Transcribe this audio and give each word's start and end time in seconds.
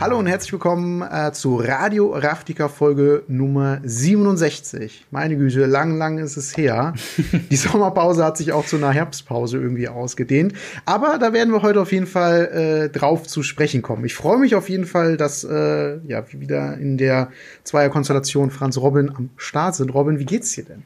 Hallo 0.00 0.18
und 0.18 0.26
herzlich 0.26 0.50
willkommen 0.54 1.02
äh, 1.02 1.30
zu 1.32 1.56
Radio 1.56 2.14
Raftika 2.14 2.68
Folge 2.68 3.22
Nummer 3.28 3.80
67. 3.84 5.04
Meine 5.10 5.36
Güte, 5.36 5.66
lang, 5.66 5.98
lang 5.98 6.16
ist 6.16 6.38
es 6.38 6.56
her. 6.56 6.94
Die 7.50 7.56
Sommerpause 7.56 8.24
hat 8.24 8.38
sich 8.38 8.54
auch 8.54 8.64
zu 8.64 8.76
einer 8.76 8.92
Herbstpause 8.92 9.58
irgendwie 9.58 9.88
ausgedehnt. 9.88 10.54
Aber 10.86 11.18
da 11.18 11.34
werden 11.34 11.52
wir 11.52 11.60
heute 11.60 11.82
auf 11.82 11.92
jeden 11.92 12.06
Fall 12.06 12.46
äh, 12.46 12.88
drauf 12.88 13.26
zu 13.26 13.42
sprechen 13.42 13.82
kommen. 13.82 14.06
Ich 14.06 14.14
freue 14.14 14.38
mich 14.38 14.54
auf 14.54 14.70
jeden 14.70 14.86
Fall, 14.86 15.18
dass 15.18 15.44
äh, 15.44 15.98
ja 16.06 16.24
wieder 16.32 16.78
in 16.78 16.96
der 16.96 17.28
Zweierkonstellation 17.64 18.50
Franz 18.50 18.78
Robin 18.78 19.10
am 19.14 19.28
Start 19.36 19.74
sind. 19.74 19.92
Robin, 19.92 20.18
wie 20.18 20.24
geht's 20.24 20.52
dir 20.52 20.64
denn? 20.64 20.82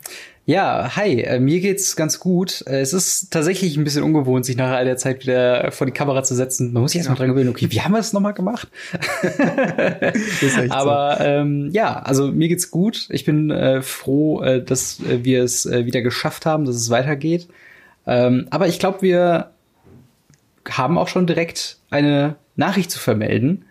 Ja, 0.46 0.94
hi, 0.94 1.22
äh, 1.22 1.40
mir 1.40 1.60
geht's 1.60 1.96
ganz 1.96 2.20
gut. 2.20 2.62
Äh, 2.66 2.80
es 2.80 2.92
ist 2.92 3.30
tatsächlich 3.30 3.78
ein 3.78 3.84
bisschen 3.84 4.02
ungewohnt, 4.02 4.44
sich 4.44 4.58
nach 4.58 4.72
all 4.72 4.84
der 4.84 4.98
Zeit 4.98 5.22
wieder 5.22 5.72
vor 5.72 5.86
die 5.86 5.92
Kamera 5.92 6.22
zu 6.22 6.34
setzen. 6.34 6.74
Man 6.74 6.82
muss 6.82 6.92
sich 6.92 6.98
erstmal 6.98 7.16
dran 7.16 7.28
gewöhnen, 7.28 7.48
okay, 7.48 7.68
wie 7.70 7.80
haben 7.80 7.92
wir 7.92 7.98
es 7.98 8.12
nochmal 8.12 8.34
gemacht? 8.34 8.68
Aber 10.68 11.16
so. 11.18 11.24
ähm, 11.24 11.70
ja, 11.72 11.98
also 11.98 12.30
mir 12.30 12.48
geht's 12.48 12.70
gut. 12.70 13.06
Ich 13.08 13.24
bin 13.24 13.50
äh, 13.50 13.80
froh, 13.80 14.42
äh, 14.42 14.62
dass 14.62 15.00
äh, 15.00 15.24
wir 15.24 15.42
es 15.42 15.64
äh, 15.64 15.86
wieder 15.86 16.02
geschafft 16.02 16.44
haben, 16.44 16.66
dass 16.66 16.76
es 16.76 16.90
weitergeht. 16.90 17.48
Ähm, 18.06 18.46
aber 18.50 18.68
ich 18.68 18.78
glaube, 18.78 19.00
wir 19.00 19.50
haben 20.68 20.98
auch 20.98 21.08
schon 21.08 21.26
direkt 21.26 21.78
eine 21.88 22.36
Nachricht 22.54 22.90
zu 22.90 22.98
vermelden, 22.98 23.64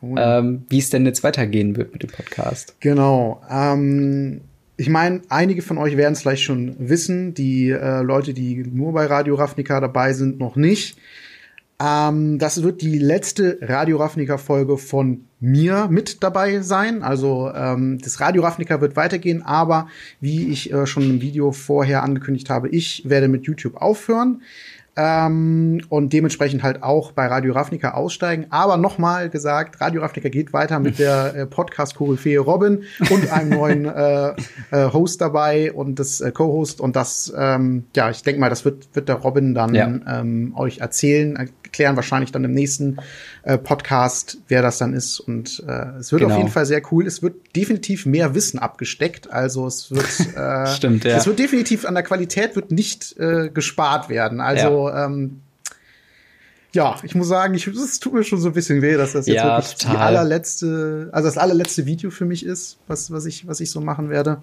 oh 0.00 0.16
ähm, 0.18 0.64
wie 0.68 0.78
es 0.78 0.90
denn 0.90 1.06
jetzt 1.06 1.22
weitergehen 1.22 1.76
wird 1.76 1.92
mit 1.92 2.02
dem 2.02 2.10
Podcast. 2.10 2.74
Genau. 2.80 3.40
Ähm 3.48 4.40
ich 4.76 4.88
meine, 4.88 5.22
einige 5.28 5.62
von 5.62 5.78
euch 5.78 5.96
werden 5.96 6.12
es 6.12 6.20
vielleicht 6.20 6.42
schon 6.42 6.76
wissen, 6.78 7.32
die 7.34 7.70
äh, 7.70 8.02
Leute, 8.02 8.34
die 8.34 8.56
nur 8.56 8.92
bei 8.92 9.06
Radio 9.06 9.34
Ravnica 9.36 9.80
dabei 9.80 10.12
sind, 10.12 10.38
noch 10.38 10.56
nicht. 10.56 10.98
Ähm, 11.78 12.38
das 12.38 12.62
wird 12.62 12.80
die 12.80 12.98
letzte 12.98 13.58
Radio 13.62 13.98
Ravnica 13.98 14.38
Folge 14.38 14.78
von 14.78 15.26
mir 15.40 15.88
mit 15.90 16.22
dabei 16.22 16.60
sein. 16.60 17.02
Also 17.02 17.50
ähm, 17.54 17.98
das 18.02 18.20
Radio 18.20 18.42
Ravnica 18.42 18.80
wird 18.80 18.96
weitergehen, 18.96 19.42
aber 19.42 19.88
wie 20.20 20.48
ich 20.48 20.72
äh, 20.72 20.86
schon 20.86 21.02
im 21.04 21.20
Video 21.20 21.52
vorher 21.52 22.02
angekündigt 22.02 22.48
habe, 22.48 22.68
ich 22.68 23.02
werde 23.08 23.28
mit 23.28 23.44
YouTube 23.46 23.76
aufhören 23.76 24.42
ähm, 24.96 25.82
und 25.88 26.12
dementsprechend 26.12 26.62
halt 26.62 26.82
auch 26.82 27.12
bei 27.12 27.26
Radio 27.26 27.52
Ravnica 27.52 27.92
aussteigen. 27.92 28.46
Aber 28.50 28.76
nochmal 28.76 29.28
gesagt, 29.28 29.80
Radio 29.80 30.00
Ravnica 30.00 30.28
geht 30.28 30.52
weiter 30.52 30.78
mit 30.78 30.98
der 30.98 31.34
äh, 31.34 31.46
Podcast-Koryphäe 31.46 32.38
Robin 32.38 32.84
und 33.10 33.30
einem 33.30 33.50
neuen 33.50 33.84
äh, 33.86 34.28
äh, 34.70 34.92
Host 34.92 35.20
dabei 35.20 35.72
und 35.72 35.98
das 35.98 36.20
äh, 36.20 36.30
Co-Host 36.32 36.80
und 36.80 36.96
das, 36.96 37.32
ähm, 37.36 37.84
ja, 37.94 38.10
ich 38.10 38.22
denke 38.22 38.40
mal, 38.40 38.50
das 38.50 38.64
wird, 38.64 38.94
wird 38.94 39.08
der 39.08 39.16
Robin 39.16 39.54
dann 39.54 39.74
ja. 39.74 39.86
ähm, 39.86 40.54
euch 40.56 40.78
erzählen, 40.78 41.50
erklären, 41.76 41.96
wahrscheinlich 41.96 42.32
dann 42.32 42.44
im 42.44 42.52
nächsten 42.52 42.96
äh, 43.42 43.58
Podcast, 43.58 44.38
wer 44.48 44.62
das 44.62 44.78
dann 44.78 44.94
ist. 44.94 45.20
Und 45.20 45.62
äh, 45.68 45.98
es 45.98 46.10
wird 46.10 46.22
genau. 46.22 46.34
auf 46.34 46.38
jeden 46.38 46.50
Fall 46.50 46.64
sehr 46.64 46.80
cool. 46.90 47.06
Es 47.06 47.22
wird 47.22 47.54
definitiv 47.54 48.06
mehr 48.06 48.34
Wissen 48.34 48.58
abgesteckt. 48.58 49.30
Also 49.30 49.66
es 49.66 49.90
wird, 49.90 50.06
äh, 50.36 50.66
Stimmt, 50.74 51.04
ja. 51.04 51.16
es 51.16 51.26
wird 51.26 51.38
definitiv 51.38 51.84
an 51.84 51.94
der 51.94 52.02
Qualität 52.02 52.56
wird 52.56 52.70
nicht 52.70 53.18
äh, 53.18 53.50
gespart 53.50 54.08
werden. 54.08 54.40
Also 54.40 54.88
ja. 54.88 55.04
Ähm, 55.06 55.42
ja, 56.72 56.96
ich 57.02 57.14
muss 57.14 57.28
sagen, 57.28 57.54
ich, 57.54 57.66
es 57.66 58.00
tut 58.00 58.12
mir 58.12 58.22
schon 58.22 58.38
so 58.38 58.48
ein 58.48 58.54
bisschen 58.54 58.82
weh, 58.82 58.96
dass 58.96 59.12
das 59.12 59.26
jetzt 59.26 59.36
ja, 59.36 59.58
wirklich 59.58 59.76
total. 59.76 59.96
die 59.96 60.02
allerletzte, 60.02 61.08
also 61.12 61.26
das 61.26 61.38
allerletzte 61.38 61.86
Video 61.86 62.10
für 62.10 62.26
mich 62.26 62.44
ist, 62.44 62.78
was, 62.86 63.10
was 63.10 63.24
ich, 63.24 63.46
was 63.46 63.60
ich 63.60 63.70
so 63.70 63.80
machen 63.80 64.10
werde. 64.10 64.40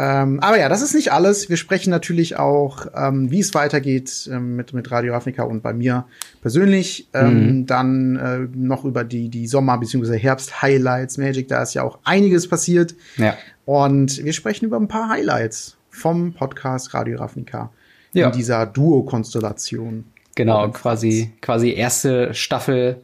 Ähm, 0.00 0.38
aber 0.38 0.60
ja, 0.60 0.68
das 0.68 0.80
ist 0.80 0.94
nicht 0.94 1.12
alles. 1.12 1.48
Wir 1.48 1.56
sprechen 1.56 1.90
natürlich 1.90 2.36
auch, 2.36 2.86
ähm, 2.94 3.32
wie 3.32 3.40
es 3.40 3.52
weitergeht 3.52 4.30
ähm, 4.32 4.54
mit, 4.54 4.72
mit 4.72 4.88
Radio 4.92 5.14
Afrika 5.14 5.42
und 5.42 5.60
bei 5.60 5.72
mir 5.72 6.04
persönlich. 6.40 7.08
Ähm, 7.14 7.46
mhm. 7.46 7.66
Dann 7.66 8.16
äh, 8.16 8.38
noch 8.56 8.84
über 8.84 9.02
die, 9.02 9.28
die 9.28 9.48
Sommer- 9.48 9.76
bzw. 9.76 10.16
Herbst-Highlights 10.16 11.18
Magic. 11.18 11.48
Da 11.48 11.64
ist 11.64 11.74
ja 11.74 11.82
auch 11.82 11.98
einiges 12.04 12.46
passiert. 12.48 12.94
Ja. 13.16 13.36
Und 13.64 14.24
wir 14.24 14.32
sprechen 14.32 14.66
über 14.66 14.76
ein 14.76 14.86
paar 14.86 15.08
Highlights 15.08 15.76
vom 15.90 16.32
Podcast 16.32 16.94
Radio 16.94 17.18
Ravnica 17.18 17.72
ja. 18.12 18.28
in 18.28 18.32
dieser 18.32 18.66
Duo-Konstellation. 18.66 20.04
Genau, 20.36 20.68
quasi, 20.70 21.32
quasi 21.40 21.72
erste 21.72 22.32
Staffel 22.34 23.02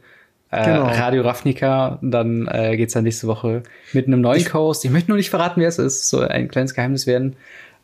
genau. 0.63 0.83
Radio 0.85 1.21
Ravnica. 1.23 1.99
Dann 2.01 2.47
äh, 2.47 2.77
geht's 2.77 2.93
dann 2.93 3.03
nächste 3.03 3.27
Woche 3.27 3.63
mit 3.93 4.07
einem 4.07 4.21
neuen 4.21 4.45
Co-Host. 4.45 4.85
Ich 4.85 4.91
möchte 4.91 5.11
nur 5.11 5.17
nicht 5.17 5.29
verraten, 5.29 5.61
wer 5.61 5.67
es 5.67 5.79
ist. 5.79 6.09
So 6.09 6.21
ein 6.21 6.47
kleines 6.47 6.73
Geheimnis 6.73 7.07
werden. 7.07 7.35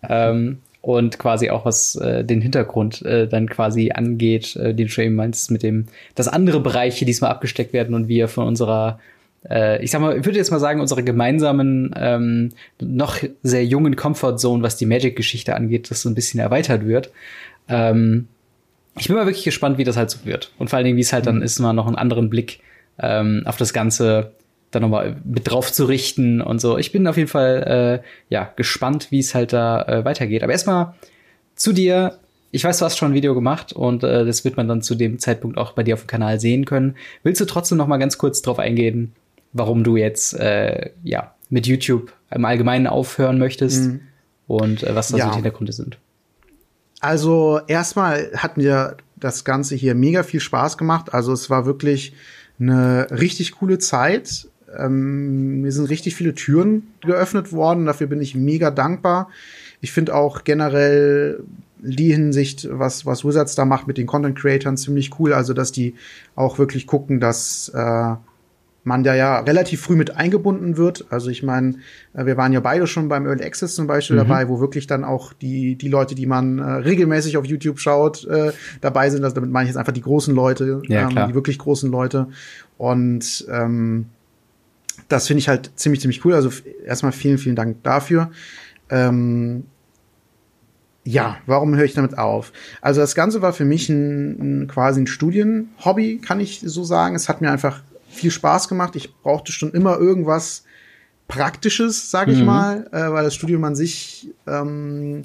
Ähm, 0.08 0.60
und 0.82 1.20
quasi 1.20 1.50
auch 1.52 1.66
was 1.66 1.96
äh, 1.96 2.24
den 2.24 2.42
Hintergrund 2.42 3.04
äh, 3.04 3.28
dann 3.28 3.48
quasi 3.48 3.92
angeht, 3.92 4.56
äh, 4.56 4.74
den 4.74 4.88
du 4.88 4.92
schon 4.92 5.04
eben 5.06 5.16
meinst, 5.16 5.52
mit 5.52 5.62
dem, 5.62 5.86
dass 6.16 6.28
andere 6.28 6.60
Bereiche 6.60 7.06
diesmal 7.06 7.30
abgesteckt 7.30 7.72
werden 7.72 7.94
und 7.94 8.08
wir 8.08 8.28
von 8.28 8.48
unserer 8.48 9.00
äh, 9.50 9.84
ich 9.84 9.92
sag 9.92 10.02
mal, 10.02 10.18
ich 10.18 10.26
würde 10.26 10.38
jetzt 10.38 10.52
mal 10.52 10.60
sagen, 10.60 10.82
unserer 10.82 11.02
gemeinsamen, 11.02 11.94
ähm, 11.96 12.50
noch 12.80 13.18
sehr 13.44 13.66
jungen 13.66 13.96
Comfort 13.96 14.38
Zone, 14.38 14.64
was 14.64 14.78
die 14.78 14.86
Magic-Geschichte 14.86 15.56
angeht, 15.56 15.90
das 15.90 16.02
so 16.02 16.10
ein 16.10 16.16
bisschen 16.16 16.40
erweitert 16.40 16.86
wird. 16.86 17.12
Ähm, 17.68 18.28
ich 18.98 19.08
bin 19.08 19.16
mal 19.16 19.26
wirklich 19.26 19.46
gespannt, 19.46 19.78
wie 19.78 19.84
das 19.84 19.98
halt 19.98 20.10
so 20.10 20.26
wird. 20.26 20.52
Und 20.58 20.70
vor 20.70 20.78
allen 20.78 20.86
Dingen, 20.86 20.98
wie 20.98 21.02
es 21.02 21.14
halt 21.14 21.26
mhm. 21.26 21.28
dann 21.28 21.42
ist, 21.42 21.60
mal 21.60 21.74
noch 21.74 21.88
einen 21.88 21.96
anderen 21.96 22.30
Blick 22.30 22.60
ähm, 23.00 23.44
auf 23.46 23.58
das 23.58 23.74
Ganze 23.74 24.32
dann 24.72 24.84
nochmal 24.84 25.18
mit 25.24 25.50
drauf 25.50 25.72
zu 25.72 25.86
richten 25.86 26.42
und 26.42 26.60
so. 26.60 26.78
Ich 26.78 26.92
bin 26.92 27.08
auf 27.08 27.18
jeden 27.18 27.30
Fall 27.30 28.02
äh, 28.02 28.08
ja 28.30 28.52
gespannt, 28.56 29.08
wie 29.12 29.20
es 29.20 29.36
halt 29.36 29.54
da 29.54 29.84
äh, 29.84 30.06
weitergeht. 30.06 30.44
Aber 30.44 30.52
erstmal 30.52 30.94
zu 31.56 31.74
dir. 31.74 32.18
Ich 32.54 32.66
weiß, 32.66 32.80
du 32.80 32.86
hast 32.86 32.98
schon 32.98 33.12
ein 33.12 33.14
Video 33.14 33.34
gemacht 33.34 33.72
und 33.72 34.04
äh, 34.04 34.26
das 34.26 34.44
wird 34.44 34.58
man 34.58 34.68
dann 34.68 34.82
zu 34.82 34.96
dem 34.96 35.20
Zeitpunkt 35.20 35.58
auch 35.58 35.72
bei 35.72 35.84
dir 35.84 35.94
auf 35.94 36.04
dem 36.04 36.08
Kanal 36.08 36.38
sehen 36.40 36.66
können. 36.66 36.96
Willst 37.24 37.40
du 37.40 37.46
trotzdem 37.46 37.78
noch 37.78 37.88
mal 37.88 37.98
ganz 37.98 38.18
kurz 38.18 38.42
drauf 38.42 38.60
eingehen, 38.60 39.14
warum 39.54 39.86
du 39.86 39.96
jetzt 39.96 40.34
äh, 40.34 40.90
ja 41.04 41.34
mit 41.50 41.66
YouTube 41.66 42.12
im 42.30 42.44
Allgemeinen 42.44 42.88
aufhören 42.88 43.38
möchtest 43.38 43.86
mhm. 43.86 44.02
und 44.48 44.84
äh, 44.84 44.94
was 44.96 45.10
da 45.10 45.18
ja. 45.18 45.26
so 45.26 45.30
die 45.30 45.36
Hintergründe 45.36 45.72
sind? 45.72 45.98
Also 47.02 47.60
erstmal 47.68 48.32
hat 48.38 48.58
mir 48.58 48.96
das 49.18 49.44
Ganze 49.44 49.76
hier 49.76 49.96
mega 49.96 50.24
viel 50.24 50.40
Spaß 50.40 50.78
gemacht. 50.78 51.14
Also 51.14 51.34
es 51.34 51.50
war 51.50 51.66
wirklich 51.66 52.14
eine 52.60 53.08
richtig 53.10 53.54
coole 53.54 53.80
Zeit. 53.80 54.48
Ähm, 54.78 55.62
mir 55.62 55.72
sind 55.72 55.90
richtig 55.90 56.16
viele 56.16 56.36
Türen 56.36 56.94
geöffnet 57.02 57.52
worden. 57.52 57.86
Dafür 57.86 58.08
bin 58.08 58.22
ich 58.22 58.36
mega 58.36 58.72
dankbar. 58.72 59.30
Ich 59.82 59.92
finde 59.92 60.16
auch 60.16 60.44
generell 60.44 61.44
die 61.80 62.14
Hinsicht, 62.14 62.68
was, 62.72 63.08
was 63.08 63.26
Wizards 63.26 63.56
da 63.56 63.66
macht 63.66 63.88
mit 63.88 63.98
den 63.98 64.06
Content 64.06 64.38
Creators 64.38 64.84
ziemlich 64.84 65.20
cool. 65.20 65.34
Also, 65.34 65.54
dass 65.54 65.72
die 65.72 65.96
auch 66.36 66.60
wirklich 66.60 66.86
gucken, 66.86 67.20
dass 67.20 67.70
äh, 67.70 68.16
man 68.84 69.04
da 69.04 69.14
ja 69.14 69.40
relativ 69.40 69.82
früh 69.82 69.96
mit 69.96 70.16
eingebunden 70.16 70.78
wird. 70.78 71.06
Also 71.10 71.30
ich 71.30 71.44
meine, 71.44 71.76
äh, 72.14 72.26
wir 72.26 72.38
waren 72.38 72.52
ja 72.52 72.60
beide 72.60 72.88
schon 72.88 73.10
beim 73.10 73.26
Early 73.26 73.44
Access 73.44 73.76
zum 73.76 73.88
Beispiel 73.88 74.16
mhm. 74.16 74.28
dabei, 74.28 74.50
wo 74.50 74.60
wirklich 74.60 74.88
dann 74.88 75.04
auch 75.04 75.34
die, 75.34 75.76
die 75.76 75.88
Leute, 75.88 76.16
die 76.16 76.26
man 76.26 76.60
äh, 76.60 76.64
regelmäßig 76.64 77.38
auf 77.38 77.46
YouTube 77.46 77.80
schaut, 77.80 78.26
äh, 78.26 78.52
dabei 78.82 79.10
sind. 79.10 79.24
Also 79.24 79.36
damit 79.36 79.52
meine 79.52 79.66
ich 79.66 79.70
jetzt 79.70 79.78
einfach 79.78 79.94
die 79.94 80.02
großen 80.02 80.34
Leute, 80.34 80.82
ja, 80.88 81.10
ähm, 81.10 81.28
die 81.30 81.36
wirklich 81.36 81.60
großen 81.60 81.92
Leute. 81.92 82.28
Und 82.78 83.46
ähm, 83.52 84.08
das 85.08 85.28
finde 85.28 85.40
ich 85.40 85.48
halt 85.48 85.72
ziemlich, 85.76 86.02
ziemlich 86.02 86.26
cool. 86.26 86.34
Also 86.34 86.50
erstmal 86.86 87.12
vielen, 87.12 87.38
vielen 87.38 87.56
Dank 87.56 87.84
dafür. 87.84 88.32
Ähm, 88.90 89.66
ja, 91.04 91.38
warum 91.46 91.76
höre 91.76 91.86
ich 91.86 91.94
damit 91.94 92.18
auf? 92.18 92.52
Also 92.82 93.02
das 93.02 93.16
Ganze 93.16 93.42
war 93.42 93.54
für 93.54 93.66
mich 93.66 93.90
ein, 93.90 94.64
ein 94.64 94.68
quasi 94.68 95.02
ein 95.02 95.08
Studienhobby, 95.08 96.20
kann 96.20 96.40
ich 96.40 96.62
so 96.64 96.84
sagen. 96.84 97.16
Es 97.16 97.28
hat 97.28 97.42
mir 97.42 97.52
einfach 97.52 97.82
viel 98.12 98.32
Spaß 98.32 98.68
gemacht. 98.68 98.96
Ich 98.96 99.16
brauchte 99.16 99.52
schon 99.52 99.72
immer 99.72 99.98
irgendwas 99.98 100.64
Praktisches, 101.28 102.12
sage 102.12 102.32
ich 102.32 102.40
mhm. 102.40 102.46
mal, 102.46 102.88
äh, 102.92 103.12
weil 103.12 103.24
das 103.24 103.36
Studium 103.36 103.64
an 103.64 103.76
sich 103.76 104.30
ähm, 104.48 105.22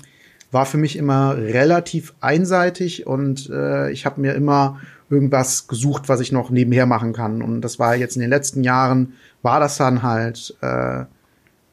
war 0.53 0.65
für 0.65 0.79
mich 0.79 0.97
immer 0.97 1.37
relativ 1.37 2.15
einseitig 2.21 3.07
und 3.07 3.51
äh, 3.51 3.91
ich 3.91 4.07
habe 4.07 4.21
mir 4.21 4.35
immer 4.35 4.81
irgendwas 5.11 5.69
gesucht, 5.69 6.09
was 6.09 6.21
ich 6.21 6.33
noch 6.33 6.51
nebenher 6.51 6.87
machen 6.87 7.13
kann. 7.13 7.43
Und 7.43 7.61
das 7.61 7.79
war 7.79 7.97
jetzt 7.97 8.17
in 8.17 8.21
den 8.21 8.31
letzten 8.31 8.65
Jahren, 8.65 9.15
war 9.43 9.61
das 9.61 9.77
dann 9.77 10.03
halt 10.03 10.57
äh, 10.63 11.05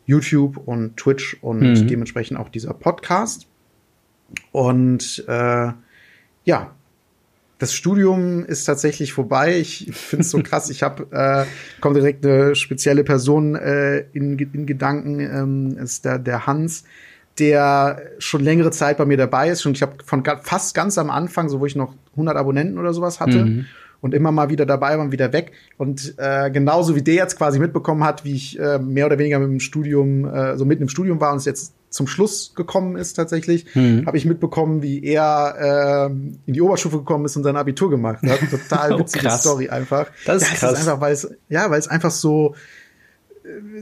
YouTube 0.06 0.58
und 0.58 0.98
Twitch 0.98 1.38
und 1.42 1.62
mhm. 1.62 1.88
dementsprechend 1.88 2.38
auch 2.38 2.50
dieser 2.50 2.74
Podcast. 2.74 3.48
Und 4.52 5.24
äh, 5.28 5.72
ja, 6.44 6.72
das 7.64 7.74
Studium 7.74 8.44
ist 8.44 8.66
tatsächlich 8.66 9.14
vorbei. 9.14 9.58
Ich 9.58 9.90
finde 9.94 10.24
es 10.24 10.32
so 10.32 10.44
krass. 10.44 10.70
Ich 10.70 10.84
habe 10.84 11.08
äh, 11.12 11.46
kommt 11.80 11.96
direkt 11.96 12.26
eine 12.26 12.56
spezielle 12.56 13.06
Person 13.06 13.56
äh, 13.56 14.00
in, 14.12 14.38
in 14.38 14.66
Gedanken. 14.66 15.22
Ähm, 15.22 15.78
ist 15.78 16.04
der 16.04 16.20
der 16.20 16.46
Hans, 16.46 16.84
der 17.40 18.02
schon 18.20 18.44
längere 18.44 18.72
Zeit 18.72 18.98
bei 18.98 19.06
mir 19.06 19.16
dabei 19.16 19.48
ist. 19.48 19.66
Und 19.66 19.78
ich 19.78 19.82
habe 19.82 19.94
von 20.04 20.26
fast 20.42 20.76
ganz 20.76 20.98
am 20.98 21.10
Anfang, 21.10 21.48
so 21.48 21.62
wo 21.62 21.66
ich 21.66 21.78
noch 21.78 21.96
100 22.12 22.36
Abonnenten 22.36 22.78
oder 22.78 22.94
sowas 22.94 23.22
hatte. 23.22 23.46
Mhm. 23.46 23.66
und 24.02 24.14
immer 24.14 24.34
mal 24.34 24.50
wieder 24.50 24.66
dabei 24.66 24.98
war 24.98 25.06
und 25.06 25.14
wieder 25.14 25.32
weg. 25.32 25.54
Und 25.78 26.16
äh, 26.18 26.52
genauso 26.52 26.98
wie 26.98 27.02
der 27.02 27.14
jetzt 27.14 27.38
quasi 27.38 27.60
mitbekommen 27.60 28.04
hat, 28.04 28.26
wie 28.26 28.34
ich 28.34 28.60
äh, 28.60 28.78
mehr 28.78 29.06
oder 29.06 29.18
weniger 29.18 29.40
mit 29.40 29.48
dem 29.48 29.62
Studium, 29.62 30.26
äh, 30.26 30.58
so 30.58 30.66
mitten 30.66 30.82
im 30.82 30.90
Studium 30.90 31.22
war 31.22 31.32
und 31.32 31.38
es 31.38 31.46
jetzt 31.46 31.74
zum 31.94 32.08
Schluss 32.08 32.54
gekommen 32.56 32.96
ist 32.96 33.14
tatsächlich, 33.14 33.76
mhm. 33.76 34.06
habe 34.06 34.18
ich 34.18 34.26
mitbekommen, 34.26 34.82
wie 34.82 35.04
er 35.04 36.10
äh, 36.10 36.14
in 36.48 36.54
die 36.54 36.62
Oberstufe 36.62 36.98
gekommen 36.98 37.26
ist 37.26 37.38
und 37.38 37.44
sein 37.44 37.56
Abitur 37.56 37.90
gemacht 37.90 38.24
hat. 38.24 38.40
Total 38.50 38.94
oh, 38.94 39.00
witzige 39.00 39.28
oh, 39.28 39.38
Story 39.38 39.70
einfach. 39.70 40.08
Das 40.26 40.42
ist 40.42 40.50
ja, 40.50 40.56
krass. 40.56 40.74
Ist 40.74 40.88
einfach, 40.88 41.02
weil 41.02 41.14
es, 41.14 41.30
ja, 41.50 41.70
weil 41.70 41.80
es 41.80 41.88
einfach 41.88 42.12
so 42.12 42.56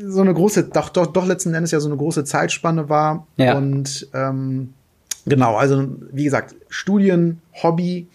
so 0.06 0.22
eine 0.22 0.34
große, 0.34 0.66
doch, 0.66 0.90
doch, 0.90 1.08
doch 1.08 1.26
letzten 1.26 1.54
Endes 1.54 1.72
ja 1.72 1.80
so 1.80 1.88
eine 1.88 1.98
große 1.98 2.24
Zeitspanne 2.24 2.90
war. 2.90 3.28
Ja. 3.38 3.58
Und 3.58 4.08
ähm, 4.14 4.74
genau, 5.26 5.56
also 5.56 5.88
wie 6.12 6.24
gesagt, 6.24 6.56
Studien, 6.70 7.42
Hobby. 7.64 8.10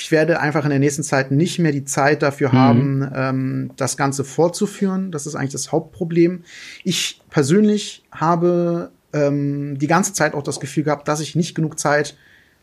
Ich 0.00 0.12
werde 0.12 0.38
einfach 0.38 0.62
in 0.64 0.70
der 0.70 0.78
nächsten 0.78 1.02
Zeit 1.02 1.32
nicht 1.32 1.58
mehr 1.58 1.72
die 1.72 1.84
Zeit 1.84 2.22
dafür 2.22 2.50
mhm. 2.50 2.52
haben, 2.52 3.12
ähm, 3.14 3.70
das 3.76 3.96
Ganze 3.96 4.22
fortzuführen. 4.22 5.10
Das 5.10 5.26
ist 5.26 5.34
eigentlich 5.34 5.52
das 5.52 5.72
Hauptproblem. 5.72 6.44
Ich 6.84 7.20
persönlich 7.30 8.04
habe 8.12 8.92
ähm, 9.12 9.78
die 9.78 9.86
ganze 9.86 10.12
Zeit 10.12 10.34
auch 10.34 10.42
das 10.42 10.60
Gefühl 10.60 10.84
gehabt, 10.84 11.08
dass 11.08 11.20
ich 11.20 11.34
nicht 11.34 11.54
genug 11.54 11.78
Zeit 11.78 12.16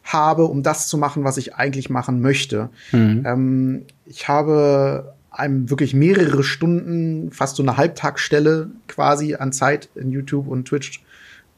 habe, 0.03 0.45
um 0.45 0.63
das 0.63 0.87
zu 0.87 0.97
machen, 0.97 1.23
was 1.23 1.37
ich 1.37 1.55
eigentlich 1.55 1.89
machen 1.89 2.21
möchte. 2.21 2.69
Mhm. 2.91 3.23
Ähm, 3.25 3.85
ich 4.05 4.27
habe 4.27 5.13
einem 5.31 5.69
wirklich 5.69 5.93
mehrere 5.93 6.43
Stunden, 6.43 7.31
fast 7.31 7.57
so 7.57 7.63
eine 7.63 7.77
Halbtagsstelle 7.77 8.69
quasi 8.87 9.35
an 9.35 9.51
Zeit 9.51 9.89
in 9.95 10.11
YouTube 10.11 10.47
und 10.47 10.67
Twitch 10.67 11.03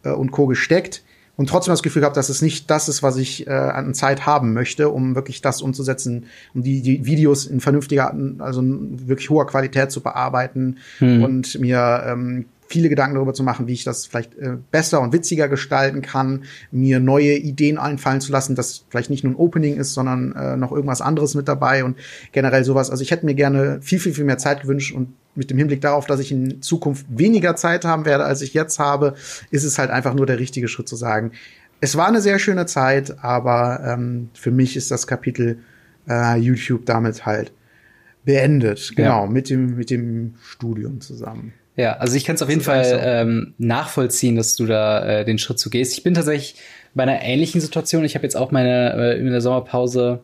äh, 0.04 0.10
und 0.10 0.32
Co. 0.32 0.48
gesteckt 0.48 1.04
und 1.36 1.50
trotzdem 1.50 1.72
das 1.72 1.84
Gefühl 1.84 2.02
gehabt, 2.02 2.18
dass 2.18 2.30
es 2.30 2.42
nicht 2.42 2.70
das 2.72 2.90
ist, 2.90 3.04
was 3.04 3.18
ich 3.18 3.46
äh, 3.46 3.52
an 3.52 3.94
Zeit 3.94 4.26
haben 4.26 4.54
möchte, 4.54 4.90
um 4.90 5.14
wirklich 5.14 5.42
das 5.42 5.62
umzusetzen, 5.62 6.26
um 6.56 6.64
die, 6.64 6.82
die 6.82 7.06
Videos 7.06 7.46
in 7.46 7.60
vernünftiger, 7.60 8.14
also 8.40 8.62
wirklich 8.64 9.30
hoher 9.30 9.46
Qualität 9.46 9.92
zu 9.92 10.02
bearbeiten 10.02 10.78
hm. 10.98 11.24
und 11.24 11.60
mir 11.60 12.04
ähm, 12.08 12.46
viele 12.68 12.90
Gedanken 12.90 13.16
darüber 13.16 13.34
zu 13.34 13.44
machen, 13.44 13.68
wie 13.68 13.74
ich 13.74 13.84
das 13.84 14.06
vielleicht 14.06 14.38
äh, 14.38 14.58
besser 14.72 15.02
und 15.02 15.14
witziger 15.14 15.48
gestalten 15.48 16.02
kann, 16.02 16.44
mir 16.72 17.00
neue 17.00 17.34
Ideen 17.36 17.78
einfallen 17.78 18.22
zu 18.22 18.32
lassen, 18.32 18.56
dass 18.56 18.86
vielleicht 18.90 19.10
nicht 19.10 19.24
nur 19.24 19.34
ein 19.34 19.38
Opening 19.38 19.78
ist, 19.78 19.94
sondern 19.94 20.34
äh, 20.34 20.58
noch 20.58 20.72
irgendwas 20.72 21.02
anderes 21.02 21.36
mit 21.36 21.48
dabei 21.48 21.84
und 21.84 21.98
generell 22.32 22.64
sowas. 22.64 22.90
Also 22.90 23.04
ich 23.04 23.12
hätte 23.12 23.26
mir 23.26 23.36
gerne 23.36 23.80
viel, 23.82 24.00
viel, 24.00 24.14
viel 24.14 24.26
mehr 24.26 24.38
Zeit 24.38 24.62
gewünscht 24.62 24.94
und 24.94 25.14
mit 25.36 25.52
dem 25.52 25.58
Hinblick 25.58 25.82
darauf, 25.82 26.06
dass 26.08 26.20
ich 26.20 26.32
in 26.32 26.62
Zukunft 26.62 27.06
weniger 27.10 27.56
Zeit 27.56 27.86
haben 27.86 28.06
werde, 28.06 28.26
als 28.26 28.42
ich 28.42 28.54
jetzt 28.54 28.80
habe, 28.80 29.14
ist 29.52 29.64
es 29.64 29.78
halt 29.78 29.92
einfach 29.92 30.14
nur 30.14 30.26
der 30.26 30.40
richtige 30.40 30.68
Schritt 30.68 30.90
zu 30.90 30.96
sagen. 30.96 31.32
Es 31.80 31.96
war 31.96 32.08
eine 32.08 32.22
sehr 32.22 32.40
schöne 32.40 32.66
Zeit, 32.66 33.24
aber 33.24 33.82
ähm, 33.86 34.30
für 34.34 34.52
mich 34.52 34.76
ist 34.76 34.90
das 34.90 35.06
Kapitel 35.06 35.60
äh, 36.10 36.38
YouTube 36.38 36.86
damit 36.88 37.26
halt 37.26 37.52
beendet. 38.26 38.94
Genau, 38.96 39.26
ja. 39.26 39.32
mit 39.32 39.50
dem, 39.50 39.78
mit 39.78 39.92
dem 39.92 40.34
Studium 40.42 41.02
zusammen. 41.02 41.54
Ja, 41.78 41.94
also 41.98 42.18
ich 42.18 42.26
kann 42.26 42.36
es 42.36 42.42
auf 42.42 42.50
jeden 42.50 42.62
Fall 42.62 42.84
so. 42.84 42.96
ähm, 42.96 43.54
nachvollziehen, 43.60 44.36
dass 44.36 44.56
du 44.56 44.66
da 44.66 45.20
äh, 45.20 45.26
den 45.26 45.38
Schritt 45.38 45.60
zu 45.60 45.70
gehst. 45.70 45.94
Ich 45.94 46.04
bin 46.04 46.16
tatsächlich 46.16 46.56
bei 46.96 47.04
einer 47.04 47.22
ähnlichen 47.22 47.62
Situation. 47.62 48.04
Ich 48.04 48.16
habe 48.16 48.24
jetzt 48.24 48.36
auch 48.36 48.52
meine 48.52 49.14
äh, 49.14 49.20
in 49.20 49.30
der 49.30 49.42
Sommerpause 49.42 50.22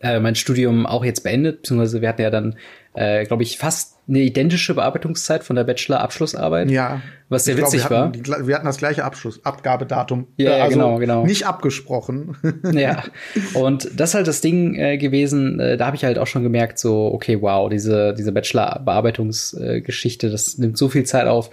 äh, 0.00 0.20
mein 0.20 0.34
Studium 0.34 0.86
auch 0.86 1.04
jetzt 1.04 1.22
beendet, 1.22 1.62
beziehungsweise 1.62 2.00
wir 2.00 2.08
hatten 2.08 2.22
ja 2.22 2.30
dann, 2.30 2.56
äh, 2.94 3.26
glaube 3.26 3.42
ich, 3.42 3.58
fast 3.58 3.97
eine 4.08 4.20
identische 4.20 4.74
Bearbeitungszeit 4.74 5.44
von 5.44 5.54
der 5.56 5.64
Bachelor-Abschlussarbeit. 5.64 6.70
Ja. 6.70 7.02
Was 7.28 7.44
sehr 7.44 7.58
witzig 7.58 7.80
glaub, 7.80 7.90
wir 7.90 7.98
hatten, 8.00 8.28
war. 8.28 8.38
Die, 8.38 8.46
wir 8.46 8.54
hatten 8.54 8.66
das 8.66 8.78
gleiche 8.78 9.04
Abschluss, 9.04 9.44
Abgabedatum. 9.44 10.28
Ja, 10.38 10.52
äh, 10.52 10.60
also 10.62 10.74
genau, 10.74 10.96
genau. 10.98 11.26
Nicht 11.26 11.46
abgesprochen. 11.46 12.36
ja. 12.72 13.04
Und 13.52 13.90
das 13.94 14.10
ist 14.10 14.14
halt 14.14 14.26
das 14.26 14.40
Ding 14.40 14.74
äh, 14.76 14.96
gewesen, 14.96 15.60
äh, 15.60 15.76
da 15.76 15.86
habe 15.86 15.96
ich 15.96 16.04
halt 16.04 16.18
auch 16.18 16.26
schon 16.26 16.42
gemerkt, 16.42 16.78
so, 16.78 17.12
okay, 17.12 17.42
wow, 17.42 17.68
diese, 17.68 18.14
diese 18.14 18.32
Bachelor-Bearbeitungsgeschichte, 18.32 20.30
das 20.30 20.56
nimmt 20.56 20.78
so 20.78 20.88
viel 20.88 21.04
Zeit 21.04 21.26
auf. 21.26 21.50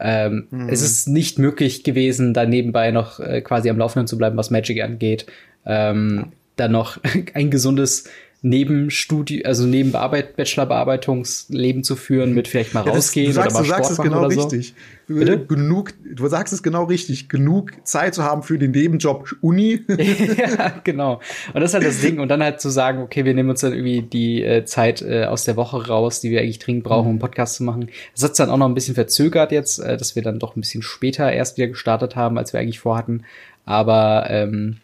Ähm, 0.00 0.46
mhm. 0.50 0.68
Es 0.70 0.80
ist 0.80 1.08
nicht 1.08 1.38
möglich 1.38 1.84
gewesen, 1.84 2.32
da 2.32 2.46
nebenbei 2.46 2.90
noch 2.90 3.20
äh, 3.20 3.42
quasi 3.42 3.68
am 3.68 3.76
Laufenden 3.76 4.06
zu 4.06 4.16
bleiben, 4.16 4.36
was 4.36 4.50
Magic 4.50 4.82
angeht. 4.82 5.26
Ähm, 5.66 6.32
dann 6.56 6.72
noch 6.72 6.98
ein 7.34 7.50
gesundes 7.50 8.08
Nebenstudie, 8.40 9.44
also 9.44 9.66
neben 9.66 9.90
Bearbeit 9.90 10.36
Bachelorbearbeitungsleben 10.36 11.82
zu 11.82 11.96
führen, 11.96 12.34
mit 12.34 12.46
vielleicht 12.46 12.72
mal 12.72 12.86
ja, 12.86 12.92
rausgehen 12.92 13.34
das, 13.34 13.48
du 13.48 13.50
sagst, 13.50 13.56
oder 13.56 13.60
mal 13.60 13.62
du 13.62 13.68
sagst 13.68 13.94
Sport 13.94 13.98
es 13.98 14.12
genau 14.12 14.30
so. 14.30 14.42
richtig. 14.42 14.74
Bitte? 15.08 15.44
Genug, 15.44 15.94
du 16.14 16.28
sagst 16.28 16.52
es 16.52 16.62
genau 16.62 16.84
richtig. 16.84 17.28
Genug 17.28 17.72
Zeit 17.82 18.14
zu 18.14 18.22
haben 18.22 18.44
für 18.44 18.56
den 18.56 18.70
Nebenjob 18.70 19.34
Uni. 19.40 19.80
ja, 19.88 20.80
genau. 20.84 21.20
Und 21.52 21.60
das 21.60 21.70
ist 21.70 21.74
halt 21.74 21.86
das 21.86 22.00
Ding. 22.00 22.20
Und 22.20 22.28
dann 22.28 22.40
halt 22.40 22.60
zu 22.60 22.68
sagen, 22.68 23.02
okay, 23.02 23.24
wir 23.24 23.34
nehmen 23.34 23.50
uns 23.50 23.60
dann 23.60 23.72
irgendwie 23.72 24.02
die 24.02 24.44
äh, 24.44 24.64
Zeit 24.64 25.02
äh, 25.02 25.24
aus 25.24 25.44
der 25.44 25.56
Woche 25.56 25.88
raus, 25.88 26.20
die 26.20 26.30
wir 26.30 26.40
eigentlich 26.40 26.60
dringend 26.60 26.84
brauchen, 26.84 27.06
um 27.06 27.12
einen 27.12 27.18
Podcast 27.18 27.56
zu 27.56 27.64
machen. 27.64 27.88
Das 28.14 28.22
hat 28.22 28.38
dann 28.38 28.50
auch 28.50 28.56
noch 28.56 28.68
ein 28.68 28.74
bisschen 28.74 28.94
verzögert 28.94 29.50
jetzt, 29.50 29.80
äh, 29.80 29.96
dass 29.96 30.14
wir 30.14 30.22
dann 30.22 30.38
doch 30.38 30.54
ein 30.54 30.60
bisschen 30.60 30.82
später 30.82 31.32
erst 31.32 31.56
wieder 31.56 31.68
gestartet 31.68 32.14
haben, 32.14 32.38
als 32.38 32.52
wir 32.52 32.60
eigentlich 32.60 32.78
vorhatten. 32.78 33.24
Aber 33.64 34.26
ähm, 34.30 34.76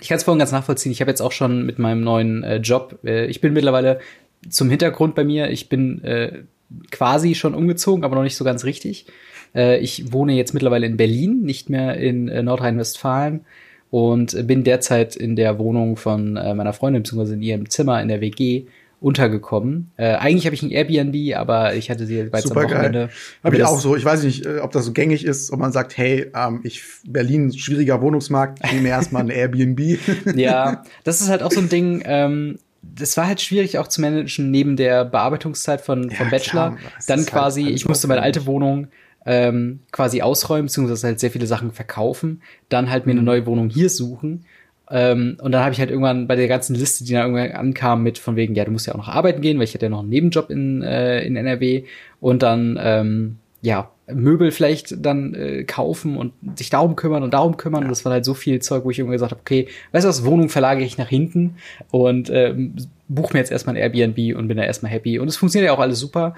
ich 0.00 0.08
kann 0.08 0.16
es 0.16 0.24
vorhin 0.24 0.38
ganz 0.38 0.52
nachvollziehen. 0.52 0.92
Ich 0.92 1.00
habe 1.00 1.10
jetzt 1.10 1.20
auch 1.20 1.32
schon 1.32 1.64
mit 1.64 1.78
meinem 1.78 2.02
neuen 2.02 2.42
äh, 2.42 2.56
Job, 2.56 2.98
äh, 3.04 3.26
ich 3.26 3.40
bin 3.40 3.52
mittlerweile 3.52 4.00
zum 4.48 4.68
Hintergrund 4.68 5.14
bei 5.14 5.24
mir, 5.24 5.50
ich 5.50 5.68
bin 5.68 6.02
äh, 6.04 6.42
quasi 6.90 7.34
schon 7.34 7.54
umgezogen, 7.54 8.04
aber 8.04 8.16
noch 8.16 8.22
nicht 8.22 8.36
so 8.36 8.44
ganz 8.44 8.64
richtig. 8.64 9.06
Äh, 9.54 9.78
ich 9.78 10.12
wohne 10.12 10.34
jetzt 10.34 10.54
mittlerweile 10.54 10.86
in 10.86 10.96
Berlin, 10.96 11.42
nicht 11.42 11.70
mehr 11.70 11.96
in 11.96 12.28
äh, 12.28 12.42
Nordrhein-Westfalen 12.42 13.44
und 13.90 14.46
bin 14.46 14.64
derzeit 14.64 15.14
in 15.16 15.36
der 15.36 15.58
Wohnung 15.58 15.96
von 15.96 16.36
äh, 16.36 16.54
meiner 16.54 16.72
Freundin, 16.72 17.02
beziehungsweise 17.02 17.34
in 17.34 17.42
ihrem 17.42 17.70
Zimmer 17.70 18.02
in 18.02 18.08
der 18.08 18.20
WG 18.20 18.66
untergekommen. 19.04 19.92
Äh, 19.98 20.14
eigentlich 20.14 20.46
habe 20.46 20.54
ich 20.54 20.62
ein 20.62 20.70
Airbnb, 20.70 21.36
aber 21.36 21.74
ich 21.74 21.90
hatte 21.90 22.06
sie 22.06 22.22
bei 22.24 22.40
zum 22.40 22.56
Wochenende. 22.56 23.10
Habe 23.44 23.56
ich 23.56 23.62
auch 23.62 23.78
so. 23.78 23.96
Ich 23.96 24.04
weiß 24.04 24.22
nicht, 24.22 24.46
äh, 24.46 24.60
ob 24.60 24.72
das 24.72 24.86
so 24.86 24.92
gängig 24.92 25.26
ist, 25.26 25.52
ob 25.52 25.58
man 25.60 25.72
sagt, 25.72 25.98
hey, 25.98 26.30
ähm, 26.34 26.60
ich 26.64 26.82
Berlin 27.06 27.52
schwieriger 27.52 28.00
Wohnungsmarkt, 28.00 28.60
ich 28.64 28.72
nehme 28.72 28.88
erstmal 28.88 29.22
ein 29.22 29.28
Airbnb. 29.28 29.98
ja, 30.34 30.84
das 31.04 31.20
ist 31.20 31.28
halt 31.28 31.42
auch 31.42 31.52
so 31.52 31.60
ein 31.60 31.68
Ding. 31.68 32.02
Ähm, 32.06 32.58
das 32.82 33.16
war 33.18 33.26
halt 33.26 33.42
schwierig 33.42 33.76
auch 33.78 33.88
zu 33.88 34.00
managen 34.00 34.50
neben 34.50 34.76
der 34.76 35.04
Bearbeitungszeit 35.04 35.82
von, 35.82 36.08
ja, 36.08 36.16
vom 36.16 36.30
Bachelor. 36.30 36.76
Klar, 36.76 36.92
Dann 37.06 37.18
halt 37.20 37.28
quasi, 37.28 37.64
halt 37.64 37.74
ich 37.74 37.86
musste 37.86 38.08
meine 38.08 38.22
alte 38.22 38.46
Wohnung 38.46 38.88
ähm, 39.26 39.80
quasi 39.92 40.22
ausräumen, 40.22 40.66
beziehungsweise 40.66 41.06
halt 41.08 41.20
sehr 41.20 41.30
viele 41.30 41.46
Sachen 41.46 41.72
verkaufen, 41.72 42.42
dann 42.70 42.90
halt 42.90 43.04
mir 43.04 43.12
eine 43.12 43.20
mhm. 43.20 43.26
neue 43.26 43.46
Wohnung 43.46 43.68
hier 43.68 43.90
suchen 43.90 44.46
ähm, 44.94 45.36
und 45.42 45.50
dann 45.50 45.64
habe 45.64 45.72
ich 45.72 45.80
halt 45.80 45.90
irgendwann 45.90 46.28
bei 46.28 46.36
der 46.36 46.46
ganzen 46.46 46.76
Liste, 46.76 47.02
die 47.02 47.14
dann 47.14 47.34
irgendwann 47.34 47.58
ankam, 47.58 48.04
mit 48.04 48.16
von 48.16 48.36
wegen, 48.36 48.54
ja, 48.54 48.64
du 48.64 48.70
musst 48.70 48.86
ja 48.86 48.92
auch 48.94 48.98
noch 48.98 49.08
arbeiten 49.08 49.40
gehen, 49.40 49.58
weil 49.58 49.64
ich 49.64 49.74
hatte 49.74 49.86
ja 49.86 49.90
noch 49.90 49.98
einen 49.98 50.08
Nebenjob 50.08 50.50
in, 50.50 50.82
äh, 50.82 51.24
in 51.26 51.34
NRW 51.34 51.82
und 52.20 52.44
dann, 52.44 52.78
ähm, 52.80 53.38
ja, 53.60 53.90
Möbel 54.06 54.52
vielleicht 54.52 55.04
dann 55.04 55.34
äh, 55.34 55.64
kaufen 55.64 56.16
und 56.16 56.32
sich 56.56 56.70
darum 56.70 56.94
kümmern 56.94 57.24
und 57.24 57.34
darum 57.34 57.56
kümmern. 57.56 57.80
Ja. 57.80 57.86
Und 57.86 57.90
das 57.90 58.04
war 58.04 58.12
halt 58.12 58.24
so 58.24 58.34
viel 58.34 58.60
Zeug, 58.60 58.84
wo 58.84 58.90
ich 58.90 58.98
irgendwann 59.00 59.14
gesagt 59.14 59.32
habe, 59.32 59.40
okay, 59.40 59.66
weißt 59.90 60.04
du 60.04 60.08
was, 60.08 60.24
Wohnung 60.24 60.48
verlagere 60.48 60.84
ich 60.84 60.96
nach 60.96 61.08
hinten 61.08 61.56
und 61.90 62.30
ähm, 62.30 62.76
buche 63.08 63.32
mir 63.32 63.40
jetzt 63.40 63.50
erstmal 63.50 63.74
ein 63.76 63.82
Airbnb 63.82 64.36
und 64.36 64.46
bin 64.46 64.58
da 64.58 64.62
erstmal 64.62 64.92
happy. 64.92 65.18
Und 65.18 65.26
es 65.26 65.36
funktioniert 65.36 65.70
ja 65.70 65.74
auch 65.74 65.80
alles 65.80 65.98
super. 65.98 66.34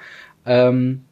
Ähm, 0.46 1.02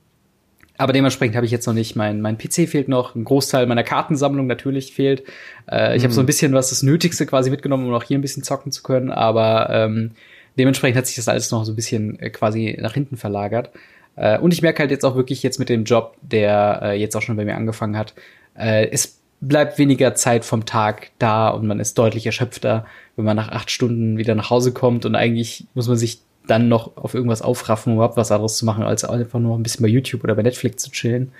aber 0.76 0.92
dementsprechend 0.92 1.36
habe 1.36 1.46
ich 1.46 1.52
jetzt 1.52 1.66
noch 1.66 1.74
nicht, 1.74 1.94
mein, 1.94 2.20
mein 2.20 2.36
PC 2.36 2.68
fehlt 2.68 2.88
noch, 2.88 3.14
ein 3.14 3.24
Großteil 3.24 3.66
meiner 3.66 3.84
Kartensammlung 3.84 4.46
natürlich 4.46 4.92
fehlt. 4.92 5.22
Äh, 5.70 5.96
ich 5.96 6.02
mhm. 6.02 6.04
habe 6.04 6.14
so 6.14 6.20
ein 6.20 6.26
bisschen 6.26 6.52
was 6.52 6.70
das 6.70 6.82
Nötigste 6.82 7.26
quasi 7.26 7.50
mitgenommen, 7.50 7.86
um 7.86 7.94
auch 7.94 8.02
hier 8.02 8.18
ein 8.18 8.22
bisschen 8.22 8.42
zocken 8.42 8.72
zu 8.72 8.82
können, 8.82 9.10
aber 9.10 9.70
ähm, 9.70 10.12
dementsprechend 10.58 10.98
hat 10.98 11.06
sich 11.06 11.16
das 11.16 11.28
alles 11.28 11.50
noch 11.50 11.64
so 11.64 11.72
ein 11.72 11.76
bisschen 11.76 12.18
äh, 12.18 12.30
quasi 12.30 12.76
nach 12.80 12.94
hinten 12.94 13.16
verlagert. 13.16 13.70
Äh, 14.16 14.38
und 14.38 14.52
ich 14.52 14.62
merke 14.62 14.80
halt 14.80 14.90
jetzt 14.90 15.04
auch 15.04 15.16
wirklich 15.16 15.42
jetzt 15.42 15.58
mit 15.58 15.68
dem 15.68 15.84
Job, 15.84 16.16
der 16.22 16.80
äh, 16.82 17.00
jetzt 17.00 17.16
auch 17.16 17.22
schon 17.22 17.36
bei 17.36 17.44
mir 17.44 17.56
angefangen 17.56 17.96
hat, 17.96 18.14
äh, 18.56 18.88
es 18.90 19.20
bleibt 19.40 19.78
weniger 19.78 20.14
Zeit 20.14 20.44
vom 20.44 20.64
Tag 20.64 21.10
da 21.18 21.50
und 21.50 21.66
man 21.66 21.80
ist 21.80 21.98
deutlich 21.98 22.26
erschöpfter, 22.26 22.86
wenn 23.16 23.24
man 23.24 23.36
nach 23.36 23.50
acht 23.50 23.70
Stunden 23.70 24.16
wieder 24.16 24.34
nach 24.34 24.50
Hause 24.50 24.72
kommt 24.72 25.04
und 25.04 25.14
eigentlich 25.14 25.66
muss 25.74 25.88
man 25.88 25.96
sich 25.96 26.20
dann 26.46 26.68
noch 26.68 26.96
auf 26.96 27.14
irgendwas 27.14 27.42
aufraffen, 27.42 27.92
um 27.92 27.98
überhaupt 27.98 28.16
was 28.16 28.32
anderes 28.32 28.56
zu 28.56 28.64
machen, 28.64 28.84
als 28.84 29.04
einfach 29.04 29.40
nur 29.40 29.56
ein 29.56 29.62
bisschen 29.62 29.82
bei 29.82 29.88
YouTube 29.88 30.24
oder 30.24 30.34
bei 30.34 30.42
Netflix 30.42 30.82
zu 30.82 30.90
chillen. 30.90 31.32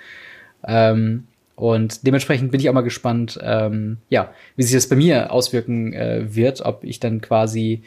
Ähm, 0.67 1.25
und 1.55 2.05
dementsprechend 2.05 2.51
bin 2.51 2.59
ich 2.59 2.69
auch 2.69 2.73
mal 2.73 2.81
gespannt, 2.81 3.39
ähm, 3.41 3.97
ja, 4.09 4.31
wie 4.55 4.63
sich 4.63 4.73
das 4.73 4.89
bei 4.89 4.95
mir 4.95 5.31
auswirken 5.31 5.93
äh, 5.93 6.35
wird, 6.35 6.61
ob 6.61 6.83
ich 6.83 6.99
dann 6.99 7.21
quasi 7.21 7.83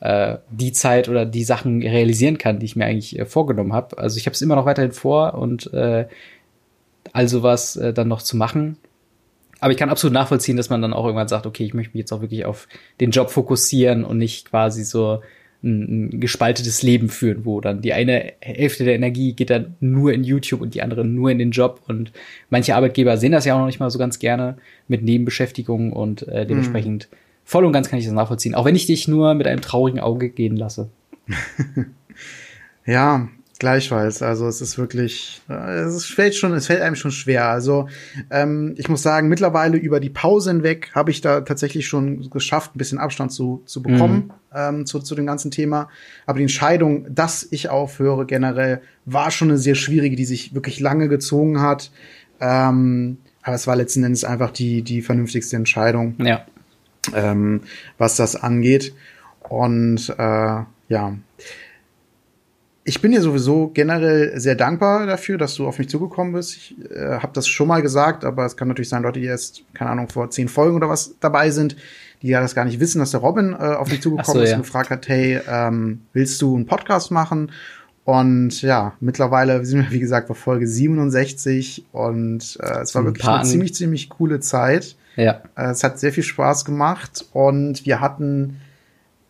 äh, 0.00 0.38
die 0.50 0.72
Zeit 0.72 1.08
oder 1.08 1.24
die 1.24 1.44
Sachen 1.44 1.82
realisieren 1.82 2.38
kann, 2.38 2.58
die 2.58 2.66
ich 2.66 2.74
mir 2.74 2.86
eigentlich 2.86 3.18
äh, 3.18 3.24
vorgenommen 3.24 3.72
habe. 3.72 3.98
Also 3.98 4.16
ich 4.16 4.26
habe 4.26 4.34
es 4.34 4.42
immer 4.42 4.56
noch 4.56 4.66
weiterhin 4.66 4.92
vor 4.92 5.34
und 5.34 5.72
äh, 5.72 6.06
also 7.12 7.42
was 7.42 7.76
äh, 7.76 7.92
dann 7.92 8.08
noch 8.08 8.22
zu 8.22 8.36
machen. 8.36 8.78
Aber 9.60 9.70
ich 9.70 9.78
kann 9.78 9.90
absolut 9.90 10.12
nachvollziehen, 10.12 10.56
dass 10.56 10.70
man 10.70 10.82
dann 10.82 10.92
auch 10.92 11.04
irgendwann 11.04 11.28
sagt, 11.28 11.46
okay, 11.46 11.64
ich 11.64 11.74
möchte 11.74 11.92
mich 11.96 12.00
jetzt 12.00 12.12
auch 12.12 12.20
wirklich 12.20 12.44
auf 12.44 12.66
den 12.98 13.12
Job 13.12 13.30
fokussieren 13.30 14.04
und 14.04 14.18
nicht 14.18 14.50
quasi 14.50 14.82
so 14.82 15.22
ein, 15.62 16.10
ein 16.14 16.20
gespaltetes 16.20 16.82
Leben 16.82 17.08
führen, 17.08 17.44
wo 17.44 17.60
dann 17.60 17.82
die 17.82 17.92
eine 17.92 18.32
Hälfte 18.40 18.84
der 18.84 18.94
Energie 18.94 19.32
geht 19.32 19.50
dann 19.50 19.76
nur 19.80 20.12
in 20.12 20.24
YouTube 20.24 20.60
und 20.60 20.74
die 20.74 20.82
andere 20.82 21.04
nur 21.04 21.30
in 21.30 21.38
den 21.38 21.50
Job. 21.50 21.80
Und 21.86 22.12
manche 22.50 22.74
Arbeitgeber 22.74 23.16
sehen 23.16 23.32
das 23.32 23.44
ja 23.44 23.54
auch 23.54 23.58
noch 23.58 23.66
nicht 23.66 23.80
mal 23.80 23.90
so 23.90 23.98
ganz 23.98 24.18
gerne 24.18 24.56
mit 24.88 25.02
Nebenbeschäftigung 25.02 25.92
und 25.92 26.26
äh, 26.28 26.46
dementsprechend 26.46 27.08
mhm. 27.10 27.16
voll 27.44 27.64
und 27.64 27.72
ganz 27.72 27.88
kann 27.88 27.98
ich 27.98 28.04
das 28.04 28.14
nachvollziehen. 28.14 28.54
Auch 28.54 28.64
wenn 28.64 28.76
ich 28.76 28.86
dich 28.86 29.08
nur 29.08 29.34
mit 29.34 29.46
einem 29.46 29.60
traurigen 29.60 30.00
Auge 30.00 30.28
gehen 30.28 30.56
lasse. 30.56 30.90
ja, 32.86 33.28
Gleichfalls. 33.62 34.22
Also 34.22 34.48
es 34.48 34.60
ist 34.60 34.76
wirklich, 34.76 35.40
äh, 35.48 35.82
es 35.82 36.04
fällt 36.04 36.34
schon, 36.34 36.52
es 36.52 36.66
fällt 36.66 36.82
einem 36.82 36.96
schon 36.96 37.12
schwer. 37.12 37.46
Also 37.46 37.88
ähm, 38.28 38.74
ich 38.76 38.88
muss 38.88 39.02
sagen, 39.02 39.28
mittlerweile 39.28 39.76
über 39.76 40.00
die 40.00 40.10
Pause 40.10 40.50
hinweg 40.50 40.90
habe 40.96 41.12
ich 41.12 41.20
da 41.20 41.42
tatsächlich 41.42 41.86
schon 41.86 42.28
geschafft, 42.28 42.74
ein 42.74 42.78
bisschen 42.78 42.98
Abstand 42.98 43.30
zu, 43.30 43.62
zu 43.64 43.80
bekommen 43.80 44.32
mhm. 44.50 44.56
ähm, 44.56 44.86
zu, 44.86 44.98
zu 44.98 45.14
dem 45.14 45.26
ganzen 45.26 45.52
Thema. 45.52 45.88
Aber 46.26 46.38
die 46.38 46.42
Entscheidung, 46.42 47.06
dass 47.14 47.46
ich 47.52 47.68
aufhöre 47.68 48.26
generell, 48.26 48.82
war 49.04 49.30
schon 49.30 49.50
eine 49.50 49.58
sehr 49.58 49.76
schwierige, 49.76 50.16
die 50.16 50.24
sich 50.24 50.56
wirklich 50.56 50.80
lange 50.80 51.08
gezogen 51.08 51.60
hat. 51.60 51.92
Ähm, 52.40 53.18
aber 53.44 53.54
es 53.54 53.68
war 53.68 53.76
letzten 53.76 54.02
Endes 54.02 54.24
einfach 54.24 54.50
die, 54.50 54.82
die 54.82 55.02
vernünftigste 55.02 55.54
Entscheidung, 55.54 56.16
ja. 56.18 56.44
ähm, 57.14 57.60
was 57.96 58.16
das 58.16 58.34
angeht. 58.34 58.92
Und 59.48 60.12
äh, 60.18 60.62
ja 60.88 61.14
ich 62.84 63.00
bin 63.00 63.12
dir 63.12 63.22
sowieso 63.22 63.68
generell 63.68 64.38
sehr 64.40 64.56
dankbar 64.56 65.06
dafür, 65.06 65.38
dass 65.38 65.54
du 65.54 65.66
auf 65.66 65.78
mich 65.78 65.88
zugekommen 65.88 66.32
bist. 66.32 66.56
Ich 66.56 66.76
äh, 66.90 67.18
habe 67.18 67.32
das 67.32 67.46
schon 67.46 67.68
mal 67.68 67.80
gesagt, 67.80 68.24
aber 68.24 68.44
es 68.44 68.56
kann 68.56 68.68
natürlich 68.68 68.88
sein, 68.88 69.02
Leute, 69.02 69.20
die 69.20 69.26
erst, 69.26 69.62
keine 69.72 69.90
Ahnung, 69.90 70.08
vor 70.08 70.30
zehn 70.30 70.48
Folgen 70.48 70.76
oder 70.76 70.88
was 70.88 71.14
dabei 71.20 71.50
sind, 71.50 71.76
die 72.22 72.28
ja 72.28 72.40
das 72.40 72.54
gar 72.54 72.64
nicht 72.64 72.80
wissen, 72.80 72.98
dass 72.98 73.12
der 73.12 73.20
Robin 73.20 73.52
äh, 73.52 73.56
auf 73.56 73.88
mich 73.88 74.02
zugekommen 74.02 74.38
so, 74.38 74.42
ist 74.42 74.50
ja. 74.50 74.56
und 74.56 74.62
gefragt 74.62 74.90
hat, 74.90 75.08
hey, 75.08 75.40
ähm, 75.48 76.02
willst 76.12 76.42
du 76.42 76.56
einen 76.56 76.66
Podcast 76.66 77.10
machen? 77.12 77.52
Und 78.04 78.62
ja, 78.62 78.94
mittlerweile 78.98 79.64
sind 79.64 79.84
wir, 79.84 79.90
wie 79.92 80.00
gesagt, 80.00 80.26
bei 80.26 80.34
Folge 80.34 80.66
67 80.66 81.84
und 81.92 82.58
äh, 82.60 82.80
es 82.80 82.94
war 82.96 83.02
ein 83.02 83.06
wirklich 83.06 83.28
eine 83.28 83.44
ziemlich, 83.44 83.74
ziemlich 83.74 84.08
coole 84.08 84.40
Zeit. 84.40 84.96
Ja. 85.14 85.42
Äh, 85.56 85.70
es 85.70 85.84
hat 85.84 86.00
sehr 86.00 86.12
viel 86.12 86.24
Spaß 86.24 86.64
gemacht 86.64 87.26
und 87.32 87.86
wir 87.86 88.00
hatten 88.00 88.60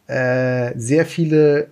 äh, 0.06 0.72
sehr 0.78 1.04
viele 1.04 1.68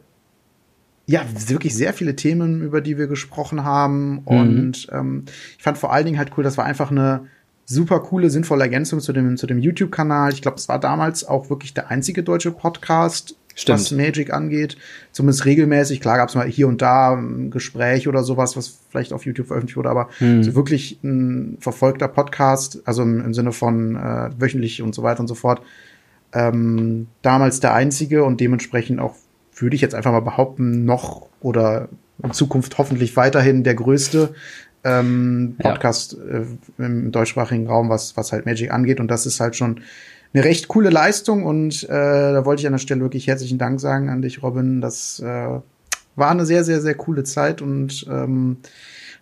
ja, 1.11 1.23
wirklich 1.49 1.75
sehr 1.75 1.93
viele 1.93 2.15
Themen, 2.15 2.63
über 2.63 2.81
die 2.81 2.97
wir 2.97 3.09
gesprochen 3.09 3.65
haben. 3.65 4.13
Mhm. 4.13 4.21
Und 4.25 4.89
ähm, 4.93 5.25
ich 5.59 5.65
fand 5.65 5.77
vor 5.77 5.93
allen 5.93 6.05
Dingen 6.05 6.19
halt 6.19 6.31
cool, 6.37 6.45
das 6.45 6.57
war 6.57 6.65
einfach 6.65 6.93
eine 6.93 7.23
super 7.67 7.99
coole, 7.99 8.31
sinnvolle 8.31 8.63
Ergänzung 8.63 9.01
zu 9.01 9.13
dem, 9.13 9.37
zu 9.37 9.49
dem 9.49 9.59
YouTube-Kanal. 9.59 10.33
Ich 10.33 10.41
glaube, 10.41 10.59
es 10.59 10.69
war 10.69 10.79
damals 10.79 11.25
auch 11.25 11.51
wirklich 11.51 11.75
der 11.75 11.91
einzige 11.91 12.23
deutsche 12.23 12.53
Podcast, 12.53 13.35
Stimmt. 13.57 13.81
was 13.81 13.91
Magic 13.91 14.33
angeht. 14.33 14.77
Zumindest 15.11 15.47
regelmäßig. 15.47 16.01
Klar 16.01 16.17
gab 16.17 16.29
es 16.29 16.37
mal 16.37 16.47
hier 16.47 16.69
und 16.69 16.81
da 16.81 17.15
ein 17.15 17.51
Gespräch 17.51 18.07
oder 18.07 18.23
sowas, 18.23 18.57
was 18.57 18.79
vielleicht 18.89 19.13
auf 19.13 19.27
YouTube 19.27 19.49
veröffentlicht 19.49 19.79
wurde, 19.79 19.91
aber 19.91 20.11
mhm. 20.21 20.45
so 20.45 20.55
wirklich 20.55 21.01
ein 21.03 21.57
verfolgter 21.59 22.07
Podcast, 22.07 22.83
also 22.85 23.03
im, 23.03 23.21
im 23.21 23.35
Sinne 23.35 23.51
von 23.51 23.97
äh, 23.97 24.31
wöchentlich 24.39 24.81
und 24.81 24.95
so 24.95 25.03
weiter 25.03 25.19
und 25.19 25.29
so 25.29 25.35
fort. 25.35 25.61
Ähm, 26.33 27.09
damals 27.23 27.59
der 27.59 27.75
einzige 27.75 28.23
und 28.23 28.41
dementsprechend 28.41 29.01
auch 29.01 29.17
würde 29.63 29.77
ich 29.77 29.83
jetzt 29.83 29.95
einfach 29.95 30.13
mal 30.13 30.21
behaupten, 30.21 30.85
noch 30.85 31.29
oder 31.41 31.89
in 32.23 32.33
Zukunft 32.33 32.79
hoffentlich 32.79 33.17
weiterhin 33.17 33.65
der 33.65 33.75
größte 33.75 34.35
ähm, 34.85 35.57
Podcast 35.59 36.17
ja. 36.19 36.39
äh, 36.39 36.47
im 36.79 37.13
deutschsprachigen 37.13 37.67
Raum, 37.67 37.89
was, 37.89 38.17
was 38.17 38.33
halt 38.33 38.47
Magic 38.47 38.73
angeht. 38.73 39.01
Und 39.01 39.09
das 39.09 39.27
ist 39.27 39.41
halt 39.41 39.57
schon 39.57 39.81
eine 40.33 40.45
recht 40.45 40.69
coole 40.69 40.91
Leistung. 40.91 41.45
Und 41.45 41.85
äh, 41.85 41.89
da 41.89 42.45
wollte 42.45 42.61
ich 42.61 42.67
an 42.67 42.73
der 42.73 42.79
Stelle 42.79 43.01
wirklich 43.01 43.27
herzlichen 43.27 43.59
Dank 43.59 43.81
sagen 43.81 44.09
an 44.09 44.23
dich, 44.23 44.43
Robin. 44.43 44.81
Das 44.81 45.21
äh, 45.21 45.61
war 46.17 46.31
eine 46.31 46.47
sehr, 46.47 46.65
sehr, 46.65 46.81
sehr 46.81 46.95
coole 46.95 47.25
Zeit 47.25 47.63
und 47.63 48.07
ähm, 48.11 48.59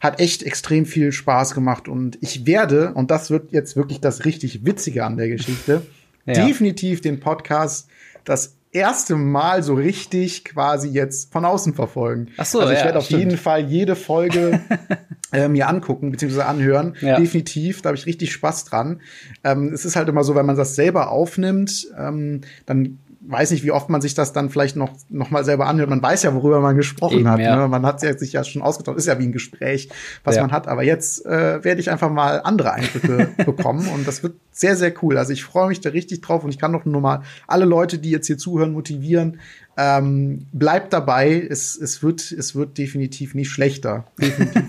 hat 0.00 0.20
echt 0.20 0.44
extrem 0.44 0.86
viel 0.86 1.12
Spaß 1.12 1.54
gemacht. 1.54 1.88
Und 1.88 2.18
ich 2.20 2.46
werde, 2.46 2.92
und 2.94 3.10
das 3.10 3.30
wird 3.30 3.52
jetzt 3.52 3.76
wirklich 3.76 4.00
das 4.00 4.24
richtig 4.24 4.64
Witzige 4.64 5.04
an 5.04 5.16
der 5.16 5.28
Geschichte, 5.28 5.82
ja. 6.26 6.34
definitiv 6.34 7.00
den 7.00 7.20
Podcast 7.20 7.88
das 8.24 8.57
erste 8.78 9.16
Mal 9.16 9.62
so 9.62 9.74
richtig 9.74 10.44
quasi 10.44 10.88
jetzt 10.88 11.32
von 11.32 11.44
außen 11.44 11.74
verfolgen. 11.74 12.28
Ach 12.36 12.46
so, 12.46 12.60
also 12.60 12.72
ich 12.72 12.78
ja, 12.78 12.86
werde 12.86 12.98
auf 12.98 13.10
jeden 13.10 13.36
Fall 13.36 13.64
jede 13.64 13.96
Folge 13.96 14.60
äh, 15.32 15.48
mir 15.48 15.68
angucken 15.68 16.10
bzw. 16.10 16.42
anhören. 16.42 16.96
Ja. 17.00 17.18
Definitiv, 17.18 17.82
da 17.82 17.88
habe 17.88 17.98
ich 17.98 18.06
richtig 18.06 18.32
Spaß 18.32 18.64
dran. 18.64 19.00
Ähm, 19.44 19.72
es 19.72 19.84
ist 19.84 19.96
halt 19.96 20.08
immer 20.08 20.24
so, 20.24 20.34
wenn 20.34 20.46
man 20.46 20.56
das 20.56 20.74
selber 20.74 21.10
aufnimmt, 21.10 21.88
ähm, 21.98 22.40
dann 22.66 22.98
weiß 23.30 23.50
nicht, 23.50 23.62
wie 23.62 23.72
oft 23.72 23.90
man 23.90 24.00
sich 24.00 24.14
das 24.14 24.32
dann 24.32 24.48
vielleicht 24.48 24.74
noch, 24.74 24.90
noch 25.10 25.30
mal 25.30 25.44
selber 25.44 25.66
anhört. 25.66 25.90
Man 25.90 26.02
weiß 26.02 26.22
ja, 26.22 26.34
worüber 26.34 26.60
man 26.60 26.76
gesprochen 26.76 27.20
Eben, 27.20 27.28
hat. 27.28 27.40
Ja. 27.40 27.56
Ne? 27.56 27.68
Man 27.68 27.84
hat 27.84 28.00
sich 28.00 28.32
ja 28.32 28.42
schon 28.42 28.62
ausgetauscht. 28.62 28.96
Ist 28.96 29.06
ja 29.06 29.18
wie 29.18 29.24
ein 29.24 29.32
Gespräch, 29.32 29.90
was 30.24 30.36
ja. 30.36 30.42
man 30.42 30.50
hat. 30.50 30.66
Aber 30.66 30.82
jetzt 30.82 31.26
äh, 31.26 31.62
werde 31.62 31.80
ich 31.80 31.90
einfach 31.90 32.10
mal 32.10 32.40
andere 32.40 32.72
Eindrücke 32.72 33.28
bekommen. 33.44 33.86
Und 33.88 34.08
das 34.08 34.22
wird 34.22 34.34
sehr, 34.50 34.76
sehr 34.76 34.94
cool. 35.02 35.18
Also 35.18 35.32
ich 35.32 35.44
freue 35.44 35.68
mich 35.68 35.80
da 35.80 35.90
richtig 35.90 36.22
drauf. 36.22 36.42
Und 36.42 36.50
ich 36.50 36.58
kann 36.58 36.72
doch 36.72 36.86
nur 36.86 37.00
mal 37.02 37.22
alle 37.46 37.66
Leute, 37.66 37.98
die 37.98 38.10
jetzt 38.10 38.26
hier 38.26 38.38
zuhören, 38.38 38.72
motivieren. 38.72 39.40
Ähm, 39.80 40.48
bleibt 40.52 40.92
dabei. 40.92 41.40
Es, 41.48 41.76
es, 41.80 42.02
wird, 42.02 42.32
es 42.32 42.56
wird 42.56 42.78
definitiv 42.78 43.36
nicht 43.36 43.48
schlechter. 43.48 44.06
Definitiv. 44.20 44.64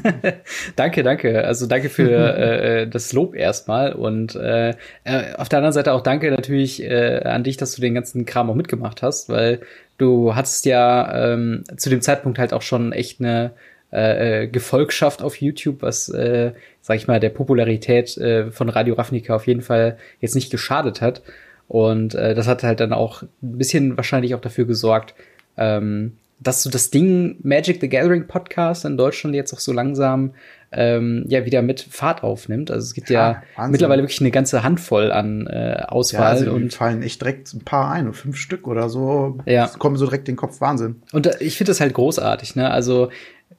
danke, 0.76 1.02
danke. 1.02 1.46
Also 1.46 1.66
danke 1.66 1.90
für 1.90 2.12
äh, 2.38 2.88
das 2.88 3.12
Lob 3.12 3.34
erstmal. 3.34 3.94
Und 3.94 4.36
äh, 4.36 4.76
äh, 5.06 5.34
auf 5.36 5.50
der 5.50 5.58
anderen 5.58 5.74
Seite 5.74 5.94
auch 5.94 6.02
danke 6.02 6.30
natürlich 6.30 6.84
äh, 6.84 7.24
an 7.24 7.44
dich, 7.44 7.58
dass 7.58 7.74
du 7.74 7.82
den 7.82 7.96
ganzen 7.96 8.28
Kram 8.28 8.52
auch 8.52 8.56
mitgemacht 8.56 9.02
hast, 9.02 9.30
weil 9.30 9.62
du 9.98 10.36
hattest 10.36 10.66
ja 10.66 11.34
ähm, 11.34 11.64
zu 11.76 11.90
dem 11.90 12.02
Zeitpunkt 12.02 12.38
halt 12.38 12.54
auch 12.54 12.62
schon 12.62 12.92
echt 12.92 13.20
eine 13.20 13.54
äh, 13.92 14.44
äh 14.44 14.48
Gefolgschaft 14.48 15.24
auf 15.24 15.42
YouTube, 15.42 15.82
was, 15.82 16.10
äh, 16.10 16.52
sag 16.82 16.98
ich 16.98 17.08
mal, 17.08 17.20
der 17.20 17.30
Popularität 17.30 18.16
äh, 18.20 18.52
von 18.52 18.70
Radio 18.70 18.94
Ravnica 18.94 19.36
auf 19.36 19.48
jeden 19.48 19.64
Fall 19.64 19.98
jetzt 20.22 20.36
nicht 20.36 20.52
geschadet 20.52 21.02
hat. 21.02 21.24
Und 21.70 22.16
äh, 22.16 22.34
das 22.34 22.48
hat 22.48 22.64
halt 22.64 22.82
dann 22.82 22.92
auch 22.92 23.22
ein 23.22 23.30
bisschen 23.42 23.96
wahrscheinlich 23.96 24.34
auch 24.36 24.42
dafür 24.42 24.66
gesorgt, 24.66 25.14
ähm, 25.56 26.18
dass 26.40 26.64
so 26.64 26.70
das 26.70 26.90
Ding 26.90 27.38
Magic 27.44 27.80
the 27.80 27.88
Gathering 27.88 28.28
Podcast 28.28 28.86
in 28.86 28.98
Deutschland 28.98 29.36
jetzt 29.36 29.54
auch 29.54 29.60
so 29.60 29.72
langsam 29.72 30.32
ähm, 30.72 31.26
ja 31.28 31.46
wieder 31.46 31.62
mit 31.62 31.82
Fahrt 31.82 32.24
aufnimmt. 32.24 32.72
Also 32.72 32.86
es 32.86 32.94
gibt 32.96 33.12
ja, 33.12 33.44
ja 33.58 33.68
mittlerweile 33.68 34.02
wirklich 34.02 34.20
eine 34.20 34.32
ganze 34.32 34.64
Handvoll 34.64 35.12
an 35.12 35.46
äh, 35.46 35.84
Auswahl. 35.88 36.22
Ja, 36.22 36.28
also 36.28 36.52
und 36.54 36.74
fallen 36.74 37.04
echt 37.04 37.22
direkt 37.22 37.54
ein 37.54 37.62
paar 37.62 37.92
ein, 37.92 38.14
fünf 38.14 38.38
Stück 38.38 38.68
oder 38.68 38.90
so. 38.90 39.38
Ja. 39.46 39.68
kommen 39.68 39.96
so 39.98 40.06
direkt 40.06 40.28
in 40.28 40.34
den 40.34 40.40
Kopf. 40.40 40.62
Wahnsinn. 40.62 41.04
Und 41.12 41.28
äh, 41.28 41.36
ich 41.40 41.58
finde 41.58 41.70
das 41.70 41.82
halt 41.82 41.94
großartig, 41.94 42.56
ne? 42.56 42.72
Also 42.72 43.10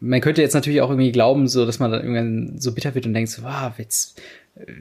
man 0.00 0.21
könnte 0.21 0.43
jetzt 0.43 0.55
natürlich 0.55 0.81
auch 0.81 0.90
irgendwie 0.90 1.12
glauben, 1.12 1.47
so 1.47 1.67
dass 1.67 1.79
man 1.79 1.93
dann 1.93 2.00
irgendwann 2.00 2.59
so 2.59 2.73
bitter 2.73 2.95
wird 2.95 3.07
und 3.07 3.14
denkt, 3.14 3.31
so, 3.31 3.43
wow, 3.43 3.73
jetzt 3.76 4.21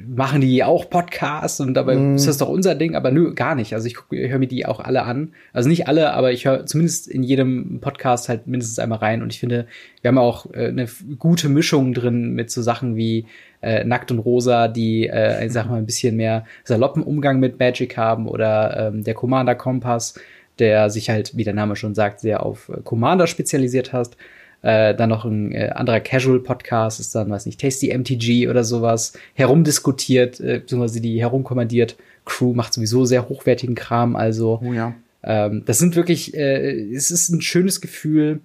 machen 0.08 0.42
die 0.42 0.64
auch 0.64 0.90
Podcasts 0.90 1.60
und 1.60 1.74
dabei 1.74 1.96
mm. 1.96 2.16
ist 2.16 2.28
das 2.28 2.38
doch 2.38 2.50
unser 2.50 2.76
Ding, 2.76 2.96
aber 2.96 3.12
nö, 3.12 3.34
gar 3.34 3.56
nicht. 3.56 3.74
Also 3.74 3.88
ich, 3.88 3.98
ich 4.12 4.30
höre 4.30 4.40
mir 4.40 4.48
die 4.48 4.66
auch 4.66 4.80
alle 4.80 5.04
an. 5.04 5.34
Also 5.54 5.70
nicht 5.70 5.88
alle, 5.88 6.14
aber 6.14 6.32
ich 6.32 6.46
höre 6.46 6.66
zumindest 6.66 7.08
in 7.08 7.24
jedem 7.24 7.80
Podcast 7.80 8.30
halt 8.30 8.48
mindestens 8.48 8.80
einmal 8.80 9.00
rein 9.00 9.22
und 9.22 9.32
ich 9.34 9.40
finde, 9.40 9.68
wir 10.02 10.10
haben 10.10 10.18
auch 10.18 10.52
äh, 10.54 10.68
eine 10.68 10.88
gute 11.18 11.50
Mischung 11.50 11.94
drin 11.94 12.34
mit 12.34 12.52
so 12.52 12.62
Sachen 12.62 12.96
wie 12.96 13.26
äh, 13.62 13.84
Nackt 13.84 14.12
und 14.12 14.20
Rosa, 14.20 14.68
die, 14.68 15.08
äh, 15.08 15.46
ich 15.46 15.54
sag 15.54 15.70
mal, 15.70 15.78
ein 15.78 15.86
bisschen 15.86 16.16
mehr 16.16 16.46
saloppen 16.64 17.04
Umgang 17.04 17.40
mit 17.40 17.60
Magic 17.60 17.96
haben 17.96 18.28
oder 18.28 18.88
ähm, 18.88 19.04
der 19.04 19.14
Commander 19.14 19.56
Kompass, 19.56 20.16
der 20.58 20.90
sich 20.90 21.10
halt, 21.10 21.38
wie 21.38 21.44
der 21.44 21.54
Name 21.54 21.76
schon 21.76 21.96
sagt, 21.96 22.20
sehr 22.20 22.46
auf 22.46 22.72
Commander 22.84 23.28
spezialisiert 23.28 23.94
hat. 23.94 24.18
Äh, 24.62 24.94
dann 24.96 25.10
noch 25.10 25.24
ein 25.24 25.54
äh, 25.54 25.70
anderer 25.74 26.02
Casual-Podcast 26.02 27.00
ist 27.00 27.16
dann, 27.16 27.30
weiß 27.30 27.46
nicht, 27.46 27.62
Tasty 27.62 27.96
MTG 27.98 28.50
oder 28.50 28.64
sowas, 28.64 29.14
herumdiskutiert, 29.34 30.40
äh, 30.42 30.60
beziehungsweise 30.60 31.00
die 31.00 31.22
herumkommandiert 31.22 31.96
Crew 32.26 32.54
macht 32.54 32.74
sowieso 32.74 33.06
sehr 33.06 33.30
hochwertigen 33.30 33.76
Kram, 33.76 34.16
also 34.16 34.62
oh 34.64 34.74
ja. 34.74 34.94
ähm, 35.24 35.64
das 35.66 35.80
sind 35.80 35.96
wirklich, 35.96 36.36
äh, 36.36 36.94
es 36.94 37.10
ist 37.10 37.30
ein 37.30 37.42
schönes 37.42 37.80
Gefühl, 37.80 38.42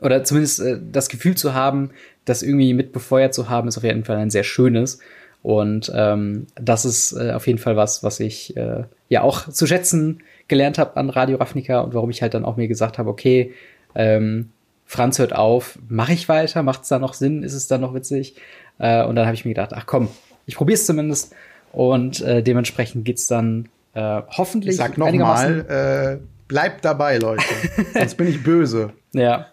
oder 0.00 0.24
zumindest 0.24 0.60
äh, 0.60 0.78
das 0.92 1.08
Gefühl 1.08 1.36
zu 1.36 1.54
haben, 1.54 1.90
das 2.24 2.42
irgendwie 2.42 2.74
mit 2.74 2.92
befeuert 2.92 3.34
zu 3.34 3.48
haben, 3.48 3.68
ist 3.68 3.78
auf 3.78 3.84
jeden 3.84 4.04
Fall 4.04 4.16
ein 4.16 4.30
sehr 4.30 4.44
schönes. 4.44 4.98
Und 5.42 5.92
ähm, 5.94 6.46
das 6.56 6.84
ist 6.84 7.12
äh, 7.12 7.32
auf 7.32 7.46
jeden 7.46 7.58
Fall 7.58 7.76
was, 7.76 8.02
was 8.02 8.20
ich 8.20 8.56
äh, 8.56 8.84
ja 9.08 9.22
auch 9.22 9.48
zu 9.48 9.66
schätzen 9.66 10.22
gelernt 10.48 10.78
habe 10.78 10.96
an 10.96 11.08
Radio 11.08 11.38
Ravnica 11.38 11.80
und 11.80 11.94
warum 11.94 12.10
ich 12.10 12.20
halt 12.20 12.34
dann 12.34 12.44
auch 12.44 12.56
mir 12.56 12.68
gesagt 12.68 12.98
habe, 12.98 13.08
okay, 13.08 13.52
ähm, 13.94 14.50
Franz 14.86 15.18
hört 15.18 15.34
auf, 15.34 15.78
mache 15.88 16.12
ich 16.12 16.28
weiter, 16.28 16.62
macht 16.62 16.82
es 16.82 16.88
da 16.88 16.98
noch 16.98 17.12
Sinn, 17.14 17.42
ist 17.42 17.54
es 17.54 17.66
da 17.66 17.76
noch 17.76 17.92
witzig? 17.92 18.36
Äh, 18.78 19.04
und 19.04 19.16
dann 19.16 19.26
habe 19.26 19.34
ich 19.34 19.44
mir 19.44 19.50
gedacht, 19.50 19.72
ach 19.74 19.84
komm, 19.86 20.08
ich 20.46 20.56
probiere 20.56 20.76
es 20.76 20.86
zumindest. 20.86 21.34
Und 21.72 22.20
äh, 22.22 22.42
dementsprechend 22.42 23.04
geht's 23.04 23.26
dann 23.26 23.68
äh, 23.94 24.22
hoffentlich. 24.28 24.70
Ich 24.70 24.76
sag 24.76 24.96
nochmal, 24.96 26.20
äh, 26.20 26.26
bleibt 26.48 26.84
dabei, 26.84 27.18
Leute. 27.18 27.44
Sonst 27.94 28.14
bin 28.14 28.28
ich 28.28 28.42
böse. 28.42 28.92
Ja. 29.12 29.48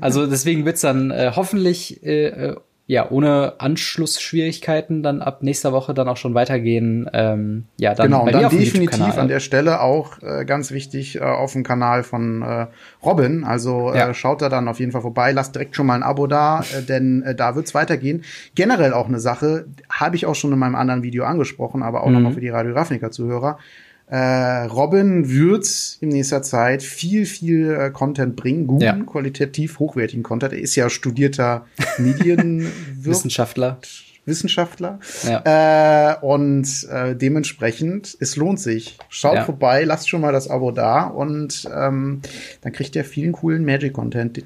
Also 0.00 0.26
deswegen 0.26 0.64
wird's 0.64 0.80
dann 0.80 1.10
äh, 1.10 1.32
hoffentlich 1.36 2.02
äh, 2.02 2.26
äh 2.26 2.56
ja, 2.86 3.10
ohne 3.10 3.54
Anschlussschwierigkeiten 3.58 5.02
dann 5.02 5.22
ab 5.22 5.42
nächster 5.42 5.72
Woche 5.72 5.94
dann 5.94 6.06
auch 6.06 6.18
schon 6.18 6.34
weitergehen. 6.34 7.08
Ähm, 7.14 7.64
ja, 7.78 7.94
dann 7.94 8.08
genau, 8.08 8.24
bei 8.26 8.32
dann 8.32 8.50
definitiv 8.50 9.16
an 9.16 9.28
der 9.28 9.40
Stelle 9.40 9.80
auch 9.80 10.20
äh, 10.22 10.44
ganz 10.44 10.70
wichtig 10.70 11.16
äh, 11.16 11.20
auf 11.20 11.54
dem 11.54 11.62
Kanal 11.62 12.02
von 12.02 12.42
äh, 12.42 12.66
Robin. 13.02 13.44
Also 13.44 13.90
äh, 13.90 13.98
ja. 13.98 14.10
äh, 14.10 14.14
schaut 14.14 14.42
da 14.42 14.50
dann 14.50 14.68
auf 14.68 14.80
jeden 14.80 14.92
Fall 14.92 15.00
vorbei, 15.00 15.32
lasst 15.32 15.54
direkt 15.54 15.76
schon 15.76 15.86
mal 15.86 15.94
ein 15.94 16.02
Abo 16.02 16.26
da, 16.26 16.60
äh, 16.60 16.82
denn 16.82 17.22
äh, 17.22 17.34
da 17.34 17.56
wird's 17.56 17.74
weitergehen. 17.74 18.22
Generell 18.54 18.92
auch 18.92 19.08
eine 19.08 19.18
Sache, 19.18 19.64
habe 19.88 20.16
ich 20.16 20.26
auch 20.26 20.34
schon 20.34 20.52
in 20.52 20.58
meinem 20.58 20.74
anderen 20.74 21.02
Video 21.02 21.24
angesprochen, 21.24 21.82
aber 21.82 22.02
auch 22.02 22.08
mhm. 22.08 22.14
nochmal 22.14 22.32
für 22.32 22.40
die 22.42 22.50
Radio 22.50 22.74
Ravnica 22.74 23.10
Zuhörer. 23.10 23.58
Äh, 24.06 24.64
Robin 24.66 25.30
wird 25.30 25.66
in 26.00 26.10
nächster 26.10 26.42
Zeit 26.42 26.82
viel, 26.82 27.24
viel 27.24 27.70
äh, 27.70 27.90
Content 27.90 28.36
bringen, 28.36 28.66
guten, 28.66 28.84
ja. 28.84 28.96
qualitativ 29.04 29.78
hochwertigen 29.78 30.22
Content. 30.22 30.52
Er 30.52 30.60
ist 30.60 30.76
ja 30.76 30.90
studierter 30.90 31.66
Medienwissenschaftler. 31.98 33.78
Wissenschaftler. 34.26 35.00
Ja. 35.24 36.12
Äh, 36.12 36.16
und 36.24 36.66
äh, 36.90 37.14
dementsprechend, 37.14 38.16
es 38.20 38.36
lohnt 38.36 38.60
sich. 38.60 38.98
Schaut 39.08 39.34
ja. 39.34 39.44
vorbei, 39.44 39.84
lasst 39.84 40.08
schon 40.08 40.20
mal 40.20 40.32
das 40.32 40.48
Abo 40.48 40.70
da 40.70 41.04
und 41.04 41.68
ähm, 41.74 42.22
dann 42.62 42.72
kriegt 42.72 42.96
ihr 42.96 43.04
vielen 43.04 43.32
coolen 43.32 43.64
Magic-Content. 43.64 44.44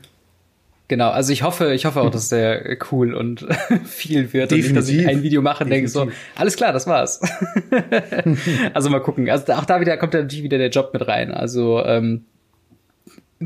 Genau, 0.88 1.10
also 1.10 1.34
ich 1.34 1.42
hoffe, 1.42 1.74
ich 1.74 1.84
hoffe 1.84 2.00
auch, 2.00 2.10
dass 2.10 2.30
der 2.30 2.78
cool 2.90 3.14
und 3.14 3.46
viel 3.84 4.32
wird 4.32 4.50
Definitiv. 4.50 4.70
und 4.70 4.74
nicht, 4.74 4.76
dass 4.76 4.88
ich 4.88 5.06
ein 5.06 5.22
Video 5.22 5.42
mache 5.42 5.64
und 5.64 5.70
denke 5.70 5.88
so, 5.88 6.08
alles 6.34 6.56
klar, 6.56 6.72
das 6.72 6.86
war's. 6.86 7.20
also 8.74 8.88
mal 8.88 9.00
gucken. 9.00 9.28
Also 9.28 9.52
auch 9.52 9.66
da 9.66 9.82
wieder 9.82 9.98
kommt 9.98 10.14
da 10.14 10.22
natürlich 10.22 10.44
wieder 10.44 10.56
der 10.56 10.70
Job 10.70 10.90
mit 10.94 11.06
rein. 11.06 11.30
Also 11.30 11.84
ähm, 11.84 12.24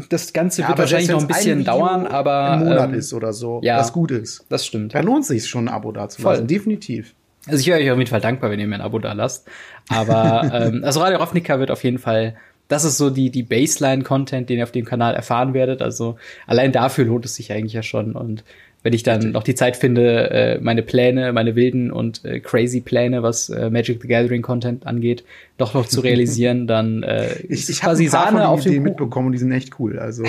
das 0.08 0.32
Ganze 0.32 0.62
ja, 0.62 0.68
wird 0.68 0.78
wahrscheinlich 0.78 1.10
noch 1.10 1.20
ein 1.20 1.26
bisschen 1.26 1.58
ein 1.60 1.64
dauern, 1.64 2.06
aber 2.06 2.52
ein 2.52 2.60
Monat 2.60 2.90
ähm, 2.90 2.94
ist 2.94 3.12
oder 3.12 3.32
so, 3.32 3.60
ja, 3.64 3.76
was 3.76 3.92
gut 3.92 4.12
ist. 4.12 4.46
Das 4.48 4.64
stimmt. 4.64 4.94
Da 4.94 5.00
lohnt 5.00 5.26
sich 5.26 5.46
schon 5.48 5.66
ein 5.66 5.74
Abo 5.74 5.90
dazu 5.90 6.22
lassen, 6.22 6.46
definitiv. 6.46 7.14
Also 7.48 7.58
ich 7.58 7.66
wäre 7.66 7.80
euch 7.80 7.90
auf 7.90 7.98
jeden 7.98 8.08
Fall 8.08 8.20
dankbar, 8.20 8.50
wenn 8.52 8.60
ihr 8.60 8.68
mir 8.68 8.76
ein 8.76 8.80
Abo 8.80 9.00
da 9.00 9.12
lasst. 9.14 9.48
Aber 9.88 10.48
ähm, 10.54 10.84
also 10.84 11.00
Radio 11.00 11.18
Ravnica 11.18 11.58
wird 11.58 11.72
auf 11.72 11.82
jeden 11.82 11.98
Fall 11.98 12.36
das 12.72 12.84
ist 12.84 12.96
so 12.96 13.10
die, 13.10 13.28
die 13.30 13.42
Baseline-Content, 13.42 14.48
den 14.48 14.58
ihr 14.58 14.64
auf 14.64 14.72
dem 14.72 14.86
Kanal 14.86 15.14
erfahren 15.14 15.52
werdet. 15.52 15.82
Also 15.82 16.16
allein 16.46 16.72
dafür 16.72 17.04
lohnt 17.04 17.26
es 17.26 17.34
sich 17.34 17.52
eigentlich 17.52 17.74
ja 17.74 17.82
schon. 17.82 18.12
Und 18.14 18.44
wenn 18.82 18.94
ich 18.94 19.02
dann 19.02 19.30
noch 19.32 19.42
die 19.42 19.54
Zeit 19.54 19.76
finde, 19.76 20.30
äh, 20.30 20.58
meine 20.58 20.82
Pläne, 20.82 21.34
meine 21.34 21.54
wilden 21.54 21.92
und 21.92 22.24
äh, 22.24 22.40
crazy 22.40 22.80
Pläne, 22.80 23.22
was 23.22 23.50
äh, 23.50 23.68
Magic 23.68 24.00
the 24.00 24.08
Gathering 24.08 24.40
Content 24.40 24.86
angeht, 24.86 25.22
doch 25.58 25.74
noch 25.74 25.86
zu 25.86 26.00
realisieren, 26.00 26.66
dann 26.66 27.02
äh, 27.02 27.34
ich, 27.48 27.68
ich 27.68 27.82
quasi 27.82 28.06
Sahne 28.06 28.48
auf 28.48 28.62
den 28.62 28.82
mitbekommen 28.82 29.26
und 29.26 29.32
die 29.32 29.38
sind 29.38 29.52
echt 29.52 29.78
cool. 29.78 29.98
Also 29.98 30.24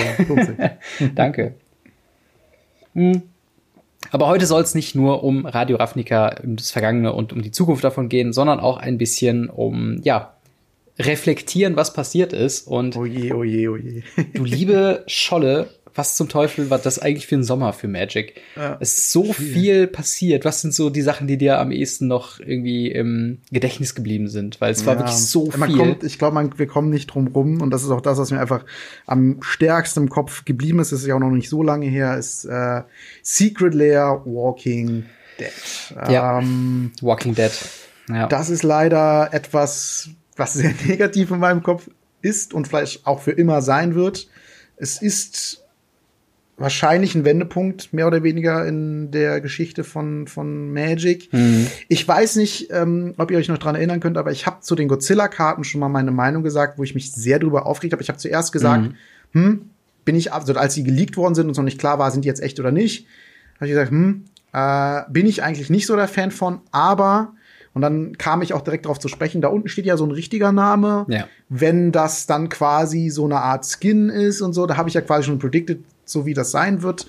Danke. 1.14 1.54
Hm. 2.94 3.22
Aber 4.10 4.28
heute 4.28 4.44
soll 4.44 4.62
es 4.62 4.74
nicht 4.74 4.94
nur 4.94 5.24
um 5.24 5.46
Radio 5.46 5.78
Ravnica, 5.78 6.36
um 6.44 6.56
das 6.56 6.70
Vergangene 6.70 7.14
und 7.14 7.32
um 7.32 7.40
die 7.40 7.52
Zukunft 7.52 7.82
davon 7.82 8.10
gehen, 8.10 8.34
sondern 8.34 8.60
auch 8.60 8.76
ein 8.76 8.98
bisschen 8.98 9.48
um 9.48 9.98
ja 10.02 10.33
reflektieren, 10.98 11.76
was 11.76 11.92
passiert 11.92 12.32
ist. 12.32 12.66
Und 12.66 12.96
oje, 12.96 13.34
oje, 13.34 13.70
oje. 13.70 14.02
du 14.34 14.44
liebe 14.44 15.04
Scholle, 15.06 15.68
was 15.94 16.16
zum 16.16 16.28
Teufel 16.28 16.70
war 16.70 16.78
das 16.78 16.98
eigentlich 16.98 17.26
für 17.26 17.36
ein 17.36 17.44
Sommer 17.44 17.72
für 17.72 17.86
Magic? 17.86 18.40
Ja, 18.56 18.76
es 18.80 18.98
ist 18.98 19.12
so 19.12 19.32
viel. 19.32 19.54
viel. 19.54 19.86
passiert. 19.86 20.44
Was 20.44 20.60
sind 20.60 20.74
so 20.74 20.90
die 20.90 21.02
Sachen, 21.02 21.28
die 21.28 21.36
dir 21.36 21.60
am 21.60 21.70
ehesten 21.70 22.08
noch 22.08 22.40
irgendwie 22.40 22.90
im 22.90 23.38
Gedächtnis 23.52 23.94
geblieben 23.94 24.28
sind? 24.28 24.60
Weil 24.60 24.72
es 24.72 24.80
ja, 24.80 24.86
war 24.86 24.98
wirklich 24.98 25.16
so 25.16 25.52
man 25.56 25.70
viel. 25.70 25.78
Kommt, 25.78 26.04
ich 26.04 26.18
glaube, 26.18 26.50
wir 26.56 26.66
kommen 26.66 26.90
nicht 26.90 27.06
drum 27.06 27.28
rum. 27.28 27.60
Und 27.60 27.70
das 27.70 27.84
ist 27.84 27.90
auch 27.90 28.00
das, 28.00 28.18
was 28.18 28.32
mir 28.32 28.40
einfach 28.40 28.64
am 29.06 29.38
stärksten 29.40 30.04
im 30.04 30.08
Kopf 30.08 30.44
geblieben 30.44 30.80
ist. 30.80 30.90
Das 30.90 31.00
ist 31.00 31.06
ja 31.06 31.14
auch 31.14 31.20
noch 31.20 31.30
nicht 31.30 31.48
so 31.48 31.62
lange 31.62 31.86
her. 31.86 32.16
Ist 32.18 32.44
äh, 32.44 32.82
Secret 33.22 33.74
Lair 33.74 34.22
Walking 34.24 35.04
Dead. 35.38 36.10
Ja. 36.10 36.40
Ähm, 36.40 36.90
Walking 37.02 37.34
Dead. 37.36 37.52
Ja. 38.08 38.26
Das 38.26 38.50
ist 38.50 38.64
leider 38.64 39.32
etwas, 39.32 40.10
was 40.36 40.54
sehr 40.54 40.72
negativ 40.86 41.30
in 41.30 41.38
meinem 41.38 41.62
Kopf 41.62 41.88
ist 42.22 42.54
und 42.54 42.68
vielleicht 42.68 43.06
auch 43.06 43.20
für 43.20 43.32
immer 43.32 43.62
sein 43.62 43.94
wird. 43.94 44.28
Es 44.76 45.00
ist 45.00 45.64
wahrscheinlich 46.56 47.14
ein 47.14 47.24
Wendepunkt, 47.24 47.92
mehr 47.92 48.06
oder 48.06 48.22
weniger 48.22 48.64
in 48.66 49.10
der 49.10 49.40
Geschichte 49.40 49.82
von, 49.82 50.28
von 50.28 50.72
Magic. 50.72 51.32
Mhm. 51.32 51.66
Ich 51.88 52.06
weiß 52.06 52.36
nicht, 52.36 52.68
ähm, 52.70 53.14
ob 53.18 53.30
ihr 53.30 53.38
euch 53.38 53.48
noch 53.48 53.58
dran 53.58 53.74
erinnern 53.74 54.00
könnt, 54.00 54.16
aber 54.16 54.30
ich 54.30 54.46
habe 54.46 54.60
zu 54.60 54.74
den 54.74 54.88
Godzilla-Karten 54.88 55.64
schon 55.64 55.80
mal 55.80 55.88
meine 55.88 56.12
Meinung 56.12 56.42
gesagt, 56.42 56.78
wo 56.78 56.84
ich 56.84 56.94
mich 56.94 57.12
sehr 57.12 57.38
drüber 57.38 57.66
aufgeregt 57.66 57.92
habe. 57.92 58.02
Ich 58.02 58.08
habe 58.08 58.18
zuerst 58.18 58.52
gesagt, 58.52 58.92
mhm. 59.32 59.44
hm, 59.44 59.70
bin 60.04 60.14
ich, 60.14 60.32
also 60.32 60.54
als 60.54 60.74
sie 60.74 60.84
geleakt 60.84 61.16
worden 61.16 61.34
sind 61.34 61.48
und 61.48 61.56
noch 61.56 61.64
nicht 61.64 61.80
klar 61.80 61.98
war, 61.98 62.10
sind 62.10 62.24
die 62.24 62.28
jetzt 62.28 62.42
echt 62.42 62.60
oder 62.60 62.70
nicht, 62.70 63.06
habe 63.56 63.66
ich 63.66 63.72
gesagt, 63.72 63.90
hm, 63.90 64.24
äh, 64.52 65.02
bin 65.10 65.26
ich 65.26 65.42
eigentlich 65.42 65.70
nicht 65.70 65.86
so 65.86 65.96
der 65.96 66.08
Fan 66.08 66.30
von, 66.30 66.60
aber 66.70 67.33
und 67.74 67.82
dann 67.82 68.16
kam 68.16 68.40
ich 68.40 68.54
auch 68.54 68.62
direkt 68.62 68.86
darauf 68.86 69.00
zu 69.00 69.08
sprechen, 69.08 69.40
da 69.40 69.48
unten 69.48 69.68
steht 69.68 69.84
ja 69.84 69.96
so 69.96 70.06
ein 70.06 70.12
richtiger 70.12 70.52
Name. 70.52 71.06
Ja. 71.08 71.26
Wenn 71.48 71.90
das 71.90 72.26
dann 72.26 72.48
quasi 72.48 73.10
so 73.10 73.24
eine 73.24 73.40
Art 73.40 73.66
Skin 73.66 74.08
ist 74.10 74.40
und 74.40 74.52
so, 74.52 74.66
da 74.66 74.76
habe 74.76 74.88
ich 74.88 74.94
ja 74.94 75.00
quasi 75.00 75.24
schon 75.24 75.40
predicted, 75.40 75.80
so 76.04 76.24
wie 76.24 76.34
das 76.34 76.52
sein 76.52 76.82
wird. 76.82 77.06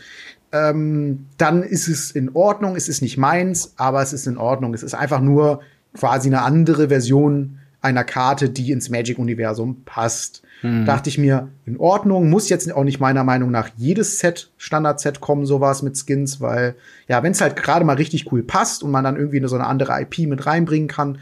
Ähm, 0.52 1.28
dann 1.38 1.62
ist 1.62 1.88
es 1.88 2.12
in 2.12 2.32
Ordnung. 2.34 2.76
Es 2.76 2.90
ist 2.90 3.04
nicht 3.04 3.18
meins, 3.18 3.74
aber 3.78 4.02
es 4.02 4.12
ist 4.12 4.26
in 4.26 4.38
Ordnung. 4.38 4.74
Es 4.74 4.82
ist 4.82 4.96
einfach 4.96 5.22
nur 5.22 5.62
quasi 5.94 6.30
eine 6.30 6.42
andere 6.42 6.88
Version 6.90 7.60
einer 7.86 8.04
Karte, 8.04 8.50
die 8.50 8.72
ins 8.72 8.90
Magic-Universum 8.90 9.84
passt. 9.86 10.42
Mhm. 10.62 10.86
Dachte 10.86 11.10
ich 11.10 11.18
mir, 11.18 11.50
in 11.66 11.78
Ordnung, 11.78 12.30
muss 12.30 12.50
jetzt 12.50 12.72
auch 12.74 12.84
nicht 12.84 13.00
meiner 13.00 13.24
Meinung 13.24 13.52
nach 13.52 13.70
jedes 13.78 14.20
Set, 14.20 14.50
Standard-Set 14.58 15.22
kommen, 15.22 15.46
sowas 15.46 15.84
mit 15.84 15.98
Skins, 15.98 16.42
weil, 16.42 16.76
ja, 17.08 17.22
wenn 17.24 17.32
es 17.32 17.42
halt 17.42 17.56
gerade 17.56 17.86
mal 17.86 17.96
richtig 17.96 18.32
cool 18.32 18.44
passt 18.44 18.84
und 18.84 18.92
man 18.92 19.04
dann 19.04 19.16
irgendwie 19.16 19.46
so 19.48 19.56
eine 19.56 19.68
andere 19.68 20.02
IP 20.02 20.28
mit 20.28 20.46
reinbringen 20.46 20.88
kann, 20.88 21.20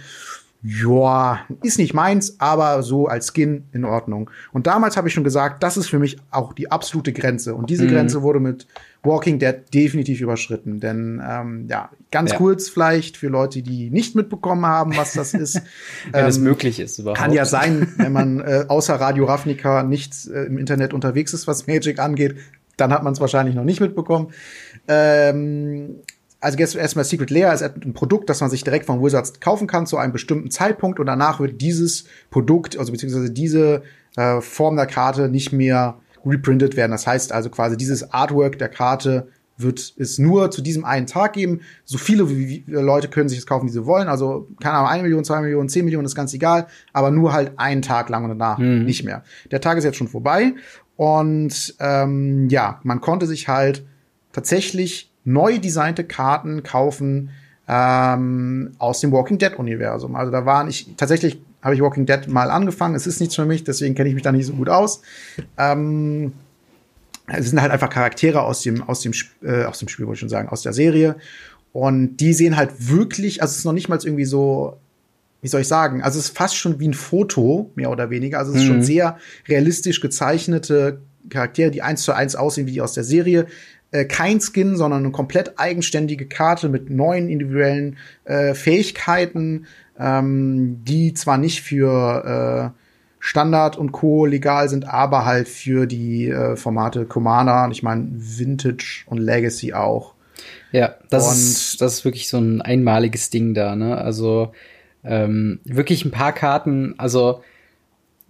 ja, 0.65 1.41
ist 1.61 1.77
nicht 1.77 1.93
meins, 1.93 2.39
aber 2.39 2.83
so 2.83 3.07
als 3.07 3.33
Skin 3.33 3.65
in 3.73 3.83
Ordnung. 3.83 4.29
Und 4.53 4.65
damals 4.65 4.95
habe 4.95 5.09
ich 5.09 5.13
schon 5.13 5.25
gesagt, 5.25 5.61
das 5.61 5.75
ist 5.75 5.89
für 5.89 5.99
mich 5.99 6.17
auch 6.31 6.53
die 6.53 6.71
absolute 6.71 7.11
Grenze. 7.11 7.53
Und 7.53 7.69
diese 7.69 7.83
mhm. 7.83 7.89
Grenze 7.89 8.21
wurde 8.21 8.39
mit 8.39 8.65
Walking 9.03 9.39
Dead 9.39 9.55
definitiv 9.73 10.21
überschritten. 10.21 10.79
Denn 10.79 11.21
ähm, 11.27 11.67
ja, 11.69 11.89
ganz 12.11 12.31
ja. 12.31 12.37
kurz 12.37 12.69
vielleicht 12.69 13.17
für 13.17 13.27
Leute, 13.27 13.61
die 13.61 13.89
nicht 13.89 14.15
mitbekommen 14.15 14.65
haben, 14.65 14.95
was 14.95 15.11
das 15.11 15.33
ist. 15.33 15.61
wenn 16.11 16.25
es 16.25 16.37
ähm, 16.37 16.43
möglich 16.43 16.79
ist 16.79 16.97
überhaupt. 16.97 17.19
Kann 17.19 17.33
ja 17.33 17.43
sein, 17.43 17.91
wenn 17.97 18.13
man 18.13 18.39
äh, 18.39 18.63
außer 18.65 18.95
Radio 18.95 19.25
Ravnica 19.25 19.83
nicht 19.83 20.13
äh, 20.27 20.45
im 20.45 20.57
Internet 20.57 20.93
unterwegs 20.93 21.33
ist, 21.33 21.45
was 21.45 21.67
Magic 21.67 21.99
angeht, 21.99 22.37
dann 22.77 22.93
hat 22.93 23.03
man 23.03 23.11
es 23.11 23.19
wahrscheinlich 23.19 23.53
noch 23.53 23.65
nicht 23.65 23.81
mitbekommen. 23.81 24.29
Ähm, 24.87 25.97
also 26.43 26.57
jetzt 26.57 26.75
erstmal 26.75 27.05
Secret 27.05 27.29
Lair 27.29 27.53
ist 27.53 27.63
ein 27.63 27.93
Produkt, 27.93 28.29
das 28.29 28.41
man 28.41 28.49
sich 28.49 28.63
direkt 28.63 28.85
von 28.85 29.01
Wizards 29.01 29.39
kaufen 29.39 29.65
kann 29.65 29.85
zu 29.85 29.97
einem 29.97 30.11
bestimmten 30.11 30.51
Zeitpunkt 30.51 30.99
und 30.99 31.05
danach 31.05 31.39
wird 31.39 31.61
dieses 31.61 32.03
Produkt, 32.29 32.77
also 32.77 32.91
beziehungsweise 32.91 33.31
diese 33.31 33.83
äh, 34.17 34.41
Form 34.41 34.75
der 34.75 34.85
Karte 34.85 35.29
nicht 35.29 35.53
mehr 35.53 35.99
reprintet 36.25 36.75
werden. 36.75 36.91
Das 36.91 37.07
heißt 37.07 37.31
also 37.31 37.49
quasi 37.49 37.77
dieses 37.77 38.11
Artwork 38.11 38.59
der 38.59 38.67
Karte 38.67 39.29
wird 39.55 39.93
es 39.97 40.19
nur 40.19 40.51
zu 40.51 40.61
diesem 40.61 40.83
einen 40.83 41.07
Tag 41.07 41.33
geben. 41.33 41.61
So 41.85 41.97
viele 41.97 42.29
wie, 42.29 42.65
wie 42.67 42.71
Leute 42.71 43.07
können 43.07 43.29
sich 43.29 43.37
es 43.37 43.45
kaufen, 43.45 43.67
wie 43.67 43.71
sie 43.71 43.85
wollen. 43.85 44.09
Also 44.09 44.49
keine 44.61 44.75
Ahnung, 44.75 44.89
eine 44.89 45.03
Million, 45.03 45.23
zwei 45.23 45.39
Millionen, 45.41 45.69
zehn 45.69 45.85
Millionen 45.85 46.05
ist 46.05 46.15
ganz 46.15 46.33
egal, 46.33 46.67
aber 46.91 47.11
nur 47.11 47.31
halt 47.31 47.53
einen 47.55 47.81
Tag 47.81 48.09
lang 48.09 48.23
und 48.23 48.31
danach 48.31 48.57
mhm. 48.57 48.83
nicht 48.83 49.05
mehr. 49.05 49.23
Der 49.51 49.61
Tag 49.61 49.77
ist 49.77 49.85
jetzt 49.85 49.97
schon 49.97 50.09
vorbei 50.09 50.55
und 50.97 51.75
ähm, 51.79 52.49
ja, 52.49 52.81
man 52.83 52.99
konnte 52.99 53.27
sich 53.27 53.47
halt 53.47 53.85
tatsächlich 54.33 55.12
neu 55.25 55.59
designte 55.59 56.03
Karten 56.03 56.63
kaufen 56.63 57.31
ähm, 57.67 58.71
aus 58.77 58.99
dem 58.99 59.11
Walking 59.11 59.37
Dead 59.37 59.53
Universum. 59.57 60.15
Also 60.15 60.31
da 60.31 60.45
waren 60.45 60.67
ich 60.67 60.93
tatsächlich 60.97 61.39
habe 61.61 61.75
ich 61.75 61.81
Walking 61.81 62.05
Dead 62.05 62.27
mal 62.27 62.51
angefangen. 62.51 62.93
Es 62.93 63.07
ist 63.07 63.21
nichts 63.21 63.35
für 63.35 63.45
mich, 63.45 63.63
deswegen 63.63 63.95
kenne 63.95 64.09
ich 64.09 64.15
mich 64.15 64.23
da 64.23 64.31
nicht 64.31 64.45
so 64.45 64.53
gut 64.53 64.69
aus. 64.69 65.01
Ähm, 65.57 66.33
es 67.27 67.49
sind 67.49 67.61
halt 67.61 67.71
einfach 67.71 67.89
Charaktere 67.89 68.41
aus 68.41 68.61
dem 68.61 68.83
aus 68.83 69.01
dem 69.01 69.13
äh, 69.41 69.63
aus 69.63 69.79
dem 69.79 69.87
Spiel, 69.87 70.05
wollte 70.05 70.15
ich 70.15 70.19
schon 70.19 70.29
sagen, 70.29 70.49
aus 70.49 70.61
der 70.61 70.73
Serie. 70.73 71.15
Und 71.71 72.17
die 72.17 72.33
sehen 72.33 72.55
halt 72.55 72.89
wirklich, 72.89 73.41
also 73.41 73.51
es 73.51 73.59
ist 73.59 73.65
noch 73.65 73.73
nicht 73.73 73.89
mal 73.89 73.97
irgendwie 74.03 74.25
so, 74.25 74.77
wie 75.41 75.47
soll 75.47 75.61
ich 75.61 75.67
sagen, 75.67 76.03
also 76.03 76.19
es 76.19 76.25
ist 76.25 76.37
fast 76.37 76.55
schon 76.55 76.79
wie 76.79 76.87
ein 76.87 76.93
Foto, 76.93 77.71
mehr 77.75 77.89
oder 77.89 78.11
weniger. 78.11 78.37
Also 78.37 78.51
es 78.51 78.59
ist 78.59 78.63
mhm. 78.65 78.67
schon 78.67 78.83
sehr 78.83 79.17
realistisch 79.47 79.99
gezeichnete 79.99 81.01
Charaktere, 81.29 81.71
die 81.71 81.81
eins 81.81 82.03
zu 82.03 82.13
eins 82.13 82.35
aussehen 82.35 82.67
wie 82.67 82.73
die 82.73 82.81
aus 82.81 82.93
der 82.93 83.03
Serie 83.03 83.47
äh, 83.93 84.05
kein 84.05 84.41
Skin, 84.41 84.75
sondern 84.75 85.03
eine 85.03 85.11
komplett 85.11 85.59
eigenständige 85.59 86.25
Karte 86.25 86.67
mit 86.67 86.89
neuen 86.89 87.29
individuellen 87.29 87.97
äh, 88.25 88.55
Fähigkeiten, 88.55 89.67
ähm, 89.99 90.83
die 90.83 91.13
zwar 91.13 91.37
nicht 91.37 91.61
für 91.61 92.73
äh, 92.73 92.79
Standard 93.19 93.77
und 93.77 93.91
Co. 93.91 94.25
legal 94.25 94.67
sind, 94.67 94.85
aber 94.85 95.25
halt 95.25 95.47
für 95.47 95.85
die 95.85 96.27
äh, 96.27 96.55
Formate 96.57 97.05
Commander 97.05 97.65
und 97.65 97.71
ich 97.71 97.83
meine 97.83 98.07
Vintage 98.11 99.03
und 99.05 99.19
Legacy 99.19 99.73
auch. 99.73 100.15
Ja, 100.71 100.95
das 101.09 101.27
und 101.27 101.33
ist, 101.35 101.81
das 101.81 101.93
ist 101.93 102.05
wirklich 102.05 102.27
so 102.27 102.39
ein 102.39 102.61
einmaliges 102.61 103.29
Ding 103.29 103.53
da, 103.53 103.75
ne? 103.75 103.97
Also 103.97 104.51
ähm, 105.03 105.59
wirklich 105.65 106.03
ein 106.03 106.11
paar 106.11 106.33
Karten, 106.33 106.95
also 106.97 107.41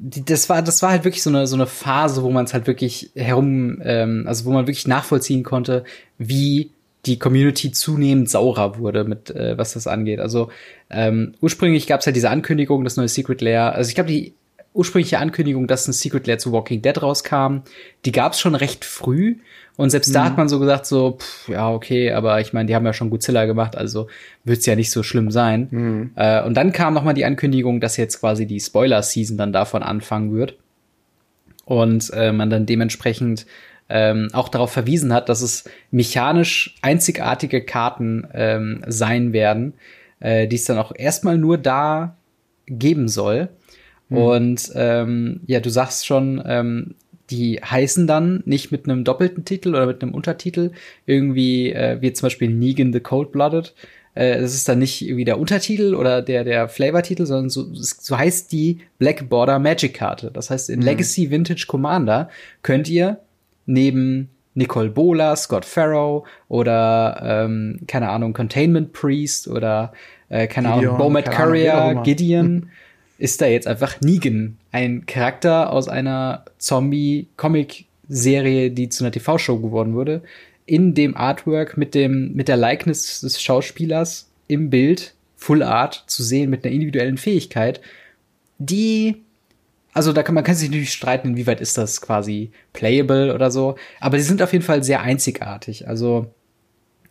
die, 0.06 0.26
das 0.26 0.50
war, 0.50 0.62
das 0.62 0.82
war 0.82 0.92
halt 0.92 1.06
wirklich 1.06 1.24
so 1.24 1.30
eine, 1.30 1.48
so 1.48 1.56
eine 1.56 1.66
Phase, 1.66 2.24
wo 2.24 2.30
man 2.30 2.44
es 2.44 2.54
halt 2.54 2.68
wirklich 2.68 3.12
herum, 3.16 3.82
ähm, 3.84 4.26
also 4.28 4.44
wo 4.44 4.52
man 4.52 4.68
wirklich 4.68 4.86
nachvollziehen 4.86 5.44
konnte, 5.44 5.86
wie 6.18 6.72
die 7.06 7.20
Community 7.20 7.72
zunehmend 7.72 8.30
saurer 8.30 8.78
wurde 8.78 9.06
mit 9.06 9.30
äh, 9.32 9.58
was 9.58 9.74
das 9.74 9.88
angeht. 9.88 10.20
Also 10.20 10.50
ähm, 10.90 11.36
ursprünglich 11.42 11.88
gab 11.88 12.02
es 12.02 12.06
halt 12.06 12.18
diese 12.18 12.30
Ankündigung, 12.30 12.84
das 12.84 12.98
neue 12.98 13.08
Secret 13.08 13.42
Lair. 13.42 13.76
Also 13.76 13.90
ich 13.90 13.96
glaube, 13.96 14.10
die 14.10 14.34
ursprüngliche 14.74 15.20
Ankündigung, 15.20 15.68
dass 15.68 15.88
ein 15.88 15.94
Secret 15.94 16.28
Lair 16.28 16.38
zu 16.38 16.52
Walking 16.52 16.82
Dead 16.82 17.02
rauskam, 17.02 17.60
die 18.04 18.12
gab 18.12 18.34
es 18.34 18.40
schon 18.40 18.56
recht 18.56 18.84
früh. 18.84 19.38
Und 19.76 19.90
selbst 19.90 20.10
mhm. 20.10 20.14
da 20.14 20.26
hat 20.26 20.38
man 20.38 20.50
so 20.50 20.60
gesagt, 20.60 20.86
so, 20.86 21.18
pff, 21.20 21.50
ja, 21.50 21.72
okay, 21.72 22.12
aber 22.12 22.40
ich 22.42 22.54
meine, 22.54 22.68
die 22.68 22.76
haben 22.76 22.86
ja 22.86 22.94
schon 22.94 23.10
Godzilla 23.10 23.46
gemacht, 23.46 23.76
also 23.76 24.08
wird's 24.44 24.66
ja 24.66 24.76
nicht 24.76 24.92
so 24.92 25.02
schlimm 25.02 25.32
sein. 25.32 25.68
Mhm. 25.72 26.12
Äh, 26.16 26.44
und 26.44 26.56
dann 26.56 26.72
kam 26.72 26.94
noch 26.94 27.04
mal 27.04 27.14
die 27.14 27.26
Ankündigung, 27.26 27.80
dass 27.80 27.98
jetzt 27.98 28.20
quasi 28.20 28.46
die 28.46 28.60
Spoiler-Season 28.60 29.38
dann 29.38 29.52
davon 29.52 29.82
anfangen 29.82 30.34
wird. 30.34 30.58
Und 31.66 32.12
äh, 32.14 32.32
man 32.32 32.50
dann 32.50 32.66
dementsprechend 32.66 33.46
ähm, 33.90 34.30
auch 34.34 34.50
darauf 34.50 34.72
verwiesen 34.72 35.14
hat, 35.14 35.30
dass 35.30 35.42
es 35.42 35.64
mechanisch 35.92 36.76
einzigartige 36.82 37.62
Karten 37.64 38.28
ähm, 38.34 38.84
sein 38.88 39.34
werden, 39.34 39.74
äh, 40.20 40.48
die 40.48 40.56
es 40.56 40.66
dann 40.66 40.78
auch 40.78 40.92
erstmal 40.96 41.38
nur 41.38 41.58
da 41.58 42.18
geben 42.68 43.08
soll. 43.08 43.50
Mhm. 44.10 44.18
Und 44.18 44.72
ähm, 44.76 45.42
ja, 45.48 45.60
du 45.60 45.70
sagst 45.70 46.06
schon, 46.06 46.42
ähm, 46.46 46.96
die 47.30 47.60
heißen 47.64 48.08
dann 48.08 48.44
nicht 48.46 48.72
mit 48.72 48.86
einem 48.88 49.04
doppelten 49.04 49.46
Titel 49.46 49.70
oder 49.70 49.86
mit 49.86 50.02
einem 50.02 50.14
Untertitel, 50.14 50.72
irgendwie 51.06 51.72
äh, 51.72 52.02
wie 52.02 52.14
zum 52.14 52.28
Beispiel 52.28 52.50
Negan 52.50 52.94
the 52.94 53.00
Cold-Blooded. 53.00 53.74
Äh, 54.16 54.40
das 54.40 54.54
ist 54.54 54.68
dann 54.68 54.80
nicht 54.80 55.02
irgendwie 55.02 55.26
der 55.26 55.40
Untertitel 55.40 55.96
oder 55.96 56.22
der, 56.22 56.44
der 56.44 56.68
Flavor-Titel, 56.68 57.26
sondern 57.26 57.50
so, 57.50 57.68
so 57.74 58.18
heißt 58.18 58.52
die 58.52 58.82
Black 59.00 59.30
Border 59.30 59.60
Magic-Karte. 59.60 60.32
Das 60.32 60.50
heißt, 60.50 60.70
in 60.70 60.80
mhm. 60.80 60.86
Legacy 60.86 61.32
Vintage 61.32 61.66
Commander 61.68 62.30
könnt 62.62 62.90
ihr 62.90 63.20
neben 63.66 64.30
Nicole 64.56 64.90
Bola, 64.90 65.36
Scott 65.36 65.66
Farrow 65.66 66.28
oder 66.48 67.20
ähm, 67.24 67.80
keine 67.88 68.10
Ahnung, 68.10 68.34
Containment 68.34 68.94
Priest 68.94 69.48
oder 69.48 69.94
äh, 70.30 70.48
keine 70.48 70.70
Gideon, 70.70 70.86
Ahnung, 70.86 70.98
Bomet 70.98 71.32
Courier, 71.32 72.02
Gideon, 72.04 72.70
ist 73.18 73.42
da 73.42 73.46
jetzt 73.46 73.68
einfach 73.68 74.02
Negan, 74.02 74.58
ein 74.72 75.06
Charakter 75.06 75.72
aus 75.72 75.88
einer 75.88 76.46
Zombie-Comic-Serie, 76.58 78.72
die 78.72 78.90
zu 78.90 79.04
einer 79.04 79.12
TV-Show 79.12 79.60
geworden 79.60 79.94
wurde, 79.94 80.24
in 80.66 80.94
dem 80.94 81.16
Artwork 81.16 81.78
mit 81.78 81.94
dem 81.94 82.34
mit 82.34 82.48
der 82.48 82.58
Likeness 82.58 83.22
des 83.22 83.42
Schauspielers 83.42 84.30
im 84.48 84.70
Bild 84.70 85.14
Full 85.36 85.62
Art 85.62 86.06
zu 86.08 86.24
sehen 86.24 86.50
mit 86.50 86.64
einer 86.64 86.74
individuellen 86.74 87.18
Fähigkeit, 87.18 87.82
die 88.60 89.18
also 89.94 90.12
da 90.12 90.24
kann 90.24 90.36
man 90.36 90.44
kann 90.44 90.56
sich 90.56 90.70
natürlich 90.70 90.94
streiten, 90.94 91.30
inwieweit 91.30 91.62
ist 91.62 91.78
das 91.78 92.02
quasi 92.02 92.52
playable 92.72 93.36
oder 93.36 93.52
so, 93.52 93.76
aber 94.00 94.18
die 94.18 94.24
sind 94.24 94.42
auf 94.42 94.54
jeden 94.54 94.66
Fall 94.66 94.84
sehr 94.84 95.02
einzigartig. 95.02 95.88
Also 95.88 96.34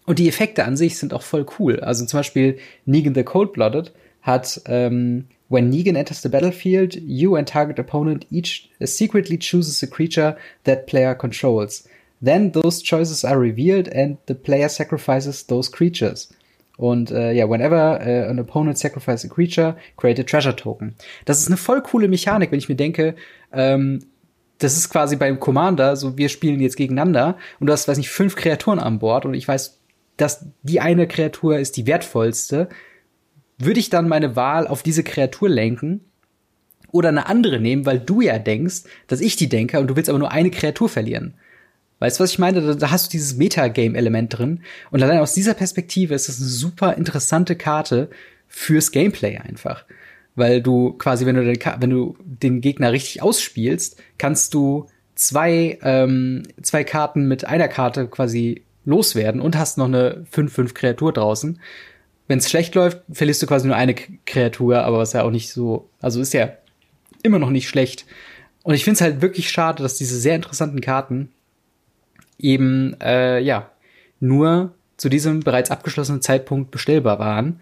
und 0.04 0.18
die 0.18 0.28
Effekte 0.28 0.64
an 0.64 0.76
sich 0.76 0.98
sind 0.98 1.14
auch 1.14 1.22
voll 1.22 1.46
cool. 1.58 1.78
Also 1.80 2.04
zum 2.06 2.18
Beispiel 2.18 2.58
Negan 2.86 3.14
the 3.14 3.22
Cold-Blooded 3.22 3.92
hat 4.22 4.60
ähm, 4.66 5.26
When 5.52 5.70
Negan 5.70 5.98
enters 5.98 6.22
the 6.22 6.30
battlefield, 6.30 6.94
you 6.94 7.36
and 7.36 7.46
target 7.46 7.78
opponent 7.78 8.24
each 8.30 8.70
secretly 8.82 9.36
chooses 9.36 9.82
a 9.82 9.86
creature 9.86 10.34
that 10.64 10.86
player 10.86 11.14
controls. 11.14 11.86
Then 12.22 12.52
those 12.52 12.80
choices 12.80 13.22
are 13.22 13.38
revealed 13.38 13.86
and 13.88 14.16
the 14.24 14.34
player 14.34 14.70
sacrifices 14.70 15.44
those 15.48 15.70
creatures. 15.70 16.30
Und 16.78 17.10
äh, 17.10 17.32
ja, 17.32 17.46
whenever 17.50 18.00
uh, 18.00 18.30
an 18.30 18.38
opponent 18.38 18.78
sacrifices 18.78 19.30
a 19.30 19.34
creature, 19.34 19.76
create 19.98 20.18
a 20.18 20.22
treasure 20.22 20.56
token. 20.56 20.94
Das 21.26 21.40
ist 21.40 21.48
eine 21.48 21.58
voll 21.58 21.82
coole 21.82 22.08
Mechanik, 22.08 22.50
wenn 22.50 22.58
ich 22.58 22.70
mir 22.70 22.76
denke, 22.76 23.14
ähm, 23.52 24.06
das 24.56 24.78
ist 24.78 24.88
quasi 24.88 25.16
beim 25.16 25.38
Commander, 25.38 25.96
so 25.96 26.16
wir 26.16 26.30
spielen 26.30 26.60
jetzt 26.60 26.78
gegeneinander 26.78 27.36
und 27.60 27.66
du 27.66 27.74
hast, 27.74 27.88
weiß 27.88 27.98
nicht, 27.98 28.08
fünf 28.08 28.36
Kreaturen 28.36 28.78
an 28.78 29.00
Bord 29.00 29.26
und 29.26 29.34
ich 29.34 29.46
weiß, 29.46 29.80
dass 30.16 30.46
die 30.62 30.80
eine 30.80 31.06
Kreatur 31.06 31.58
ist 31.58 31.76
die 31.76 31.86
wertvollste, 31.86 32.70
würde 33.64 33.80
ich 33.80 33.90
dann 33.90 34.08
meine 34.08 34.36
Wahl 34.36 34.66
auf 34.66 34.82
diese 34.82 35.04
Kreatur 35.04 35.48
lenken 35.48 36.00
oder 36.90 37.08
eine 37.08 37.26
andere 37.26 37.58
nehmen, 37.58 37.86
weil 37.86 37.98
du 37.98 38.20
ja 38.20 38.38
denkst, 38.38 38.82
dass 39.06 39.20
ich 39.20 39.36
die 39.36 39.48
denke 39.48 39.80
und 39.80 39.88
du 39.88 39.96
willst 39.96 40.10
aber 40.10 40.18
nur 40.18 40.32
eine 40.32 40.50
Kreatur 40.50 40.88
verlieren. 40.88 41.34
Weißt 41.98 42.18
du, 42.18 42.24
was 42.24 42.32
ich 42.32 42.38
meine? 42.40 42.76
Da, 42.76 42.90
hast 42.90 43.06
du 43.06 43.10
dieses 43.12 43.36
Metagame-Element 43.36 44.36
drin. 44.36 44.62
Und 44.90 45.02
allein 45.04 45.20
aus 45.20 45.34
dieser 45.34 45.54
Perspektive 45.54 46.14
ist 46.14 46.28
das 46.28 46.40
eine 46.40 46.48
super 46.48 46.96
interessante 46.96 47.54
Karte 47.54 48.10
fürs 48.48 48.90
Gameplay 48.90 49.38
einfach. 49.38 49.84
Weil 50.34 50.62
du 50.62 50.94
quasi, 50.94 51.26
wenn 51.26 51.36
du 51.36 51.44
den, 51.44 51.58
wenn 51.78 51.90
du 51.90 52.16
den 52.24 52.60
Gegner 52.60 52.90
richtig 52.90 53.22
ausspielst, 53.22 54.02
kannst 54.18 54.52
du 54.52 54.88
zwei, 55.14 55.78
ähm, 55.82 56.42
zwei 56.60 56.82
Karten 56.82 57.28
mit 57.28 57.44
einer 57.44 57.68
Karte 57.68 58.08
quasi 58.08 58.64
loswerden 58.84 59.40
und 59.40 59.56
hast 59.56 59.78
noch 59.78 59.86
eine 59.86 60.24
5-5 60.32 60.74
Kreatur 60.74 61.12
draußen. 61.12 61.60
Wenn 62.28 62.38
es 62.38 62.48
schlecht 62.48 62.74
läuft, 62.74 63.02
verlierst 63.10 63.42
du 63.42 63.46
quasi 63.46 63.66
nur 63.66 63.76
eine 63.76 63.94
Kreatur, 63.94 64.84
aber 64.84 64.98
was 64.98 65.12
ja 65.12 65.22
auch 65.22 65.30
nicht 65.30 65.50
so, 65.50 65.88
also 66.00 66.20
ist 66.20 66.32
ja 66.32 66.50
immer 67.22 67.38
noch 67.38 67.50
nicht 67.50 67.68
schlecht. 67.68 68.06
Und 68.62 68.74
ich 68.74 68.84
finde 68.84 68.94
es 68.94 69.00
halt 69.00 69.22
wirklich 69.22 69.50
schade, 69.50 69.82
dass 69.82 69.96
diese 69.96 70.18
sehr 70.18 70.36
interessanten 70.36 70.80
Karten 70.80 71.30
eben 72.38 72.96
äh, 73.00 73.40
ja 73.40 73.70
nur 74.20 74.72
zu 74.96 75.08
diesem 75.08 75.40
bereits 75.40 75.70
abgeschlossenen 75.70 76.22
Zeitpunkt 76.22 76.70
bestellbar 76.70 77.18
waren. 77.18 77.60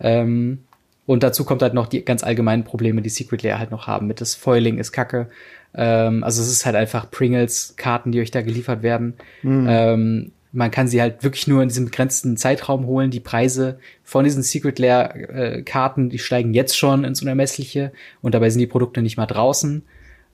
Ähm, 0.00 0.60
und 1.06 1.22
dazu 1.22 1.44
kommt 1.44 1.62
halt 1.62 1.74
noch 1.74 1.86
die 1.86 2.04
ganz 2.04 2.22
allgemeinen 2.22 2.64
Probleme, 2.64 3.02
die 3.02 3.08
Secret 3.08 3.42
Lair 3.42 3.58
halt 3.58 3.70
noch 3.70 3.86
haben. 3.86 4.06
Mit 4.06 4.20
das 4.20 4.34
Foiling 4.34 4.78
ist 4.78 4.92
kacke. 4.92 5.28
Ähm, 5.74 6.22
also 6.22 6.42
es 6.42 6.48
ist 6.48 6.66
halt 6.66 6.76
einfach 6.76 7.10
Pringles-Karten, 7.10 8.12
die 8.12 8.20
euch 8.20 8.30
da 8.30 8.42
geliefert 8.42 8.82
werden. 8.82 9.14
Mhm. 9.42 9.66
Ähm, 9.68 10.32
man 10.52 10.70
kann 10.70 10.88
sie 10.88 11.00
halt 11.00 11.22
wirklich 11.22 11.46
nur 11.46 11.62
in 11.62 11.68
diesem 11.68 11.86
begrenzten 11.86 12.36
Zeitraum 12.36 12.86
holen. 12.86 13.10
Die 13.10 13.20
Preise 13.20 13.78
von 14.02 14.24
diesen 14.24 14.42
Secret 14.42 14.78
Lair-Karten, 14.78 16.08
die 16.08 16.18
steigen 16.18 16.54
jetzt 16.54 16.76
schon 16.76 17.04
ins 17.04 17.20
Unermessliche 17.22 17.92
und 18.22 18.34
dabei 18.34 18.50
sind 18.50 18.60
die 18.60 18.66
Produkte 18.66 19.02
nicht 19.02 19.16
mal 19.16 19.26
draußen. 19.26 19.82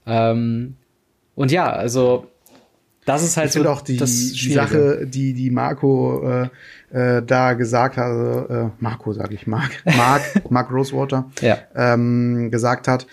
Ähm, 0.07 0.77
und 1.35 1.50
ja, 1.50 1.72
also 1.72 2.29
das 3.05 3.22
ist 3.22 3.37
halt 3.37 3.48
ich 3.48 3.53
so 3.55 3.68
auch 3.68 3.83
die, 3.83 3.98
die 3.98 4.53
Sache, 4.53 5.07
die 5.07 5.35
die 5.35 5.50
Marco 5.50 6.22
äh, 6.27 6.48
äh, 6.90 7.22
da 7.22 7.53
gesagt 7.53 7.96
hat, 7.96 8.05
also, 8.05 8.48
äh, 8.48 8.70
Marco 8.79 9.12
sage 9.12 9.35
ich, 9.35 9.46
Mark, 9.46 9.70
Mark, 9.85 10.22
Mark 10.50 10.70
Rosewater 10.70 11.31
ja. 11.40 11.59
ähm, 11.74 12.50
gesagt 12.50 12.88
hat, 12.88 13.07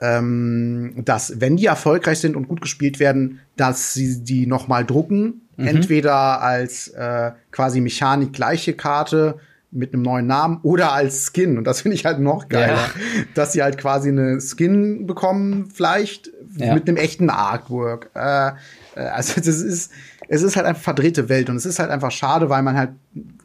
ähm, 0.00 0.94
dass 1.04 1.40
wenn 1.40 1.56
die 1.56 1.66
erfolgreich 1.66 2.18
sind 2.18 2.36
und 2.36 2.48
gut 2.48 2.60
gespielt 2.60 3.00
werden, 3.00 3.40
dass 3.56 3.92
sie 3.94 4.24
die 4.24 4.46
noch 4.46 4.66
mal 4.66 4.84
drucken, 4.84 5.42
mhm. 5.56 5.66
entweder 5.66 6.40
als 6.40 6.88
äh, 6.88 7.32
quasi 7.50 7.80
Mechanik 7.80 8.32
gleiche 8.32 8.74
Karte 8.74 9.38
mit 9.70 9.92
einem 9.92 10.02
neuen 10.02 10.26
Namen 10.26 10.60
oder 10.62 10.92
als 10.92 11.32
Skin. 11.32 11.58
Und 11.58 11.64
das 11.64 11.80
finde 11.80 11.96
ich 11.96 12.04
halt 12.04 12.20
noch 12.20 12.48
geiler, 12.48 12.76
ja. 12.76 12.90
dass 13.34 13.52
sie 13.52 13.62
halt 13.62 13.76
quasi 13.76 14.08
eine 14.08 14.40
Skin 14.40 15.06
bekommen, 15.06 15.68
vielleicht 15.72 16.30
ja. 16.56 16.74
mit 16.74 16.88
einem 16.88 16.96
echten 16.96 17.28
Artwork. 17.28 18.10
Äh, 18.14 18.48
äh, 18.48 19.00
also 19.00 19.40
das 19.40 19.60
ist, 19.60 19.90
es 20.28 20.42
ist 20.42 20.56
halt 20.56 20.66
einfach 20.66 20.82
verdrehte 20.82 21.28
Welt 21.28 21.50
und 21.50 21.56
es 21.56 21.66
ist 21.66 21.78
halt 21.78 21.90
einfach 21.90 22.12
schade, 22.12 22.48
weil 22.48 22.62
man 22.62 22.76
halt 22.76 22.90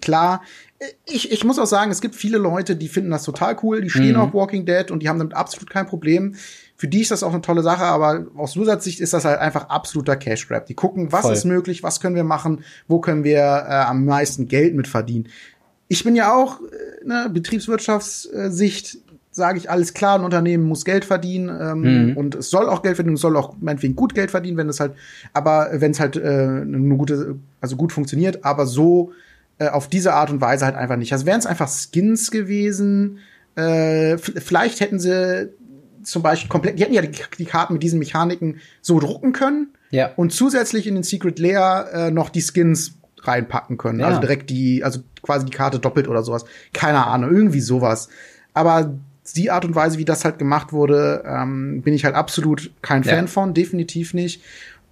klar, 0.01 0.41
ich, 1.05 1.31
ich 1.31 1.43
muss 1.43 1.59
auch 1.59 1.65
sagen, 1.65 1.91
es 1.91 1.99
gibt 1.99 2.15
viele 2.15 2.37
Leute, 2.37 2.75
die 2.75 2.87
finden 2.87 3.11
das 3.11 3.23
total 3.23 3.57
cool, 3.63 3.81
die 3.81 3.89
stehen 3.89 4.13
mhm. 4.13 4.21
auf 4.21 4.33
Walking 4.33 4.65
Dead 4.65 4.91
und 4.91 5.03
die 5.03 5.09
haben 5.09 5.19
damit 5.19 5.33
absolut 5.33 5.69
kein 5.69 5.85
Problem. 5.85 6.35
Für 6.77 6.87
die 6.87 7.01
ist 7.01 7.11
das 7.11 7.23
auch 7.23 7.33
eine 7.33 7.41
tolle 7.41 7.63
Sache, 7.63 7.83
aber 7.83 8.27
aus 8.37 8.53
Sicht 8.53 9.01
ist 9.01 9.13
das 9.13 9.25
halt 9.25 9.39
einfach 9.39 9.67
absoluter 9.69 10.15
Cash 10.15 10.47
Grab. 10.47 10.65
Die 10.67 10.75
gucken, 10.75 11.11
was 11.11 11.23
Voll. 11.23 11.33
ist 11.33 11.45
möglich, 11.45 11.83
was 11.83 11.99
können 11.99 12.15
wir 12.15 12.23
machen, 12.23 12.63
wo 12.87 12.99
können 12.99 13.25
wir 13.25 13.39
äh, 13.39 13.83
am 13.85 14.05
meisten 14.05 14.47
Geld 14.47 14.75
mit 14.75 14.87
verdienen. 14.87 15.27
Ich 15.89 16.05
bin 16.05 16.15
ja 16.15 16.33
auch 16.33 16.61
äh, 16.61 17.05
ne, 17.05 17.29
Betriebswirtschaftssicht 17.29 18.99
sage 19.31 19.57
ich, 19.57 19.69
alles 19.69 19.93
klar, 19.93 20.17
ein 20.17 20.25
Unternehmen 20.25 20.65
muss 20.65 20.85
Geld 20.85 21.05
verdienen 21.05 21.49
ähm, 21.49 22.09
mhm. 22.09 22.17
und 22.17 22.35
es 22.35 22.49
soll 22.49 22.67
auch 22.67 22.81
Geld 22.81 22.95
verdienen, 22.95 23.15
es 23.15 23.21
soll 23.21 23.37
auch 23.37 23.55
meinetwegen 23.61 23.95
gut 23.95 24.15
Geld 24.15 24.31
verdienen, 24.31 24.57
wenn 24.57 24.69
es 24.69 24.79
halt, 24.79 24.93
aber 25.33 25.69
wenn 25.73 25.91
es 25.91 25.99
halt 25.99 26.17
äh, 26.17 26.19
eine 26.19 26.97
gute, 26.97 27.35
also 27.61 27.75
gut 27.75 27.93
funktioniert, 27.93 28.43
aber 28.43 28.65
so 28.65 29.13
äh, 29.59 29.67
auf 29.67 29.87
diese 29.87 30.13
Art 30.13 30.31
und 30.31 30.41
Weise 30.41 30.65
halt 30.65 30.75
einfach 30.75 30.95
nicht. 30.95 31.13
Also 31.13 31.25
wären 31.25 31.39
es 31.39 31.45
einfach 31.45 31.69
Skins 31.69 32.31
gewesen, 32.31 33.19
äh, 33.55 34.17
vielleicht 34.17 34.79
hätten 34.79 34.99
sie 34.99 35.51
zum 36.03 36.21
Beispiel 36.21 36.49
komplett, 36.49 36.79
die 36.79 36.83
hätten 36.83 36.93
ja 36.93 37.01
die, 37.01 37.11
die, 37.37 37.45
Karten 37.45 37.73
mit 37.73 37.83
diesen 37.83 37.99
Mechaniken 37.99 38.61
so 38.81 38.99
drucken 38.99 39.33
können 39.33 39.73
ja. 39.91 40.11
und 40.15 40.31
zusätzlich 40.31 40.87
in 40.87 40.95
den 40.95 41.03
Secret 41.03 41.39
Layer 41.39 41.89
äh, 41.93 42.11
noch 42.11 42.29
die 42.29 42.41
Skins 42.41 42.95
reinpacken 43.21 43.77
können. 43.77 43.99
Ja. 43.99 44.07
Also 44.07 44.21
direkt 44.21 44.49
die, 44.49 44.83
also 44.83 45.01
quasi 45.21 45.45
die 45.45 45.51
Karte 45.51 45.79
doppelt 45.79 46.07
oder 46.07 46.23
sowas. 46.23 46.45
Keine 46.73 47.05
Ahnung, 47.05 47.31
irgendwie 47.31 47.59
sowas. 47.59 48.09
Aber 48.53 48.93
die 49.35 49.51
Art 49.51 49.65
und 49.65 49.75
Weise, 49.75 49.97
wie 49.97 50.05
das 50.05 50.25
halt 50.25 50.39
gemacht 50.39 50.71
wurde, 50.71 51.23
ähm, 51.25 51.81
bin 51.81 51.93
ich 51.93 52.05
halt 52.05 52.15
absolut 52.15 52.71
kein 52.81 53.03
Fan 53.03 53.25
ja. 53.25 53.27
von, 53.27 53.53
definitiv 53.53 54.13
nicht. 54.13 54.41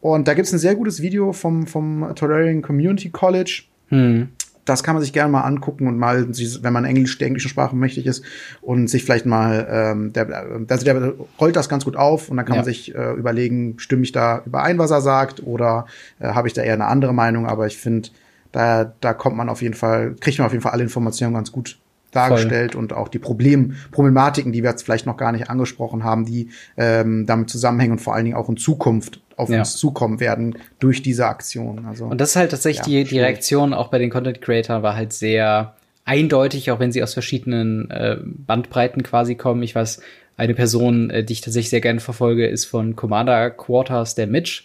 Und 0.01 0.27
da 0.27 0.33
gibt's 0.33 0.51
ein 0.51 0.59
sehr 0.59 0.75
gutes 0.75 1.01
Video 1.01 1.33
vom, 1.33 1.67
vom 1.67 2.11
Terrarian 2.15 2.61
Community 2.61 3.09
College. 3.09 3.63
Hm. 3.87 4.29
Das 4.67 4.83
kann 4.83 4.95
man 4.95 5.01
sich 5.01 5.13
gerne 5.13 5.31
mal 5.31 5.41
angucken 5.41 5.87
und 5.87 5.97
mal, 5.97 6.27
wenn 6.27 6.73
man 6.73 6.85
Englisch, 6.85 7.17
der 7.17 7.27
englischen 7.27 7.49
Sprache 7.49 7.75
mächtig 7.75 8.05
ist 8.05 8.23
und 8.61 8.89
sich 8.89 9.03
vielleicht 9.03 9.25
mal, 9.25 9.67
ähm, 9.69 10.13
der, 10.13 10.27
also 10.69 10.85
der 10.85 11.13
rollt 11.39 11.55
das 11.55 11.69
ganz 11.69 11.85
gut 11.85 11.95
auf 11.95 12.29
und 12.29 12.37
dann 12.37 12.45
kann 12.45 12.55
ja. 12.55 12.61
man 12.61 12.65
sich 12.65 12.93
äh, 12.93 13.13
überlegen, 13.13 13.79
stimme 13.79 14.03
ich 14.03 14.11
da 14.11 14.43
überein, 14.45 14.77
was 14.77 14.91
er 14.91 15.01
sagt, 15.01 15.41
oder 15.43 15.85
äh, 16.19 16.27
habe 16.27 16.47
ich 16.47 16.53
da 16.53 16.61
eher 16.61 16.73
eine 16.73 16.87
andere 16.87 17.13
Meinung. 17.13 17.47
Aber 17.47 17.65
ich 17.65 17.77
finde, 17.77 18.09
da, 18.51 18.93
da 18.99 19.13
kommt 19.13 19.37
man 19.37 19.49
auf 19.49 19.61
jeden 19.61 19.75
Fall, 19.75 20.15
kriegt 20.19 20.37
man 20.37 20.47
auf 20.47 20.51
jeden 20.53 20.63
Fall 20.63 20.73
alle 20.73 20.83
Informationen 20.83 21.33
ganz 21.33 21.51
gut 21.51 21.79
dargestellt 22.11 22.73
Voll. 22.73 22.81
und 22.81 22.93
auch 22.93 23.07
die 23.07 23.19
Problem, 23.19 23.75
Problematiken, 23.91 24.51
die 24.51 24.63
wir 24.63 24.69
jetzt 24.69 24.83
vielleicht 24.83 25.05
noch 25.05 25.17
gar 25.17 25.31
nicht 25.31 25.49
angesprochen 25.49 26.03
haben, 26.03 26.25
die 26.25 26.49
ähm, 26.77 27.25
damit 27.25 27.49
zusammenhängen 27.49 27.93
und 27.93 27.99
vor 27.99 28.15
allen 28.15 28.25
Dingen 28.25 28.37
auch 28.37 28.49
in 28.49 28.57
Zukunft 28.57 29.21
auf 29.35 29.49
ja. 29.49 29.59
uns 29.59 29.77
zukommen 29.77 30.19
werden 30.19 30.57
durch 30.79 31.01
diese 31.01 31.27
Aktion. 31.27 31.85
Also, 31.85 32.05
und 32.05 32.19
das 32.19 32.31
ist 32.31 32.35
halt 32.35 32.51
tatsächlich 32.51 32.87
ja, 32.87 33.03
die, 33.03 33.09
die 33.09 33.19
Reaktion 33.19 33.73
auch 33.73 33.89
bei 33.89 33.99
den 33.99 34.09
Content 34.09 34.41
Creator 34.41 34.81
war 34.83 34.95
halt 34.95 35.13
sehr 35.13 35.75
eindeutig, 36.05 36.71
auch 36.71 36.79
wenn 36.79 36.91
sie 36.91 37.03
aus 37.03 37.13
verschiedenen 37.13 37.91
äh, 37.91 38.17
Bandbreiten 38.23 39.03
quasi 39.03 39.35
kommen. 39.35 39.61
Ich 39.61 39.75
weiß, 39.75 40.01
eine 40.37 40.53
Person, 40.53 41.09
äh, 41.09 41.23
die 41.23 41.33
ich 41.33 41.41
tatsächlich 41.41 41.69
sehr 41.69 41.81
gerne 41.81 41.99
verfolge, 41.99 42.47
ist 42.47 42.65
von 42.65 42.95
Commander 42.95 43.49
Quarters, 43.51 44.15
der 44.15 44.27
Mitch. 44.27 44.63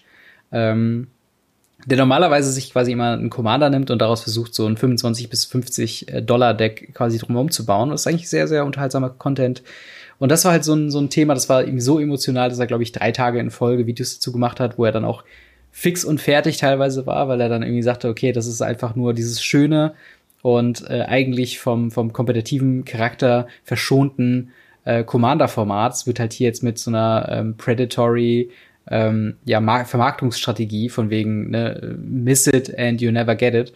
Ähm, 0.53 1.09
der 1.87 1.99
normalerweise 1.99 2.53
sich 2.53 2.73
quasi 2.73 2.93
immer 2.93 3.13
einen 3.13 3.31
Commander 3.31 3.71
nimmt 3.71 3.91
und 3.91 4.01
daraus 4.01 4.23
versucht, 4.23 4.55
so 4.55 4.67
ein 4.67 4.77
25 4.77 5.29
bis 5.29 5.45
50 5.45 6.09
äh, 6.09 6.23
Dollar 6.23 6.55
Deck 6.55 6.95
quasi 6.95 7.19
drumherum 7.19 7.51
zu 7.51 7.67
bauen. 7.67 7.91
Das 7.91 8.03
ist 8.03 8.07
eigentlich 8.07 8.29
sehr, 8.29 8.49
sehr 8.49 8.65
unterhaltsamer 8.65 9.11
Content. 9.11 9.63
Und 10.19 10.31
das 10.31 10.45
war 10.45 10.53
halt 10.53 10.65
so 10.65 10.75
ein, 10.75 10.91
so 10.91 11.01
ein 11.01 11.11
Thema, 11.11 11.35
das 11.35 11.49
war 11.49 11.65
ihm 11.65 11.81
so 11.81 11.99
emotional, 11.99 12.49
dass 12.49 12.59
er, 12.59 12.67
glaube 12.67 12.85
ich, 12.85 12.93
drei 12.93 13.11
Tage 13.11 13.41
in 13.41 13.51
Folge 13.51 13.87
Videos 13.87 14.15
dazu 14.15 14.31
gemacht 14.31 14.61
hat, 14.61 14.79
wo 14.79 14.85
er 14.85 14.93
dann 14.93 15.05
auch 15.05 15.25
fix 15.73 16.05
und 16.05 16.21
fertig 16.21 16.59
teilweise 16.59 17.07
war, 17.07 17.29
weil 17.29 17.41
er 17.41 17.49
dann 17.49 17.63
irgendwie 17.63 17.83
sagte, 17.83 18.09
okay, 18.09 18.31
das 18.33 18.47
ist 18.47 18.63
einfach 18.63 18.95
nur 18.95 19.15
dieses 19.15 19.43
schöne 19.43 19.95
und 20.43 20.89
äh, 20.89 21.03
eigentlich 21.03 21.59
vom, 21.59 21.91
vom 21.91 22.13
kompetitiven 22.13 22.85
Charakter 22.85 23.49
verschonten 23.65 24.53
äh, 24.85 25.05
Commander-Formats 25.05 26.07
wird 26.07 26.21
halt 26.21 26.33
hier 26.33 26.49
jetzt 26.49 26.63
mit 26.63 26.79
so 26.79 26.91
einer 26.91 27.29
ähm, 27.31 27.57
Predatory 27.57 28.51
ähm, 28.91 29.37
ja, 29.45 29.61
Mar 29.61 29.85
Vermarktungsstrategie 29.85 30.89
von 30.89 31.11
wegen 31.11 31.51
ne, 31.51 31.97
miss 31.99 32.47
it 32.47 32.77
and 32.79 33.01
you 33.01 33.11
never 33.11 33.35
get 33.35 33.55
it 33.55 33.73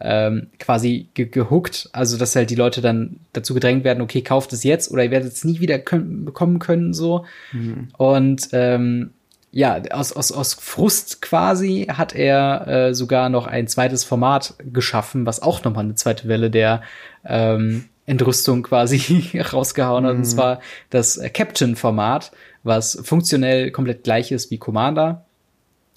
ähm, 0.00 0.48
quasi 0.58 1.08
ge 1.14 1.26
gehuckt, 1.26 1.88
also 1.92 2.16
dass 2.16 2.34
halt 2.34 2.50
die 2.50 2.54
Leute 2.54 2.80
dann 2.80 3.16
dazu 3.32 3.54
gedrängt 3.54 3.84
werden, 3.84 4.00
okay, 4.00 4.22
kauft 4.22 4.52
es 4.52 4.64
jetzt 4.64 4.90
oder 4.90 5.04
ihr 5.04 5.10
werdet 5.10 5.32
es 5.32 5.44
nie 5.44 5.60
wieder 5.60 5.78
können, 5.78 6.24
bekommen 6.24 6.58
können 6.58 6.94
so 6.94 7.26
mhm. 7.52 7.88
und 7.96 8.48
ähm, 8.52 9.10
ja, 9.52 9.82
aus, 9.90 10.12
aus, 10.12 10.30
aus 10.30 10.54
Frust 10.54 11.20
quasi 11.22 11.88
hat 11.90 12.14
er 12.14 12.68
äh, 12.68 12.94
sogar 12.94 13.28
noch 13.28 13.46
ein 13.46 13.66
zweites 13.66 14.04
Format 14.04 14.54
geschaffen, 14.72 15.26
was 15.26 15.42
auch 15.42 15.64
nochmal 15.64 15.84
eine 15.84 15.96
zweite 15.96 16.28
Welle 16.28 16.50
der 16.50 16.82
ähm, 17.24 17.86
Entrüstung 18.06 18.62
quasi 18.62 19.38
rausgehauen 19.52 20.06
hat. 20.06 20.14
Mhm. 20.14 20.18
Und 20.20 20.24
zwar 20.24 20.60
das 20.90 21.20
Captain-Format, 21.32 22.30
was 22.62 22.98
funktionell 23.02 23.70
komplett 23.70 24.04
gleich 24.04 24.32
ist 24.32 24.50
wie 24.50 24.58
Commander. 24.58 25.24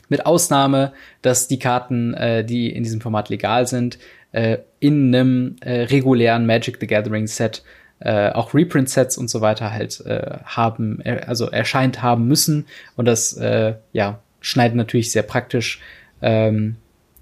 Mit 0.10 0.26
Ausnahme, 0.26 0.94
dass 1.22 1.48
die 1.48 1.60
Karten, 1.60 2.14
äh, 2.14 2.46
die 2.46 2.70
in 2.72 2.84
diesem 2.84 3.02
Format 3.02 3.30
legal 3.30 3.68
sind, 3.68 3.98
äh, 4.32 4.58
in 4.80 5.16
einem 5.16 5.56
äh, 5.62 5.84
regulären 5.84 6.46
Magic 6.46 6.78
the 6.80 6.88
Gathering 6.88 7.28
Set 7.28 7.64
äh, 8.00 8.32
auch 8.32 8.54
Reprint-Sets 8.54 9.18
und 9.18 9.30
so 9.30 9.42
weiter 9.42 9.72
halt 9.72 10.02
äh, 10.06 10.40
haben, 10.44 11.00
äh, 11.02 11.22
also 11.26 11.50
erscheint 11.50 12.02
haben 12.02 12.28
müssen. 12.28 12.66
Und 12.96 13.06
das 13.06 13.34
äh, 13.38 13.76
ja, 13.94 14.20
schneidet 14.42 14.76
natürlich 14.76 15.12
sehr 15.12 15.24
praktisch 15.24 15.80
ähm, 16.22 16.76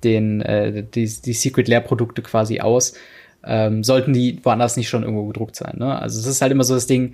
den, 0.04 0.42
äh, 0.42 0.84
die, 0.84 1.06
die 1.06 1.34
Secret-Lair-Produkte 1.34 2.22
quasi 2.22 2.62
aus. 2.62 2.94
Ähm, 3.44 3.84
sollten 3.84 4.14
die 4.14 4.40
woanders 4.44 4.78
nicht 4.78 4.90
schon 4.90 5.04
irgendwo 5.04 5.26
gedruckt 5.26 5.56
sein. 5.56 5.76
Ne? 5.78 6.00
Also 6.00 6.20
es 6.20 6.26
ist 6.28 6.42
halt 6.42 6.52
immer 6.52 6.64
so 6.64 6.76
das 6.76 6.88
Ding, 6.88 7.14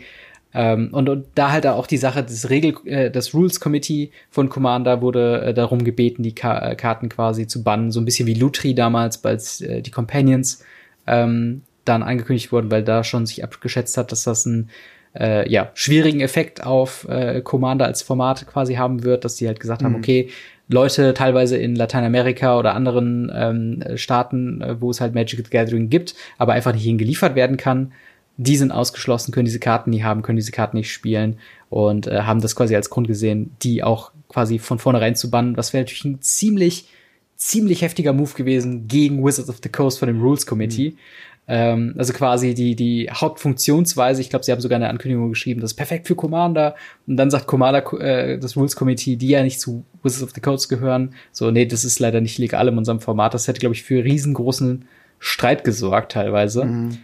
ähm, 0.57 0.89
und, 0.91 1.07
und 1.07 1.27
da 1.35 1.51
halt 1.51 1.67
auch 1.67 1.85
die 1.85 1.97
Sache, 1.97 2.23
das 2.23 2.49
Regel, 2.49 2.73
äh, 2.85 3.11
das 3.11 3.35
Rules 3.35 3.59
Committee 3.59 4.09
von 4.31 4.49
Commander 4.49 5.03
wurde 5.03 5.41
äh, 5.41 5.53
darum 5.53 5.83
gebeten, 5.83 6.23
die 6.23 6.33
Ka 6.33 6.71
äh, 6.71 6.75
Karten 6.75 7.09
quasi 7.09 7.45
zu 7.45 7.63
bannen, 7.63 7.91
so 7.91 8.01
ein 8.01 8.05
bisschen 8.05 8.25
wie 8.25 8.33
Lutri 8.33 8.73
damals, 8.73 9.23
als 9.23 9.61
äh, 9.61 9.83
die 9.83 9.91
Companions 9.91 10.63
ähm, 11.05 11.61
dann 11.85 12.01
angekündigt 12.01 12.51
wurden, 12.51 12.71
weil 12.71 12.83
da 12.83 13.03
schon 13.03 13.27
sich 13.27 13.43
abgeschätzt 13.43 13.97
hat, 13.97 14.11
dass 14.11 14.23
das 14.23 14.47
einen 14.47 14.71
äh, 15.15 15.47
ja, 15.47 15.69
schwierigen 15.75 16.21
Effekt 16.21 16.65
auf 16.65 17.07
äh, 17.07 17.41
Commander 17.41 17.85
als 17.85 18.01
Format 18.01 18.47
quasi 18.47 18.73
haben 18.75 19.03
wird, 19.03 19.25
dass 19.25 19.35
die 19.35 19.45
halt 19.45 19.59
gesagt 19.59 19.83
mhm. 19.83 19.85
haben, 19.85 19.95
okay, 19.95 20.29
Leute 20.69 21.13
teilweise 21.13 21.55
in 21.55 21.75
Lateinamerika 21.75 22.57
oder 22.57 22.73
anderen 22.73 23.31
ähm, 23.33 23.83
Staaten, 23.95 24.61
äh, 24.61 24.81
wo 24.81 24.89
es 24.89 25.01
halt 25.01 25.13
Magic 25.13 25.45
the 25.45 25.51
Gathering 25.51 25.89
gibt, 25.89 26.15
aber 26.39 26.53
einfach 26.53 26.73
nicht 26.73 26.83
hingeliefert 26.83 27.35
werden 27.35 27.57
kann, 27.57 27.93
die 28.37 28.55
sind 28.55 28.71
ausgeschlossen, 28.71 29.31
können 29.31 29.45
diese 29.45 29.59
Karten 29.59 29.89
nie 29.89 30.03
haben, 30.03 30.21
können 30.21 30.37
diese 30.37 30.51
Karten 30.51 30.77
nicht 30.77 30.91
spielen 30.91 31.39
und 31.69 32.07
äh, 32.07 32.21
haben 32.21 32.41
das 32.41 32.55
quasi 32.55 32.75
als 32.75 32.89
Grund 32.89 33.07
gesehen, 33.07 33.51
die 33.63 33.83
auch 33.83 34.11
quasi 34.29 34.59
von 34.59 34.79
vornherein 34.79 35.15
zu 35.15 35.31
bannen, 35.31 35.57
was 35.57 35.73
wäre 35.73 35.83
natürlich 35.83 36.05
ein 36.05 36.21
ziemlich, 36.21 36.87
ziemlich 37.35 37.81
heftiger 37.81 38.13
Move 38.13 38.33
gewesen 38.35 38.87
gegen 38.87 39.25
Wizards 39.25 39.49
of 39.49 39.59
the 39.63 39.69
Coast 39.69 39.99
von 39.99 40.07
dem 40.07 40.21
Rules 40.21 40.45
Committee. 40.45 40.91
Mhm. 40.91 40.97
Ähm, 41.49 41.95
also 41.97 42.13
quasi 42.13 42.53
die, 42.53 42.75
die 42.75 43.09
Hauptfunktionsweise, 43.09 44.21
ich 44.21 44.29
glaube, 44.29 44.43
sie 44.43 44.51
haben 44.51 44.59
sogar 44.59 44.75
eine 44.75 44.89
Ankündigung 44.89 45.29
geschrieben, 45.29 45.61
das 45.61 45.71
ist 45.71 45.77
perfekt 45.77 46.07
für 46.07 46.15
Commander. 46.15 46.75
Und 47.07 47.17
dann 47.17 47.31
sagt 47.31 47.47
Commander, 47.47 47.91
äh, 48.01 48.37
das 48.37 48.57
Rules 48.57 48.75
Committee, 48.75 49.15
die 49.15 49.29
ja 49.29 49.41
nicht 49.41 49.61
zu 49.61 49.83
Wizards 50.03 50.23
of 50.23 50.31
the 50.35 50.41
Coast 50.41 50.69
gehören, 50.69 51.13
so, 51.31 51.49
nee, 51.49 51.65
das 51.65 51.85
ist 51.85 51.99
leider 51.99 52.21
nicht 52.21 52.37
legal 52.37 52.67
in 52.67 52.77
unserem 52.77 52.99
Format. 52.99 53.33
Das 53.33 53.47
hätte, 53.47 53.61
glaube 53.61 53.75
ich, 53.75 53.83
für 53.83 54.03
riesengroßen 54.03 54.85
Streit 55.19 55.63
gesorgt 55.63 56.11
teilweise. 56.11 56.65
Mhm. 56.65 56.97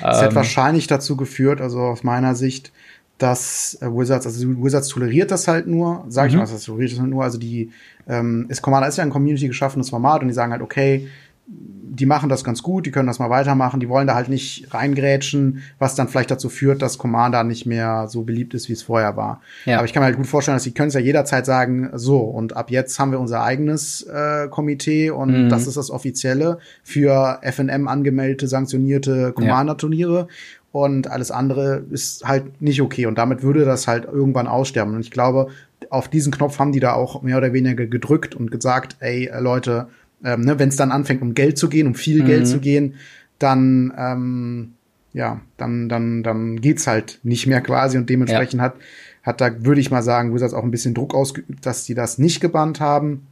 Das 0.00 0.18
ähm, 0.18 0.26
hat 0.26 0.34
wahrscheinlich 0.34 0.86
dazu 0.86 1.16
geführt, 1.16 1.60
also 1.60 1.80
aus 1.80 2.02
meiner 2.02 2.34
Sicht, 2.34 2.72
dass 3.18 3.78
äh, 3.80 3.86
Wizards, 3.86 4.26
also 4.26 4.48
Wizards 4.62 4.88
toleriert 4.88 5.30
das 5.30 5.46
halt 5.46 5.66
nur, 5.66 6.04
sag 6.08 6.28
ich 6.28 6.32
mhm. 6.32 6.40
mal, 6.40 6.46
das 6.46 6.64
toleriert 6.64 6.92
das 6.92 6.98
halt 6.98 7.10
nur, 7.10 7.22
also 7.22 7.38
die, 7.38 7.70
ähm, 8.08 8.46
ist 8.48 8.62
Commander 8.62 8.88
ist 8.88 8.98
ja 8.98 9.04
ein 9.04 9.10
Community 9.10 9.46
geschaffenes 9.46 9.90
Format 9.90 10.22
und 10.22 10.28
die 10.28 10.34
sagen 10.34 10.52
halt, 10.52 10.62
okay, 10.62 11.08
die 11.46 12.06
machen 12.06 12.28
das 12.28 12.42
ganz 12.42 12.62
gut, 12.62 12.86
die 12.86 12.90
können 12.90 13.06
das 13.06 13.18
mal 13.18 13.30
weitermachen, 13.30 13.78
die 13.78 13.88
wollen 13.88 14.06
da 14.06 14.14
halt 14.14 14.28
nicht 14.28 14.72
reingrätschen, 14.72 15.62
was 15.78 15.94
dann 15.94 16.08
vielleicht 16.08 16.30
dazu 16.30 16.48
führt, 16.48 16.82
dass 16.82 16.98
Commander 16.98 17.44
nicht 17.44 17.66
mehr 17.66 18.08
so 18.08 18.22
beliebt 18.22 18.54
ist, 18.54 18.68
wie 18.68 18.72
es 18.72 18.82
vorher 18.82 19.16
war. 19.16 19.40
Ja. 19.64 19.76
Aber 19.76 19.84
ich 19.84 19.92
kann 19.92 20.00
mir 20.00 20.06
halt 20.06 20.16
gut 20.16 20.26
vorstellen, 20.26 20.56
dass 20.56 20.64
sie 20.64 20.72
können 20.72 20.88
es 20.88 20.94
ja 20.94 21.00
jederzeit 21.00 21.46
sagen, 21.46 21.90
so, 21.94 22.18
und 22.18 22.56
ab 22.56 22.70
jetzt 22.70 22.98
haben 22.98 23.12
wir 23.12 23.20
unser 23.20 23.42
eigenes 23.42 24.02
äh, 24.02 24.48
Komitee 24.48 25.10
und 25.10 25.44
mhm. 25.44 25.48
das 25.48 25.66
ist 25.66 25.76
das 25.76 25.90
offizielle 25.90 26.58
für 26.82 27.40
FNM 27.42 27.88
angemeldete, 27.88 28.48
sanktionierte 28.48 29.32
Commander-Turniere. 29.32 30.18
Ja. 30.18 30.26
Und 30.72 31.08
alles 31.08 31.30
andere 31.30 31.84
ist 31.92 32.24
halt 32.24 32.60
nicht 32.60 32.82
okay. 32.82 33.06
Und 33.06 33.16
damit 33.16 33.44
würde 33.44 33.64
das 33.64 33.86
halt 33.86 34.06
irgendwann 34.06 34.48
aussterben. 34.48 34.96
Und 34.96 35.02
ich 35.02 35.12
glaube, 35.12 35.46
auf 35.88 36.08
diesen 36.08 36.32
Knopf 36.32 36.58
haben 36.58 36.72
die 36.72 36.80
da 36.80 36.94
auch 36.94 37.22
mehr 37.22 37.38
oder 37.38 37.52
weniger 37.52 37.86
gedrückt 37.86 38.34
und 38.34 38.50
gesagt, 38.50 38.96
ey, 38.98 39.30
Leute, 39.38 39.86
ähm, 40.22 40.42
ne, 40.42 40.58
wenn 40.58 40.68
es 40.68 40.76
dann 40.76 40.92
anfängt, 40.92 41.22
um 41.22 41.34
Geld 41.34 41.58
zu 41.58 41.68
gehen, 41.68 41.86
um 41.86 41.94
viel 41.94 42.22
mhm. 42.22 42.26
Geld 42.26 42.48
zu 42.48 42.60
gehen, 42.60 42.94
dann 43.38 43.92
ähm, 43.96 44.74
ja, 45.12 45.40
dann 45.56 45.88
dann 45.88 46.22
dann 46.22 46.60
geht's 46.60 46.86
halt 46.86 47.20
nicht 47.22 47.46
mehr 47.46 47.60
quasi 47.60 47.96
und 47.96 48.10
dementsprechend 48.10 48.58
ja. 48.58 48.64
hat 48.64 48.76
hat 49.22 49.40
da 49.40 49.64
würde 49.64 49.80
ich 49.80 49.90
mal 49.90 50.02
sagen, 50.02 50.34
Wizards 50.34 50.54
auch 50.54 50.64
ein 50.64 50.70
bisschen 50.70 50.94
Druck 50.94 51.14
ausgeübt, 51.14 51.64
dass 51.64 51.84
die 51.84 51.94
das 51.94 52.18
nicht 52.18 52.40
gebannt 52.40 52.80
haben. 52.80 53.26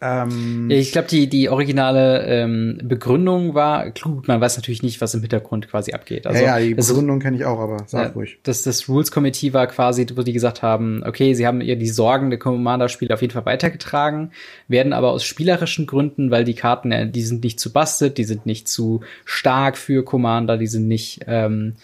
Ähm, 0.00 0.70
ich 0.70 0.92
glaube, 0.92 1.08
die, 1.08 1.28
die 1.28 1.48
originale 1.48 2.24
ähm, 2.24 2.78
Begründung 2.84 3.54
war, 3.54 3.90
gut, 3.90 4.28
man 4.28 4.40
weiß 4.40 4.56
natürlich 4.56 4.84
nicht, 4.84 5.00
was 5.00 5.14
im 5.14 5.22
Hintergrund 5.22 5.68
quasi 5.68 5.92
abgeht. 5.92 6.26
Also, 6.26 6.44
ja, 6.44 6.58
ja 6.58 6.64
die 6.64 6.74
Begründung 6.74 7.18
kenne 7.18 7.36
ich 7.36 7.44
auch, 7.44 7.58
aber 7.58 7.78
sag 7.86 8.08
ja, 8.08 8.12
ruhig. 8.12 8.38
Das, 8.44 8.62
das 8.62 8.88
Rules 8.88 9.10
Committee 9.10 9.52
war 9.52 9.66
quasi, 9.66 10.06
wo 10.14 10.22
die 10.22 10.32
gesagt 10.32 10.62
haben, 10.62 11.02
okay, 11.04 11.34
sie 11.34 11.48
haben 11.48 11.60
ihr 11.60 11.74
die 11.74 11.88
Sorgen 11.88 12.30
der 12.30 12.38
Commander-Spiele 12.38 13.12
auf 13.12 13.22
jeden 13.22 13.32
Fall 13.32 13.46
weitergetragen, 13.46 14.30
werden 14.68 14.92
aber 14.92 15.10
aus 15.10 15.24
spielerischen 15.24 15.86
Gründen, 15.86 16.30
weil 16.30 16.44
die 16.44 16.54
Karten, 16.54 16.92
äh, 16.92 17.10
die 17.10 17.22
sind 17.22 17.42
nicht 17.42 17.58
zu 17.58 17.72
busted, 17.72 18.18
die 18.18 18.24
sind 18.24 18.46
nicht 18.46 18.68
zu 18.68 19.00
stark 19.24 19.76
für 19.76 20.04
Commander, 20.04 20.58
die 20.58 20.68
sind 20.68 20.86
nicht 20.86 21.22
ähm, 21.26 21.74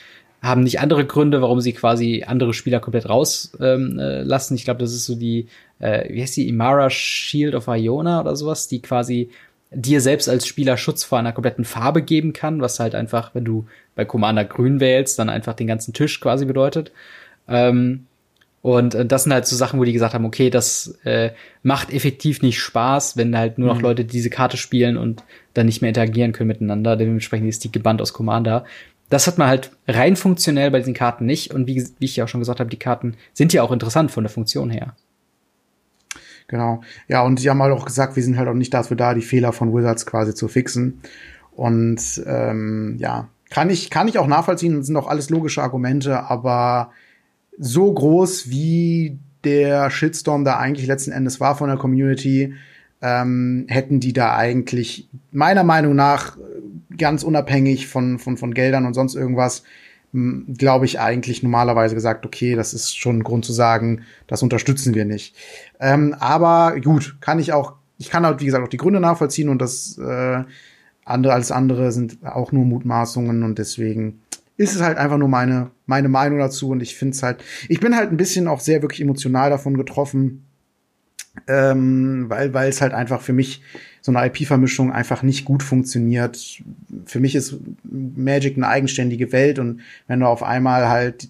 haben 0.45 0.63
nicht 0.63 0.79
andere 0.79 1.07
Gründe, 1.07 1.41
warum 1.41 1.63
sie 1.63 1.73
quasi 1.73 2.23
andere 2.27 2.53
Spieler 2.53 2.79
komplett 2.79 3.09
rauslassen. 3.09 3.65
Ähm, 3.65 3.99
äh, 3.99 4.23
lassen. 4.23 4.55
ich 4.55 4.65
glaube, 4.65 4.81
das 4.81 4.93
ist 4.93 5.07
so 5.07 5.15
die, 5.15 5.49
äh, 5.81 6.13
wie 6.13 6.23
heißt 6.23 6.37
die, 6.37 6.49
Imara 6.49 6.91
Shield 6.91 7.55
of 7.55 7.69
Iona 7.69 8.21
oder 8.21 8.37
sowas, 8.37 8.69
die 8.69 8.81
quasi 8.81 9.31
dir 9.71 10.01
selbst 10.01 10.29
als 10.29 10.47
Spieler 10.47 10.77
Schutz 10.77 11.05
vor 11.05 11.19
einer 11.19 11.33
kompletten 11.33 11.65
Farbe 11.65 12.03
geben 12.03 12.33
kann, 12.33 12.61
was 12.61 12.81
halt 12.81 12.95
einfach, 12.95 13.35
wenn 13.35 13.45
du 13.45 13.67
bei 13.95 14.05
Commander 14.05 14.45
grün 14.45 14.81
wählst, 14.81 15.19
dann 15.19 15.29
einfach 15.29 15.55
den 15.55 15.67
ganzen 15.67 15.93
Tisch 15.93 16.21
quasi 16.21 16.45
bedeutet. 16.45 16.93
Ähm, 17.49 18.07
und 18.63 18.95
äh, 18.95 19.05
das 19.05 19.25
sind 19.25 19.33
halt 19.35 19.47
so 19.47 19.57
Sachen, 19.57 19.79
wo 19.79 19.85
die 19.85 19.93
gesagt 19.93 20.15
haben, 20.15 20.25
okay, 20.25 20.49
das 20.49 20.99
äh, 21.05 21.33
macht 21.63 21.93
effektiv 21.93 22.41
nicht 22.41 22.59
Spaß, 22.59 23.17
wenn 23.17 23.37
halt 23.37 23.59
nur 23.59 23.69
noch 23.69 23.77
mhm. 23.77 23.83
Leute 23.83 24.05
diese 24.05 24.31
Karte 24.31 24.57
spielen 24.57 24.97
und 24.97 25.23
dann 25.53 25.67
nicht 25.67 25.83
mehr 25.83 25.91
interagieren 25.91 26.33
können 26.33 26.49
miteinander. 26.49 26.97
Dementsprechend 26.97 27.49
ist 27.49 27.65
die 27.65 27.73
gebannt 27.73 28.01
aus 28.01 28.13
Commander. 28.13 28.65
Das 29.11 29.27
hat 29.27 29.37
man 29.37 29.49
halt 29.49 29.71
rein 29.87 30.17
funktionell 30.17 30.71
bei 30.71 30.79
diesen 30.79 30.95
Karten 30.95 31.27
nicht. 31.27 31.53
Und 31.53 31.67
wie, 31.67 31.87
wie 31.99 32.07
ich 32.07 32.17
ja 32.17 32.25
auch 32.25 32.29
schon 32.29 32.41
gesagt 32.41 32.59
habe, 32.59 32.71
die 32.71 32.79
Karten 32.79 33.17
sind 33.35 33.53
ja 33.53 33.63
auch 33.63 33.71
interessant 33.71 34.11
von 34.11 34.25
der 34.25 34.31
Funktion 34.31 34.71
her. 34.71 34.95
Genau. 36.49 36.83
Ja, 37.09 37.23
und 37.23 37.41
sie 37.41 37.49
haben 37.49 37.63
halt 37.63 37.73
auch 37.73 37.87
gesagt, 37.87 38.17
wir 38.17 38.23
sind 38.23 38.37
halt 38.37 38.49
auch 38.49 38.55
nicht 38.55 38.75
dafür 38.75 38.97
da, 38.97 39.15
die 39.15 39.23
Fehler 39.23 39.53
von 39.53 39.75
Wizards 39.75 40.07
quasi 40.07 40.35
zu 40.35 40.49
fixen. 40.49 41.01
Und 41.53 42.23
ähm, 42.27 42.97
ja, 42.99 43.29
kann 43.51 43.71
ich, 43.71 43.91
kann 43.91 44.09
ich 44.09 44.19
auch 44.19 44.27
nachvollziehen, 44.27 44.83
sind 44.83 44.97
auch 44.97 45.07
alles 45.07 45.31
logische 45.31 45.63
Argumente, 45.63 46.25
aber 46.25 46.91
so 47.57 47.93
groß 47.93 48.51
wie 48.51 49.19
der 49.45 49.91
Shitstorm 49.91 50.45
da 50.45 50.59
eigentlich 50.59 50.87
letzten 50.87 51.13
Endes 51.13 51.41
war 51.41 51.57
von 51.57 51.69
der 51.69 51.79
Community, 51.79 52.55
ähm, 53.01 53.67
hätten 53.69 54.01
die 54.01 54.13
da 54.13 54.35
eigentlich 54.35 55.09
meiner 55.31 55.63
Meinung 55.63 55.95
nach 55.95 56.37
ganz 56.97 57.23
unabhängig 57.23 57.87
von, 57.87 58.19
von, 58.19 58.37
von 58.37 58.55
Geldern 58.55 58.87
und 58.87 58.95
sonst 58.95 59.15
irgendwas, 59.15 59.63
glaube 60.57 60.85
ich 60.85 61.01
eigentlich 61.01 61.43
normalerweise 61.43 61.95
gesagt, 61.97 62.25
okay, 62.25 62.55
das 62.55 62.73
ist 62.73 62.97
schon 62.97 63.19
ein 63.19 63.25
Grund 63.25 63.45
zu 63.45 63.53
sagen, 63.53 64.03
das 64.29 64.43
unterstützen 64.43 64.95
wir 64.95 65.05
nicht. 65.05 65.35
Ähm, 65.81 66.15
aber 66.21 66.79
gut, 66.81 67.17
kann 67.21 67.41
ich 67.41 67.53
auch, 67.53 67.75
ich 67.99 68.11
kann 68.11 68.25
halt, 68.25 68.41
wie 68.41 68.45
gesagt, 68.45 68.65
auch 68.65 68.69
die 68.69 68.77
Gründe 68.77 69.01
nachvollziehen 69.01 69.49
und 69.49 69.61
das 69.61 69.99
äh, 69.99 70.45
andere 71.05 71.35
als 71.35 71.51
andere 71.51 71.91
sind 71.91 72.19
auch 72.25 72.53
nur 72.53 72.65
Mutmaßungen 72.65 73.43
und 73.43 73.59
deswegen 73.59 74.21
ist 74.57 74.77
es 74.77 74.83
halt 74.83 74.99
einfach 74.99 75.19
nur 75.19 75.29
meine, 75.29 75.73
meine 75.87 76.09
Meinung 76.09 76.39
dazu 76.39 76.71
und 76.71 76.81
ich 76.81 76.95
finde 76.95 77.17
es 77.17 77.23
halt, 77.25 77.43
ich 77.69 77.81
bin 77.81 77.97
halt 77.97 78.11
ein 78.11 78.17
bisschen 78.17 78.47
auch 78.47 78.61
sehr 78.61 78.83
wirklich 78.83 79.01
emotional 79.01 79.51
davon 79.51 79.77
getroffen, 79.77 80.45
ähm, 81.49 82.27
weil 82.29 82.55
weil 82.55 82.69
es 82.69 82.81
halt 82.81 82.95
einfach 82.95 83.21
für 83.21 83.33
mich 83.33 83.63
so 84.01 84.13
eine 84.13 84.27
IP-Vermischung 84.27 84.93
einfach 84.93 85.23
nicht 85.23 85.45
gut 85.45 85.63
funktioniert. 85.63 86.63
Für 87.07 87.21
mich 87.21 87.35
ist 87.35 87.57
Magic 87.85 88.57
eine 88.57 88.69
eigenständige 88.69 89.33
Welt 89.33 89.59
und 89.59 89.81
wenn 90.07 90.21
du 90.21 90.27
auf 90.27 90.43
einmal 90.43 90.89
halt 90.89 91.29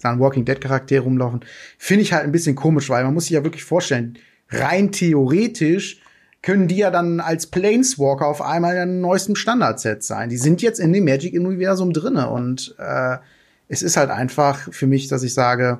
dann 0.00 0.20
Walking 0.20 0.44
Dead 0.44 0.60
Charaktere 0.60 1.04
rumlaufen, 1.04 1.40
finde 1.78 2.02
ich 2.02 2.12
halt 2.12 2.24
ein 2.24 2.32
bisschen 2.32 2.54
komisch, 2.54 2.90
weil 2.90 3.04
man 3.04 3.14
muss 3.14 3.24
sich 3.24 3.32
ja 3.32 3.44
wirklich 3.44 3.64
vorstellen, 3.64 4.18
rein 4.50 4.92
theoretisch 4.92 6.00
können 6.42 6.66
die 6.66 6.76
ja 6.76 6.90
dann 6.90 7.20
als 7.20 7.46
Planeswalker 7.46 8.26
auf 8.26 8.42
einmal 8.42 8.76
in 8.76 9.00
neuesten 9.00 9.36
Standardset 9.36 10.02
sein. 10.02 10.28
Die 10.28 10.36
sind 10.36 10.60
jetzt 10.60 10.80
in 10.80 10.92
dem 10.92 11.04
Magic-Universum 11.04 11.92
drinne 11.92 12.30
und 12.30 12.74
äh, 12.78 13.18
es 13.68 13.82
ist 13.82 13.96
halt 13.96 14.10
einfach 14.10 14.72
für 14.72 14.86
mich, 14.86 15.08
dass 15.08 15.22
ich 15.22 15.34
sage, 15.34 15.78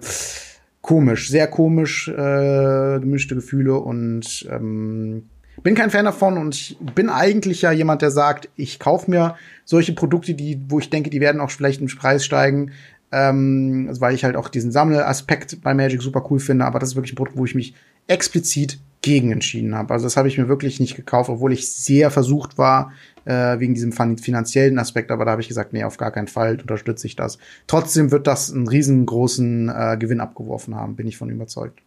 komisch, 0.82 1.30
sehr 1.30 1.46
komisch, 1.46 2.08
äh, 2.08 2.98
gemischte 3.00 3.34
Gefühle 3.34 3.78
und 3.78 4.46
ähm, 4.50 5.28
bin 5.62 5.74
kein 5.74 5.90
Fan 5.90 6.04
davon 6.04 6.38
und 6.38 6.54
ich 6.54 6.76
bin 6.94 7.08
eigentlich 7.08 7.62
ja 7.62 7.72
jemand, 7.72 8.02
der 8.02 8.10
sagt, 8.10 8.48
ich 8.56 8.78
kaufe 8.78 9.10
mir 9.10 9.36
solche 9.64 9.92
Produkte, 9.92 10.34
die, 10.34 10.60
wo 10.68 10.80
ich 10.80 10.90
denke, 10.90 11.08
die 11.08 11.20
werden 11.20 11.40
auch 11.40 11.50
vielleicht 11.50 11.80
im 11.80 11.86
Preis 11.86 12.24
steigen, 12.24 12.72
ähm, 13.12 13.88
weil 14.00 14.14
ich 14.14 14.24
halt 14.24 14.36
auch 14.36 14.48
diesen 14.48 14.72
Sammelaspekt 14.72 15.62
bei 15.62 15.72
Magic 15.72 16.02
super 16.02 16.26
cool 16.30 16.40
finde, 16.40 16.64
aber 16.64 16.78
das 16.78 16.90
ist 16.90 16.96
wirklich 16.96 17.12
ein 17.12 17.16
Produkt, 17.16 17.38
wo 17.38 17.44
ich 17.44 17.54
mich 17.54 17.74
explizit 18.08 18.80
gegen 19.02 19.32
entschieden 19.32 19.74
habe. 19.74 19.92
Also 19.94 20.06
das 20.06 20.16
habe 20.16 20.28
ich 20.28 20.38
mir 20.38 20.48
wirklich 20.48 20.80
nicht 20.80 20.96
gekauft, 20.96 21.28
obwohl 21.28 21.52
ich 21.52 21.70
sehr 21.70 22.10
versucht 22.10 22.56
war, 22.58 22.92
äh, 23.24 23.58
wegen 23.58 23.74
diesem 23.74 23.92
finanziellen 23.92 24.78
Aspekt, 24.78 25.10
aber 25.10 25.24
da 25.24 25.32
habe 25.32 25.42
ich 25.42 25.48
gesagt, 25.48 25.72
nee, 25.72 25.84
auf 25.84 25.96
gar 25.96 26.10
keinen 26.10 26.28
Fall 26.28 26.60
unterstütze 26.60 27.06
ich 27.06 27.16
das. 27.16 27.38
Trotzdem 27.66 28.10
wird 28.10 28.26
das 28.26 28.52
einen 28.52 28.68
riesengroßen 28.68 29.68
äh, 29.68 29.96
Gewinn 29.98 30.20
abgeworfen 30.20 30.74
haben, 30.74 30.96
bin 30.96 31.06
ich 31.06 31.16
von 31.16 31.30
überzeugt. 31.30 31.80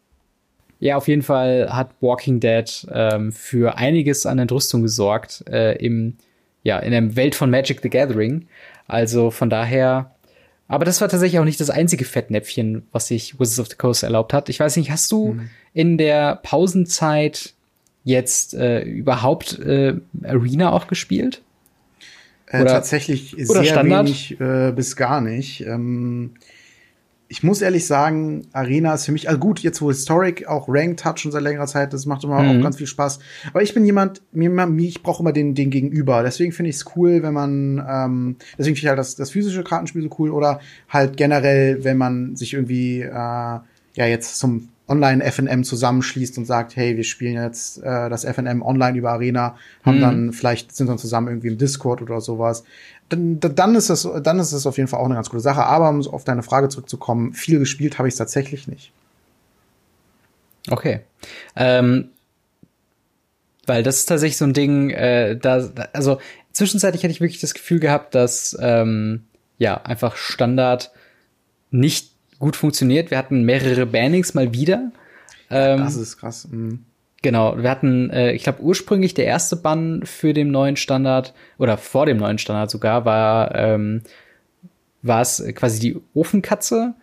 Ja, 0.79 0.97
auf 0.97 1.07
jeden 1.07 1.21
Fall 1.21 1.69
hat 1.71 1.91
Walking 2.01 2.39
Dead 2.39 2.87
ähm, 2.91 3.31
für 3.31 3.77
einiges 3.77 4.25
an 4.25 4.39
Entrüstung 4.39 4.81
gesorgt 4.81 5.43
äh, 5.49 5.75
im, 5.83 6.17
ja, 6.63 6.79
in 6.79 6.91
der 6.91 7.15
Welt 7.15 7.35
von 7.35 7.49
Magic 7.49 7.81
the 7.81 7.89
Gathering. 7.89 8.47
Also 8.87 9.31
von 9.31 9.49
daher, 9.49 10.15
aber 10.67 10.85
das 10.85 11.01
war 11.01 11.09
tatsächlich 11.09 11.39
auch 11.39 11.45
nicht 11.45 11.59
das 11.59 11.69
einzige 11.69 12.05
Fettnäpfchen, 12.05 12.87
was 12.91 13.07
sich 13.07 13.39
Wizards 13.39 13.59
of 13.59 13.67
the 13.69 13.77
Coast 13.77 14.03
erlaubt 14.03 14.33
hat. 14.33 14.49
Ich 14.49 14.59
weiß 14.59 14.75
nicht, 14.77 14.91
hast 14.91 15.11
du 15.11 15.33
mhm. 15.33 15.49
in 15.73 15.97
der 15.97 16.35
Pausenzeit 16.43 17.54
jetzt 18.05 18.53
äh, 18.53 18.83
überhaupt 18.83 19.59
äh, 19.59 19.95
Arena 20.23 20.71
auch 20.71 20.87
gespielt? 20.87 21.41
Äh, 22.47 22.61
oder, 22.61 22.71
tatsächlich 22.71 23.33
oder 23.33 23.63
sehr 23.63 23.65
Standard? 23.65 24.05
wenig 24.05 24.39
äh, 24.39 24.71
bis 24.71 24.95
gar 24.95 25.19
nicht. 25.19 25.65
Ähm, 25.65 26.35
ich 27.27 27.41
muss 27.41 27.63
ehrlich 27.63 27.87
sagen, 27.87 28.47
Arena 28.53 28.93
ist 28.93 29.05
für 29.05 29.11
mich, 29.11 29.27
also 29.27 29.39
gut, 29.39 29.59
jetzt 29.59 29.81
wo 29.81 29.89
Historic 29.89 30.47
auch 30.47 30.65
Ranked 30.69 31.03
hat 31.03 31.19
schon 31.19 31.31
seit 31.31 31.41
längerer 31.41 31.65
Zeit, 31.65 31.91
das 31.91 32.05
macht 32.05 32.23
immer 32.23 32.41
mhm. 32.41 32.59
auch 32.59 32.63
ganz 32.63 32.77
viel 32.77 32.85
Spaß. 32.85 33.19
Aber 33.49 33.63
ich 33.63 33.73
bin 33.73 33.83
jemand, 33.83 34.21
mir, 34.31 34.51
ich 34.77 35.01
brauche 35.01 35.23
immer 35.23 35.33
den, 35.33 35.55
den 35.55 35.71
Gegenüber. 35.71 36.21
Deswegen 36.21 36.51
finde 36.51 36.69
ich 36.69 36.75
es 36.75 36.85
cool, 36.95 37.23
wenn 37.23 37.33
man, 37.33 37.83
ähm, 37.89 38.35
deswegen 38.57 38.75
finde 38.75 38.85
ich 38.85 38.87
halt 38.89 38.99
das, 38.99 39.15
das 39.15 39.31
physische 39.31 39.63
Kartenspiel 39.63 40.03
so 40.03 40.09
cool 40.19 40.29
oder 40.29 40.59
halt 40.87 41.17
generell, 41.17 41.83
wenn 41.83 41.97
man 41.97 42.35
sich 42.35 42.53
irgendwie, 42.53 43.01
äh, 43.01 43.09
ja, 43.11 44.05
jetzt 44.05 44.37
zum 44.37 44.69
Online-FNM 44.87 45.63
zusammenschließt 45.63 46.37
und 46.37 46.45
sagt, 46.45 46.75
hey, 46.75 46.95
wir 46.95 47.03
spielen 47.03 47.41
jetzt 47.41 47.81
äh, 47.81 48.09
das 48.09 48.23
FNM 48.23 48.61
online 48.61 48.97
über 48.97 49.11
Arena, 49.11 49.55
haben 49.83 49.97
mhm. 49.97 50.01
dann 50.01 50.33
vielleicht 50.33 50.75
sind 50.75 50.87
dann 50.87 50.97
zusammen 50.97 51.27
irgendwie 51.27 51.47
im 51.47 51.57
Discord 51.57 52.01
oder 52.01 52.21
sowas. 52.21 52.63
Dann, 53.09 53.39
dann 53.39 53.75
ist 53.75 53.89
das, 53.89 54.07
dann 54.23 54.39
ist 54.39 54.53
das 54.53 54.65
auf 54.65 54.77
jeden 54.77 54.87
Fall 54.87 54.99
auch 54.99 55.05
eine 55.05 55.15
ganz 55.15 55.29
coole 55.29 55.41
Sache. 55.41 55.63
Aber 55.63 55.89
um 55.89 56.05
auf 56.07 56.23
deine 56.23 56.43
Frage 56.43 56.69
zurückzukommen, 56.69 57.33
viel 57.33 57.59
gespielt 57.59 57.97
habe 57.97 58.07
ich 58.07 58.13
es 58.13 58.17
tatsächlich 58.17 58.67
nicht. 58.67 58.91
Okay. 60.69 61.01
Ähm, 61.55 62.09
weil 63.65 63.83
das 63.83 63.97
ist 63.97 64.05
tatsächlich 64.05 64.37
so 64.37 64.45
ein 64.45 64.53
Ding, 64.53 64.89
äh, 64.91 65.37
da, 65.37 65.69
also 65.93 66.19
zwischenzeitlich 66.51 67.03
hatte 67.03 67.11
ich 67.11 67.21
wirklich 67.21 67.41
das 67.41 67.53
Gefühl 67.53 67.79
gehabt, 67.79 68.15
dass 68.15 68.57
ähm, 68.59 69.25
ja 69.57 69.81
einfach 69.81 70.15
Standard 70.15 70.91
nicht 71.71 72.14
gut 72.39 72.55
funktioniert. 72.55 73.11
Wir 73.11 73.17
hatten 73.17 73.43
mehrere 73.43 73.85
Bannings 73.85 74.33
mal 74.33 74.53
wieder. 74.53 74.91
Ähm, 75.49 75.79
das 75.79 75.95
ist 75.95 76.17
krass. 76.17 76.47
Mhm. 76.49 76.85
Genau, 77.21 77.57
wir 77.57 77.69
hatten, 77.69 78.11
äh, 78.11 78.33
ich 78.33 78.43
glaube, 78.43 78.61
ursprünglich 78.61 79.13
der 79.13 79.25
erste 79.25 79.55
Bann 79.55 80.03
für 80.05 80.33
den 80.33 80.51
neuen 80.51 80.75
Standard 80.75 81.33
oder 81.57 81.77
vor 81.77 82.05
dem 82.05 82.17
neuen 82.17 82.37
Standard 82.37 82.69
sogar 82.69 83.05
war 83.05 83.55
ähm, 83.55 84.01
war 85.01 85.21
es 85.21 85.43
quasi 85.53 85.79
die 85.79 86.01
Ofenkatze, 86.13 86.95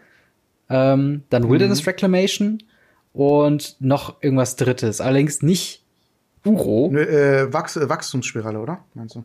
ähm, 0.68 1.22
dann 1.30 1.48
Wilderness 1.48 1.82
mhm. 1.82 1.86
Reclamation 1.86 2.62
und 3.12 3.76
noch 3.80 4.22
irgendwas 4.22 4.56
Drittes. 4.56 5.00
Allerdings 5.00 5.42
nicht 5.42 5.82
Uro. 6.44 6.90
Ne, 6.92 7.02
äh, 7.02 7.52
Wachs 7.52 7.76
Wachstumsspirale, 7.76 8.58
oder? 8.58 8.84
Meinst 8.94 9.14
du? 9.14 9.24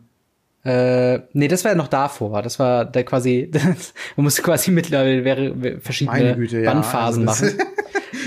Äh, 0.64 1.20
nee, 1.32 1.48
das 1.48 1.64
war 1.64 1.72
ja 1.72 1.76
noch 1.76 1.88
davor. 1.88 2.42
Das 2.42 2.58
war 2.58 2.84
der 2.84 3.04
quasi, 3.04 3.50
man 4.16 4.24
musste 4.24 4.42
quasi 4.42 4.70
mittlerweile 4.70 5.80
verschiedene 5.80 6.36
Güte, 6.36 6.60
ja. 6.60 6.72
Bandphasen 6.72 7.28
also 7.28 7.46
machen. 7.46 7.58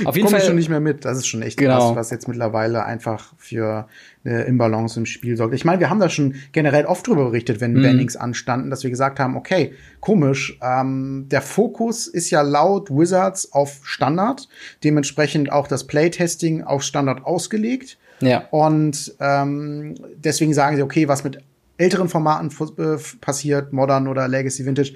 Auf 0.05 0.15
jeden 0.15 0.29
Fall 0.29 0.41
schon 0.41 0.55
nicht 0.55 0.69
mehr 0.69 0.79
mit. 0.79 1.05
Das 1.05 1.17
ist 1.17 1.27
schon 1.27 1.41
echt 1.41 1.57
genau. 1.57 1.77
krass, 1.77 1.95
was 1.95 2.09
jetzt 2.09 2.27
mittlerweile 2.27 2.85
einfach 2.85 3.33
für 3.37 3.87
eine 4.23 4.43
Imbalance 4.43 4.99
im 4.99 5.05
Spiel 5.05 5.37
sorgt. 5.37 5.53
Ich 5.53 5.65
meine, 5.65 5.79
wir 5.79 5.89
haben 5.89 5.99
da 5.99 6.09
schon 6.09 6.35
generell 6.51 6.85
oft 6.85 7.07
drüber 7.07 7.25
berichtet, 7.25 7.61
wenn 7.61 7.73
mhm. 7.73 7.83
Bannings 7.83 8.15
anstanden, 8.15 8.69
dass 8.69 8.83
wir 8.83 8.89
gesagt 8.89 9.19
haben, 9.19 9.35
okay, 9.35 9.73
komisch, 9.99 10.57
ähm, 10.61 11.27
der 11.29 11.41
Fokus 11.41 12.07
ist 12.07 12.29
ja 12.29 12.41
laut 12.41 12.89
Wizards 12.89 13.51
auf 13.53 13.81
Standard, 13.83 14.47
dementsprechend 14.83 15.51
auch 15.51 15.67
das 15.67 15.85
Playtesting 15.85 16.63
auf 16.63 16.83
Standard 16.83 17.25
ausgelegt. 17.25 17.97
Ja. 18.21 18.47
Und 18.51 19.15
ähm, 19.19 19.95
deswegen 20.15 20.53
sagen 20.53 20.75
sie, 20.75 20.83
okay, 20.83 21.07
was 21.07 21.23
mit 21.23 21.39
älteren 21.77 22.09
Formaten 22.09 22.49
äh, 22.77 22.97
passiert, 23.19 23.73
Modern 23.73 24.07
oder 24.07 24.27
Legacy 24.27 24.65
Vintage, 24.65 24.93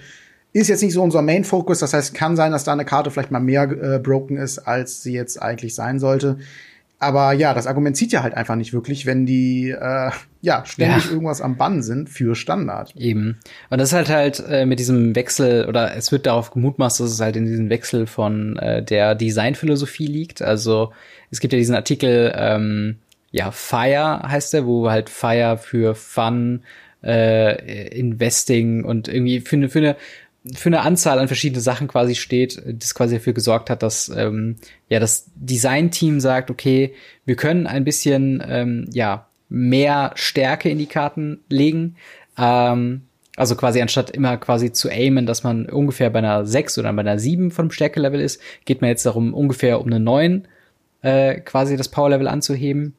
ist 0.54 0.70
jetzt 0.70 0.84
nicht 0.84 0.94
so 0.94 1.04
unser 1.04 1.22
Main 1.22 1.44
Focus. 1.44 1.80
Das 1.80 1.94
heißt, 1.94 2.14
kann 2.14 2.36
sein, 2.36 2.54
dass 2.54 2.64
da 2.64 2.72
eine 2.72 2.86
Karte 2.86 3.12
vielleicht 3.12 3.32
mal 3.32 3.40
mehr 3.40 3.64
äh, 3.64 4.00
broken 4.00 4.38
ist, 4.38 4.60
als 4.60 5.04
sie 5.04 5.14
jetzt 5.14 5.42
eigentlich 5.42 5.76
sein 5.76 6.00
sollte. 6.00 6.38
Aber 6.98 7.34
ja, 7.34 7.54
das 7.54 7.68
Argument 7.68 7.98
zieht 7.98 8.14
ja 8.14 8.24
halt 8.24 8.36
einfach 8.36 8.56
nicht 8.56 8.72
wirklich, 8.72 9.06
wenn 9.06 9.26
die 9.26 9.70
äh, 9.70 10.12
ja 10.42 10.66
ständig 10.66 11.06
ja. 11.06 11.12
irgendwas 11.12 11.42
am 11.42 11.58
Bann 11.58 11.84
sind 11.84 12.10
für 12.10 12.36
Standard. 12.36 12.96
Eben. 12.96 13.38
Und 13.70 13.80
das 13.80 13.90
ist 13.90 13.94
halt 13.94 14.10
halt 14.10 14.44
äh, 14.48 14.66
mit 14.66 14.80
diesem 14.80 15.14
Wechsel 15.14 15.68
oder 15.68 15.96
es 15.96 16.12
wird 16.12 16.26
darauf 16.26 16.52
gemutmaßt, 16.52 17.02
dass 17.02 17.12
es 17.12 17.20
halt 17.20 17.36
in 17.36 17.46
diesem 17.46 17.70
Wechsel 17.70 18.08
von 18.08 18.58
äh, 18.58 18.82
der 18.82 19.14
Designphilosophie 19.14 20.08
liegt. 20.08 20.42
Also 20.42 20.94
es 21.32 21.42
gibt 21.42 21.52
ja 21.52 21.60
diesen 21.60 21.76
Artikel 21.76 22.34
ähm, 22.34 23.00
ja, 23.36 23.52
Fire 23.52 24.22
heißt 24.26 24.54
der, 24.54 24.66
wo 24.66 24.90
halt 24.90 25.10
Fire 25.10 25.58
für 25.58 25.94
Fun, 25.94 26.64
äh, 27.04 27.90
Investing 27.90 28.86
und 28.86 29.10
irgendwie 29.10 29.42
für 29.42 29.58
eine, 29.58 29.68
für 29.68 29.80
eine 29.80 29.98
für 30.54 30.70
eine 30.70 30.82
Anzahl 30.82 31.20
an 31.20 31.28
verschiedene 31.28 31.60
Sachen 31.60 31.88
quasi 31.88 32.14
steht, 32.16 32.62
das 32.66 32.94
quasi 32.94 33.16
dafür 33.16 33.34
gesorgt 33.34 33.70
hat, 33.70 33.84
dass 33.84 34.10
ähm, 34.16 34.56
ja 34.90 35.00
das 35.00 35.26
Design-Team 35.36 36.22
sagt, 36.22 36.50
okay, 36.50 36.94
wir 37.26 37.36
können 37.36 37.68
ein 37.68 37.84
bisschen 37.84 38.42
ähm, 38.48 38.88
ja 38.94 39.28
mehr 39.50 40.12
Stärke 40.16 40.70
in 40.70 40.78
die 40.78 40.86
Karten 40.86 41.40
legen. 41.50 41.98
Ähm, 42.38 43.02
also 43.36 43.56
quasi 43.58 43.82
anstatt 43.82 44.12
immer 44.12 44.38
quasi 44.38 44.72
zu 44.72 44.90
aimen, 44.90 45.26
dass 45.26 45.44
man 45.44 45.66
ungefähr 45.66 46.10
bei 46.10 46.20
einer 46.20 46.46
6 46.46 46.78
oder 46.78 46.94
bei 46.94 47.02
einer 47.02 47.20
7 47.20 47.52
vom 47.52 47.70
Stärkelevel 47.70 48.22
ist, 48.22 48.40
geht 48.64 48.80
man 48.80 48.92
jetzt 48.92 49.06
darum, 49.06 49.34
ungefähr 49.34 49.82
um 49.82 49.88
eine 49.88 50.00
9 50.00 50.48
äh, 51.02 51.42
quasi 51.42 51.76
das 51.76 51.90
Power-Level 51.90 52.30
anzuheben 52.30 52.96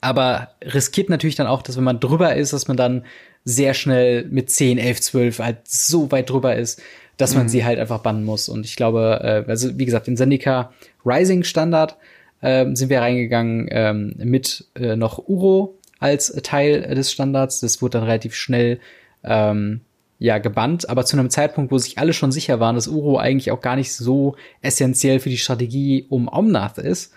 aber 0.00 0.48
riskiert 0.62 1.10
natürlich 1.10 1.36
dann 1.36 1.46
auch, 1.46 1.62
dass 1.62 1.76
wenn 1.76 1.84
man 1.84 2.00
drüber 2.00 2.34
ist, 2.34 2.52
dass 2.52 2.68
man 2.68 2.76
dann 2.76 3.04
sehr 3.44 3.74
schnell 3.74 4.26
mit 4.26 4.50
10, 4.50 4.78
11, 4.78 5.00
12 5.00 5.38
halt 5.38 5.58
so 5.64 6.10
weit 6.10 6.30
drüber 6.30 6.56
ist, 6.56 6.80
dass 7.16 7.34
man 7.34 7.44
mhm. 7.44 7.48
sie 7.48 7.64
halt 7.64 7.78
einfach 7.78 8.00
bannen 8.00 8.24
muss. 8.24 8.48
Und 8.48 8.64
ich 8.64 8.76
glaube, 8.76 9.20
äh, 9.22 9.50
also 9.50 9.78
wie 9.78 9.84
gesagt, 9.84 10.08
in 10.08 10.16
Sendika 10.16 10.72
Rising 11.04 11.44
Standard 11.44 11.96
äh, 12.40 12.66
sind 12.74 12.88
wir 12.88 13.00
reingegangen 13.00 13.68
ähm, 13.70 14.14
mit 14.18 14.66
äh, 14.74 14.96
noch 14.96 15.28
Uro 15.28 15.78
als 15.98 16.32
Teil 16.42 16.82
des 16.94 17.12
Standards. 17.12 17.60
Das 17.60 17.82
wurde 17.82 17.98
dann 17.98 18.04
relativ 18.04 18.34
schnell 18.34 18.80
ähm, 19.22 19.82
ja 20.18 20.38
gebannt, 20.38 20.88
aber 20.88 21.04
zu 21.04 21.18
einem 21.18 21.30
Zeitpunkt, 21.30 21.72
wo 21.72 21.78
sich 21.78 21.98
alle 21.98 22.12
schon 22.12 22.32
sicher 22.32 22.60
waren, 22.60 22.74
dass 22.74 22.88
Uro 22.88 23.18
eigentlich 23.18 23.50
auch 23.50 23.60
gar 23.60 23.76
nicht 23.76 23.94
so 23.94 24.36
essentiell 24.60 25.20
für 25.20 25.30
die 25.30 25.38
Strategie 25.38 26.06
um 26.08 26.28
Omnath 26.28 26.78
ist, 26.78 27.12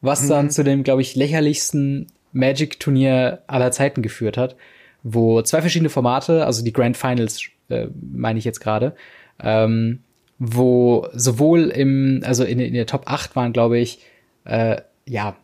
was 0.00 0.22
mhm. 0.24 0.28
dann 0.28 0.50
zu 0.50 0.64
dem, 0.64 0.82
glaube 0.82 1.02
ich, 1.02 1.16
lächerlichsten 1.16 2.08
Magic-Turnier 2.36 3.42
aller 3.46 3.72
Zeiten 3.72 4.02
geführt 4.02 4.36
hat, 4.36 4.56
wo 5.02 5.42
zwei 5.42 5.60
verschiedene 5.60 5.90
Formate, 5.90 6.46
also 6.46 6.64
die 6.64 6.72
Grand 6.72 6.96
Finals 6.96 7.42
äh, 7.68 7.88
meine 8.12 8.38
ich 8.38 8.44
jetzt 8.44 8.60
gerade, 8.60 8.94
ähm, 9.42 10.00
wo 10.38 11.08
sowohl 11.12 11.68
im, 11.68 12.22
also 12.24 12.44
in, 12.44 12.60
in 12.60 12.74
der 12.74 12.86
Top 12.86 13.04
8 13.06 13.34
waren, 13.36 13.52
glaube 13.52 13.78
ich, 13.78 14.00
äh, 14.44 14.80
ja, 15.06 15.36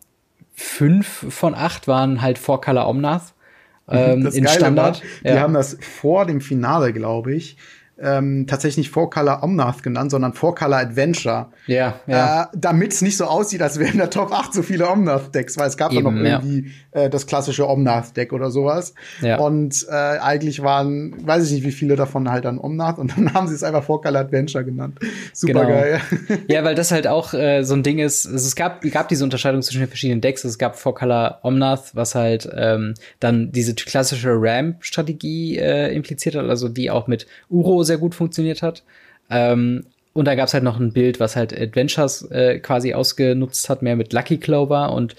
fünf 0.55 1.27
von 1.31 1.55
acht 1.55 1.89
waren 1.89 2.21
halt 2.21 2.39
vor 2.39 2.61
Color 2.61 2.89
Omnath. 2.89 3.35
Ähm, 3.89 4.23
das 4.23 4.37
in 4.37 4.45
Geile 4.45 4.59
Standard. 4.59 5.03
War, 5.03 5.09
die 5.25 5.29
ja. 5.29 5.41
haben 5.41 5.55
das 5.55 5.77
vor 5.81 6.25
dem 6.25 6.41
Finale, 6.41 6.93
glaube 6.93 7.35
ich, 7.35 7.57
ähm, 8.01 8.47
tatsächlich 8.47 8.79
nicht 8.79 8.91
Four 8.91 9.11
Color 9.11 9.43
Omnath 9.43 9.83
genannt, 9.83 10.11
sondern 10.11 10.33
Four 10.33 10.55
Color 10.55 10.79
Adventure. 10.79 11.49
Ja, 11.67 12.01
ja. 12.07 12.45
Äh, 12.45 12.47
Damit 12.57 12.93
es 12.93 13.03
nicht 13.03 13.17
so 13.17 13.25
aussieht, 13.25 13.63
als 13.63 13.79
wären 13.79 13.93
in 13.93 13.99
der 13.99 14.11
Top 14.11 14.33
8 14.33 14.55
so 14.55 14.63
viele 14.63 14.89
Omnath-Decks, 14.89 15.59
weil 15.59 15.69
es 15.69 15.77
gab 15.77 15.93
Eben, 15.93 16.05
da 16.05 16.11
noch 16.11 16.21
irgendwie 16.21 16.73
ja. 16.95 17.03
äh, 17.03 17.11
das 17.11 17.27
klassische 17.27 17.69
Omnath-Deck 17.69 18.33
oder 18.33 18.51
sowas. 18.51 18.95
Ja. 19.21 19.39
Und 19.39 19.87
äh, 19.89 19.93
eigentlich 19.93 20.63
waren, 20.63 21.15
weiß 21.27 21.47
ich 21.47 21.53
nicht, 21.53 21.65
wie 21.65 21.73
viele 21.73 21.97
davon 21.97 22.31
halt 22.31 22.45
dann 22.45 22.59
Omnath 22.59 22.99
und 22.99 23.17
dann 23.17 23.35
haben 23.35 23.47
sie 23.47 23.55
es 23.55 23.63
einfach 23.63 23.85
Four 23.85 24.01
Color 24.01 24.21
Adventure 24.21 24.65
genannt. 24.65 24.99
Super 25.33 25.65
genau. 25.65 25.69
geil. 25.69 26.01
ja, 26.49 26.65
weil 26.65 26.75
das 26.75 26.91
halt 26.91 27.07
auch 27.07 27.35
äh, 27.35 27.63
so 27.63 27.75
ein 27.75 27.83
Ding 27.83 27.99
ist. 27.99 28.27
Also 28.27 28.47
es 28.47 28.57
gab, 28.57 28.83
gab 28.91 29.09
diese 29.09 29.25
Unterscheidung 29.25 29.63
zwischen 29.63 29.81
den 29.81 29.89
verschiedenen 29.89 30.21
Decks. 30.21 30.45
Es 30.45 30.59
gab 30.59 30.77
Four 30.77 30.95
Color 30.95 31.41
Omnath, 31.43 31.95
was 31.95 32.15
halt 32.15 32.49
ähm, 32.57 32.95
dann 33.21 33.53
diese 33.53 33.75
klassische 33.75 34.31
Ramp-Strategie 34.33 35.59
äh, 35.59 35.95
impliziert 35.95 36.35
hat, 36.35 36.47
also 36.47 36.69
die 36.69 36.91
auch 36.91 37.07
mit 37.07 37.27
Uro 37.51 37.82
sehr 37.83 37.99
gut 37.99 38.15
funktioniert 38.15 38.63
hat. 38.63 38.83
Ähm, 39.31 39.85
und 40.15 40.27
da 40.27 40.35
gab 40.35 40.49
es 40.49 40.55
halt 40.55 40.65
noch 40.65 40.79
ein 40.79 40.93
Bild, 40.93 41.21
was 41.21 41.37
halt 41.37 41.59
Adventures 41.59 42.31
äh, 42.31 42.59
quasi 42.59 42.93
ausgenutzt 42.95 43.69
hat, 43.69 43.83
mehr 43.83 43.97
mit 43.97 44.13
Lucky 44.13 44.39
Clover 44.39 44.93
und 44.93 45.17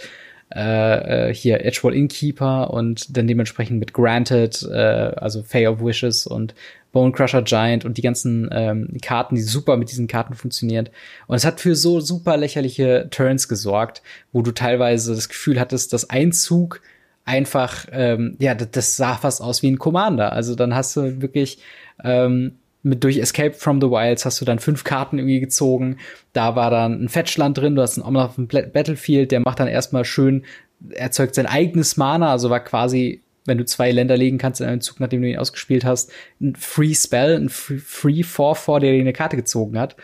äh, 0.54 1.30
äh, 1.30 1.34
hier 1.34 1.66
Edgewall 1.66 1.96
Innkeeper 1.96 2.72
und 2.72 3.18
dann 3.18 3.28
dementsprechend 3.28 3.80
mit 3.80 3.94
Granted, 3.94 4.62
äh, 4.72 4.76
also 4.76 5.42
Fay 5.42 5.66
of 5.66 5.82
Wishes 5.82 6.28
und 6.28 6.54
Bone 6.92 7.12
Crusher 7.12 7.42
Giant 7.42 7.86
und 7.86 7.98
die 7.98 8.04
ganzen 8.04 8.50
ähm, 8.52 8.98
Karten, 9.02 9.34
die 9.34 9.42
super 9.42 9.78
mit 9.78 9.90
diesen 9.90 10.08
Karten 10.08 10.36
funktionieren. 10.36 10.90
Und 11.26 11.36
es 11.36 11.44
hat 11.44 11.60
für 11.60 11.76
so 11.76 12.00
super 12.02 12.38
lächerliche 12.38 13.08
Turns 13.10 13.48
gesorgt, 13.48 14.04
wo 14.32 14.44
du 14.44 14.52
teilweise 14.52 15.16
das 15.16 15.28
Gefühl 15.28 15.60
hattest, 15.60 15.92
dass 15.92 16.12
ein 16.12 16.32
Zug 16.32 16.82
einfach, 17.26 17.88
ähm, 17.92 18.36
ja, 18.38 18.54
das, 18.54 18.70
das 18.72 18.96
sah 18.96 19.16
fast 19.16 19.42
aus 19.42 19.64
wie 19.64 19.72
ein 19.72 19.80
Commander. 19.80 20.34
Also 20.34 20.54
dann 20.54 20.76
hast 20.76 20.96
du 20.96 21.20
wirklich 21.22 21.58
ähm, 22.04 22.54
mit 22.84 23.04
durch 23.04 23.18
Escape 23.18 23.54
from 23.54 23.80
the 23.80 23.90
Wilds 23.90 24.26
hast 24.26 24.42
du 24.42 24.46
dann 24.46 24.60
fünf 24.60 24.84
Karten 24.84 25.18
irgendwie 25.18 25.40
gezogen. 25.40 25.98
Da 26.34 26.56
war 26.56 26.70
dann 26.70 27.04
ein 27.04 27.10
Fetchland 27.10 27.58
drin, 27.58 27.76
du 27.76 27.82
hast 27.82 27.98
einen 27.98 28.06
Omnath 28.06 28.36
Battlefield, 28.74 29.32
der 29.32 29.40
macht 29.40 29.60
dann 29.60 29.70
erstmal 29.70 30.04
schön, 30.04 30.44
erzeugt 30.90 31.34
sein 31.34 31.46
eigenes 31.46 31.96
Mana, 31.96 32.32
also 32.32 32.50
war 32.50 32.60
quasi, 32.60 33.22
wenn 33.46 33.58
du 33.58 33.66
zwei 33.66 33.92
Länder 33.92 34.18
legen 34.18 34.38
kannst 34.38 34.60
in 34.60 34.68
einem 34.68 34.82
Zug, 34.82 35.00
nachdem 35.00 35.22
du 35.22 35.30
ihn 35.30 35.38
ausgespielt 35.38 35.86
hast, 35.86 36.12
ein 36.42 36.56
Free 36.58 36.94
Spell, 36.94 37.36
ein 37.36 37.50
Free 37.50 38.22
4-4, 38.22 38.80
der 38.80 38.92
dir 38.92 39.00
eine 39.00 39.14
Karte 39.14 39.38
gezogen 39.38 39.80
hat. 39.80 39.96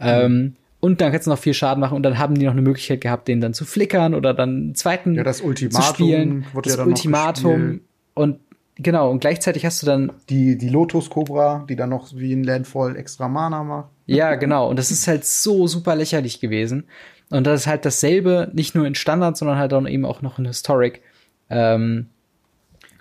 Mhm. 0.00 0.06
Ähm, 0.06 0.56
und 0.80 1.00
dann 1.00 1.12
kannst 1.12 1.26
du 1.26 1.30
noch 1.30 1.38
viel 1.38 1.54
Schaden 1.54 1.80
machen 1.80 1.96
und 1.96 2.02
dann 2.02 2.18
haben 2.18 2.34
die 2.34 2.44
noch 2.44 2.52
eine 2.52 2.60
Möglichkeit 2.60 3.00
gehabt, 3.00 3.28
den 3.28 3.40
dann 3.40 3.54
zu 3.54 3.64
flickern 3.64 4.12
oder 4.12 4.34
dann 4.34 4.50
einen 4.50 4.74
zweiten 4.74 5.14
ja, 5.14 5.22
das 5.22 5.40
Ultimatum 5.40 5.82
zu 5.82 5.94
spielen. 5.94 6.46
das 6.62 6.76
ja 6.76 6.84
Ultimatum. 6.84 7.80
Und 8.12 8.40
Genau, 8.76 9.10
und 9.10 9.20
gleichzeitig 9.20 9.64
hast 9.64 9.82
du 9.82 9.86
dann. 9.86 10.12
Die, 10.28 10.58
die 10.58 10.68
Lotus-Cobra, 10.68 11.64
die 11.68 11.76
dann 11.76 11.90
noch 11.90 12.08
wie 12.14 12.32
ein 12.32 12.42
Landfall 12.42 12.96
extra 12.96 13.28
Mana 13.28 13.62
macht. 13.62 13.90
Ja, 14.06 14.34
genau. 14.34 14.68
Und 14.68 14.78
das 14.78 14.90
ist 14.90 15.06
halt 15.06 15.24
so 15.24 15.66
super 15.66 15.94
lächerlich 15.94 16.40
gewesen. 16.40 16.84
Und 17.30 17.46
das 17.46 17.62
ist 17.62 17.66
halt 17.66 17.84
dasselbe, 17.84 18.50
nicht 18.52 18.74
nur 18.74 18.86
in 18.86 18.94
Standard, 18.94 19.36
sondern 19.36 19.58
halt 19.58 19.72
auch 19.72 19.86
eben 19.86 20.04
auch 20.04 20.22
noch 20.22 20.38
in 20.38 20.46
Historic. 20.46 21.02
Ähm, 21.50 22.08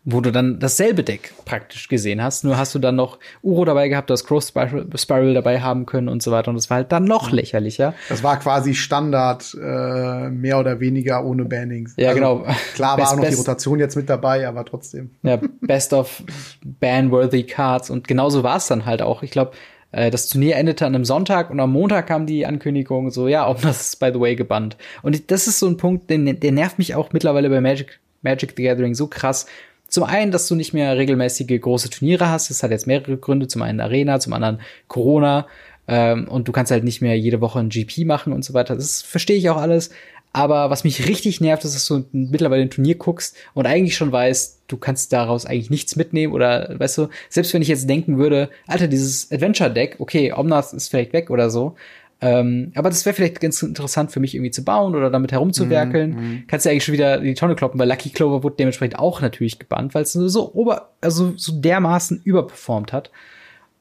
wo 0.06 0.20
du 0.20 0.32
dann 0.32 0.60
dasselbe 0.60 1.04
Deck 1.04 1.34
praktisch 1.46 1.88
gesehen 1.88 2.22
hast. 2.22 2.44
Nur 2.44 2.58
hast 2.58 2.76
du 2.76 2.80
dann 2.80 2.96
noch 2.96 3.20
Uro 3.42 3.64
dabei 3.64 3.88
gehabt, 3.88 4.10
du 4.10 4.14
hast 4.14 4.26
Cross 4.26 4.50
Spiral 4.50 5.34
dabei 5.34 5.62
haben 5.62 5.86
können 5.86 6.10
und 6.10 6.22
so 6.22 6.32
weiter. 6.32 6.50
Und 6.50 6.56
das 6.56 6.70
war 6.70 6.78
halt 6.78 6.92
dann 6.92 7.06
noch 7.06 7.32
lächerlicher. 7.32 7.94
Das 8.10 8.22
war 8.22 8.38
quasi 8.40 8.74
Standard, 8.74 9.56
äh, 9.62 10.30
mehr 10.30 10.60
oder 10.60 10.82
weniger 10.82 11.24
ohne 11.24 11.46
Bannings. 11.46 11.94
Ja, 11.96 12.10
also, 12.10 12.20
genau. 12.20 12.46
Klar 12.74 12.98
war 12.98 13.12
auch 13.12 13.16
noch 13.16 13.28
die 13.28 13.36
Rotation 13.36 13.80
jetzt 13.80 13.96
mit 13.96 14.10
dabei, 14.10 14.46
aber 14.48 14.66
trotzdem. 14.66 15.12
Ja, 15.24 15.40
Best 15.62 15.94
of 15.94 16.24
Ban-worthy 16.66 17.44
Cards. 17.44 17.90
Und 17.90 18.08
genauso 18.08 18.44
war 18.44 18.58
es 18.58 18.68
dann 18.68 18.86
halt 18.86 19.02
auch. 19.02 19.24
Ich 19.24 19.32
glaube, 19.32 19.52
äh, 19.94 20.12
das 20.12 20.28
Turnier 20.28 20.58
endete 20.58 20.86
an 20.86 20.96
einem 20.96 21.06
Sonntag 21.06 21.50
und 21.50 21.62
am 21.62 21.72
Montag 21.72 22.08
kam 22.08 22.26
die 22.26 22.46
Ankündigung 22.46 23.10
so, 23.10 23.30
ja, 23.30 23.46
auch 23.46 23.62
das 23.62 23.82
ist 23.82 24.00
by 24.02 24.12
the 24.14 24.20
way 24.20 24.36
gebannt. 24.36 24.76
Und 25.02 25.32
das 25.32 25.48
ist 25.48 25.60
so 25.60 25.68
ein 25.68 25.78
Punkt, 25.78 26.10
der, 26.10 26.18
der 26.18 26.52
nervt 26.52 26.78
mich 26.78 26.94
auch 26.94 27.14
mittlerweile 27.14 27.50
bei 27.50 27.62
Magic, 27.62 28.02
Magic 28.22 28.54
the 28.58 28.64
Gathering 28.64 28.96
so 28.96 29.08
krass, 29.08 29.46
zum 29.94 30.06
einen, 30.06 30.32
dass 30.32 30.48
du 30.48 30.56
nicht 30.56 30.74
mehr 30.74 30.98
regelmäßige 30.98 31.62
große 31.62 31.92
Turniere 31.92 32.28
hast. 32.28 32.50
Das 32.50 32.64
hat 32.64 32.72
jetzt 32.72 32.88
mehrere 32.88 33.16
Gründe. 33.16 33.48
Zum 33.48 33.62
einen 33.62 33.80
Arena, 33.80 34.20
zum 34.20 34.34
anderen 34.34 34.60
Corona. 34.88 35.46
Ähm, 35.88 36.28
und 36.28 36.48
du 36.48 36.52
kannst 36.52 36.72
halt 36.72 36.84
nicht 36.84 37.04
mehr 37.04 37.16
jede 37.16 37.42
Woche 37.42 37.60
ein 37.60 37.70
GP 37.70 38.04
machen 38.06 38.34
und 38.34 38.44
so 38.44 38.56
weiter. 38.56 38.76
Das 38.76 39.04
verstehe 39.04 39.38
ich 39.38 39.52
auch 39.52 39.58
alles. 39.58 39.92
Aber 40.32 40.72
was 40.72 40.84
mich 40.84 41.08
richtig 41.08 41.42
nervt, 41.42 41.64
ist, 41.64 41.76
dass 41.76 41.86
du 41.86 42.06
mittlerweile 42.12 42.64
ein 42.64 42.72
Turnier 42.72 42.96
guckst 42.96 43.38
und 43.54 43.68
eigentlich 43.68 43.96
schon 43.96 44.12
weißt, 44.12 44.62
du 44.68 44.78
kannst 44.78 45.14
daraus 45.14 45.46
eigentlich 45.46 45.70
nichts 45.70 45.96
mitnehmen 45.96 46.34
oder, 46.34 46.74
weißt 46.80 46.98
du, 46.98 47.10
selbst 47.30 47.54
wenn 47.54 47.62
ich 47.62 47.68
jetzt 47.68 47.88
denken 47.88 48.18
würde, 48.18 48.50
Alter, 48.66 48.88
dieses 48.88 49.32
Adventure-Deck, 49.32 49.98
okay, 50.00 50.34
Omnath 50.34 50.74
ist 50.74 50.88
vielleicht 50.88 51.14
weg 51.14 51.30
oder 51.30 51.52
so, 51.52 51.76
ähm, 52.24 52.72
aber 52.76 52.90
das 52.90 53.06
wäre 53.06 53.14
vielleicht 53.14 53.42
ganz 53.42 53.62
interessant 53.62 54.14
für 54.14 54.22
mich 54.22 54.34
irgendwie 54.34 54.52
zu 54.52 54.64
bauen 54.64 54.96
oder 54.96 55.10
damit 55.10 55.34
herumzuwerkeln. 55.34 56.12
Mhm, 56.12 56.16
mhm. 56.16 56.44
Kannst 56.48 56.66
du 56.66 56.70
eigentlich 56.70 56.86
schon 56.86 56.94
wieder 56.94 57.20
die 57.20 57.34
Tonne 57.34 57.56
kloppen, 57.56 57.78
weil 57.78 57.90
Lucky 57.90 58.12
Clover 58.12 58.44
wurde 58.44 58.56
dementsprechend 58.58 58.98
auch 58.98 59.20
natürlich 59.20 59.60
gebannt, 59.60 59.94
weil 59.94 60.04
es 60.04 60.14
so 60.14 60.54
ober, 60.54 60.92
also 61.02 61.34
so 61.36 61.60
dermaßen 61.60 62.22
überperformt 62.24 62.94
hat. 62.94 63.12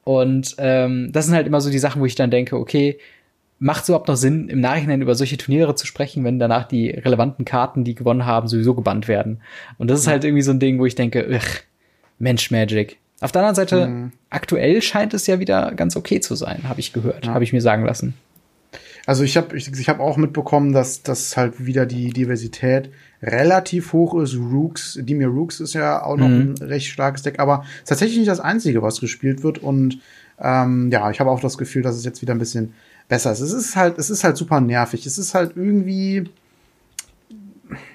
Und 0.03 0.55
ähm, 0.57 1.11
das 1.13 1.25
sind 1.25 1.35
halt 1.35 1.47
immer 1.47 1.61
so 1.61 1.71
die 1.71 1.79
Sachen, 1.79 2.01
wo 2.01 2.05
ich 2.05 2.15
dann 2.15 2.31
denke, 2.31 2.57
okay, 2.57 2.99
macht 3.59 3.83
es 3.83 3.89
überhaupt 3.89 4.09
noch 4.09 4.17
Sinn, 4.17 4.49
im 4.49 4.59
Nachhinein 4.59 5.01
über 5.01 5.15
solche 5.15 5.37
Turniere 5.37 5.75
zu 5.75 5.87
sprechen, 5.87 6.25
wenn 6.25 6.37
danach 6.37 6.67
die 6.67 6.89
relevanten 6.89 7.45
Karten, 7.45 7.85
die 7.85 7.95
gewonnen 7.95 8.25
haben, 8.25 8.49
sowieso 8.49 8.73
gebannt 8.73 9.07
werden? 9.07 9.39
Und 9.77 9.89
das 9.89 10.01
ist 10.01 10.07
halt 10.07 10.25
irgendwie 10.25 10.41
so 10.41 10.51
ein 10.51 10.59
Ding, 10.59 10.79
wo 10.79 10.85
ich 10.85 10.95
denke, 10.95 11.25
ugh, 11.29 11.61
Mensch, 12.19 12.51
Magic. 12.51 12.97
Auf 13.21 13.31
der 13.31 13.41
anderen 13.41 13.55
Seite, 13.55 13.87
mhm. 13.87 14.11
aktuell 14.29 14.81
scheint 14.81 15.13
es 15.13 15.27
ja 15.27 15.39
wieder 15.39 15.71
ganz 15.75 15.95
okay 15.95 16.19
zu 16.19 16.35
sein, 16.35 16.63
habe 16.67 16.81
ich 16.81 16.91
gehört, 16.91 17.25
ja. 17.25 17.33
habe 17.33 17.45
ich 17.45 17.53
mir 17.53 17.61
sagen 17.61 17.85
lassen. 17.85 18.15
Also 19.05 19.23
ich 19.23 19.35
habe 19.35 19.55
ich, 19.57 19.67
ich 19.71 19.89
hab 19.89 19.99
auch 19.99 20.15
mitbekommen, 20.15 20.71
dass, 20.71 21.03
dass 21.03 21.35
halt 21.35 21.65
wieder 21.65 21.85
die 21.85 22.11
Diversität 22.11 22.89
relativ 23.21 23.91
hoch 23.91 24.15
ist. 24.21 24.35
Rooks, 24.35 24.97
Dimir 25.01 25.27
Rooks 25.27 25.59
ist 25.59 25.73
ja 25.73 26.03
auch 26.03 26.15
noch 26.15 26.29
mhm. 26.29 26.55
ein 26.57 26.63
recht 26.65 26.87
starkes 26.87 27.21
Deck, 27.21 27.39
aber 27.39 27.65
tatsächlich 27.85 28.17
nicht 28.17 28.29
das 28.29 28.39
einzige, 28.39 28.81
was 28.81 29.01
gespielt 29.01 29.43
wird. 29.43 29.57
Und 29.57 29.99
ähm, 30.39 30.89
ja, 30.91 31.11
ich 31.11 31.19
habe 31.19 31.31
auch 31.31 31.41
das 31.41 31.57
Gefühl, 31.57 31.81
dass 31.81 31.95
es 31.95 32.05
jetzt 32.05 32.21
wieder 32.21 32.33
ein 32.33 32.39
bisschen 32.39 32.73
besser 33.09 33.31
ist. 33.33 33.41
Es 33.41 33.51
ist 33.51 33.75
halt, 33.75 33.97
es 33.97 34.09
ist 34.09 34.23
halt 34.23 34.37
super 34.37 34.61
nervig. 34.61 35.05
Es 35.05 35.17
ist 35.17 35.33
halt 35.33 35.53
irgendwie. 35.55 36.29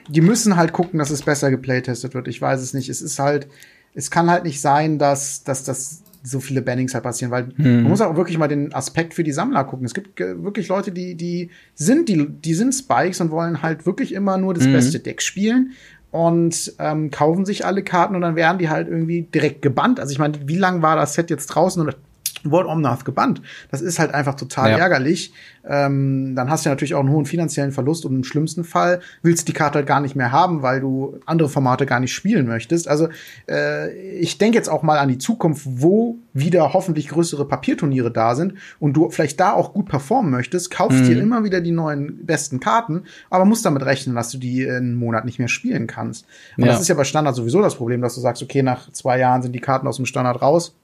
Die 0.09 0.21
müssen 0.21 0.57
halt 0.57 0.73
gucken, 0.73 0.99
dass 0.99 1.11
es 1.11 1.23
besser 1.23 1.51
geplaytestet 1.51 2.15
wird. 2.15 2.29
Ich 2.29 2.41
weiß 2.41 2.61
es 2.61 2.75
nicht. 2.75 2.89
Es 2.89 3.01
ist 3.01 3.19
halt, 3.19 3.47
es 3.95 4.11
kann 4.11 4.31
halt 4.31 4.45
nicht 4.45 4.61
sein, 4.61 4.99
dass, 4.99 5.45
dass 5.45 5.65
das 5.65 6.03
so 6.29 6.41
viele 6.41 6.63
Bannings 6.63 6.95
halt 6.95 7.05
passieren, 7.05 7.31
weil 7.31 7.49
hm. 7.57 7.83
man 7.83 7.91
muss 7.91 8.01
auch 8.01 8.17
wirklich 8.17 8.39
mal 8.39 8.49
den 8.49 8.73
Aspekt 8.73 9.15
für 9.15 9.25
die 9.25 9.33
Sammler 9.33 9.65
gucken. 9.65 9.87
Es 9.87 9.95
gibt 9.95 10.19
wirklich 10.19 10.69
Leute, 10.69 10.93
die, 10.93 11.15
die 11.15 11.51
sind, 11.75 12.09
die, 12.09 12.29
die 12.29 12.55
sind 12.55 12.73
Spikes 12.73 13.21
und 13.21 13.31
wollen 13.31 13.63
halt 13.63 13.87
wirklich 13.87 14.13
immer 14.13 14.39
nur 14.39 14.55
das 14.55 14.65
hm. 14.65 14.73
beste 14.73 15.01
Deck 15.01 15.23
spielen 15.23 15.73
und 16.11 16.73
ähm, 16.79 17.11
kaufen 17.11 17.45
sich 17.45 17.67
alle 17.67 17.83
Karten 17.83 18.15
und 18.15 18.23
dann 18.23 18.37
werden 18.37 18.59
die 18.59 18.69
halt 18.69 18.89
irgendwie 18.89 19.23
direkt 19.23 19.63
gebannt. 19.63 20.01
Also 20.01 20.13
ich 20.13 20.19
meine, 20.19 20.39
wie 20.47 20.57
lang 20.57 20.83
war 20.83 20.97
das 20.97 21.15
Set 21.15 21.31
jetzt 21.31 21.47
draußen 21.49 21.81
und 21.81 21.97
wurde 22.45 22.69
Omnath 22.69 23.05
gebannt. 23.05 23.43
Das 23.71 23.81
ist 23.81 23.99
halt 23.99 24.15
einfach 24.15 24.35
total 24.35 24.71
ja. 24.71 24.79
ärgerlich. 24.79 25.33
Ähm, 25.69 26.35
dann 26.35 26.49
hast 26.49 26.65
du 26.65 26.71
natürlich 26.71 26.95
auch 26.95 27.01
einen 27.01 27.11
hohen 27.11 27.27
finanziellen 27.27 27.73
Verlust 27.73 28.07
und 28.07 28.15
im 28.15 28.25
schlimmsten 28.25 28.65
Fall 28.65 29.01
willst 29.23 29.43
du 29.43 29.53
die 29.53 29.57
Karte 29.57 29.79
halt 29.79 29.87
gar 29.87 30.01
nicht 30.01 30.17
mehr 30.17 30.33
haben, 30.33 30.63
weil 30.63 30.81
du 30.81 31.21
andere 31.27 31.49
Formate 31.49 31.85
gar 31.85 32.01
nicht 32.01 32.15
spielen 32.15 32.47
möchtest. 32.47 32.89
Also 32.89 33.09
äh, 33.49 33.93
ich 34.19 34.39
denke 34.39 34.57
jetzt 34.57 34.69
auch 34.69 34.83
mal 34.83 34.99
an 34.99 35.09
die 35.09 35.19
Zukunft, 35.19 35.67
wo 35.67 36.17
wieder 36.33 36.73
hoffentlich 36.73 37.09
größere 37.09 37.47
Papierturniere 37.47 38.11
da 38.11 38.35
sind 38.35 38.55
und 38.79 38.95
du 38.95 39.11
vielleicht 39.11 39.39
da 39.41 39.53
auch 39.53 39.75
gut 39.75 39.89
performen 39.89 40.31
möchtest, 40.31 40.71
kaufst 40.71 41.01
mhm. 41.01 41.07
dir 41.07 41.21
immer 41.21 41.45
wieder 41.45 41.61
die 41.61 41.73
neuen 41.73 42.25
besten 42.25 42.61
Karten, 42.61 43.05
aber 43.29 43.45
musst 43.45 43.67
damit 43.67 43.85
rechnen, 43.85 44.15
dass 44.15 44.31
du 44.31 44.39
die 44.39 44.63
in 44.63 44.71
einem 44.71 44.95
Monat 44.95 45.25
nicht 45.25 45.39
mehr 45.39 45.49
spielen 45.49 45.87
kannst. 45.87 46.27
Und 46.57 46.65
ja. 46.65 46.73
das 46.73 46.81
ist 46.81 46.89
ja 46.89 46.95
bei 46.95 47.05
Standard 47.05 47.35
sowieso 47.35 47.61
das 47.61 47.75
Problem, 47.75 48.01
dass 48.01 48.15
du 48.15 48.21
sagst, 48.21 48.43
okay, 48.43 48.63
nach 48.63 48.91
zwei 48.93 49.19
Jahren 49.19 49.43
sind 49.43 49.53
die 49.53 49.61
Karten 49.61 49.87
aus 49.87 49.97
dem 49.97 50.07
Standard 50.07 50.41
raus 50.41 50.75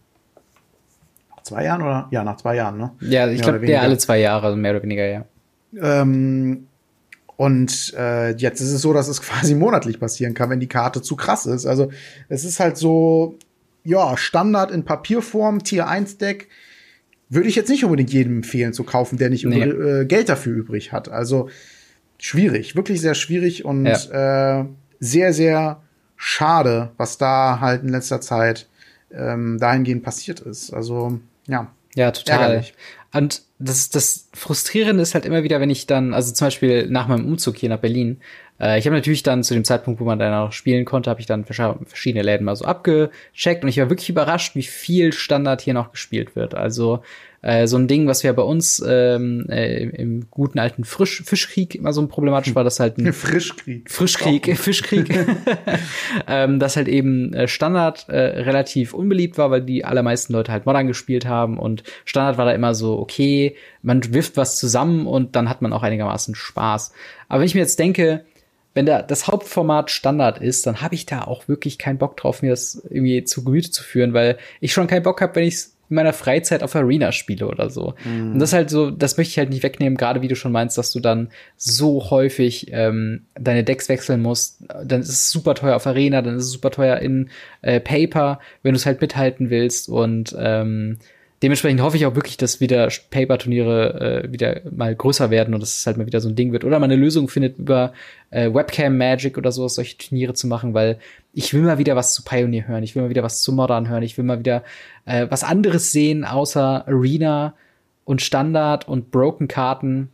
zwei 1.45 1.65
Jahren 1.65 1.83
oder? 1.83 2.09
Ja, 2.11 2.25
nach 2.25 2.37
zwei 2.37 2.57
Jahren, 2.57 2.79
ne? 2.79 2.93
Ja, 3.01 3.29
ich 3.29 3.43
glaube, 3.43 3.61
der 3.61 3.83
alle 3.83 3.99
zwei 3.99 4.19
Jahre, 4.19 4.47
also 4.47 4.57
mehr 4.57 4.73
oder 4.73 4.83
weniger, 4.83 5.07
ja. 5.07 5.25
Ähm, 5.81 6.67
und 7.37 7.95
äh, 7.97 8.31
jetzt 8.37 8.61
ist 8.61 8.73
es 8.73 8.83
so, 8.83 8.93
dass 8.93 9.09
es 9.09 9.23
quasi 9.23 9.55
monatlich 9.55 10.01
passieren 10.01 10.35
kann, 10.35 10.51
wenn 10.51 10.61
die 10.61 10.69
Karte 10.69 11.03
zu 11.03 11.17
krass 11.17 11.47
ist. 11.47 11.67
Also 11.67 11.91
es 12.29 12.45
ist 12.45 12.61
halt 12.61 12.77
so, 12.77 13.39
ja, 13.85 14.17
Standard 14.17 14.71
in 14.71 14.85
Papierform, 14.85 15.63
Tier 15.63 15.87
1 15.87 16.19
Deck, 16.19 16.49
würde 17.29 17.49
ich 17.49 17.57
jetzt 17.57 17.69
nicht 17.69 17.85
unbedingt 17.85 18.13
jedem 18.13 18.37
empfehlen 18.39 18.73
zu 18.73 18.85
kaufen, 18.85 19.19
der 19.19 19.31
nicht 19.31 19.45
nee. 19.45 19.63
äh, 19.63 20.05
Geld 20.05 20.29
dafür 20.29 20.55
übrig 20.55 20.93
hat. 20.93 21.09
Also 21.09 21.49
schwierig, 22.19 22.77
wirklich 22.77 23.01
sehr 23.01 23.15
schwierig 23.15 23.65
und 23.65 23.87
ja. 23.87 24.61
äh, 24.61 24.65
sehr, 25.01 25.33
sehr 25.33 25.83
schade, 26.17 26.93
was 26.97 27.19
da 27.19 27.59
halt 27.61 27.83
in 27.83 27.89
letzter 27.89 28.21
Zeit 28.21 28.69
ähm, 29.13 29.59
dahingehend 29.59 30.03
passiert 30.03 30.41
ist. 30.41 30.73
Also, 30.73 31.21
ja. 31.47 31.73
Ja, 31.95 32.11
total. 32.11 32.41
Ärgerlich. 32.41 32.75
Und 33.13 33.43
das, 33.61 33.91
das 33.91 34.29
Frustrierende 34.35 35.03
ist 35.03 35.15
halt 35.15 35.25
immer 35.25 35.45
wieder, 35.45 35.61
wenn 35.61 35.71
ich 35.71 35.87
dann, 35.87 36.13
also 36.13 36.33
zum 36.33 36.49
Beispiel 36.49 36.89
nach 36.89 37.07
meinem 37.07 37.27
Umzug 37.27 37.57
hier 37.57 37.69
nach 37.69 37.79
Berlin, 37.79 38.21
äh, 38.61 38.79
ich 38.79 38.87
habe 38.87 38.97
natürlich 38.97 39.23
dann 39.23 39.45
zu 39.45 39.55
dem 39.55 39.65
Zeitpunkt, 39.65 40.01
wo 40.01 40.05
man 40.05 40.19
dann 40.19 40.35
auch 40.35 40.53
spielen 40.53 40.85
konnte, 40.85 41.11
habe 41.11 41.21
ich 41.21 41.27
dann 41.27 41.45
verschiedene 41.45 42.23
Läden 42.23 42.45
mal 42.45 42.57
so 42.57 42.65
abgecheckt 42.65 43.63
und 43.63 43.69
ich 43.69 43.79
war 43.79 43.91
wirklich 43.91 44.11
überrascht, 44.11 44.57
wie 44.57 44.65
viel 44.65 45.13
Standard 45.13 45.61
hier 45.61 45.75
noch 45.75 45.93
gespielt 45.93 46.35
wird. 46.35 46.55
Also 46.55 47.03
äh, 47.45 47.67
so 47.67 47.77
ein 47.77 47.89
Ding, 47.89 48.07
was 48.07 48.25
wir 48.25 48.33
bei 48.33 48.43
uns 48.43 48.83
ähm, 48.87 49.45
äh, 49.51 49.85
im 49.85 50.31
guten 50.31 50.59
alten 50.59 50.85
Frisch 50.85 51.23
Fischkrieg 51.27 51.75
immer 51.75 51.93
so 51.93 52.01
ein 52.01 52.09
problematisch 52.09 52.55
war, 52.55 52.65
dass 52.65 52.81
halt 52.81 52.97
ein 52.97 53.13
Frischkrieg. 53.13 53.91
Frischkrieg, 53.91 54.49
oh. 54.51 54.55
Fischkrieg, 54.55 55.15
ähm, 56.27 56.59
dass 56.59 56.77
halt 56.77 56.89
eben 56.89 57.35
äh, 57.35 57.47
Standard 57.47 58.09
äh, 58.09 58.19
relativ 58.19 58.95
unbeliebt 58.95 59.37
war, 59.37 59.51
weil 59.51 59.61
die 59.61 59.85
allermeisten 59.85 60.33
Leute 60.33 60.53
halt 60.53 60.65
Modern 60.65 60.87
gespielt 60.87 61.27
haben 61.27 61.59
und 61.59 61.83
Standard 62.07 62.39
war 62.39 62.47
da 62.47 62.53
immer 62.53 62.75
so, 62.75 62.99
okay, 62.99 63.57
man 63.83 64.15
wirft 64.15 64.39
was 64.39 64.57
zusammen 64.59 65.07
und 65.07 65.37
dann 65.37 65.51
hat 65.51 65.61
man 65.61 65.75
auch 65.75 65.83
einigermaßen 65.83 66.35
Spaß. 66.35 66.93
Aber 67.29 67.41
wenn 67.41 67.47
ich 67.47 67.55
mir 67.55 67.61
jetzt 67.61 67.79
denke, 67.79 68.25
wenn 68.73 68.87
da 68.87 69.03
das 69.03 69.27
Hauptformat 69.27 69.91
Standard 69.91 70.41
ist, 70.41 70.67
dann 70.67 70.81
habe 70.81 70.95
ich 70.95 71.05
da 71.05 71.23
auch 71.23 71.47
wirklich 71.47 71.79
keinen 71.79 71.99
Bock 71.99 72.17
drauf, 72.17 72.41
mir 72.41 72.51
das 72.51 72.83
irgendwie 72.89 73.23
zu 73.25 73.45
Gemüte 73.45 73.71
zu 73.71 73.83
führen, 73.83 74.15
weil 74.15 74.39
ich 74.61 74.73
schon 74.73 74.87
keinen 74.87 75.03
Bock 75.03 75.21
habe, 75.21 75.37
wenn 75.37 75.45
ich 75.45 75.55
es 75.55 75.74
in 75.91 75.97
meiner 75.97 76.13
Freizeit 76.13 76.63
auf 76.63 76.75
Arena 76.75 77.13
spiele 77.13 77.47
oder 77.47 77.71
so. 77.71 77.95
Mhm. 78.05 78.33
Und 78.33 78.39
das 78.39 78.51
ist 78.51 78.55
halt 78.55 78.71
so, 78.71 78.91
das 78.91 79.17
möchte 79.17 79.31
ich 79.33 79.39
halt 79.39 79.51
nicht 79.51 79.63
wegnehmen, 79.63 79.97
gerade 79.97 80.23
wie 80.23 80.29
du 80.29 80.37
schon 80.37 80.53
meinst, 80.53 80.79
dass 80.79 80.93
du 80.93 81.01
dann 81.01 81.29
so 81.57 82.11
häufig 82.11 82.69
ähm, 82.73 83.23
deine 83.35 83.65
Decks 83.65 83.89
wechseln 83.89 84.23
musst. 84.23 84.65
Dann 84.85 85.01
ist 85.01 85.09
es 85.09 85.31
super 85.31 85.55
teuer 85.55 85.77
auf 85.77 85.87
Arena, 85.87 86.23
dann 86.23 86.37
ist 86.37 86.45
es 86.45 86.53
super 86.53 86.71
teuer 86.71 86.99
in 86.99 87.29
äh, 87.63 87.81
Paper, 87.81 88.41
wenn 88.63 88.73
du 88.73 88.77
es 88.77 88.87
halt 88.87 89.01
mithalten 89.01 89.51
willst. 89.51 89.89
Und 89.89 90.35
ähm, 90.39 90.99
dementsprechend 91.43 91.83
hoffe 91.83 91.97
ich 91.99 92.07
auch 92.07 92.15
wirklich, 92.15 92.39
dass 92.39 92.61
wieder 92.61 92.89
Paper-Turniere 93.11 94.23
äh, 94.25 94.33
wieder 94.33 94.63
mal 94.71 94.95
größer 94.95 95.31
werden 95.31 95.53
und 95.55 95.61
dass 95.61 95.79
es 95.79 95.87
halt 95.87 95.99
mal 95.99 96.07
wieder 96.07 96.21
so 96.21 96.29
ein 96.29 96.37
Ding 96.37 96.53
wird. 96.53 96.65
Oder 96.65 96.79
man 96.79 96.91
eine 96.91 97.01
Lösung 97.01 97.29
findet, 97.29 97.59
über 97.59 97.93
äh, 98.31 98.53
Webcam 98.53 98.97
Magic 98.97 99.37
oder 99.37 99.53
sowas 99.53 99.75
solche 99.75 99.99
Turniere 99.99 100.33
zu 100.33 100.47
machen, 100.47 100.73
weil 100.73 100.99
ich 101.35 101.53
will 101.53 101.63
mal 101.63 101.79
wieder 101.79 101.97
was 101.97 102.15
zu 102.15 102.23
Pioneer 102.23 102.69
hören, 102.69 102.83
ich 102.83 102.95
will 102.95 103.03
mal 103.03 103.11
wieder 103.11 103.23
was 103.23 103.43
zu 103.43 103.53
Modern 103.53 103.89
hören, 103.89 104.03
ich 104.03 104.17
will 104.17 104.25
mal 104.25 104.39
wieder 104.39 104.63
äh, 105.05 105.27
was 105.29 105.45
anderes 105.45 105.93
sehen, 105.93 106.25
außer 106.25 106.87
Arena 106.87 107.55
und 108.05 108.23
Standard 108.23 108.89
und 108.89 109.11
Broken 109.11 109.49
Karten. 109.49 110.11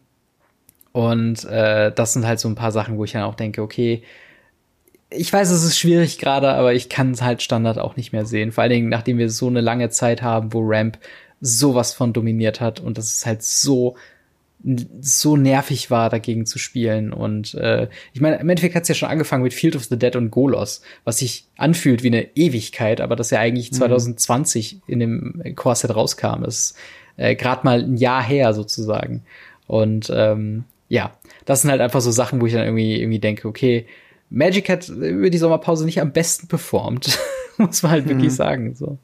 Und 0.92 1.44
äh, 1.44 1.92
das 1.92 2.14
sind 2.14 2.26
halt 2.26 2.40
so 2.40 2.48
ein 2.48 2.54
paar 2.54 2.72
Sachen, 2.72 2.96
wo 2.96 3.04
ich 3.04 3.12
dann 3.12 3.22
auch 3.22 3.34
denke, 3.34 3.62
okay, 3.62 4.02
ich 5.10 5.32
weiß, 5.32 5.50
es 5.50 5.64
ist 5.64 5.78
schwierig 5.78 6.18
gerade, 6.18 6.52
aber 6.52 6.72
ich 6.72 6.88
kann 6.88 7.10
es 7.10 7.22
halt 7.22 7.42
Standard 7.42 7.78
auch 7.78 7.96
nicht 7.96 8.12
mehr 8.12 8.26
sehen. 8.26 8.52
Vor 8.52 8.62
allen 8.62 8.72
Dingen, 8.72 8.88
nachdem 8.88 9.18
wir 9.18 9.28
so 9.28 9.48
eine 9.48 9.60
lange 9.60 9.90
Zeit 9.90 10.22
haben, 10.22 10.52
wo 10.52 10.60
Ramp 10.62 10.98
sowas 11.40 11.92
von 11.92 12.12
dominiert 12.12 12.60
hat 12.60 12.80
und 12.80 12.98
das 12.98 13.12
ist 13.12 13.26
halt 13.26 13.42
so 13.42 13.96
so 15.00 15.36
nervig 15.36 15.90
war, 15.90 16.10
dagegen 16.10 16.44
zu 16.44 16.58
spielen. 16.58 17.12
Und 17.12 17.54
äh, 17.54 17.88
ich 18.12 18.20
meine, 18.20 18.36
im 18.36 18.48
Endeffekt 18.48 18.74
hat 18.74 18.82
es 18.82 18.88
ja 18.88 18.94
schon 18.94 19.08
angefangen 19.08 19.42
mit 19.42 19.54
Field 19.54 19.74
of 19.74 19.84
the 19.84 19.98
Dead 19.98 20.16
und 20.16 20.30
Golos, 20.30 20.82
was 21.04 21.18
sich 21.18 21.46
anfühlt 21.56 22.02
wie 22.02 22.08
eine 22.08 22.36
Ewigkeit, 22.36 23.00
aber 23.00 23.16
das 23.16 23.30
ja 23.30 23.40
eigentlich 23.40 23.70
mhm. 23.72 23.76
2020 23.76 24.80
in 24.86 25.00
dem 25.00 25.42
Core-Set 25.56 25.94
rauskam. 25.94 26.42
Das 26.42 26.54
ist 26.54 26.76
äh, 27.16 27.34
gerade 27.34 27.64
mal 27.64 27.82
ein 27.82 27.96
Jahr 27.96 28.22
her 28.22 28.52
sozusagen. 28.52 29.22
Und 29.66 30.12
ähm, 30.14 30.64
ja, 30.88 31.12
das 31.46 31.62
sind 31.62 31.70
halt 31.70 31.80
einfach 31.80 32.00
so 32.00 32.10
Sachen, 32.10 32.40
wo 32.40 32.46
ich 32.46 32.52
dann 32.52 32.64
irgendwie, 32.64 33.00
irgendwie 33.00 33.20
denke, 33.20 33.48
okay, 33.48 33.86
Magic 34.28 34.68
hat 34.68 34.88
über 34.88 35.30
die 35.30 35.38
Sommerpause 35.38 35.84
nicht 35.84 36.00
am 36.00 36.12
besten 36.12 36.48
performt. 36.48 37.18
Muss 37.56 37.82
man 37.82 37.92
halt 37.92 38.04
mhm. 38.04 38.10
wirklich 38.10 38.34
sagen. 38.34 38.74
So. 38.74 38.98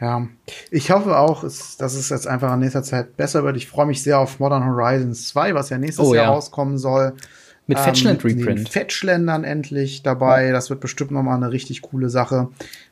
Ja, 0.00 0.26
ich 0.70 0.90
hoffe 0.90 1.18
auch, 1.18 1.42
dass 1.42 1.78
es 1.78 2.08
jetzt 2.08 2.26
einfach 2.26 2.54
in 2.54 2.60
nächster 2.60 2.82
Zeit 2.82 3.16
besser 3.16 3.44
wird. 3.44 3.56
Ich 3.56 3.68
freue 3.68 3.86
mich 3.86 4.02
sehr 4.02 4.18
auf 4.18 4.40
Modern 4.40 4.64
Horizons 4.64 5.28
2, 5.28 5.54
was 5.54 5.68
ja 5.68 5.78
nächstes 5.78 6.06
oh, 6.06 6.14
Jahr 6.14 6.24
ja. 6.24 6.30
rauskommen 6.30 6.78
soll. 6.78 7.14
Mit 7.66 7.78
Fetchland 7.78 8.24
ähm, 8.24 8.38
Reprint. 8.38 8.68
Fetchländern 8.68 9.44
endlich 9.44 10.02
dabei. 10.02 10.50
Das 10.50 10.70
wird 10.70 10.80
bestimmt 10.80 11.12
noch 11.12 11.22
mal 11.22 11.36
eine 11.36 11.52
richtig 11.52 11.82
coole 11.82 12.08
Sache 12.08 12.48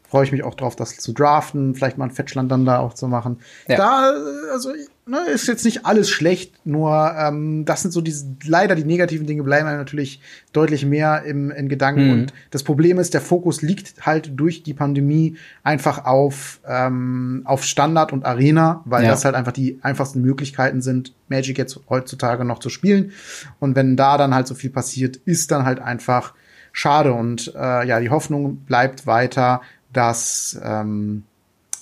freue 0.08 0.24
ich 0.24 0.32
mich 0.32 0.42
auch 0.42 0.54
drauf, 0.54 0.74
das 0.74 0.96
zu 0.96 1.12
draften, 1.12 1.74
vielleicht 1.74 1.98
mal 1.98 2.06
ein 2.06 2.10
Fetchland 2.10 2.50
dann 2.50 2.64
da 2.64 2.78
auch 2.78 2.94
zu 2.94 3.08
machen. 3.08 3.38
Ja. 3.68 3.76
Da, 3.76 4.12
also, 4.52 4.72
ne, 5.06 5.18
ist 5.32 5.46
jetzt 5.46 5.64
nicht 5.66 5.84
alles 5.84 6.08
schlecht, 6.08 6.54
nur 6.64 7.14
ähm, 7.16 7.66
das 7.66 7.82
sind 7.82 7.90
so 7.90 8.00
diese, 8.00 8.26
leider 8.44 8.74
die 8.74 8.84
negativen 8.84 9.26
Dinge 9.26 9.42
bleiben 9.42 9.66
natürlich 9.66 10.20
deutlich 10.52 10.86
mehr 10.86 11.24
im, 11.24 11.50
in 11.50 11.68
Gedanken. 11.68 12.06
Mhm. 12.06 12.12
Und 12.12 12.32
das 12.50 12.62
Problem 12.62 12.98
ist, 12.98 13.12
der 13.12 13.20
Fokus 13.20 13.60
liegt 13.60 14.06
halt 14.06 14.32
durch 14.34 14.62
die 14.62 14.74
Pandemie 14.74 15.36
einfach 15.62 16.06
auf, 16.06 16.60
ähm, 16.66 17.42
auf 17.44 17.64
Standard 17.64 18.12
und 18.12 18.24
Arena, 18.24 18.82
weil 18.86 19.04
ja. 19.04 19.10
das 19.10 19.26
halt 19.26 19.34
einfach 19.34 19.52
die 19.52 19.78
einfachsten 19.82 20.22
Möglichkeiten 20.22 20.80
sind, 20.80 21.12
Magic 21.28 21.58
jetzt 21.58 21.80
heutzutage 21.90 22.46
noch 22.46 22.60
zu 22.60 22.70
spielen. 22.70 23.12
Und 23.60 23.76
wenn 23.76 23.96
da 23.96 24.16
dann 24.16 24.34
halt 24.34 24.46
so 24.46 24.54
viel 24.54 24.70
passiert, 24.70 25.16
ist 25.16 25.50
dann 25.50 25.66
halt 25.66 25.80
einfach 25.80 26.32
schade. 26.72 27.12
Und 27.12 27.52
äh, 27.54 27.86
ja, 27.86 28.00
die 28.00 28.10
Hoffnung 28.10 28.58
bleibt 28.58 29.06
weiter, 29.06 29.60
dass 29.92 30.58
ähm, 30.62 31.24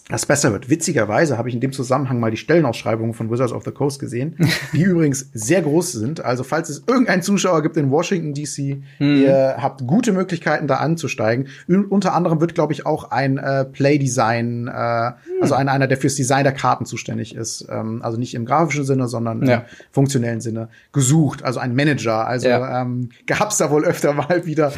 das 0.09 0.25
besser 0.25 0.53
wird. 0.53 0.71
Witzigerweise 0.71 1.37
habe 1.37 1.49
ich 1.49 1.55
in 1.57 1.61
dem 1.61 1.73
Zusammenhang 1.73 2.21
mal 2.21 2.31
die 2.31 2.37
Stellenausschreibungen 2.37 3.13
von 3.13 3.29
Wizards 3.29 3.53
of 3.53 3.65
the 3.65 3.73
Coast 3.73 3.99
gesehen, 3.99 4.37
die 4.73 4.83
übrigens 4.83 5.31
sehr 5.35 5.63
groß 5.63 5.93
sind. 5.93 6.25
Also 6.25 6.45
falls 6.45 6.69
es 6.69 6.85
irgendeinen 6.87 7.23
Zuschauer 7.23 7.61
gibt 7.63 7.77
in 7.77 7.91
Washington 7.91 8.33
DC, 8.33 8.83
mhm. 9.01 9.23
ihr 9.23 9.57
habt 9.59 9.85
gute 9.85 10.13
Möglichkeiten 10.13 10.69
da 10.69 10.77
anzusteigen. 10.77 11.49
Und 11.67 11.87
unter 11.87 12.15
anderem 12.15 12.41
wird, 12.41 12.55
glaube 12.55 12.73
ich, 12.73 12.87
auch 12.87 13.11
ein 13.11 13.39
äh, 13.39 13.65
Play-Design, 13.65 14.69
äh, 14.69 14.71
mhm. 14.71 15.13
also 15.41 15.55
einer, 15.55 15.73
einer, 15.73 15.89
der 15.89 15.97
fürs 15.97 16.15
Design 16.15 16.45
der 16.45 16.53
Karten 16.53 16.87
zuständig 16.87 17.35
ist, 17.35 17.67
ähm, 17.69 18.01
also 18.03 18.17
nicht 18.17 18.35
im 18.35 18.47
grafischen 18.47 18.85
Sinne, 18.85 19.09
sondern 19.09 19.45
ja. 19.45 19.57
im 19.57 19.65
funktionellen 19.91 20.41
Sinne 20.41 20.69
gesucht. 20.93 21.43
Also 21.43 21.59
ein 21.59 21.75
Manager. 21.75 22.29
Also 22.29 22.49
ja. 22.49 22.83
ähm, 22.83 23.09
gab's 23.27 23.57
da 23.57 23.71
wohl 23.71 23.85
öfter 23.85 24.13
mal 24.13 24.47
wieder 24.47 24.73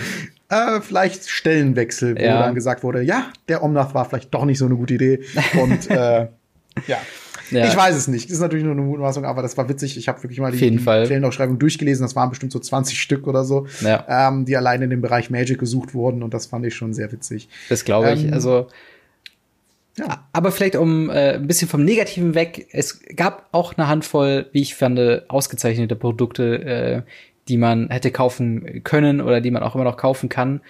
äh, 0.49 0.81
vielleicht 0.81 1.29
Stellenwechsel, 1.29 2.17
wo 2.17 2.23
ja. 2.23 2.43
dann 2.43 2.55
gesagt 2.55 2.83
wurde, 2.83 3.03
ja, 3.03 3.31
der 3.49 3.63
Omnath 3.63 3.95
war 3.95 4.05
vielleicht 4.05 4.33
doch 4.33 4.45
nicht 4.45 4.59
so 4.59 4.67
eine 4.67 4.77
gute 4.77 4.95
Idee. 4.95 5.21
Und 5.61 5.91
äh, 5.91 6.29
ja. 6.87 6.99
Ja. 7.51 7.67
Ich 7.67 7.77
weiß 7.77 7.97
es 7.97 8.09
nicht. 8.09 8.27
Das 8.27 8.35
ist 8.35 8.41
natürlich 8.41 8.65
nur 8.65 8.75
eine 8.75 8.83
Mutmaßung, 8.83 9.25
aber 9.25 9.41
das 9.41 9.57
war 9.57 9.69
witzig. 9.71 9.97
Ich 9.97 10.09
habe 10.09 10.23
wirklich 10.23 10.39
mal 10.39 10.53
die, 10.53 10.59
die 10.59 10.79
Stellenausschreibung 10.79 11.59
durchgelesen. 11.59 12.05
Das 12.05 12.15
waren 12.15 12.29
bestimmt 12.29 12.53
so 12.53 12.59
20 12.59 13.01
Stück 13.01 13.27
oder 13.27 13.45
so, 13.45 13.67
ja. 13.81 14.05
ähm, 14.09 14.45
die 14.45 14.57
allein 14.57 14.83
in 14.83 14.91
dem 14.91 15.01
Bereich 15.01 15.31
Magic 15.31 15.59
gesucht 15.59 15.95
wurden. 15.95 16.23
Und 16.23 16.35
das 16.35 16.47
fand 16.47 16.67
ich 16.67 16.75
schon 16.75 16.93
sehr 16.93 17.11
witzig. 17.11 17.49
Das 17.71 17.85
glaube 17.85 18.13
ich. 18.13 18.25
Ähm, 18.25 18.35
also 18.35 18.67
ja. 19.97 20.29
Aber 20.33 20.53
vielleicht 20.53 20.77
um 20.77 21.11
äh, 21.11 21.35
ein 21.35 21.47
bisschen 21.47 21.69
vom 21.69 21.85
Negativen 21.85 22.35
weg. 22.35 22.69
Es 22.71 23.01
gab 23.17 23.49
auch 23.53 23.77
eine 23.77 23.89
Handvoll, 23.89 24.47
wie 24.53 24.63
ich 24.63 24.75
fand, 24.75 25.29
ausgezeichnete 25.29 25.97
Produkte, 25.97 26.63
äh, 26.65 27.03
die 27.49 27.57
man 27.57 27.89
hätte 27.89 28.11
kaufen 28.11 28.83
können 28.85 29.21
oder 29.21 29.41
die 29.41 29.51
man 29.51 29.63
auch 29.63 29.75
immer 29.75 29.85
noch 29.85 29.97
kaufen 29.97 30.29
kann. 30.29 30.61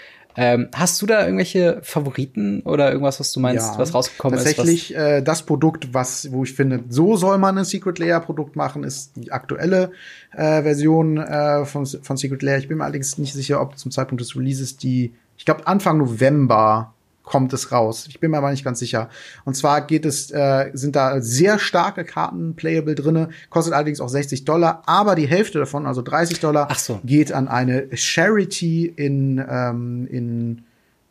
Ähm, 0.41 0.69
hast 0.73 1.03
du 1.03 1.07
da 1.07 1.25
irgendwelche 1.25 1.81
Favoriten 1.83 2.61
oder 2.61 2.93
irgendwas, 2.93 3.19
was 3.19 3.33
du 3.33 3.41
meinst, 3.41 3.73
ja, 3.73 3.79
was 3.79 3.93
rausgekommen 3.93 4.39
tatsächlich, 4.39 4.91
ist? 4.91 4.97
Tatsächlich, 4.97 5.19
äh, 5.19 5.23
das 5.23 5.43
Produkt, 5.43 5.93
was, 5.95 6.31
wo 6.31 6.45
ich 6.45 6.53
finde, 6.53 6.85
so 6.89 7.17
soll 7.17 7.39
man 7.39 7.59
ein 7.59 7.65
Secret 7.65 7.99
Layer 7.99 8.21
Produkt 8.21 8.55
machen, 8.55 8.85
ist 8.85 9.17
die 9.17 9.33
aktuelle 9.33 9.91
äh, 10.33 10.63
Version 10.63 11.19
äh, 11.19 11.65
von, 11.65 11.85
von 11.87 12.17
Secret 12.17 12.43
Layer. 12.43 12.59
Ich 12.59 12.69
bin 12.69 12.79
mir 12.79 12.85
allerdings 12.85 13.19
nicht 13.19 13.33
sicher, 13.33 13.61
ob 13.61 13.77
zum 13.79 13.91
Zeitpunkt 13.91 14.21
des 14.21 14.37
Releases 14.37 14.77
die, 14.77 15.13
ich 15.37 15.45
glaube 15.45 15.67
Anfang 15.67 15.99
November 15.99 16.95
kommt 17.29 17.53
es 17.53 17.73
raus. 17.73 18.07
Ich 18.09 18.21
bin 18.21 18.31
mir 18.31 18.39
aber 18.39 18.51
nicht 18.51 18.65
ganz 18.65 18.79
sicher. 18.79 19.09
Und 19.45 19.55
zwar 19.55 19.87
geht 19.87 20.05
es, 20.05 20.31
äh, 20.31 20.71
sind 20.73 20.97
da 20.97 21.21
sehr 21.21 21.59
starke 21.59 22.05
Karten 22.05 22.55
playable 22.55 22.95
drinne, 22.95 23.29
kostet 23.51 23.75
allerdings 23.75 24.01
auch 24.01 24.09
60 24.09 24.45
Dollar, 24.45 24.83
aber 24.87 25.15
die 25.15 25.29
Hälfte 25.29 25.59
davon, 25.59 25.87
also 25.87 26.03
30 26.03 26.41
Dollar, 26.41 26.69
so. 26.77 27.01
geht 27.05 27.33
an 27.33 27.49
eine 27.49 27.89
Charity 27.95 28.87
in, 28.87 29.45
ähm, 29.49 30.07
in 30.11 30.65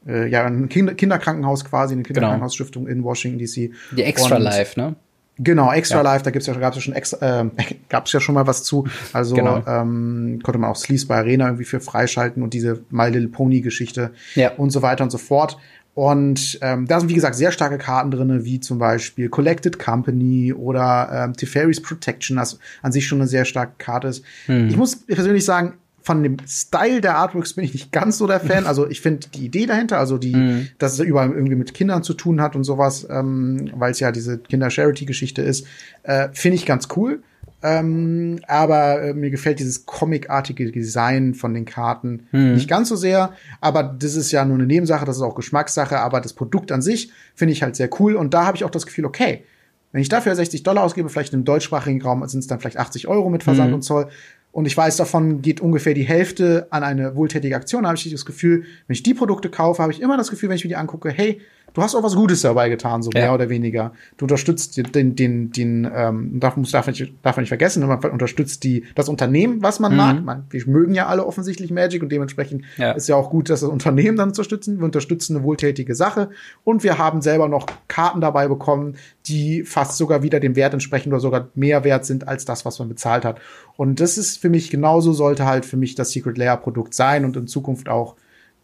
äh, 0.08 0.28
ja, 0.28 0.46
ein 0.46 0.70
Kinder 0.70 0.96
Kinderkrankenhaus 0.96 1.66
quasi, 1.66 1.94
eine 1.94 2.04
genau. 2.04 2.16
Kinderkrankenhausstiftung 2.16 2.86
genau. 2.86 2.98
in 2.98 3.04
Washington 3.04 3.40
DC. 3.40 3.72
Die 3.96 4.04
Extra 4.04 4.38
Und, 4.38 4.44
Life, 4.44 4.80
ne? 4.80 4.96
Genau, 5.40 5.72
Extra 5.72 5.98
ja. 5.98 6.02
Life, 6.02 6.24
da 6.24 6.32
gibt's 6.32 6.48
ja, 6.48 6.54
gab's 6.56 6.78
ja 6.78 6.82
schon 6.82 6.94
extra, 6.94 7.42
äh, 7.42 7.46
gab's 7.90 8.12
ja 8.12 8.20
schon 8.20 8.36
mal 8.36 8.48
was 8.48 8.64
zu. 8.64 8.88
Also 9.14 9.36
genau. 9.36 9.62
ähm, 9.68 10.40
konnte 10.44 10.58
man 10.58 10.72
auch 10.72 10.76
Sleeves 10.76 11.06
bei 11.06 11.18
Arena 11.18 11.46
irgendwie 11.46 11.66
für 11.66 11.80
freischalten 11.80 12.42
und 12.42 12.54
diese 12.54 12.84
My 12.90 13.10
Little 13.10 13.30
Pony 13.30 13.62
Geschichte 13.62 14.12
ja. 14.36 14.52
und 14.56 14.72
so 14.72 14.82
weiter 14.82 15.04
und 15.04 15.12
so 15.12 15.18
fort. 15.18 15.58
Und 15.98 16.60
ähm, 16.62 16.86
da 16.86 17.00
sind, 17.00 17.10
wie 17.10 17.16
gesagt, 17.16 17.34
sehr 17.34 17.52
starke 17.52 17.80
Karten 17.80 18.12
drinne, 18.12 18.46
wie 18.46 18.60
zum 18.60 18.78
Beispiel 18.78 19.30
Collected 19.30 19.80
Company 19.80 20.54
oder 20.54 21.10
ähm, 21.12 21.34
Teferi's 21.34 21.82
Protection, 21.82 22.38
das 22.38 22.60
an 22.84 22.92
sich 22.92 23.08
schon 23.08 23.18
eine 23.18 23.28
sehr 23.28 23.46
starke 23.46 23.74
Karte 23.80 24.10
ist. 24.10 24.24
Hm. 24.46 24.68
Ich 24.68 24.78
muss 24.78 24.96
persönlich 24.96 25.44
sagen, 25.44 25.74
von 26.04 26.22
dem 26.22 26.38
Style 26.48 27.02
der 27.02 27.16
Artworks 27.16 27.54
bin 27.54 27.66
ich 27.66 27.74
nicht 27.74 27.92
ganz 27.92 28.20
so 28.20 28.28
der 28.28 28.40
Fan. 28.40 28.68
Also 28.68 28.88
ich 28.88 29.02
finde 29.02 29.28
die 29.34 29.46
Idee 29.46 29.66
dahinter, 29.66 29.98
also 29.98 30.20
die, 30.20 30.36
mhm. 30.36 30.68
dass 30.78 30.94
es 30.94 31.00
überall 31.00 31.32
irgendwie 31.32 31.56
mit 31.56 31.74
Kindern 31.74 32.04
zu 32.04 32.14
tun 32.14 32.42
hat 32.42 32.56
und 32.56 32.64
sowas, 32.64 33.08
ähm, 33.10 33.72
weil 33.74 33.90
es 33.90 34.00
ja 34.00 34.12
diese 34.12 34.38
Kinder-Charity-Geschichte 34.38 35.42
ist, 35.42 35.66
äh, 36.04 36.30
finde 36.32 36.58
ich 36.58 36.68
ganz 36.68 36.90
cool. 36.96 37.24
Ähm, 37.64 38.40
aber 38.48 39.02
äh, 39.02 39.14
mir 39.14 39.32
gefällt 39.32 39.60
dieses 39.60 39.86
comicartige 39.86 40.72
Design 40.72 41.34
von 41.34 41.54
den 41.54 41.66
Karten 41.66 42.28
mhm. 42.32 42.54
nicht 42.54 42.70
ganz 42.70 42.90
so 42.90 42.96
sehr. 42.96 43.34
Aber 43.62 43.84
das 43.84 44.16
ist 44.16 44.32
ja 44.32 44.46
nur 44.46 44.58
eine 44.58 44.68
Nebensache, 44.68 45.06
das 45.06 45.18
ist 45.18 45.24
auch 45.24 45.36
Geschmackssache. 45.36 46.00
Aber 46.00 46.22
das 46.22 46.34
Produkt 46.34 46.72
an 46.72 46.82
sich 46.82 47.12
finde 47.34 47.54
ich 47.54 47.64
halt 47.64 47.76
sehr 47.76 47.90
cool. 48.00 48.16
Und 48.16 48.34
da 48.34 48.46
habe 48.46 48.58
ich 48.58 48.64
auch 48.64 48.70
das 48.70 48.86
Gefühl, 48.86 49.06
okay, 49.06 49.44
wenn 49.92 50.02
ich 50.02 50.10
dafür 50.10 50.36
60 50.36 50.64
Dollar 50.64 50.84
ausgebe, 50.84 51.10
vielleicht 51.10 51.34
im 51.34 51.46
deutschsprachigen 51.46 52.02
Raum 52.02 52.28
sind 52.28 52.42
es 52.42 52.48
dann 52.48 52.60
vielleicht 52.60 52.78
80 52.78 53.08
Euro 53.08 53.30
mit 53.30 53.44
Versand 53.44 53.70
mhm. 53.70 53.76
und 53.76 53.82
Zoll. 53.82 54.08
Und 54.52 54.66
ich 54.66 54.76
weiß, 54.76 54.98
davon 54.98 55.42
geht 55.42 55.62
ungefähr 55.62 55.94
die 55.94 56.04
Hälfte 56.04 56.68
an 56.72 56.84
eine 56.84 57.16
wohltätige 57.16 57.56
Aktion. 57.56 57.84
Da 57.84 57.90
habe 57.90 57.98
ich 57.98 58.10
das 58.10 58.26
Gefühl, 58.26 58.64
wenn 58.88 58.94
ich 58.94 59.04
die 59.04 59.14
Produkte 59.14 59.50
kaufe, 59.50 59.82
habe 59.82 59.92
ich 59.92 60.02
immer 60.02 60.18
das 60.18 60.30
Gefühl, 60.30 60.50
wenn 60.50 60.56
ich 60.56 60.64
mir 60.64 60.70
die 60.70 60.76
angucke, 60.76 61.10
hey, 61.10 61.42
du 61.74 61.82
hast 61.82 61.96
auch 61.96 62.04
was 62.04 62.16
Gutes 62.16 62.42
dabei 62.42 62.70
getan, 62.70 63.04
so 63.04 63.12
ja. 63.14 63.22
mehr 63.22 63.34
oder 63.34 63.50
weniger. 63.50 63.94
Du 64.18 64.26
unterstützt 64.26 64.78
den, 64.78 65.16
den, 65.16 65.52
den, 65.52 65.90
ähm, 65.94 66.40
darf, 66.40 66.58
muss, 66.58 66.72
darf, 66.72 66.88
nicht, 66.88 67.14
darf 67.22 67.36
man 67.36 67.44
nicht 67.44 67.50
vergessen, 67.50 67.86
man 67.86 68.00
unterstützt 68.00 68.64
die, 68.64 68.84
das 68.96 69.10
Unternehmen, 69.10 69.62
was 69.62 69.80
man 69.80 69.92
mhm. 69.92 69.98
mag. 69.98 70.24
Man, 70.24 70.44
wir 70.50 70.68
mögen 70.68 70.94
ja 70.94 71.08
alle 71.08 71.26
offensichtlich 71.26 71.72
Magic 71.72 72.02
und 72.02 72.12
dementsprechend 72.12 72.64
ja. 72.78 72.92
ist 72.92 73.08
ja 73.08 73.16
auch 73.16 73.30
gut, 73.30 73.50
dass 73.50 73.62
das 73.62 73.70
Unternehmen 73.70 74.18
dann 74.18 74.30
unterstützen. 74.30 74.80
Wir 74.80 74.86
unterstützen 74.86 75.36
eine 75.36 75.46
wohltätige 75.46 75.96
Sache 75.96 76.30
und 76.64 76.84
wir 76.84 76.98
haben 76.98 77.22
selber 77.22 77.48
noch 77.48 77.68
Karten 77.88 78.22
dabei 78.22 78.48
bekommen, 78.48 78.96
die 79.28 79.64
fast 79.64 79.98
sogar 79.98 80.24
wieder 80.24 80.40
dem 80.40 80.56
Wert 80.56 80.74
entsprechen 80.74 81.10
oder 81.10 81.20
sogar 81.20 81.50
mehr 81.56 81.84
wert 81.84 82.06
sind 82.06 82.28
als 82.28 82.46
das, 82.46 82.66
was 82.66 82.80
man 82.80 82.90
bezahlt 82.90 83.26
hat. 83.26 83.40
Und 83.76 84.00
das 84.00 84.18
ist 84.18 84.38
für 84.38 84.50
mich 84.50 84.70
genauso 84.70 85.14
sollte 85.14 85.46
halt 85.46 85.66
für 85.66 85.78
mich 85.78 85.96
das 85.96 86.12
Secret 86.12 86.38
Layer 86.38 86.58
Produkt 86.58 86.94
sein 86.94 87.26
und 87.26 87.38
in 87.38 87.48
Zukunft 87.48 87.90
auch 87.90 88.16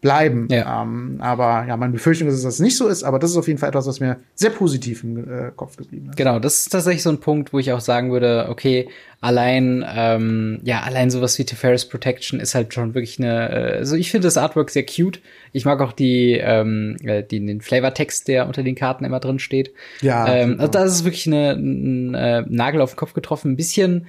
bleiben. 0.04 0.48
Ja. 0.50 0.82
Ähm, 0.82 1.16
aber 1.20 1.64
ja, 1.66 1.78
meine 1.78 1.94
Befürchtung 1.94 2.28
ist, 2.28 2.34
dass 2.34 2.42
das 2.42 2.60
nicht 2.60 2.76
so 2.76 2.88
ist, 2.88 3.04
aber 3.04 3.18
das 3.18 3.30
ist 3.30 3.38
auf 3.38 3.48
jeden 3.48 3.58
Fall 3.58 3.70
etwas, 3.70 3.86
was 3.86 4.00
mir 4.00 4.18
sehr 4.34 4.50
positiv 4.50 5.02
im 5.02 5.16
äh, 5.16 5.50
Kopf 5.56 5.78
geblieben 5.78 6.10
ist. 6.10 6.16
Genau, 6.18 6.38
das 6.38 6.58
ist 6.58 6.72
tatsächlich 6.72 7.02
so 7.02 7.08
ein 7.08 7.20
Punkt, 7.20 7.54
wo 7.54 7.58
ich 7.58 7.72
auch 7.72 7.80
sagen 7.80 8.12
würde, 8.12 8.48
okay, 8.50 8.90
allein, 9.22 9.82
ähm, 9.96 10.60
ja, 10.62 10.82
allein 10.82 11.08
sowas 11.08 11.38
wie 11.38 11.46
Teferis 11.46 11.88
Protection 11.88 12.38
ist 12.38 12.54
halt 12.54 12.74
schon 12.74 12.94
wirklich 12.94 13.18
eine, 13.18 13.48
äh, 13.48 13.78
also 13.78 13.96
ich 13.96 14.10
finde 14.10 14.26
das 14.26 14.36
Artwork 14.36 14.68
sehr 14.68 14.84
cute. 14.84 15.22
Ich 15.52 15.64
mag 15.64 15.80
auch 15.80 15.92
die, 15.92 16.32
ähm, 16.32 16.98
äh, 17.02 17.22
die, 17.22 17.44
den 17.44 17.62
Flavortext, 17.62 18.28
der 18.28 18.46
unter 18.46 18.62
den 18.62 18.74
Karten 18.74 19.06
immer 19.06 19.20
drin 19.20 19.38
steht. 19.38 19.72
Ja. 20.02 20.28
Ähm, 20.28 20.56
also 20.58 20.70
das 20.70 20.92
ist 20.96 21.04
wirklich 21.04 21.26
eine, 21.26 21.52
ein, 21.52 22.14
äh, 22.14 22.44
Nagel 22.46 22.82
auf 22.82 22.92
den 22.92 22.96
Kopf 22.96 23.14
getroffen. 23.14 23.52
Ein 23.52 23.56
bisschen 23.56 24.06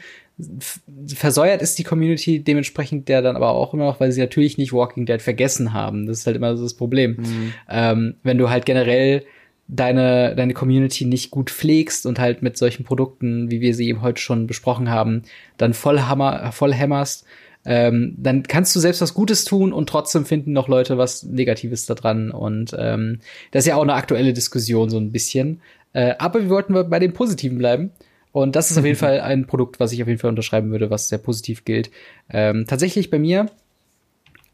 versäuert 1.07 1.61
ist 1.61 1.79
die 1.79 1.83
Community 1.83 2.43
dementsprechend 2.43 3.07
der 3.07 3.21
dann 3.21 3.35
aber 3.35 3.51
auch 3.51 3.73
immer 3.73 3.85
noch, 3.85 3.99
weil 3.99 4.11
sie 4.11 4.19
natürlich 4.19 4.57
nicht 4.57 4.73
Walking 4.73 5.05
Dead 5.05 5.21
vergessen 5.21 5.73
haben. 5.73 6.07
Das 6.07 6.19
ist 6.19 6.27
halt 6.27 6.35
immer 6.35 6.57
so 6.57 6.63
das 6.63 6.73
Problem. 6.73 7.17
Mhm. 7.17 7.53
Ähm, 7.69 8.15
wenn 8.23 8.37
du 8.37 8.49
halt 8.49 8.65
generell 8.65 9.23
deine, 9.67 10.35
deine 10.35 10.53
Community 10.53 11.05
nicht 11.05 11.31
gut 11.31 11.49
pflegst 11.49 12.05
und 12.05 12.19
halt 12.19 12.41
mit 12.41 12.57
solchen 12.57 12.83
Produkten, 12.83 13.49
wie 13.49 13.61
wir 13.61 13.73
sie 13.73 13.87
eben 13.87 14.01
heute 14.01 14.21
schon 14.21 14.45
besprochen 14.45 14.89
haben, 14.89 15.23
dann 15.57 15.73
voll, 15.73 16.01
hammer, 16.01 16.51
voll 16.51 16.73
hämmerst, 16.73 17.25
ähm, 17.65 18.13
dann 18.17 18.43
kannst 18.43 18.75
du 18.75 18.79
selbst 18.79 19.01
was 19.01 19.13
Gutes 19.13 19.43
tun 19.43 19.73
und 19.73 19.89
trotzdem 19.89 20.25
finden 20.25 20.53
noch 20.53 20.67
Leute 20.67 20.97
was 20.97 21.23
Negatives 21.23 21.85
da 21.85 21.95
dran. 21.95 22.29
Und 22.29 22.75
ähm, 22.77 23.19
das 23.51 23.63
ist 23.63 23.69
ja 23.69 23.75
auch 23.75 23.81
eine 23.81 23.95
aktuelle 23.95 24.33
Diskussion 24.33 24.89
so 24.89 24.97
ein 24.97 25.11
bisschen. 25.11 25.61
Äh, 25.93 26.13
aber 26.19 26.41
wir 26.41 26.49
wollten 26.49 26.73
bei 26.89 26.99
den 26.99 27.13
Positiven 27.13 27.57
bleiben. 27.57 27.91
Und 28.35 28.57
das 28.57 28.69
ist 28.69 28.77
auf 28.77 28.83
jeden 28.83 28.97
Fall 29.05 29.21
ein 29.21 29.47
Produkt, 29.47 29.79
was 29.79 29.93
ich 29.93 30.01
auf 30.01 30.09
jeden 30.09 30.19
Fall 30.19 30.29
unterschreiben 30.29 30.69
würde, 30.69 30.89
was 30.89 31.07
sehr 31.07 31.19
positiv 31.19 31.63
gilt. 31.63 31.89
Ähm, 32.29 32.65
tatsächlich 32.67 33.09
bei 33.09 33.17
mir 33.17 33.45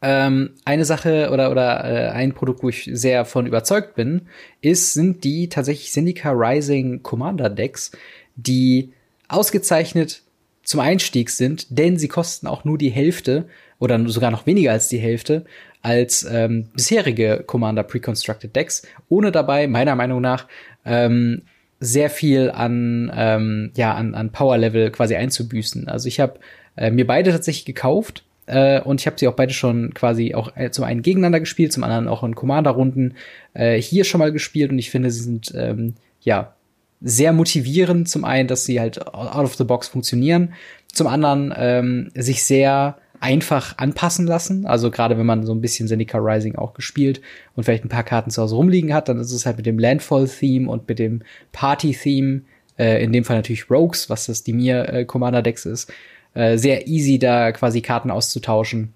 ähm, 0.00 0.50
eine 0.64 0.84
Sache 0.84 1.30
oder 1.32 1.50
oder 1.50 1.84
äh, 1.84 2.10
ein 2.10 2.32
Produkt, 2.32 2.62
wo 2.62 2.68
ich 2.68 2.88
sehr 2.92 3.24
von 3.24 3.44
überzeugt 3.44 3.96
bin, 3.96 4.28
ist 4.60 4.94
sind 4.94 5.24
die 5.24 5.48
tatsächlich 5.48 5.90
Syndica 5.90 6.30
Rising 6.30 7.02
Commander 7.02 7.50
Decks, 7.50 7.90
die 8.36 8.92
ausgezeichnet 9.26 10.22
zum 10.62 10.78
Einstieg 10.78 11.30
sind, 11.30 11.66
denn 11.76 11.98
sie 11.98 12.06
kosten 12.06 12.46
auch 12.46 12.64
nur 12.64 12.78
die 12.78 12.90
Hälfte 12.90 13.48
oder 13.80 14.08
sogar 14.08 14.30
noch 14.30 14.46
weniger 14.46 14.70
als 14.70 14.86
die 14.86 14.98
Hälfte 14.98 15.44
als 15.80 16.22
ähm, 16.22 16.68
bisherige 16.72 17.42
Commander 17.44 17.82
Pre-Constructed 17.82 18.54
Decks, 18.54 18.86
ohne 19.08 19.32
dabei 19.32 19.66
meiner 19.66 19.96
Meinung 19.96 20.20
nach 20.20 20.46
ähm, 20.84 21.42
sehr 21.82 22.10
viel 22.10 22.50
an, 22.50 23.12
ähm, 23.12 23.72
ja, 23.74 23.92
an, 23.94 24.14
an 24.14 24.30
Power-Level 24.30 24.92
quasi 24.92 25.16
einzubüßen. 25.16 25.88
Also 25.88 26.06
ich 26.06 26.20
habe 26.20 26.38
äh, 26.76 26.92
mir 26.92 27.06
beide 27.06 27.32
tatsächlich 27.32 27.64
gekauft 27.64 28.22
äh, 28.46 28.80
und 28.80 29.00
ich 29.00 29.06
habe 29.08 29.18
sie 29.18 29.26
auch 29.26 29.34
beide 29.34 29.52
schon 29.52 29.92
quasi 29.92 30.32
auch 30.34 30.56
äh, 30.56 30.70
zum 30.70 30.84
einen 30.84 31.02
gegeneinander 31.02 31.40
gespielt, 31.40 31.72
zum 31.72 31.82
anderen 31.82 32.06
auch 32.06 32.22
in 32.22 32.36
Commander-Runden 32.36 33.14
äh, 33.54 33.82
hier 33.82 34.04
schon 34.04 34.20
mal 34.20 34.30
gespielt 34.30 34.70
und 34.70 34.78
ich 34.78 34.90
finde, 34.90 35.10
sie 35.10 35.24
sind 35.24 35.52
ähm, 35.56 35.94
ja 36.20 36.54
sehr 37.00 37.32
motivierend. 37.32 38.08
Zum 38.08 38.24
einen, 38.24 38.46
dass 38.46 38.64
sie 38.64 38.78
halt 38.78 39.04
out 39.12 39.44
of 39.44 39.56
the 39.56 39.64
box 39.64 39.88
funktionieren, 39.88 40.54
zum 40.92 41.08
anderen 41.08 41.52
ähm, 41.56 42.12
sich 42.14 42.44
sehr 42.44 42.96
einfach 43.22 43.78
anpassen 43.78 44.26
lassen. 44.26 44.66
Also 44.66 44.90
gerade 44.90 45.16
wenn 45.16 45.26
man 45.26 45.46
so 45.46 45.54
ein 45.54 45.60
bisschen 45.60 45.86
Seneca 45.86 46.18
Rising 46.18 46.56
auch 46.56 46.74
gespielt 46.74 47.20
und 47.54 47.62
vielleicht 47.62 47.84
ein 47.84 47.88
paar 47.88 48.02
Karten 48.02 48.30
zu 48.30 48.42
Hause 48.42 48.56
rumliegen 48.56 48.92
hat, 48.92 49.08
dann 49.08 49.18
ist 49.18 49.30
es 49.30 49.46
halt 49.46 49.56
mit 49.56 49.66
dem 49.66 49.78
Landfall-Theme 49.78 50.68
und 50.68 50.88
mit 50.88 50.98
dem 50.98 51.22
Party-Theme, 51.52 52.42
äh, 52.78 53.02
in 53.02 53.12
dem 53.12 53.24
Fall 53.24 53.36
natürlich 53.36 53.70
Rogues, 53.70 54.10
was 54.10 54.26
das 54.26 54.42
die 54.42 54.52
mir 54.52 54.88
äh, 54.88 55.04
Commander-Decks 55.04 55.66
ist, 55.66 55.92
äh, 56.34 56.58
sehr 56.58 56.88
easy 56.88 57.18
da 57.18 57.52
quasi 57.52 57.80
Karten 57.80 58.10
auszutauschen 58.10 58.92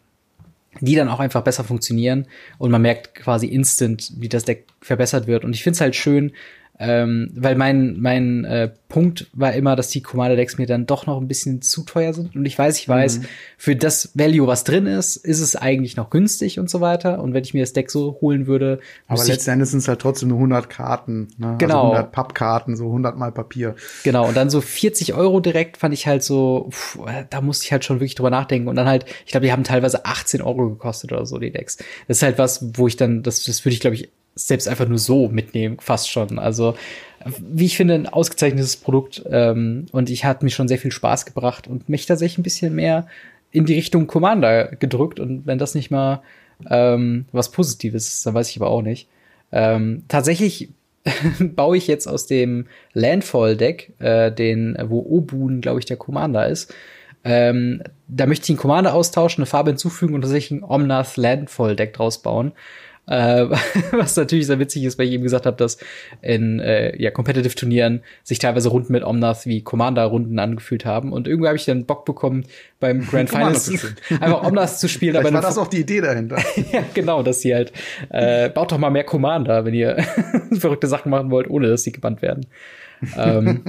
die 0.81 0.95
dann 0.95 1.09
auch 1.09 1.21
einfach 1.21 1.41
besser 1.41 1.65
funktionieren 1.65 2.27
und 2.59 2.71
man 2.71 2.83
merkt 2.83 3.15
quasi 3.15 3.47
instant, 3.47 4.13
wie 4.19 4.29
das 4.29 4.45
Deck 4.45 4.67
verbessert 4.83 5.27
wird. 5.27 5.43
Und 5.43 5.55
ich 5.55 5.63
finde 5.63 5.77
es 5.77 5.81
halt 5.81 5.97
schön, 5.97 6.33
ähm, 6.79 7.31
weil 7.35 7.55
mein, 7.55 7.99
mein 7.99 8.45
äh, 8.45 8.71
Punkt 8.89 9.29
war 9.33 9.53
immer, 9.55 9.77
dass 9.77 9.89
die 9.89 10.03
Commander-Decks 10.03 10.59
mir 10.59 10.67
dann 10.67 10.87
doch 10.87 11.07
noch 11.07 11.19
ein 11.19 11.27
bisschen 11.27 11.63
zu 11.63 11.85
teuer 11.85 12.13
sind. 12.13 12.37
Und 12.37 12.45
ich 12.45 12.59
weiß, 12.59 12.79
ich 12.79 12.89
weiß, 12.89 13.21
mhm. 13.21 13.25
für 13.57 13.77
das 13.77 14.11
Value, 14.15 14.47
was 14.47 14.65
drin 14.65 14.87
ist, 14.87 15.17
ist 15.17 15.41
es 15.41 15.57
eigentlich 15.57 15.97
noch 15.97 16.11
günstig 16.11 16.59
und 16.59 16.69
so 16.69 16.81
weiter. 16.81 17.23
Und 17.23 17.33
wenn 17.33 17.43
ich 17.43 17.55
mir 17.55 17.63
das 17.63 17.73
Deck 17.73 17.91
so 17.91 18.19
holen 18.21 18.47
würde. 18.47 18.81
Aber 19.09 19.25
letzten 19.25 19.51
Endes 19.51 19.71
sind 19.71 19.79
es 19.79 19.89
halt 19.89 20.01
trotzdem 20.01 20.29
nur 20.29 20.39
100 20.39 20.69
Karten. 20.69 21.29
Ne? 21.39 21.47
Also 21.47 21.59
genau. 21.59 21.79
Also 21.79 21.93
100 21.95 22.13
Pappkarten, 22.13 22.77
so 22.77 22.87
100 22.87 23.17
mal 23.17 23.33
Papier. 23.33 23.75
Genau. 24.05 24.29
Und 24.29 24.37
dann 24.37 24.51
so 24.51 24.61
40 24.61 25.15
Euro 25.15 25.41
direkt 25.41 25.79
fand 25.79 25.95
ich 25.95 26.07
halt 26.07 26.23
so, 26.23 26.69
pff, 26.71 26.99
da 27.31 27.41
musste 27.41 27.65
ich 27.65 27.73
halt 27.73 27.85
schon 27.85 27.97
wirklich 27.97 28.17
drüber 28.17 28.31
nachdenken. 28.31 28.69
Und 28.69 28.77
dann 28.77 28.87
halt, 28.87 29.07
ich 29.25 29.33
glaube, 29.33 29.47
die 29.47 29.53
haben 29.53 29.65
teilweise 29.65 30.05
18 30.05 30.43
Euro 30.43 30.69
gekostet 30.69 31.11
oder 31.13 31.25
so, 31.25 31.39
die 31.39 31.51
Decks. 31.51 31.79
Das 32.07 32.19
ist 32.19 32.23
halt 32.23 32.39
was, 32.39 32.65
wo 32.75 32.87
ich 32.87 32.97
dann, 32.97 33.23
das, 33.23 33.45
das 33.45 33.65
würde 33.65 33.75
ich, 33.75 33.81
glaube 33.81 33.97
ich, 33.97 34.11
selbst 34.37 34.69
einfach 34.69 34.87
nur 34.87 34.99
so 34.99 35.29
mitnehmen, 35.29 35.79
fast 35.81 36.11
schon. 36.11 36.39
Also, 36.39 36.77
wie 37.41 37.65
ich 37.65 37.77
finde, 37.77 37.95
ein 37.95 38.07
ausgezeichnetes 38.07 38.77
Produkt. 38.77 39.23
Ähm, 39.29 39.87
und 39.93 40.11
ich 40.11 40.25
hat 40.25 40.43
mich 40.43 40.55
schon 40.55 40.69
sehr 40.69 40.79
viel 40.79 40.93
Spaß 40.93 41.27
gebracht 41.27 41.67
und 41.67 41.89
mich 41.89 42.07
tatsächlich 42.07 42.39
ein 42.39 42.45
bisschen 42.45 42.75
mehr 42.75 43.09
in 43.51 43.65
die 43.65 43.75
Richtung 43.75 44.07
Commander 44.07 44.67
gedrückt. 44.67 45.19
Und 45.19 45.47
wenn 45.47 45.59
das 45.59 45.75
nicht 45.75 45.91
mal 45.91 46.23
ähm, 46.69 47.25
was 47.33 47.51
Positives 47.51 48.09
ist, 48.09 48.27
dann 48.27 48.35
weiß 48.35 48.51
ich 48.51 48.57
aber 48.57 48.71
auch 48.71 48.83
nicht. 48.83 49.09
Ähm, 49.53 50.05
tatsächlich 50.09 50.71
baue 51.41 51.79
ich 51.79 51.87
jetzt 51.87 52.07
aus 52.07 52.27
dem 52.27 52.67
Landfall-Deck, 52.93 53.95
äh, 53.99 54.31
den, 54.31 54.77
wo 54.89 55.01
Obun, 55.01 55.61
glaube 55.63 55.81
ich, 55.81 55.87
der 55.87 55.97
Commander 55.97 56.47
ist. 56.49 56.75
Ähm, 57.25 57.83
da 58.07 58.27
möchte 58.27 58.45
ich 58.45 58.51
einen 58.51 58.59
Commander 58.59 58.95
austauschen, 58.95 59.43
eine 59.43 59.47
Farbe 59.47 59.71
hinzufügen 59.71 60.15
und 60.15 60.21
tatsächlich 60.23 60.61
ein 60.61 60.65
Omnath 60.65 61.17
Landfall-Deck 61.17 61.95
draus 61.95 62.23
bauen. 62.23 62.53
Äh, 63.09 63.47
was 63.93 64.17
natürlich 64.17 64.47
sehr 64.47 64.59
witzig 64.59 64.85
ist, 64.85 64.99
weil 64.99 65.07
ich 65.07 65.13
eben 65.13 65.23
gesagt 65.23 65.47
habe, 65.47 65.57
dass 65.57 65.79
in 66.23 66.59
äh, 66.59 67.01
ja, 67.01 67.11
Competitive-Turnieren 67.11 68.03
sich 68.25 68.39
teilweise 68.39 68.69
Runden 68.69 68.93
mit 68.93 69.05
Omnath 69.05 69.47
wie 69.47 69.63
Commander-Runden 69.63 70.39
angefühlt 70.39 70.85
haben. 70.85 71.13
Und 71.13 71.29
irgendwie 71.29 71.49
habe 71.49 71.57
ich 71.57 71.65
dann 71.65 71.87
Bock 71.87 72.05
bekommen, 72.05 72.47
beim 72.81 73.07
Grand 73.07 73.31
Finals 73.31 73.71
einfach 74.11 74.43
Omnath 74.43 74.79
zu 74.79 74.89
spielen. 74.89 75.17
aber 75.17 75.33
war 75.33 75.41
das 75.41 75.59
auch 75.59 75.69
die 75.69 75.81
Idee 75.81 76.01
dahinter. 76.01 76.39
ja, 76.73 76.83
genau, 76.95 77.23
dass 77.23 77.41
sie 77.41 77.55
halt, 77.55 77.73
äh, 78.11 78.49
baut 78.49 78.73
doch 78.73 78.79
mal 78.79 78.91
mehr 78.91 79.05
Commander, 79.05 79.65
wenn 79.65 79.75
ihr 79.75 79.97
verrückte 80.59 80.89
Sachen 80.89 81.11
machen 81.11 81.31
wollt, 81.31 81.49
ohne 81.49 81.69
dass 81.69 81.85
sie 81.85 81.93
gebannt 81.93 82.23
werden. 82.23 82.47
ähm, 83.17 83.63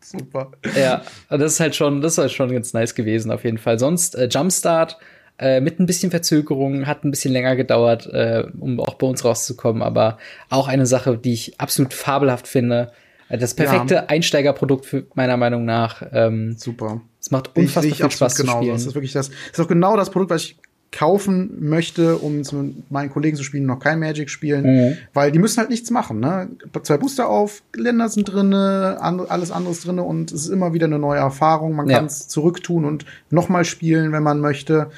Super. 0.00 0.52
Ja, 0.78 1.02
das 1.30 1.54
ist 1.54 1.60
halt 1.60 1.74
schon, 1.74 2.00
das 2.00 2.12
ist 2.12 2.18
halt 2.18 2.32
schon 2.32 2.52
ganz 2.52 2.74
nice 2.74 2.94
gewesen, 2.94 3.32
auf 3.32 3.44
jeden 3.44 3.58
Fall. 3.58 3.78
Sonst, 3.78 4.14
äh, 4.14 4.28
Jumpstart 4.30 4.98
äh, 5.38 5.60
mit 5.60 5.80
ein 5.80 5.86
bisschen 5.86 6.10
Verzögerung, 6.10 6.86
hat 6.86 7.04
ein 7.04 7.10
bisschen 7.10 7.32
länger 7.32 7.56
gedauert, 7.56 8.06
äh, 8.06 8.44
um 8.58 8.80
auch 8.80 8.94
bei 8.94 9.06
uns 9.06 9.24
rauszukommen, 9.24 9.82
aber 9.82 10.18
auch 10.50 10.68
eine 10.68 10.86
Sache, 10.86 11.18
die 11.18 11.32
ich 11.32 11.60
absolut 11.60 11.94
fabelhaft 11.94 12.46
finde. 12.46 12.92
Äh, 13.28 13.38
das 13.38 13.54
perfekte 13.54 13.94
ja. 13.94 14.06
Einsteigerprodukt 14.06 14.86
für 14.86 15.06
meiner 15.14 15.36
Meinung 15.36 15.64
nach. 15.64 16.02
Ähm, 16.12 16.56
Super. 16.56 17.00
Es 17.20 17.30
macht 17.30 17.56
unfassbar 17.56 17.84
ich, 17.84 17.92
ich 17.92 17.96
viel 17.98 18.10
Spaß 18.10 18.36
genau. 18.36 18.52
zu 18.52 18.58
spielen. 18.58 18.74
Das 18.74 18.86
ist 18.86 18.94
wirklich 18.94 19.12
das. 19.12 19.28
Das 19.28 19.58
ist 19.58 19.60
auch 19.60 19.68
genau 19.68 19.96
das 19.96 20.10
Produkt, 20.10 20.30
was 20.30 20.44
ich 20.44 20.56
kaufen 20.92 21.56
möchte, 21.58 22.18
um 22.18 22.36
mit 22.38 22.90
meinen 22.90 23.10
Kollegen 23.10 23.36
zu 23.36 23.42
spielen, 23.42 23.64
noch 23.64 23.78
kein 23.78 23.98
Magic 23.98 24.28
spielen, 24.28 24.64
mhm. 24.64 24.96
weil 25.14 25.32
die 25.32 25.38
müssen 25.38 25.58
halt 25.58 25.70
nichts 25.70 25.90
machen. 25.90 26.20
Ne? 26.20 26.50
Zwei 26.82 26.98
Booster 26.98 27.28
auf, 27.28 27.62
Länder 27.74 28.10
sind 28.10 28.26
drinne, 28.26 28.98
and 29.00 29.30
alles 29.30 29.50
anderes 29.50 29.80
drinne 29.80 30.02
und 30.02 30.30
es 30.30 30.44
ist 30.44 30.50
immer 30.50 30.74
wieder 30.74 30.86
eine 30.86 30.98
neue 30.98 31.18
Erfahrung. 31.18 31.74
Man 31.74 31.88
ja. 31.88 31.96
kann 31.96 32.06
es 32.06 32.28
zurücktun 32.28 32.84
und 32.84 33.06
nochmal 33.30 33.64
spielen, 33.64 34.12
wenn 34.12 34.22
man 34.22 34.40
möchte. 34.40 34.90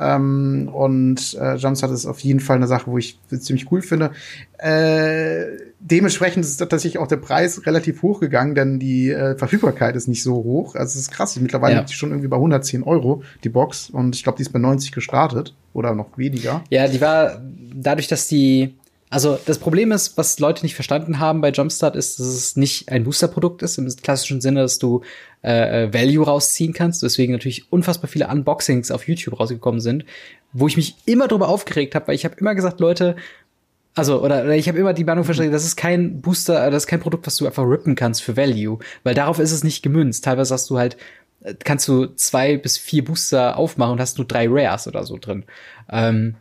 Ähm, 0.00 0.70
und 0.72 1.36
äh, 1.38 1.56
Jumpstart 1.56 1.92
ist 1.92 2.06
auf 2.06 2.20
jeden 2.20 2.40
Fall 2.40 2.56
eine 2.56 2.66
Sache, 2.66 2.90
wo 2.90 2.96
ich 2.96 3.18
ziemlich 3.28 3.70
cool 3.70 3.82
finde. 3.82 4.12
Äh, 4.56 5.44
dementsprechend 5.78 6.44
ist 6.44 6.56
tatsächlich 6.56 6.98
auch 6.98 7.06
der 7.06 7.18
Preis 7.18 7.66
relativ 7.66 8.00
hoch 8.00 8.18
gegangen, 8.18 8.54
denn 8.54 8.78
die 8.78 9.10
äh, 9.10 9.36
Verfügbarkeit 9.36 9.96
ist 9.96 10.08
nicht 10.08 10.22
so 10.22 10.36
hoch. 10.36 10.74
Also 10.74 10.98
es 10.98 11.02
ist 11.06 11.10
krass. 11.10 11.38
Mittlerweile 11.38 11.74
ja. 11.74 11.80
liegt 11.80 11.90
die 11.90 11.94
schon 11.94 12.10
irgendwie 12.10 12.28
bei 12.28 12.36
110 12.36 12.82
Euro, 12.82 13.22
die 13.44 13.50
Box. 13.50 13.90
Und 13.90 14.16
ich 14.16 14.22
glaube, 14.22 14.36
die 14.36 14.42
ist 14.42 14.52
bei 14.52 14.58
90 14.58 14.92
gestartet 14.92 15.54
oder 15.74 15.94
noch 15.94 16.16
weniger. 16.16 16.64
Ja, 16.70 16.88
die 16.88 17.00
war 17.00 17.42
dadurch, 17.74 18.08
dass 18.08 18.26
die 18.26 18.76
also 19.12 19.36
das 19.44 19.58
Problem 19.58 19.90
ist, 19.90 20.16
was 20.16 20.38
Leute 20.38 20.64
nicht 20.64 20.76
verstanden 20.76 21.18
haben 21.18 21.40
bei 21.40 21.50
Jumpstart, 21.50 21.96
ist, 21.96 22.20
dass 22.20 22.26
es 22.28 22.56
nicht 22.56 22.90
ein 22.90 23.02
Booster-Produkt 23.02 23.60
ist, 23.62 23.76
im 23.76 23.88
klassischen 23.88 24.40
Sinne, 24.40 24.60
dass 24.62 24.78
du 24.78 25.02
äh, 25.42 25.84
äh, 25.84 25.92
Value 25.92 26.24
rausziehen 26.24 26.72
kannst. 26.72 27.02
Deswegen 27.02 27.32
natürlich 27.32 27.72
unfassbar 27.72 28.08
viele 28.08 28.28
Unboxings 28.28 28.92
auf 28.92 29.08
YouTube 29.08 29.40
rausgekommen 29.40 29.80
sind, 29.80 30.04
wo 30.52 30.68
ich 30.68 30.76
mich 30.76 30.94
immer 31.06 31.26
drüber 31.26 31.48
aufgeregt 31.48 31.96
habe, 31.96 32.06
weil 32.06 32.14
ich 32.14 32.24
habe 32.24 32.36
immer 32.38 32.54
gesagt, 32.54 32.78
Leute, 32.78 33.16
also, 33.96 34.22
oder, 34.22 34.44
oder 34.44 34.54
ich 34.54 34.68
habe 34.68 34.78
immer 34.78 34.92
die 34.92 35.02
Meinung 35.04 35.24
verstanden, 35.24 35.50
das 35.50 35.64
ist 35.64 35.76
kein 35.76 36.20
Booster, 36.20 36.70
das 36.70 36.84
ist 36.84 36.86
kein 36.86 37.00
Produkt, 37.00 37.26
was 37.26 37.36
du 37.36 37.46
einfach 37.46 37.64
rippen 37.64 37.96
kannst 37.96 38.22
für 38.22 38.36
Value, 38.36 38.78
weil 39.02 39.14
darauf 39.14 39.40
ist 39.40 39.50
es 39.50 39.64
nicht 39.64 39.82
gemünzt. 39.82 40.24
Teilweise 40.24 40.54
hast 40.54 40.70
du 40.70 40.78
halt, 40.78 40.96
äh, 41.42 41.54
kannst 41.64 41.88
du 41.88 42.06
zwei 42.14 42.56
bis 42.56 42.78
vier 42.78 43.04
Booster 43.04 43.56
aufmachen 43.56 43.94
und 43.94 44.00
hast 44.00 44.18
nur 44.18 44.26
drei 44.28 44.46
Rares 44.48 44.86
oder 44.86 45.04
so 45.04 45.18
drin. 45.18 45.44
Ähm, 45.90 46.36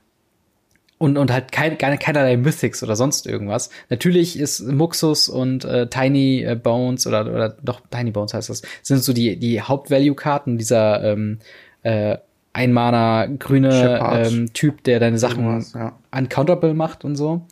und, 1.00 1.18
und 1.18 1.32
halt 1.32 1.52
kein, 1.52 1.78
keine, 1.78 1.98
keinerlei 1.98 2.38
Mythics 2.38 2.84
oder 2.84 2.96
sonst 2.96 3.26
irgendwas. 3.26 3.70
Natürlich 3.90 4.38
ist 4.38 4.60
Muxus 4.60 5.30
und 5.30 5.64
äh, 5.64 5.88
Tiny 5.88 6.44
äh, 6.44 6.56
Bones 6.56 7.08
oder, 7.08 7.22
oder 7.22 7.50
doch 7.64 7.82
Tiny 7.90 8.12
Bones 8.12 8.34
heißt 8.34 8.50
das, 8.50 8.62
sind 8.84 9.02
so 9.02 9.14
die, 9.14 9.38
die 9.38 9.62
Hauptvalue-Karten 9.62 10.58
dieser 10.58 11.02
ähm, 11.04 11.40
äh, 11.84 12.18
Einmaner 12.52 13.30
grüne 13.30 14.26
ähm, 14.28 14.54
Typ, 14.54 14.84
der 14.84 15.00
deine 15.00 15.18
Sachen 15.18 15.66
ja. 15.74 15.98
uncounterable 16.12 16.74
macht 16.74 17.06
und 17.06 17.16
so. 17.16 17.46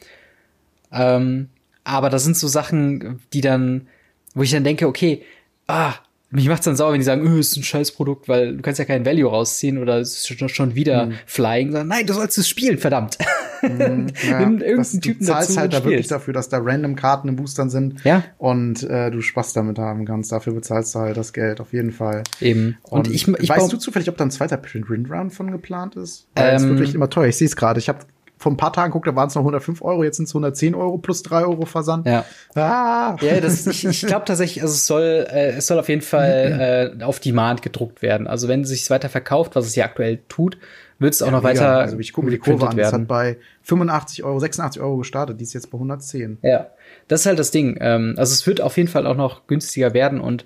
Ähm, 0.91 1.47
aber 1.85 2.09
das 2.09 2.25
sind 2.25 2.35
so 2.35 2.49
Sachen, 2.49 3.21
die 3.31 3.41
dann, 3.41 3.87
wo 4.35 4.43
ich 4.43 4.51
dann 4.51 4.65
denke, 4.65 4.87
okay, 4.87 5.23
ah, 5.67 5.93
mich 6.30 6.49
macht's 6.49 6.65
dann 6.65 6.75
sauer, 6.75 6.91
wenn 6.91 6.99
die 6.99 7.05
sagen, 7.05 7.25
öh, 7.25 7.39
ist 7.39 7.55
ein 7.55 7.63
Scheißprodukt, 7.63 8.28
weil 8.28 8.57
du 8.57 8.61
kannst 8.61 8.80
ja 8.80 8.86
kein 8.86 9.05
Value 9.05 9.30
rausziehen 9.30 9.78
oder 9.78 9.99
es 9.99 10.30
ist 10.30 10.51
schon 10.51 10.75
wieder 10.75 11.07
mhm. 11.07 11.13
Flying, 11.25 11.71
sondern 11.71 11.88
nein, 11.88 12.05
du 12.05 12.13
sollst 12.13 12.38
es 12.38 12.49
spielen, 12.49 12.78
verdammt. 12.78 13.17
Mhm, 13.61 14.07
ja. 14.30 14.39
Nimm 14.39 14.59
irgendeinen 14.59 15.01
Typen 15.01 15.19
du 15.19 15.25
zahlst 15.25 15.51
dazu 15.51 15.59
halt 15.59 15.73
da 15.73 15.84
wirklich 15.86 16.07
dafür, 16.07 16.34
dass 16.34 16.49
da 16.49 16.59
random 16.61 16.95
Karten 16.95 17.30
in 17.30 17.38
Boostern 17.38 17.69
sind 17.69 18.03
ja. 18.03 18.23
und 18.38 18.84
äh, 18.84 19.09
du 19.09 19.21
Spaß 19.21 19.53
damit 19.53 19.80
haben 19.80 20.05
kannst. 20.05 20.32
Dafür 20.32 20.53
bezahlst 20.53 20.93
du 20.95 20.99
halt 20.99 21.17
das 21.17 21.32
Geld, 21.32 21.61
auf 21.61 21.71
jeden 21.71 21.91
Fall. 21.91 22.23
Eben. 22.41 22.78
Und, 22.84 23.07
und 23.07 23.13
ich, 23.13 23.28
ich 23.28 23.49
weißt 23.49 23.71
du 23.71 23.78
zufällig, 23.78 24.09
ob 24.09 24.17
da 24.17 24.25
ein 24.25 24.32
zweiter 24.32 24.57
Print 24.57 24.89
Run 24.89 25.30
von 25.32 25.51
geplant 25.51 25.95
ist? 25.95 26.28
Weil 26.36 26.49
ähm, 26.49 26.55
es 26.55 26.63
wird 26.63 26.80
wirklich 26.80 26.95
immer 26.95 27.09
teuer. 27.09 27.28
Ich 27.28 27.38
sehe 27.38 27.47
es 27.47 27.55
gerade. 27.55 27.80
Ich 27.80 27.88
habe 27.88 27.99
vor 28.38 28.51
ein 28.51 28.57
paar 28.57 28.71
Tagen 28.71 28.91
guckt, 28.91 29.07
da 29.07 29.15
waren 29.15 29.27
es 29.27 29.35
noch 29.35 29.41
105 29.41 29.81
Euro, 29.81 30.03
jetzt 30.03 30.17
sind 30.17 30.25
es 30.25 30.31
110 30.31 30.75
Euro 30.75 30.97
plus 30.97 31.23
3 31.23 31.45
Euro 31.45 31.65
Versand. 31.65 32.05
Ja. 32.05 32.23
Ah. 32.55 33.15
Ja, 33.19 33.39
das, 33.41 33.65
ich, 33.65 33.85
ich 33.85 34.01
glaube 34.05 34.25
tatsächlich, 34.25 34.61
also 34.61 34.73
es 34.73 34.85
soll, 34.85 35.25
äh, 35.29 35.53
es 35.57 35.67
soll 35.67 35.79
auf 35.79 35.89
jeden 35.89 36.01
Fall 36.01 36.93
äh, 36.99 37.03
auf 37.03 37.19
Demand 37.19 37.61
gedruckt 37.61 38.01
werden. 38.01 38.27
Also 38.27 38.47
wenn 38.47 38.61
es 38.61 38.69
sich 38.69 38.89
weiter 38.89 39.09
verkauft, 39.09 39.55
was 39.55 39.65
es 39.65 39.75
ja 39.75 39.85
aktuell 39.85 40.19
tut, 40.29 40.57
wird 40.99 41.13
es 41.13 41.21
auch 41.21 41.27
ja, 41.27 41.31
noch 41.31 41.43
mega. 41.43 41.59
weiter. 41.59 41.77
Also 41.79 41.99
ich 41.99 42.13
gucke 42.13 42.25
mir 42.25 42.31
die 42.31 42.39
Kurve 42.39 42.67
an, 42.67 42.77
das 42.77 42.93
hat 42.93 43.07
bei 43.07 43.38
85 43.63 44.23
Euro, 44.23 44.39
86 44.39 44.81
Euro 44.81 44.97
gestartet, 44.97 45.39
die 45.39 45.43
ist 45.43 45.53
jetzt 45.53 45.71
bei 45.71 45.75
110. 45.75 46.39
Ja, 46.41 46.67
das 47.07 47.21
ist 47.21 47.25
halt 47.25 47.39
das 47.39 47.51
Ding. 47.51 47.77
Ähm, 47.79 48.15
also 48.17 48.33
es 48.33 48.45
wird 48.45 48.61
auf 48.61 48.77
jeden 48.77 48.89
Fall 48.89 49.07
auch 49.07 49.17
noch 49.17 49.47
günstiger 49.47 49.93
werden 49.93 50.19
und 50.21 50.45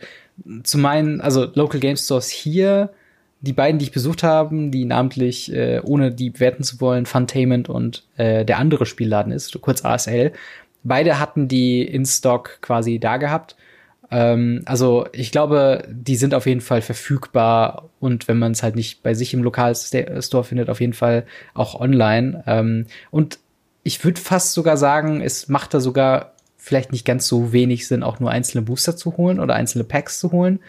zu 0.63 0.77
meinen, 0.77 1.21
also 1.21 1.47
Local 1.53 1.79
Game 1.79 1.97
Stores 1.97 2.29
hier 2.29 2.91
die 3.41 3.53
beiden, 3.53 3.79
die 3.79 3.85
ich 3.85 3.91
besucht 3.91 4.23
habe, 4.23 4.69
die 4.69 4.85
namentlich, 4.85 5.51
äh, 5.51 5.81
ohne 5.83 6.11
die 6.11 6.29
bewerten 6.29 6.63
zu 6.63 6.79
wollen, 6.79 7.05
Funtainment 7.05 7.69
und 7.69 8.03
äh, 8.17 8.45
der 8.45 8.59
andere 8.59 8.85
Spielladen 8.85 9.31
ist, 9.31 9.59
kurz 9.61 9.83
ASL, 9.83 10.31
beide 10.83 11.19
hatten 11.19 11.47
die 11.47 11.81
in 11.81 12.05
Stock 12.05 12.59
quasi 12.61 12.99
da 12.99 13.17
gehabt. 13.17 13.55
Ähm, 14.11 14.61
also 14.65 15.07
ich 15.11 15.31
glaube, 15.31 15.83
die 15.89 16.15
sind 16.15 16.35
auf 16.35 16.45
jeden 16.45 16.61
Fall 16.61 16.81
verfügbar 16.81 17.89
und 17.99 18.27
wenn 18.27 18.37
man 18.37 18.51
es 18.51 18.61
halt 18.61 18.75
nicht 18.75 19.01
bei 19.01 19.15
sich 19.15 19.33
im 19.33 19.43
Lokalstore 19.43 20.43
findet, 20.43 20.69
auf 20.69 20.79
jeden 20.79 20.93
Fall 20.93 21.25
auch 21.55 21.79
online. 21.79 22.43
Ähm, 22.45 22.85
und 23.09 23.39
ich 23.83 24.03
würde 24.03 24.21
fast 24.21 24.53
sogar 24.53 24.77
sagen, 24.77 25.21
es 25.21 25.47
macht 25.47 25.73
da 25.73 25.79
sogar 25.79 26.33
vielleicht 26.57 26.91
nicht 26.91 27.05
ganz 27.05 27.27
so 27.27 27.53
wenig 27.53 27.87
Sinn, 27.87 28.03
auch 28.03 28.19
nur 28.19 28.29
einzelne 28.29 28.61
Booster 28.61 28.95
zu 28.95 29.17
holen 29.17 29.39
oder 29.39 29.55
einzelne 29.55 29.83
Packs 29.83 30.19
zu 30.19 30.31
holen, 30.31 30.59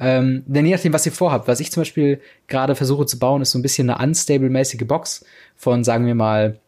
ähm, 0.00 0.42
denn 0.46 0.66
je 0.66 0.72
nachdem, 0.72 0.92
was 0.92 1.06
ihr 1.06 1.12
vorhabt, 1.12 1.48
was 1.48 1.60
ich 1.60 1.70
zum 1.70 1.82
Beispiel 1.82 2.20
gerade 2.48 2.74
versuche 2.74 3.06
zu 3.06 3.18
bauen, 3.18 3.42
ist 3.42 3.52
so 3.52 3.58
ein 3.58 3.62
bisschen 3.62 3.88
eine 3.90 4.04
unstable-mäßige 4.04 4.86
Box 4.86 5.24
von, 5.56 5.84
sagen 5.84 6.06
wir 6.06 6.14
mal, 6.14 6.58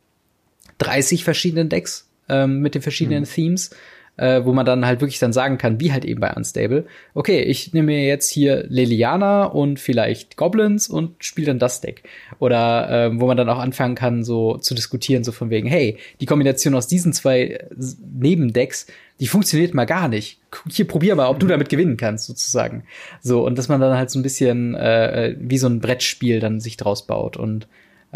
30 0.79 1.25
verschiedenen 1.25 1.69
Decks 1.69 2.09
ähm, 2.29 2.61
mit 2.61 2.75
den 2.75 2.83
verschiedenen 2.83 3.23
mhm. 3.23 3.29
Themes 3.29 3.71
äh, 4.17 4.45
wo 4.45 4.53
man 4.53 4.67
dann 4.67 4.87
halt 4.87 5.01
wirklich 5.01 5.19
dann 5.19 5.33
sagen 5.33 5.59
kann, 5.59 5.81
wie 5.81 5.93
halt 5.93 6.05
eben 6.05 6.21
bei 6.21 6.33
Unstable, 6.33 6.87
okay, 7.15 7.43
ich 7.43 7.73
nehme 7.73 7.87
mir 7.87 8.07
jetzt 8.07 8.31
hier 8.31 8.65
Liliana 8.69 9.45
und 9.45 9.79
vielleicht 9.79 10.37
Goblins 10.37 10.89
und 10.89 11.23
spiele 11.25 11.49
dann 11.49 11.59
das 11.59 11.81
Deck. 11.81 12.03
Oder 12.39 12.91
äh, 13.07 13.21
wo 13.21 13.27
man 13.27 13.37
dann 13.37 13.49
auch 13.49 13.59
anfangen 13.59 13.95
kann, 13.95 14.25
so 14.25 14.57
zu 14.59 14.75
diskutieren, 14.75 15.25
so 15.25 15.33
von 15.33 15.51
wegen, 15.51 15.69
hey, 15.69 15.99
die 16.21 16.27
Kombination 16.27 16.75
aus 16.75 16.87
diesen 16.87 17.13
zwei 17.13 17.43
äh, 17.43 17.67
Nebendecks, 18.15 18.87
die 19.21 19.29
funktioniert 19.29 19.75
mal 19.75 19.87
gar 19.87 20.09
nicht. 20.09 20.41
Hier 20.69 20.87
probier 20.87 21.15
mal, 21.17 21.29
ob 21.29 21.41
du 21.41 21.47
damit 21.47 21.69
gewinnen 21.69 21.97
kannst, 21.97 22.27
sozusagen. 22.27 22.85
So, 23.23 23.45
und 23.47 23.57
dass 23.57 23.69
man 23.69 23.81
dann 23.81 23.97
halt 23.97 24.11
so 24.11 24.19
ein 24.19 24.23
bisschen 24.23 24.75
äh, 24.75 25.29
äh 25.29 25.37
wie 25.39 25.59
so 25.59 25.69
ein 25.69 25.81
Brettspiel 25.81 26.41
dann 26.41 26.61
sich 26.61 26.77
draus 26.77 27.07
baut. 27.07 27.37
Und 27.37 27.67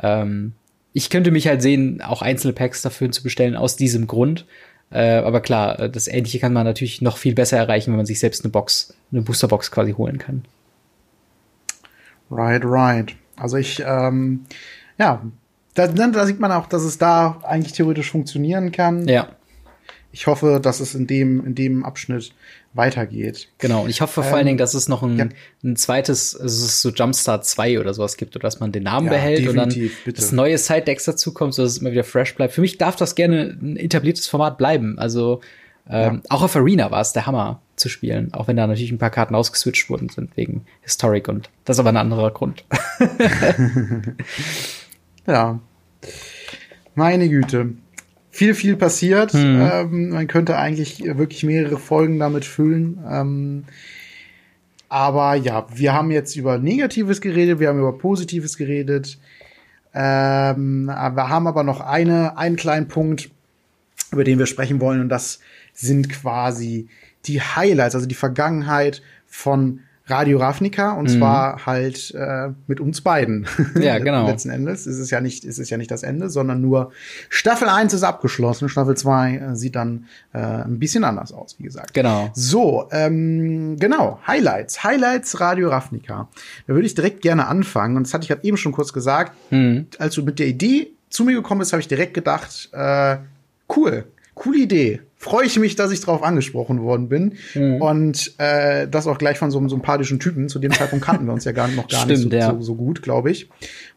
ähm, 0.03 0.53
ich 0.92 1.11
könnte 1.11 1.30
mich 1.30 1.46
halt 1.46 1.62
sehen, 1.62 2.03
auch 2.03 2.22
einzelne 2.22 2.53
Packs 2.53 2.82
dafür 2.82 3.11
zu 3.11 3.22
bestellen, 3.22 3.57
aus 3.57 3.76
diesem 3.76 4.07
Grund. 4.07 4.46
Äh, 4.90 5.16
aber 5.16 5.40
klar, 5.40 5.78
äh, 5.80 5.90
das 5.90 6.09
Ähnliche 6.09 6.38
kann 6.38 6.53
man 6.53 6.66
natürlich 6.66 7.01
noch 7.01 7.16
viel 7.16 7.34
besser 7.34 7.57
erreichen, 7.57 7.92
wenn 7.92 7.98
man 7.98 8.07
sich 8.07 8.20
selbst 8.20 8.44
eine 8.44 8.51
Box, 8.51 8.94
eine 9.12 9.22
Boosterbox 9.22 9.70
quasi 9.70 9.92
holen 9.92 10.18
kann. 10.18 10.44
Right, 12.30 12.62
right. 12.64 13.14
Also 13.36 13.57
ich, 13.57 13.82
ähm, 13.86 14.44
ja, 14.98 15.22
da, 15.74 15.86
da 15.86 16.26
sieht 16.26 16.40
man 16.40 16.53
auch, 16.53 16.66
dass 16.66 16.82
es 16.82 16.98
da 16.98 17.38
eigentlich 17.42 17.72
theoretisch 17.72 18.11
funktionieren 18.11 18.72
kann. 18.72 19.09
Ja. 19.09 19.28
Ich 20.13 20.27
hoffe, 20.27 20.61
dass 20.61 20.81
es 20.81 20.95
in 20.95 21.07
dem, 21.07 21.45
in 21.47 21.55
dem 21.55 21.85
Abschnitt 21.85 22.33
weitergeht. 22.75 23.49
Genau, 23.59 23.85
und 23.85 23.91
ich 23.91 24.01
hoffe 24.01 24.21
ähm, 24.21 24.27
vor 24.27 24.37
allen 24.37 24.47
Dingen, 24.47 24.59
dass 24.59 24.75
es 24.75 24.89
noch 24.89 25.03
ein, 25.03 25.19
ja. 25.19 25.29
ein 25.63 25.77
zweites, 25.77 26.35
also 26.35 26.65
es 26.65 26.73
ist 26.73 26.83
so 26.83 26.91
Jumpstart 26.91 27.45
2 27.45 27.79
oder 27.79 27.95
sowas 27.95 28.17
gibt, 28.17 28.35
oder 28.35 28.43
dass 28.43 28.61
man 28.61 28.73
den 28.73 28.83
Namen 28.85 29.07
ja, 29.07 29.13
behält 29.13 29.49
und 29.49 29.57
dann 29.57 29.69
bitte. 29.69 30.13
das 30.13 30.33
neue 30.33 30.59
Side-Decks 30.59 31.05
dazukommt, 31.05 31.55
sodass 31.55 31.73
es 31.73 31.79
immer 31.79 31.93
wieder 31.93 32.05
fresh 32.05 32.35
bleibt. 32.35 32.55
Für 32.55 32.61
mich 32.61 32.79
darf 32.79 32.97
das 32.97 33.15
gerne 33.15 33.57
ein 33.61 33.77
etabliertes 33.77 34.27
Format 34.27 34.59
bleiben. 34.59 34.99
Also 34.99 35.41
ähm, 35.89 36.15
ja. 36.17 36.21
auch 36.29 36.43
auf 36.43 36.57
Arena 36.57 36.91
war 36.91 37.01
es 37.01 37.13
der 37.13 37.27
Hammer 37.27 37.61
zu 37.77 37.89
spielen, 37.89 38.33
auch 38.35 38.49
wenn 38.49 38.57
da 38.57 38.67
natürlich 38.67 38.93
ein 38.93 38.99
paar 38.99 39.11
Karten 39.11 39.35
ausgeswitcht 39.35 39.89
wurden 39.91 40.09
sind 40.09 40.37
wegen 40.37 40.67
Historic 40.83 41.29
und 41.29 41.51
das 41.65 41.77
ist 41.77 41.81
aber 41.81 41.89
ein 41.89 41.97
anderer 41.97 42.31
Grund. 42.31 42.65
ja. 45.27 45.59
Meine 46.95 47.29
Güte 47.29 47.75
viel, 48.41 48.55
viel 48.55 48.76
passiert. 48.76 49.34
Mhm. 49.34 49.68
Ähm, 49.70 50.09
man 50.09 50.26
könnte 50.26 50.57
eigentlich 50.57 51.05
wirklich 51.05 51.45
mehrere 51.45 51.76
Folgen 51.76 52.18
damit 52.18 52.47
füllen. 52.47 52.99
Ähm, 53.07 53.64
aber 54.88 55.34
ja, 55.34 55.66
wir 55.74 55.93
haben 55.93 56.11
jetzt 56.11 56.36
über 56.36 56.57
Negatives 56.57 57.20
geredet, 57.20 57.61
wir 57.61 57.68
haben 57.68 57.78
über 57.78 57.99
Positives 57.99 58.57
geredet. 58.57 59.18
Ähm, 59.93 60.86
wir 60.86 61.28
haben 61.28 61.47
aber 61.49 61.64
noch 61.64 61.82
eine, 61.82 62.38
einen 62.38 62.57
kleinen 62.57 62.88
Punkt, 62.88 63.30
über 64.11 64.24
den 64.24 64.38
wir 64.38 64.47
sprechen 64.47 64.80
wollen, 64.80 65.03
und 65.03 65.11
das 65.11 65.41
sind 65.74 66.09
quasi 66.09 66.88
die 67.26 67.43
Highlights, 67.43 67.95
also 67.95 68.07
die 68.07 68.14
Vergangenheit 68.14 69.03
von 69.26 69.80
Radio 70.11 70.39
Ravnica 70.39 70.93
und 70.93 71.05
mhm. 71.05 71.19
zwar 71.19 71.67
halt 71.67 72.15
äh, 72.15 72.49
mit 72.67 72.81
uns 72.81 73.01
beiden. 73.01 73.47
Ja, 73.81 73.99
genau. 73.99 74.27
Letzten 74.27 74.51
Endes 74.51 74.87
ist 74.87 74.99
es 74.99 75.11
ja 75.11 75.21
nicht, 75.21 75.45
ist 75.45 75.59
es 75.59 75.71
ja 75.71 75.77
nicht 75.77 75.91
das 75.91 76.03
Ende, 76.03 76.29
sondern 76.29 76.61
nur 76.61 76.93
Staffel 77.29 77.69
1 77.69 77.95
ist 77.95 78.03
abgeschlossen. 78.03 78.69
Staffel 78.69 78.97
2 78.97 79.37
äh, 79.37 79.57
sieht 79.57 79.77
dann 79.77 80.07
äh, 80.33 80.39
ein 80.39 80.79
bisschen 80.79 81.05
anders 81.05 81.33
aus, 81.33 81.57
wie 81.59 81.65
gesagt. 81.65 81.95
Genau. 81.95 82.31
So, 82.35 82.89
ähm, 82.91 83.77
genau, 83.79 84.19
Highlights. 84.27 84.85
Highlights 84.85 85.41
Radio 85.41 85.69
Ravnica. 85.69 86.29
Da 86.67 86.75
würde 86.75 86.87
ich 86.87 86.95
direkt 86.95 87.23
gerne 87.23 87.47
anfangen. 87.47 87.97
Und 87.97 88.07
das 88.07 88.13
hatte 88.13 88.25
ich 88.25 88.29
gerade 88.29 88.45
eben 88.45 88.57
schon 88.57 88.73
kurz 88.73 88.93
gesagt. 88.93 89.33
Mhm. 89.51 89.87
Als 89.99 90.15
du 90.15 90.23
mit 90.23 90.39
der 90.39 90.49
Idee 90.49 90.91
zu 91.09 91.25
mir 91.25 91.35
gekommen 91.35 91.61
bist, 91.61 91.73
habe 91.73 91.81
ich 91.81 91.89
direkt 91.89 92.15
gedacht, 92.15 92.71
äh, 92.73 93.19
cool, 93.69 94.05
coole 94.35 94.59
Idee 94.59 95.01
freue 95.21 95.45
ich 95.45 95.59
mich, 95.59 95.77
dass 95.77 95.93
ich 95.93 96.01
darauf 96.01 96.23
angesprochen 96.23 96.81
worden 96.81 97.09
bin. 97.11 97.35
Mhm. 97.55 97.83
Und 97.83 98.33
äh, 98.39 98.89
das 98.89 99.07
auch 99.07 99.18
gleich 99.18 99.39
von 99.39 99.51
so 99.51 99.59
einem 99.59 99.68
sympathischen 99.68 100.18
Typen. 100.18 100.49
Zu 100.49 100.59
dem 100.59 100.73
Zeitpunkt 100.73 101.05
kannten 101.05 101.27
wir 101.27 101.35
uns 101.35 101.45
ja 101.45 101.53
gar, 101.53 101.68
noch 101.68 101.89
gar 101.89 102.01
Stimmt, 102.01 102.33
nicht 102.33 102.33
so, 102.33 102.37
ja. 102.39 102.55
so, 102.55 102.62
so, 102.62 102.75
gut, 102.75 103.03
glaube 103.03 103.31
ich. 103.31 103.51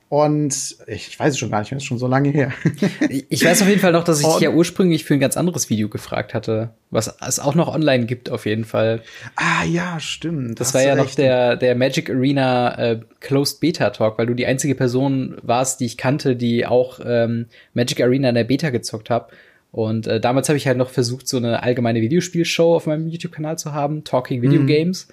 Und 0.09 0.76
ich 0.86 1.17
weiß 1.17 1.34
es 1.34 1.39
schon 1.39 1.49
gar 1.49 1.61
nicht 1.61 1.71
mehr, 1.71 1.78
ist 1.78 1.86
schon 1.86 1.97
so 1.97 2.07
lange 2.07 2.30
her. 2.30 2.51
ich 3.30 3.43
weiß 3.43 3.61
auf 3.61 3.69
jeden 3.69 3.80
Fall 3.80 3.93
noch, 3.93 4.03
dass 4.03 4.19
ich 4.19 4.28
dich 4.28 4.41
ja 4.41 4.51
ursprünglich 4.51 5.05
für 5.05 5.13
ein 5.13 5.21
ganz 5.21 5.38
anderes 5.38 5.69
Video 5.69 5.88
gefragt 5.88 6.34
hatte, 6.34 6.71
was 6.91 7.15
es 7.26 7.39
auch 7.39 7.55
noch 7.55 7.74
online 7.74 8.05
gibt 8.05 8.30
auf 8.30 8.45
jeden 8.45 8.65
Fall. 8.65 9.01
Ah 9.38 9.63
ja, 9.63 9.99
stimmt. 10.01 10.59
Das 10.59 10.74
war 10.74 10.84
ja 10.84 10.95
noch 10.95 11.15
der, 11.15 11.55
der 11.55 11.74
Magic 11.76 12.09
Arena 12.11 12.78
äh, 12.78 12.99
Closed 13.21 13.61
Beta 13.61 13.89
Talk, 13.91 14.19
weil 14.19 14.28
du 14.28 14.34
die 14.34 14.45
einzige 14.45 14.76
Person 14.76 15.38
warst, 15.41 15.80
die 15.80 15.86
ich 15.86 15.97
kannte, 15.97 16.36
die 16.36 16.67
auch 16.67 16.99
ähm, 17.03 17.47
Magic 17.74 18.01
Arena 18.01 18.30
in 18.30 18.36
der 18.36 18.43
Beta 18.43 18.69
gezockt 18.71 19.09
hat. 19.09 19.32
Und 19.74 20.05
äh, 20.05 20.19
damals 20.19 20.49
habe 20.49 20.57
ich 20.57 20.67
halt 20.67 20.78
noch 20.78 20.91
versucht, 20.91 21.28
so 21.28 21.38
eine 21.38 21.63
allgemeine 21.63 21.99
Videospielshow 21.99 22.76
auf 22.76 22.86
meinem 22.86 23.07
YouTube-Kanal 23.07 23.57
zu 23.57 23.74
haben, 23.74 24.03
Talking 24.03 24.43
Video 24.43 24.61
mhm. 24.61 24.67
Games. 24.67 25.07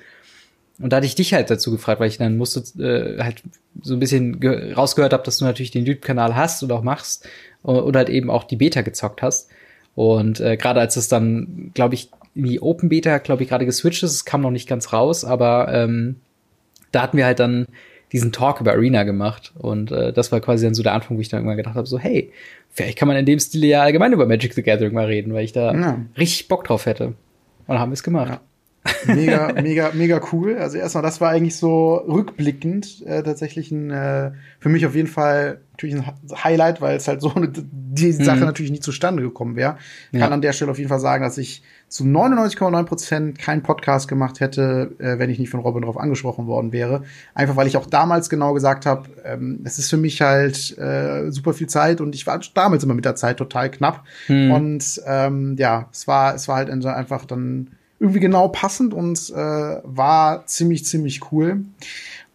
Und 0.79 0.93
da 0.93 0.99
hatte 0.99 1.07
ich 1.07 1.15
dich 1.15 1.33
halt 1.33 1.49
dazu 1.49 1.71
gefragt, 1.71 1.99
weil 1.99 2.11
ich 2.11 2.19
dann 2.19 2.37
musste 2.37 2.61
äh, 2.79 3.23
halt 3.23 3.43
so 3.81 3.95
ein 3.95 4.01
bisschen 4.01 4.39
rausgehört 4.75 5.15
habe, 5.15 5.23
dass 5.23 5.39
du 5.39 5.47
natürlich 5.47 5.71
den 5.71 5.87
YouTube-Kanal 5.87 6.37
hast 6.37 6.63
und 6.63 6.73
auch 6.73 6.83
machst 6.83 7.27
und 7.63 7.97
halt 7.97 8.11
eben 8.11 8.29
auch 8.29 8.45
die 8.45 8.57
Beta 8.57 8.83
gezockt 8.83 9.23
hast. 9.23 9.49
Und 9.95 10.41
äh, 10.41 10.59
gerade 10.59 10.81
als 10.81 10.97
es 10.97 11.09
dann, 11.09 11.71
glaube 11.73 11.95
ich, 11.95 12.11
in 12.35 12.45
die 12.45 12.61
Open 12.61 12.91
Beta, 12.91 13.17
glaube 13.17 13.43
ich, 13.43 13.49
gerade 13.49 13.65
geswitcht 13.65 14.03
ist, 14.03 14.13
es 14.13 14.25
kam 14.27 14.43
noch 14.43 14.51
nicht 14.51 14.69
ganz 14.69 14.93
raus, 14.93 15.25
aber 15.25 15.73
ähm, 15.73 16.17
da 16.93 17.01
hatten 17.01 17.17
wir 17.17 17.25
halt 17.25 17.41
dann 17.41 17.67
diesen 18.13 18.33
Talk 18.33 18.61
über 18.61 18.73
Arena 18.73 19.05
gemacht. 19.05 19.53
Und 19.59 19.93
äh, 19.93 20.13
das 20.13 20.33
war 20.33 20.41
quasi 20.41 20.65
dann 20.65 20.75
so 20.75 20.83
der 20.83 20.95
Anfang, 20.95 21.17
wo 21.17 21.21
ich 21.21 21.29
dann 21.29 21.39
irgendwann 21.39 21.57
gedacht 21.57 21.75
habe, 21.75 21.87
so, 21.87 21.99
hey, 21.99 22.33
vielleicht 22.71 22.99
kann 22.99 23.09
man 23.09 23.17
in 23.17 23.27
dem 23.27 23.39
Stil 23.39 23.65
ja 23.65 23.83
allgemein 23.83 24.13
über 24.13 24.27
Magic 24.27 24.55
the 24.55 24.63
Gathering 24.63 24.95
mal 24.95 25.07
reden, 25.07 25.33
weil 25.33 25.45
ich 25.45 25.53
da 25.53 25.73
ja. 25.75 26.01
richtig 26.19 26.49
Bock 26.49 26.65
drauf 26.65 26.87
hätte. 26.87 27.07
Und 27.07 27.17
dann 27.69 27.79
haben 27.79 27.91
wir 27.91 27.95
es 27.95 28.03
gemacht. 28.03 28.31
Ja. 28.31 28.41
Mega, 29.07 29.53
mega, 29.61 29.91
mega 29.93 30.21
cool. 30.33 30.57
Also 30.57 30.79
erstmal, 30.79 31.03
das 31.03 31.21
war 31.21 31.31
eigentlich 31.31 31.57
so 31.57 31.95
rückblickend 31.95 33.05
äh, 33.07 33.23
tatsächlich 33.23 33.71
ein, 33.71 33.91
äh, 33.91 34.33
für 34.59 34.71
mich 34.71 34.87
auf 34.87 34.95
jeden 34.95 35.09
Fall 35.09 35.61
natürlich 35.73 35.97
ein 35.97 36.05
Highlight, 36.45 36.81
weil 36.81 36.97
es 36.97 37.07
halt 37.07 37.21
so 37.21 37.35
eine, 37.35 37.53
die 37.73 38.13
Sache 38.13 38.39
mhm. 38.39 38.47
natürlich 38.47 38.71
nie 38.73 38.81
zustande 38.81 39.23
gekommen 39.23 39.57
wäre. 39.57 39.77
Ja. 40.13 40.21
Kann 40.21 40.33
an 40.33 40.41
der 40.41 40.53
Stelle 40.53 40.71
auf 40.71 40.79
jeden 40.79 40.89
Fall 40.89 41.01
sagen, 41.01 41.23
dass 41.23 41.37
ich 41.37 41.63
zu 41.91 42.05
99,9 42.05 42.85
Prozent 42.85 43.39
keinen 43.39 43.65
Podcast 43.65 44.07
gemacht 44.07 44.39
hätte, 44.39 44.93
äh, 44.99 45.19
wenn 45.19 45.29
ich 45.29 45.41
nicht 45.41 45.51
von 45.51 45.59
Robin 45.59 45.83
darauf 45.83 45.99
angesprochen 45.99 46.47
worden 46.47 46.73
wäre. 46.73 47.03
Einfach 47.35 47.57
weil 47.57 47.67
ich 47.67 47.77
auch 47.77 47.87
damals 47.87 48.31
genau 48.31 48.55
gesagt 48.55 48.87
habe, 48.87 49.09
ähm, 49.25 49.61
es 49.65 49.81
ist 49.81 49.91
für 49.91 49.97
mich 49.97 50.21
halt 50.21 50.79
äh, 50.79 51.33
super 51.33 51.53
viel 51.53 51.67
Zeit 51.67 52.01
und 52.01 52.15
ich 52.15 52.29
war 52.29 52.41
damals 52.55 52.85
immer 52.85 52.95
mit 52.95 53.05
der 53.05 53.17
Zeit 53.17 53.39
total 53.39 53.73
knapp. 53.73 54.05
Mhm. 54.29 54.53
Und 54.53 55.03
ähm, 55.05 55.57
ja, 55.59 55.89
es 55.93 56.07
war, 56.07 56.37
es 56.37 56.47
war 56.47 56.57
halt 56.57 56.71
einfach 56.71 57.25
dann 57.25 57.73
irgendwie 57.99 58.21
genau 58.21 58.47
passend 58.49 58.95
und 58.95 59.29
äh, 59.31 59.35
war 59.83 60.47
ziemlich, 60.47 60.85
ziemlich 60.85 61.33
cool. 61.33 61.65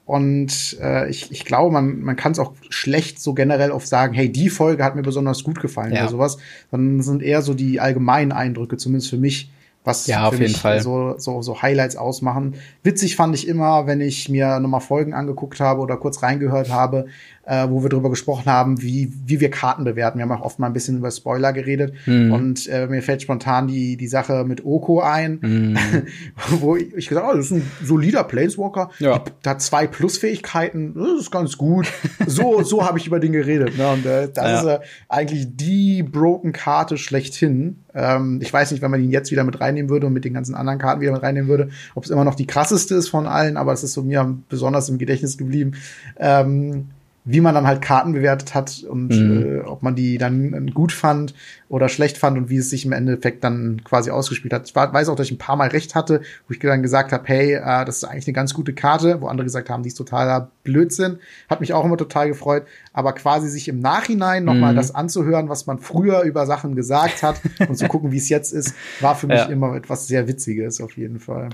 Und 0.06 0.78
äh, 0.82 1.10
ich, 1.10 1.32
ich 1.32 1.46
glaube, 1.46 1.74
man, 1.74 2.02
man 2.02 2.16
kann 2.16 2.32
es 2.32 2.40
auch 2.40 2.54
schlecht 2.70 3.20
so 3.20 3.34
generell 3.34 3.72
oft 3.72 3.88
sagen, 3.88 4.14
hey, 4.14 4.32
die 4.32 4.50
Folge 4.50 4.84
hat 4.84 4.96
mir 4.96 5.02
besonders 5.02 5.44
gut 5.44 5.60
gefallen 5.60 5.94
ja. 5.94 6.02
oder 6.02 6.12
sowas. 6.12 6.38
Dann 6.70 7.02
sind 7.02 7.24
eher 7.24 7.42
so 7.42 7.56
die 7.56 7.80
allgemeinen 7.80 8.32
Eindrücke, 8.32 8.78
zumindest 8.78 9.10
für 9.10 9.18
mich, 9.18 9.50
was 9.84 10.06
ja, 10.06 10.30
für 10.30 10.38
mich 10.38 10.62
So, 10.82 11.16
so, 11.18 11.42
so 11.42 11.62
Highlights 11.62 11.96
ausmachen. 11.96 12.54
Witzig 12.84 13.16
fand 13.16 13.34
ich 13.34 13.48
immer, 13.48 13.88
wenn 13.88 14.00
ich 14.00 14.30
mir 14.30 14.60
nochmal 14.60 14.82
Folgen 14.82 15.16
angeguckt 15.16 15.60
habe 15.60 15.82
oder 15.82 15.98
kurz 15.98 16.22
reingehört 16.22 16.70
habe, 16.70 17.08
äh, 17.46 17.68
wo 17.70 17.84
wir 17.84 17.90
drüber 17.90 18.10
gesprochen 18.10 18.46
haben, 18.48 18.82
wie, 18.82 19.12
wie 19.26 19.40
wir 19.40 19.52
Karten 19.52 19.84
bewerten. 19.84 20.18
Wir 20.18 20.24
haben 20.24 20.32
auch 20.32 20.46
oft 20.46 20.60
mal 20.60 20.68
ein 20.68 20.74
bisschen 20.74 20.98
über 20.98 21.12
Spoiler 21.12 21.54
geredet. 21.54 21.94
Mhm. 22.06 22.34
Und 22.34 22.68
äh, 22.68 22.88
mir 22.88 23.02
fällt 23.04 23.22
spontan 23.22 23.68
die, 23.68 23.98
die 23.98 24.08
Sache 24.08 24.44
mit 24.46 24.66
Oko 24.66 25.02
ein, 25.02 25.40
mhm. 25.42 25.78
wo 26.60 26.76
ich, 26.76 26.94
ich 26.96 27.08
gesagt 27.08 27.26
habe, 27.26 27.36
oh, 27.36 27.38
das 27.38 27.52
ist 27.52 27.52
ein 27.52 27.72
solider 27.84 28.24
Planeswalker. 28.24 28.90
Ja. 29.00 29.24
Der 29.44 29.52
hat 29.52 29.62
zwei 29.62 29.86
Plusfähigkeiten, 29.88 30.96
das 30.96 31.22
ist 31.22 31.32
ganz 31.32 31.58
gut. 31.58 31.88
So, 32.28 32.64
so 32.64 32.86
habe 32.86 32.98
ich 32.98 33.08
über 33.08 33.20
den 33.20 33.34
geredet. 33.34 33.78
Ne? 33.78 33.88
Und 33.90 34.06
äh, 34.06 34.30
das 34.34 34.46
ja. 34.46 34.60
ist 34.60 34.66
äh, 34.66 34.80
eigentlich 35.10 35.48
die 35.56 36.02
Broken 36.02 36.52
Karte 36.52 36.98
schlechthin. 36.98 37.78
Ähm, 37.94 38.40
ich 38.42 38.52
weiß 38.52 38.72
nicht, 38.72 38.82
wenn 38.82 38.92
man 38.92 39.04
ihn 39.04 39.12
jetzt 39.12 39.32
wieder 39.32 39.44
mit 39.44 39.62
reinnehmen 39.62 39.90
würde 39.90 40.08
und 40.08 40.14
mit 40.14 40.26
den 40.26 40.34
ganzen 40.34 40.56
anderen 40.56 40.80
Karten 40.80 41.02
wieder 41.02 41.12
mit 41.12 41.22
reinnehmen 41.22 41.50
würde, 41.50 41.70
ob 41.94 42.04
es 42.04 42.10
immer 42.10 42.24
noch 42.24 42.36
die 42.36 42.48
krasseste 42.48 42.96
ist 42.96 43.10
von 43.10 43.28
allen, 43.28 43.58
aber 43.58 43.74
es 43.74 43.84
ist 43.84 43.94
so 43.94 44.02
mir 44.02 44.36
besonders 44.50 44.90
im 44.90 44.98
Gedächtnis 44.98 45.38
geblieben. 45.38 45.74
Ähm, 46.18 46.88
wie 47.28 47.42
man 47.42 47.56
dann 47.56 47.66
halt 47.66 47.82
Karten 47.82 48.14
bewertet 48.14 48.54
hat 48.54 48.84
und 48.88 49.10
mhm. 49.10 49.58
äh, 49.58 49.60
ob 49.62 49.82
man 49.82 49.96
die 49.96 50.20
dann 50.20 50.72
gut 50.74 50.92
fand 50.92 51.34
oder 51.68 51.90
schlecht 51.90 52.20
fand 52.20 52.38
und 52.38 52.50
wie 52.50 52.58
es 52.58 52.70
sich 52.70 52.86
im 52.86 52.92
Endeffekt 52.92 53.44
dann 53.44 53.84
quasi 53.84 54.12
ausgespielt 54.12 54.54
hat. 54.54 54.70
Ich 54.70 54.76
weiß 54.76 55.10
auch, 55.10 55.16
dass 55.16 55.26
ich 55.26 55.34
ein 55.34 55.40
paar 55.40 55.56
Mal 55.56 55.70
recht 55.70 55.96
hatte, 55.96 56.22
wo 56.48 56.54
ich 56.54 56.60
dann 56.60 56.84
gesagt 56.84 57.12
habe, 57.12 57.24
hey, 57.26 57.56
äh, 57.56 57.84
das 57.84 57.98
ist 57.98 58.04
eigentlich 58.04 58.28
eine 58.28 58.34
ganz 58.34 58.54
gute 58.54 58.74
Karte, 58.74 59.22
wo 59.22 59.28
andere 59.28 59.44
gesagt 59.44 59.72
haben, 59.72 59.82
die 59.82 59.90
ist 59.90 59.96
totaler 59.96 60.52
Blödsinn. 60.64 61.18
Hat 61.50 61.62
mich 61.62 61.74
auch 61.74 61.84
immer 61.84 61.98
total 61.98 62.28
gefreut, 62.28 62.66
aber 62.94 63.14
quasi 63.14 63.50
sich 63.50 63.68
im 63.68 63.80
Nachhinein 63.80 64.46
nochmal 64.46 64.74
mhm. 64.74 64.78
das 64.78 64.94
anzuhören, 64.94 65.50
was 65.50 65.66
man 65.66 65.80
früher 65.80 66.22
über 66.22 66.46
Sachen 66.46 66.76
gesagt 66.76 67.24
hat 67.24 67.42
und 67.68 67.76
zu 67.76 67.88
gucken, 67.88 68.12
wie 68.12 68.18
es 68.18 68.30
jetzt 68.30 68.54
ist, 68.54 68.76
war 69.02 69.16
für 69.16 69.26
mich 69.26 69.40
ja. 69.40 69.46
immer 69.46 69.76
etwas 69.76 70.08
sehr 70.08 70.28
Witziges 70.28 70.80
auf 70.80 70.96
jeden 70.96 71.20
Fall. 71.20 71.50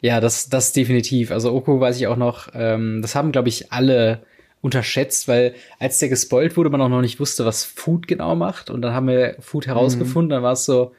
Ja, 0.00 0.20
das, 0.20 0.48
das 0.48 0.72
definitiv. 0.72 1.30
Also 1.30 1.52
Oko 1.54 1.80
weiß 1.80 1.96
ich 1.96 2.08
auch 2.08 2.16
noch, 2.16 2.48
ähm, 2.52 3.00
das 3.00 3.14
haben, 3.14 3.30
glaube 3.30 3.48
ich, 3.48 3.72
alle 3.72 4.22
unterschätzt, 4.64 5.28
weil 5.28 5.54
als 5.78 5.98
der 5.98 6.08
gespoilt 6.08 6.56
wurde, 6.56 6.70
man 6.70 6.80
auch 6.80 6.88
noch 6.88 7.02
nicht 7.02 7.20
wusste, 7.20 7.44
was 7.44 7.64
Food 7.64 8.08
genau 8.08 8.34
macht. 8.34 8.70
Und 8.70 8.80
dann 8.80 8.94
haben 8.94 9.08
wir 9.08 9.36
Food 9.40 9.66
herausgefunden, 9.66 10.28
mhm. 10.28 10.30
dann 10.30 10.42
war 10.42 10.54
es 10.54 10.64
so, 10.64 10.92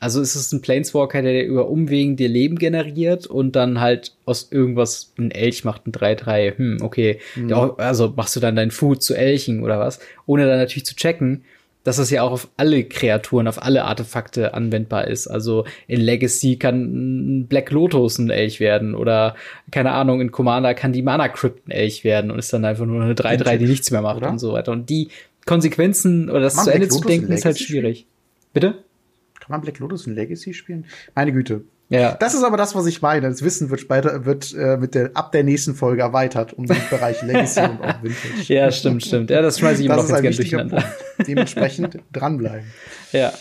also 0.00 0.20
ist 0.20 0.34
es 0.34 0.50
ein 0.50 0.60
Planeswalker, 0.60 1.22
der 1.22 1.46
über 1.46 1.68
Umwegen 1.68 2.16
dir 2.16 2.28
Leben 2.28 2.58
generiert 2.58 3.28
und 3.28 3.54
dann 3.54 3.80
halt 3.80 4.16
aus 4.24 4.48
irgendwas 4.50 5.12
ein 5.18 5.30
Elch 5.30 5.62
macht, 5.62 5.86
ein 5.86 5.92
3-3. 5.92 6.58
Hm, 6.58 6.78
okay. 6.82 7.20
Mhm. 7.36 7.52
Also 7.76 8.12
machst 8.16 8.34
du 8.34 8.40
dann 8.40 8.56
dein 8.56 8.72
Food 8.72 9.04
zu 9.04 9.14
Elchen 9.14 9.62
oder 9.62 9.78
was? 9.78 10.00
Ohne 10.26 10.46
dann 10.46 10.58
natürlich 10.58 10.86
zu 10.86 10.96
checken, 10.96 11.44
dass 11.84 11.96
das 11.96 12.10
ja 12.10 12.22
auch 12.22 12.32
auf 12.32 12.48
alle 12.56 12.84
Kreaturen, 12.84 13.48
auf 13.48 13.62
alle 13.62 13.84
Artefakte 13.84 14.54
anwendbar 14.54 15.08
ist. 15.08 15.26
Also 15.26 15.64
in 15.86 16.00
Legacy 16.00 16.56
kann 16.56 17.46
Black 17.48 17.70
Lotus 17.70 18.18
ein 18.18 18.30
Elch 18.30 18.60
werden 18.60 18.94
oder 18.94 19.34
keine 19.70 19.92
Ahnung, 19.92 20.20
in 20.20 20.30
Commander 20.30 20.74
kann 20.74 20.92
die 20.92 21.02
Mana 21.02 21.28
Crypt 21.28 21.68
ein 21.68 21.70
Elch 21.72 22.04
werden 22.04 22.30
und 22.30 22.38
ist 22.38 22.52
dann 22.52 22.64
einfach 22.64 22.86
nur 22.86 23.02
eine 23.02 23.14
3-3, 23.14 23.56
die 23.56 23.66
nichts 23.66 23.90
mehr 23.90 24.02
macht 24.02 24.18
oder? 24.18 24.30
und 24.30 24.38
so 24.38 24.52
weiter. 24.52 24.72
Und 24.72 24.90
die 24.90 25.08
Konsequenzen 25.44 26.30
oder 26.30 26.40
das 26.40 26.56
zu 26.62 26.70
Ende 26.70 26.88
zu 26.88 27.00
denken 27.00 27.32
ist 27.32 27.44
halt 27.44 27.58
schwierig. 27.58 28.06
Bitte? 28.52 28.84
Kann 29.40 29.50
man 29.50 29.60
Black 29.60 29.78
Lotus 29.80 30.06
in 30.06 30.14
Legacy 30.14 30.54
spielen? 30.54 30.86
Meine 31.14 31.32
Güte. 31.32 31.64
Ja. 31.92 32.14
Das 32.14 32.32
ist 32.32 32.42
aber 32.42 32.56
das, 32.56 32.74
was 32.74 32.86
ich 32.86 33.02
meine. 33.02 33.28
Das 33.28 33.42
Wissen 33.42 33.68
wird 33.68 33.80
später, 33.80 34.24
wird 34.24 34.54
äh, 34.54 34.78
mit 34.78 34.94
der, 34.94 35.10
ab 35.12 35.30
der 35.32 35.44
nächsten 35.44 35.74
Folge 35.74 36.00
erweitert 36.00 36.54
um 36.54 36.66
den 36.66 36.78
Bereich 36.88 37.20
Legacy 37.22 37.60
und 37.60 37.82
auch 37.82 38.02
Vintage. 38.02 38.54
Ja, 38.54 38.72
stimmt, 38.72 39.04
stimmt. 39.04 39.28
Ja, 39.28 39.42
das 39.42 39.58
schmeiße 39.58 39.80
ich 39.80 39.86
immer 39.86 39.96
noch 39.96 40.08
ganz 40.08 40.22
gerne 40.22 40.36
durcheinander. 40.36 40.76
Punkt. 41.16 41.28
Dementsprechend 41.28 41.98
dranbleiben. 42.12 42.66
Ja. 43.12 43.32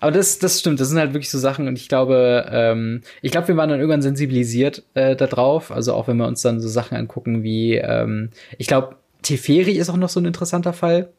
Aber 0.00 0.10
das, 0.10 0.38
das 0.40 0.58
stimmt, 0.58 0.80
das 0.80 0.88
sind 0.88 0.98
halt 0.98 1.12
wirklich 1.12 1.30
so 1.30 1.38
Sachen 1.38 1.68
und 1.68 1.76
ich 1.76 1.88
glaube, 1.88 2.46
ähm, 2.50 3.02
ich 3.22 3.30
glaube, 3.30 3.48
wir 3.48 3.56
waren 3.56 3.68
dann 3.68 3.78
irgendwann 3.78 4.02
sensibilisiert 4.02 4.82
äh, 4.94 5.14
darauf. 5.14 5.70
Also 5.70 5.94
auch 5.94 6.08
wenn 6.08 6.16
wir 6.16 6.26
uns 6.26 6.42
dann 6.42 6.58
so 6.58 6.68
Sachen 6.68 6.96
angucken 6.96 7.42
wie, 7.44 7.76
ähm, 7.76 8.30
ich 8.58 8.66
glaube, 8.66 8.96
Teferi 9.22 9.72
ist 9.72 9.90
auch 9.90 9.96
noch 9.96 10.08
so 10.08 10.18
ein 10.18 10.24
interessanter 10.24 10.72
Fall. 10.72 11.10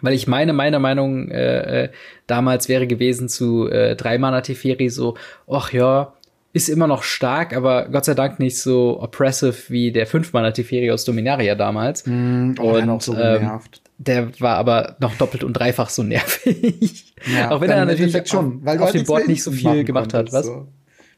Weil 0.00 0.14
ich 0.14 0.26
meine, 0.26 0.52
meine 0.52 0.78
Meinung 0.78 1.30
äh, 1.30 1.84
äh, 1.84 1.88
damals 2.26 2.68
wäre 2.68 2.86
gewesen 2.86 3.28
zu 3.28 3.68
äh, 3.68 3.96
drei 3.96 4.18
Mana 4.18 4.40
Teferi 4.40 4.88
so, 4.88 5.16
ach 5.50 5.72
ja, 5.72 6.14
ist 6.52 6.68
immer 6.68 6.86
noch 6.86 7.02
stark, 7.02 7.54
aber 7.54 7.88
Gott 7.90 8.04
sei 8.04 8.14
Dank 8.14 8.40
nicht 8.40 8.58
so 8.58 9.00
oppressive 9.00 9.54
wie 9.68 9.92
der 9.92 10.06
fünf 10.06 10.32
Mana 10.32 10.50
Teferi 10.50 10.90
aus 10.90 11.04
Dominaria 11.04 11.54
damals. 11.54 12.04
Mm, 12.06 12.54
oh, 12.58 12.76
und 12.76 13.02
so 13.02 13.14
ähm, 13.16 13.60
der 13.98 14.40
war 14.40 14.56
aber 14.56 14.96
noch 14.98 15.14
doppelt 15.16 15.44
und 15.44 15.52
dreifach 15.52 15.90
so 15.90 16.02
nervig. 16.02 17.14
Ja, 17.32 17.50
auch 17.50 17.60
wenn 17.60 17.70
er 17.70 17.84
natürlich 17.84 18.16
schon, 18.28 18.64
weil 18.64 18.78
auf 18.78 18.86
halt 18.86 18.94
dem 18.94 19.04
Board 19.04 19.28
nicht 19.28 19.42
so 19.42 19.52
viel 19.52 19.84
gemacht 19.84 20.14
hat, 20.14 20.32
was? 20.32 20.46
So. 20.46 20.68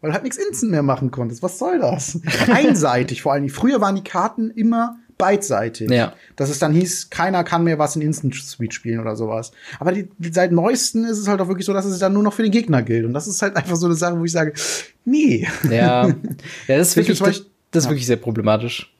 Weil 0.01 0.11
du 0.11 0.15
halt 0.15 0.25
nichts 0.25 0.37
Instant 0.37 0.73
mehr 0.73 0.83
machen 0.83 1.13
konntest. 1.13 1.45
Was 1.45 1.61
soll 1.61 1.79
das? 1.79 2.21
Einseitig 2.51 3.23
vor 3.23 3.35
allem. 3.35 3.49
Früher 3.49 3.81
waren 3.81 3.95
die 3.95 4.03
Karten 4.03 4.51
immer 4.51 4.97
beidseitig. 5.23 5.89
Ja. 5.89 6.15
Dass 6.35 6.51
es 6.51 6.59
dann 6.59 6.73
hieß, 6.73 7.09
keiner 7.11 7.45
kann 7.45 7.63
mehr 7.63 7.79
was 7.79 7.95
in 7.95 8.03
Instant 8.03 8.35
Suite 8.35 8.75
spielen 8.75 8.99
oder 8.99 9.15
sowas. 9.15 9.53
Aber 9.79 9.93
die, 9.93 10.09
die, 10.19 10.33
seit 10.33 10.51
neuesten 10.51 11.05
ist 11.05 11.19
es 11.19 11.29
halt 11.29 11.41
auch 11.41 11.47
wirklich 11.47 11.65
so, 11.65 11.73
dass 11.73 11.85
es 11.85 12.01
dann 12.01 12.13
nur 12.13 12.25
noch 12.25 12.33
für 12.33 12.43
den 12.43 12.51
Gegner 12.51 12.83
gilt. 12.83 13.05
Und 13.05 13.15
das 13.15 13.29
ist 13.29 13.41
halt 13.41 13.55
einfach 13.55 13.77
so 13.77 13.87
eine 13.87 13.95
Sache, 13.95 14.19
wo 14.19 14.25
ich 14.25 14.33
sage, 14.33 14.53
nee. 15.05 15.47
Ja, 15.71 16.09
ja 16.09 16.15
das 16.67 16.89
ist 16.89 16.97
wirklich, 16.97 17.21
das, 17.21 17.47
das 17.71 17.85
ist 17.85 17.89
wirklich 17.89 18.07
sehr 18.07 18.17
problematisch. 18.17 18.93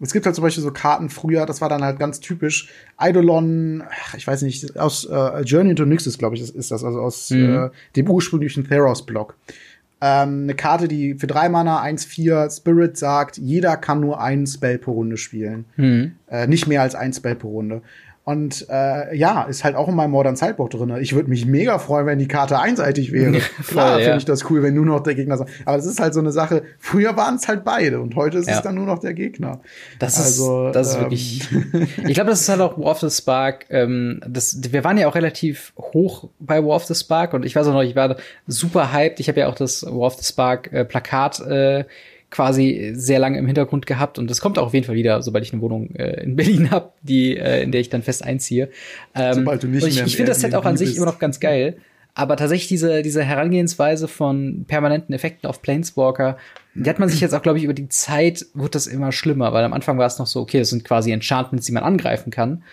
Es 0.00 0.12
gibt 0.12 0.26
halt 0.26 0.34
zum 0.34 0.42
Beispiel 0.42 0.64
so 0.64 0.72
Karten 0.72 1.10
früher, 1.10 1.46
das 1.46 1.60
war 1.60 1.68
dann 1.68 1.84
halt 1.84 2.00
ganz 2.00 2.18
typisch. 2.18 2.68
Eidolon, 2.96 3.84
ich 4.16 4.26
weiß 4.26 4.42
nicht, 4.42 4.76
aus 4.76 5.04
äh, 5.04 5.42
Journey 5.42 5.70
into 5.70 5.84
Nixus, 5.84 6.18
glaube 6.18 6.34
ich, 6.34 6.42
ist 6.42 6.72
das, 6.72 6.82
also 6.82 7.00
aus 7.00 7.30
mhm. 7.30 7.66
äh, 7.66 7.70
dem 7.94 8.10
ursprünglichen 8.10 8.66
Theros-Block. 8.66 9.36
Ähm, 10.04 10.42
eine 10.42 10.54
Karte, 10.54 10.88
die 10.88 11.14
für 11.14 11.28
drei 11.28 11.48
Mana 11.48 11.80
1-4 11.80 12.54
Spirit 12.54 12.96
sagt, 12.96 13.38
jeder 13.38 13.76
kann 13.76 14.00
nur 14.00 14.20
einen 14.20 14.48
Spell 14.48 14.78
pro 14.78 14.92
Runde 14.92 15.16
spielen. 15.16 15.66
Mhm. 15.76 16.16
Äh, 16.26 16.48
nicht 16.48 16.66
mehr 16.66 16.82
als 16.82 16.96
ein 16.96 17.12
Spell 17.12 17.36
pro 17.36 17.50
Runde. 17.50 17.82
Und 18.24 18.68
äh, 18.70 19.16
ja, 19.16 19.42
ist 19.42 19.64
halt 19.64 19.74
auch 19.74 19.88
in 19.88 19.96
meinem 19.96 20.12
Modern 20.12 20.36
Sideboard 20.36 20.74
drin. 20.74 20.96
Ich 21.00 21.12
würde 21.12 21.28
mich 21.28 21.44
mega 21.44 21.80
freuen, 21.80 22.06
wenn 22.06 22.20
die 22.20 22.28
Karte 22.28 22.60
einseitig 22.60 23.10
wäre. 23.10 23.32
Klar, 23.66 23.98
ja. 23.98 24.04
finde 24.04 24.18
ich 24.18 24.24
das 24.24 24.48
cool, 24.48 24.62
wenn 24.62 24.74
nur 24.74 24.86
noch 24.86 25.00
der 25.00 25.16
Gegner 25.16 25.36
sagt. 25.36 25.50
Aber 25.64 25.76
das 25.76 25.86
ist 25.86 25.98
halt 25.98 26.14
so 26.14 26.20
eine 26.20 26.30
Sache. 26.30 26.62
Früher 26.78 27.16
waren 27.16 27.34
es 27.34 27.48
halt 27.48 27.64
beide 27.64 28.00
und 28.00 28.14
heute 28.14 28.38
ist 28.38 28.48
ja. 28.48 28.54
es 28.54 28.62
dann 28.62 28.76
nur 28.76 28.86
noch 28.86 29.00
der 29.00 29.14
Gegner. 29.14 29.60
Das 29.98 30.18
also, 30.18 30.68
ist, 30.68 30.76
das 30.76 30.90
ist 30.90 30.94
ähm, 30.94 31.00
wirklich. 31.00 31.48
ich 32.06 32.14
glaube, 32.14 32.30
das 32.30 32.42
ist 32.42 32.48
halt 32.48 32.60
auch 32.60 32.78
War 32.78 32.92
of 32.92 33.00
the 33.00 33.10
Spark. 33.10 33.66
Ähm, 33.70 34.20
das, 34.28 34.56
wir 34.70 34.84
waren 34.84 34.98
ja 34.98 35.08
auch 35.08 35.16
relativ 35.16 35.72
hoch 35.76 36.28
bei 36.38 36.62
War 36.62 36.76
of 36.76 36.84
the 36.84 36.94
Spark 36.94 37.34
und 37.34 37.44
ich 37.44 37.56
weiß 37.56 37.66
auch 37.66 37.72
noch, 37.72 37.82
ich 37.82 37.96
war 37.96 38.16
super 38.46 38.92
hyped. 38.92 39.18
Ich 39.18 39.28
habe 39.28 39.40
ja 39.40 39.48
auch 39.48 39.56
das 39.56 39.84
War 39.84 40.06
of 40.06 40.14
the 40.14 40.24
Spark 40.24 40.72
äh, 40.72 40.84
Plakat 40.84 41.40
äh, 41.40 41.84
quasi 42.32 42.92
sehr 42.94 43.20
lange 43.20 43.38
im 43.38 43.46
Hintergrund 43.46 43.86
gehabt 43.86 44.18
und 44.18 44.28
das 44.28 44.40
kommt 44.40 44.58
auch 44.58 44.66
auf 44.66 44.74
jeden 44.74 44.86
Fall 44.86 44.96
wieder, 44.96 45.22
sobald 45.22 45.44
ich 45.44 45.52
eine 45.52 45.62
Wohnung 45.62 45.94
äh, 45.94 46.24
in 46.24 46.34
Berlin 46.34 46.70
habe, 46.72 46.90
die 47.02 47.36
äh, 47.36 47.62
in 47.62 47.70
der 47.70 47.80
ich 47.80 47.90
dann 47.90 48.02
fest 48.02 48.24
einziehe. 48.24 48.70
Ähm, 49.14 49.34
sobald 49.34 49.62
du 49.62 49.68
nicht 49.68 49.86
ich, 49.86 50.02
ich 50.02 50.16
finde 50.16 50.32
das 50.32 50.40
Set 50.40 50.54
auch 50.54 50.64
an 50.64 50.76
sich 50.76 50.88
bist. 50.88 50.96
immer 50.96 51.06
noch 51.06 51.20
ganz 51.20 51.38
geil. 51.38 51.76
Aber 52.14 52.36
tatsächlich 52.36 52.68
diese, 52.68 53.02
diese 53.02 53.22
Herangehensweise 53.22 54.06
von 54.06 54.66
permanenten 54.66 55.14
Effekten 55.14 55.48
auf 55.48 55.62
Planeswalker, 55.62 56.36
die 56.74 56.88
hat 56.88 56.98
man 56.98 57.08
sich 57.08 57.20
jetzt 57.20 57.34
auch, 57.34 57.40
glaube 57.40 57.56
ich, 57.58 57.64
über 57.64 57.72
die 57.72 57.88
Zeit, 57.88 58.46
wird 58.52 58.74
das 58.74 58.86
immer 58.86 59.12
schlimmer, 59.12 59.54
weil 59.54 59.64
am 59.64 59.72
Anfang 59.72 59.96
war 59.96 60.06
es 60.06 60.18
noch 60.18 60.26
so, 60.26 60.40
okay, 60.40 60.58
das 60.58 60.68
sind 60.68 60.84
quasi 60.84 61.10
Enchantments, 61.10 61.66
die 61.66 61.72
man 61.72 61.84
angreifen 61.84 62.30
kann. 62.30 62.64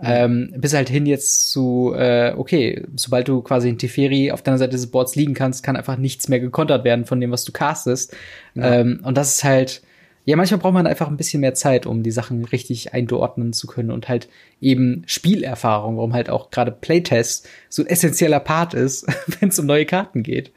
Ähm, 0.00 0.54
bis 0.56 0.74
halt 0.74 0.88
hin 0.88 1.06
jetzt 1.06 1.50
zu, 1.50 1.92
äh, 1.96 2.32
okay, 2.36 2.84
sobald 2.94 3.26
du 3.26 3.42
quasi 3.42 3.68
in 3.68 3.78
Teferi 3.78 4.30
auf 4.30 4.42
deiner 4.42 4.58
Seite 4.58 4.72
des 4.72 4.92
Boards 4.92 5.16
liegen 5.16 5.34
kannst, 5.34 5.64
kann 5.64 5.76
einfach 5.76 5.96
nichts 5.96 6.28
mehr 6.28 6.38
gekontert 6.38 6.84
werden 6.84 7.04
von 7.04 7.20
dem, 7.20 7.32
was 7.32 7.44
du 7.44 7.50
castest. 7.50 8.16
Ja. 8.54 8.74
Ähm, 8.74 9.00
und 9.02 9.16
das 9.16 9.34
ist 9.34 9.44
halt, 9.44 9.82
ja, 10.24 10.36
manchmal 10.36 10.60
braucht 10.60 10.74
man 10.74 10.86
einfach 10.86 11.08
ein 11.08 11.16
bisschen 11.16 11.40
mehr 11.40 11.54
Zeit, 11.54 11.84
um 11.84 12.04
die 12.04 12.12
Sachen 12.12 12.44
richtig 12.44 12.94
einordnen 12.94 13.52
zu 13.52 13.66
können 13.66 13.90
und 13.90 14.08
halt 14.08 14.28
eben 14.60 15.02
Spielerfahrung, 15.06 15.96
warum 15.96 16.12
halt 16.12 16.30
auch 16.30 16.50
gerade 16.50 16.70
Playtest 16.70 17.48
so 17.68 17.82
ein 17.82 17.86
essentieller 17.88 18.38
Part 18.38 18.74
ist, 18.74 19.06
wenn 19.40 19.48
es 19.48 19.58
um 19.58 19.66
neue 19.66 19.86
Karten 19.86 20.22
geht. 20.22 20.52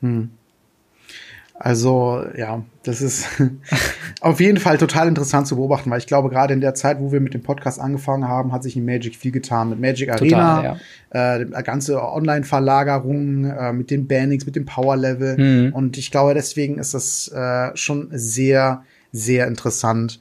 Hm. 0.00 0.30
Also 1.60 2.24
ja, 2.36 2.62
das 2.84 3.02
ist 3.02 3.26
auf 4.20 4.38
jeden 4.38 4.58
Fall 4.58 4.78
total 4.78 5.08
interessant 5.08 5.48
zu 5.48 5.56
beobachten, 5.56 5.90
weil 5.90 5.98
ich 5.98 6.06
glaube, 6.06 6.28
gerade 6.28 6.54
in 6.54 6.60
der 6.60 6.74
Zeit, 6.74 7.00
wo 7.00 7.10
wir 7.10 7.20
mit 7.20 7.34
dem 7.34 7.42
Podcast 7.42 7.80
angefangen 7.80 8.28
haben, 8.28 8.52
hat 8.52 8.62
sich 8.62 8.76
in 8.76 8.84
Magic 8.84 9.16
viel 9.16 9.32
getan. 9.32 9.70
Mit 9.70 9.80
Magic 9.80 10.08
Arena, 10.10 10.56
total, 10.56 10.80
ja. 11.12 11.58
äh, 11.58 11.62
ganze 11.64 12.00
Online-Verlagerung, 12.00 13.44
äh, 13.44 13.72
mit 13.72 13.90
den 13.90 14.06
Bannings, 14.06 14.46
mit 14.46 14.54
dem 14.54 14.66
Power-Level. 14.66 15.36
Mhm. 15.36 15.72
Und 15.72 15.98
ich 15.98 16.12
glaube, 16.12 16.34
deswegen 16.34 16.78
ist 16.78 16.94
das 16.94 17.26
äh, 17.28 17.76
schon 17.76 18.08
sehr, 18.12 18.84
sehr 19.10 19.48
interessant. 19.48 20.20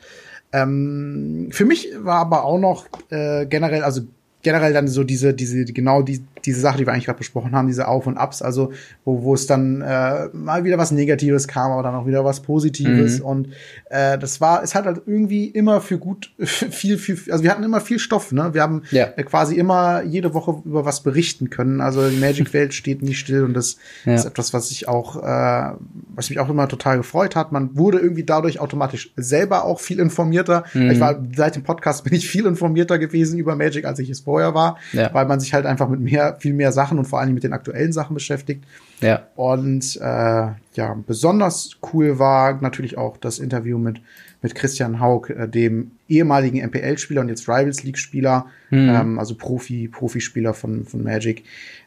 Ähm, 0.54 1.50
für 1.52 1.66
mich 1.66 1.90
war 2.00 2.20
aber 2.20 2.46
auch 2.46 2.58
noch 2.58 2.88
äh, 3.12 3.46
generell, 3.46 3.84
also 3.84 4.02
generell 4.42 4.74
dann 4.74 4.88
so 4.88 5.04
diese, 5.04 5.34
diese, 5.34 5.66
genau 5.66 6.02
die, 6.02 6.24
diese 6.48 6.62
Sache, 6.62 6.78
die 6.78 6.88
wir 6.88 6.94
eigentlich 6.94 7.06
gerade 7.06 7.20
besprochen 7.20 7.52
haben, 7.52 7.68
diese 7.68 7.88
Auf 7.88 8.08
und 8.08 8.18
Abs, 8.18 8.42
also 8.42 8.72
wo, 9.04 9.22
wo 9.24 9.34
es 9.34 9.46
dann 9.48 9.82
äh, 9.82 10.30
mal 10.34 10.64
wieder 10.64 10.78
was 10.78 10.92
Negatives 10.92 11.48
kam, 11.48 11.72
aber 11.72 11.84
dann 11.84 11.94
auch 11.94 12.08
wieder 12.08 12.24
was 12.26 12.42
Positives. 12.42 13.20
Mhm. 13.20 13.26
Und 13.26 13.48
äh, 13.90 14.18
das 14.18 14.42
war, 14.42 14.64
es 14.64 14.74
hat 14.74 14.86
halt 14.86 15.02
irgendwie 15.06 15.46
immer 15.46 15.82
für 15.82 16.00
gut 16.00 16.34
viel, 16.40 16.98
viel, 16.98 17.20
also 17.32 17.44
wir 17.44 17.52
hatten 17.52 17.64
immer 17.64 17.82
viel 17.82 18.00
Stoff, 18.00 18.32
ne? 18.32 18.54
Wir 18.54 18.62
haben 18.62 18.84
ja. 18.92 19.10
äh, 19.16 19.24
quasi 19.24 19.56
immer 19.56 20.04
jede 20.04 20.34
Woche 20.34 20.62
über 20.66 20.86
was 20.86 21.04
berichten 21.04 21.50
können. 21.50 21.82
Also 21.82 22.10
die 22.10 22.18
Magic-Welt 22.18 22.74
steht 22.74 23.02
nicht 23.02 23.20
still 23.20 23.44
und 23.44 23.54
das 23.54 23.78
ja. 24.06 24.14
ist 24.14 24.26
etwas, 24.26 24.54
was 24.54 24.72
ich 24.72 24.88
auch, 24.88 25.18
äh, 25.18 25.76
was 26.16 26.30
mich 26.30 26.40
auch 26.40 26.50
immer 26.50 26.70
total 26.70 26.98
gefreut 26.98 27.36
hat. 27.36 27.52
Man 27.52 27.76
wurde 27.76 28.00
irgendwie 28.00 28.24
dadurch 28.24 28.62
automatisch 28.62 29.12
selber 29.18 29.66
auch 29.66 29.82
viel 29.82 30.00
informierter. 30.00 30.64
Mhm. 30.74 30.92
Ich 30.92 31.00
war 31.02 31.22
seit 31.36 31.56
dem 31.56 31.64
Podcast 31.64 32.04
bin 32.06 32.14
ich 32.14 32.28
viel 32.28 32.46
informierter 32.46 32.98
gewesen 32.98 33.38
über 33.38 33.58
Magic, 33.58 33.84
als 33.84 34.00
ich 34.00 34.10
es 34.10 34.22
vorher 34.22 34.54
war, 34.54 34.78
ja. 34.94 35.14
weil 35.14 35.26
man 35.26 35.42
sich 35.42 35.54
halt 35.54 35.66
einfach 35.66 35.90
mit 35.90 36.00
mehr 36.00 36.37
viel 36.40 36.54
mehr 36.54 36.72
Sachen 36.72 36.98
und 36.98 37.06
vor 37.06 37.20
allem 37.20 37.34
mit 37.34 37.44
den 37.44 37.54
aktuellen 37.54 37.92
Sachen 37.92 38.14
beschäftigt. 38.14 38.66
Ja. 39.02 39.28
Und 39.36 39.98
äh, 39.98 40.48
ja, 40.74 40.98
besonders 41.06 41.78
cool 41.94 42.20
war 42.20 42.62
natürlich 42.62 42.98
auch 42.98 43.18
das 43.18 43.40
Interview 43.40 43.78
mit, 43.78 44.02
mit 44.42 44.56
Christian 44.56 45.00
Haug, 45.00 45.30
äh, 45.30 45.48
dem 45.48 45.92
ehemaligen 46.08 46.60
MPL-Spieler 46.66 47.22
und 47.22 47.30
jetzt 47.30 47.48
Rivals 47.48 47.84
League-Spieler, 47.84 48.46
mhm. 48.70 48.90
ähm, 48.90 49.20
also 49.20 49.36
Profi, 49.36 49.88
Profispieler 49.88 50.54
von, 50.54 50.86
von 50.86 51.04
Magic. 51.04 51.44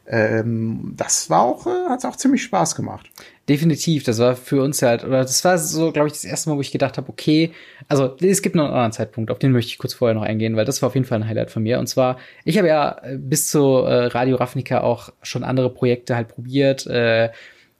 Ähm, 0.07 0.93
das 0.97 1.29
war 1.29 1.41
auch, 1.41 1.65
äh, 1.67 1.89
hat 1.89 2.03
auch 2.05 2.17
ziemlich 2.17 2.43
Spaß 2.43 2.75
gemacht. 2.75 3.09
Definitiv, 3.47 4.03
das 4.03 4.19
war 4.19 4.35
für 4.35 4.61
uns 4.61 4.81
halt, 4.81 5.03
oder 5.03 5.21
das 5.21 5.43
war 5.45 5.57
so, 5.57 5.91
glaube 5.91 6.07
ich, 6.07 6.13
das 6.13 6.25
erste 6.25 6.49
Mal, 6.49 6.57
wo 6.57 6.61
ich 6.61 6.71
gedacht 6.71 6.97
habe, 6.97 7.09
okay, 7.09 7.51
also 7.87 8.15
es 8.19 8.41
gibt 8.41 8.55
noch 8.55 8.65
einen 8.65 8.73
anderen 8.73 8.91
Zeitpunkt, 8.91 9.31
auf 9.31 9.39
den 9.39 9.51
möchte 9.51 9.69
ich 9.69 9.77
kurz 9.77 9.93
vorher 9.93 10.15
noch 10.15 10.23
eingehen, 10.23 10.55
weil 10.55 10.65
das 10.65 10.81
war 10.81 10.87
auf 10.87 10.95
jeden 10.95 11.07
Fall 11.07 11.19
ein 11.19 11.27
Highlight 11.27 11.51
von 11.51 11.63
mir. 11.63 11.79
Und 11.79 11.87
zwar, 11.87 12.17
ich 12.43 12.57
habe 12.57 12.67
ja 12.67 13.01
äh, 13.03 13.17
bis 13.17 13.47
zu 13.47 13.59
äh, 13.59 14.05
Radio 14.07 14.35
Ravnica 14.35 14.81
auch 14.81 15.13
schon 15.21 15.43
andere 15.43 15.73
Projekte 15.73 16.15
halt 16.15 16.27
probiert. 16.27 16.85
Äh, 16.87 17.29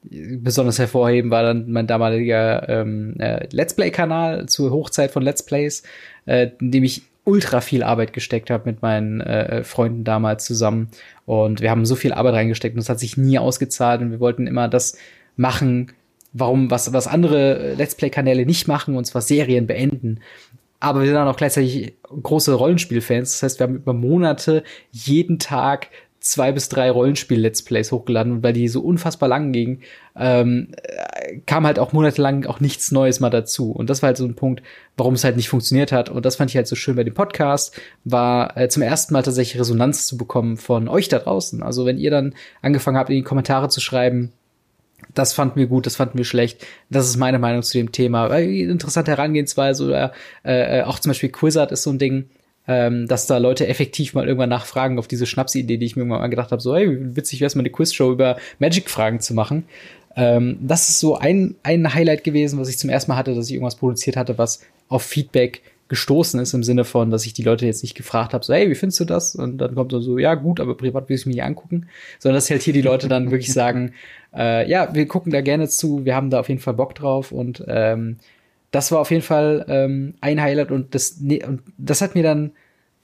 besonders 0.04 0.80
hervorheben 0.80 1.30
war 1.32 1.43
dann 1.43 1.72
mein 1.72 1.88
damaliger 1.88 2.68
ähm, 2.70 3.16
äh, 3.20 3.47
Let's 3.52 3.76
Play-Kanal 3.76 4.47
zur 4.47 4.72
Hochzeit 4.72 5.12
von 5.12 5.24
Let's 5.24 5.43
Plays, 5.43 5.84
äh, 6.26 6.49
in 6.60 6.72
dem 6.72 6.84
ich 6.84 7.04
ultra 7.24 7.62
viel 7.62 7.84
Arbeit 7.84 8.14
gesteckt 8.14 8.49
habe 8.49 8.70
mit 8.70 8.82
meinen 8.82 9.22
äh, 9.22 9.64
Freunden 9.64 10.04
damals 10.04 10.45
zusammen. 10.45 10.89
Und 11.26 11.62
wir 11.62 11.70
haben 11.70 11.86
so 11.86 11.95
viel 11.95 12.14
Arbeit 12.14 12.34
reingesteckt 12.34 12.76
und 12.76 12.82
es 12.82 12.89
hat 12.89 12.99
sich 12.99 13.16
nie 13.16 13.38
ausgezahlt 13.38 14.02
und 14.02 14.12
wir 14.12 14.20
wollten 14.20 14.47
immer 14.47 14.68
das 14.68 14.97
machen, 15.36 15.91
warum, 16.34 16.72
was, 16.72 16.93
was 16.93 17.08
andere 17.08 17.76
Let's 17.76 17.95
Play-Kanäle 17.95 18.45
nicht 18.45 18.68
machen, 18.68 18.95
und 18.95 19.06
zwar 19.06 19.22
Serien 19.22 19.68
beenden. 19.68 20.20
Aber 20.80 21.02
wir 21.02 21.06
sind 21.06 21.16
dann 21.16 21.28
auch 21.28 21.38
gleichzeitig 21.38 21.93
große 22.10 22.54
Rollenspielfans. 22.54 23.34
Das 23.34 23.43
heißt, 23.43 23.60
wir 23.60 23.66
haben 23.66 23.76
über 23.76 23.93
Monate 23.93 24.64
jeden 24.91 25.38
Tag 25.38 25.89
zwei 26.22 26.51
bis 26.51 26.69
drei 26.69 26.91
Rollenspiel-Let's 26.91 27.63
Plays 27.63 27.91
hochgeladen 27.91 28.32
und 28.32 28.43
weil 28.43 28.53
die 28.53 28.67
so 28.67 28.82
unfassbar 28.82 29.28
lang 29.28 29.51
gingen, 29.51 29.82
ähm, 30.15 30.69
kam 31.47 31.65
halt 31.65 31.80
auch 31.80 31.93
monatelang 31.93 32.45
auch 32.45 32.59
nichts 32.59 32.91
Neues 32.91 33.19
mal 33.19 33.32
dazu. 33.32 33.72
Und 33.72 33.89
das 33.89 34.01
war 34.01 34.07
halt 34.07 34.17
so 34.17 34.26
ein 34.26 34.36
Punkt, 34.36 34.61
warum 34.97 35.15
es 35.15 35.24
halt 35.24 35.36
nicht 35.36 35.49
funktioniert 35.49 35.91
hat. 35.91 36.09
Und 36.09 36.24
das 36.24 36.36
fand 36.36 36.51
ich 36.51 36.55
halt 36.55 36.67
so 36.67 36.76
schön 36.76 36.95
bei 36.95 37.03
dem 37.03 37.15
Podcast, 37.15 37.76
war 38.03 38.55
äh, 38.55 38.69
zum 38.69 38.84
ersten 38.84 39.13
Mal 39.13 39.24
tatsächlich 39.24 39.59
Resonanz 39.59 40.05
zu 40.05 40.15
bekommen 40.15 40.57
von 40.57 40.88
euch 40.88 41.09
da 41.09 41.17
draußen. 41.17 41.63
Also 41.63 41.88
wenn 41.88 41.97
ihr 41.97 42.11
dann 42.11 42.36
angefangen 42.61 42.97
habt, 42.97 43.09
in 43.09 43.15
die 43.15 43.24
Kommentare 43.24 43.69
zu 43.69 43.82
schreiben, 43.82 44.32
das 45.15 45.34
fanden 45.34 45.59
wir 45.59 45.65
gut, 45.65 45.88
das 45.88 45.95
fanden 45.95 46.19
wir 46.19 46.26
schlecht. 46.26 46.65
Das 46.91 47.07
ist 47.07 47.17
meine 47.17 47.39
Meinung 47.39 47.63
zu 47.63 47.80
dem 47.80 47.91
Thema. 47.91 48.28
Interessante 48.38 49.11
Herangehensweise 49.11 49.86
oder 49.86 50.13
äh, 50.45 50.82
äh, 50.82 50.84
auch 50.84 50.99
zum 50.99 51.09
Beispiel 51.09 51.30
Quizard 51.30 51.72
ist 51.72 51.82
so 51.82 51.89
ein 51.89 51.97
Ding, 51.97 52.30
ähm, 52.68 53.07
dass 53.07 53.28
da 53.28 53.38
Leute 53.38 53.68
effektiv 53.68 54.14
mal 54.14 54.28
irgendwann 54.28 54.49
nachfragen 54.49 54.99
auf 54.99 55.07
diese 55.07 55.26
Schnapsidee, 55.26 55.78
die 55.78 55.86
ich 55.86 55.95
mir 55.95 56.05
mal 56.05 56.26
gedacht 56.28 56.51
habe, 56.51 56.62
so, 56.62 56.76
hey, 56.76 57.16
witzig 57.16 57.39
wäre 57.39 57.47
es 57.47 57.55
mal 57.55 57.62
eine 57.62 57.70
Quizshow 57.70 58.12
über 58.12 58.38
Magic-Fragen 58.59 59.20
zu 59.20 59.34
machen. 59.34 59.66
Ähm, 60.16 60.57
das 60.62 60.89
ist 60.89 60.99
so 60.99 61.18
ein, 61.18 61.55
ein 61.64 61.93
Highlight 61.93 62.24
gewesen, 62.24 62.59
was 62.59 62.70
ich 62.70 62.78
zum 62.78 62.89
ersten 62.89 63.12
Mal 63.12 63.18
hatte, 63.18 63.34
dass 63.34 63.47
ich 63.47 63.53
irgendwas 63.53 63.76
produziert 63.76 64.18
hatte, 64.18 64.38
was 64.38 64.62
auf 64.89 65.03
Feedback 65.03 65.62
gestoßen 65.88 66.39
ist, 66.39 66.53
im 66.53 66.64
Sinne 66.64 66.86
von, 66.86 67.12
dass 67.12 67.26
ich 67.26 67.34
die 67.34 67.43
Leute 67.43 67.66
jetzt 67.66 67.84
nicht 67.84 67.95
gefragt 67.95 68.34
habe, 68.34 68.45
so, 68.45 68.53
hey, 68.53 68.70
wie 68.70 68.76
findest 68.76 69.01
du 69.01 69.05
das? 69.05 69.36
Und 69.36 69.57
dann 69.57 69.76
kommt 69.76 69.91
so, 69.91 70.18
ja, 70.18 70.36
gut, 70.36 70.62
aber 70.62 70.78
privat 70.78 71.09
will 71.09 71.18
ich 71.18 71.26
mich 71.26 71.36
nicht 71.36 71.43
angucken. 71.43 71.88
Sondern 72.18 72.38
dass 72.38 72.49
halt 72.49 72.62
hier 72.62 72.74
die 72.74 72.82
Leute 72.82 73.09
dann 73.09 73.30
wirklich 73.30 73.51
sagen, 73.53 73.93
äh, 74.34 74.70
ja, 74.70 74.93
wir 74.95 75.05
gucken 75.07 75.34
da 75.34 75.41
gerne 75.41 75.68
zu, 75.68 76.05
wir 76.05 76.16
haben 76.16 76.30
da 76.30 76.39
auf 76.39 76.47
jeden 76.47 76.62
Fall 76.62 76.76
Bock 76.76 76.95
drauf 76.95 77.34
und 77.34 77.64
ähm, 77.68 78.18
das 78.72 78.91
war 78.91 78.99
auf 78.99 79.11
jeden 79.11 79.24
Fall 79.24 79.65
ähm, 79.67 80.15
ein 80.22 80.41
Highlight 80.41 80.72
und 80.72 80.95
das, 80.95 81.17
nee, 81.19 81.43
und 81.45 81.61
das 81.78 82.01
hat 82.01 82.15
mir 82.15 82.24
dann 82.24 82.51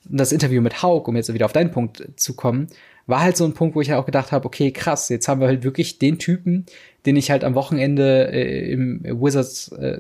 das 0.10 0.32
Interview 0.32 0.62
mit 0.62 0.82
Haug, 0.82 1.08
um 1.08 1.16
jetzt 1.16 1.34
wieder 1.34 1.46
auf 1.46 1.54
deinen 1.54 1.72
Punkt 1.72 2.08
zu 2.16 2.36
kommen, 2.36 2.68
war 3.08 3.22
halt 3.22 3.38
so 3.38 3.46
ein 3.46 3.54
Punkt, 3.54 3.76
wo 3.76 3.82
ich 3.82 3.90
halt 3.90 4.00
auch 4.00 4.06
gedacht 4.06 4.32
habe, 4.32 4.46
okay, 4.46 4.72
krass, 4.72 5.10
jetzt 5.10 5.28
haben 5.28 5.42
wir 5.42 5.48
halt 5.48 5.64
wirklich 5.64 6.00
den 6.00 6.20
Typen, 6.20 6.66
den 7.06 7.16
ich 7.16 7.32
halt 7.32 7.44
am 7.44 7.56
Wochenende 7.56 8.32
äh, 8.32 8.72
im 8.72 9.02
Wizards 9.04 9.72
äh, 9.72 10.00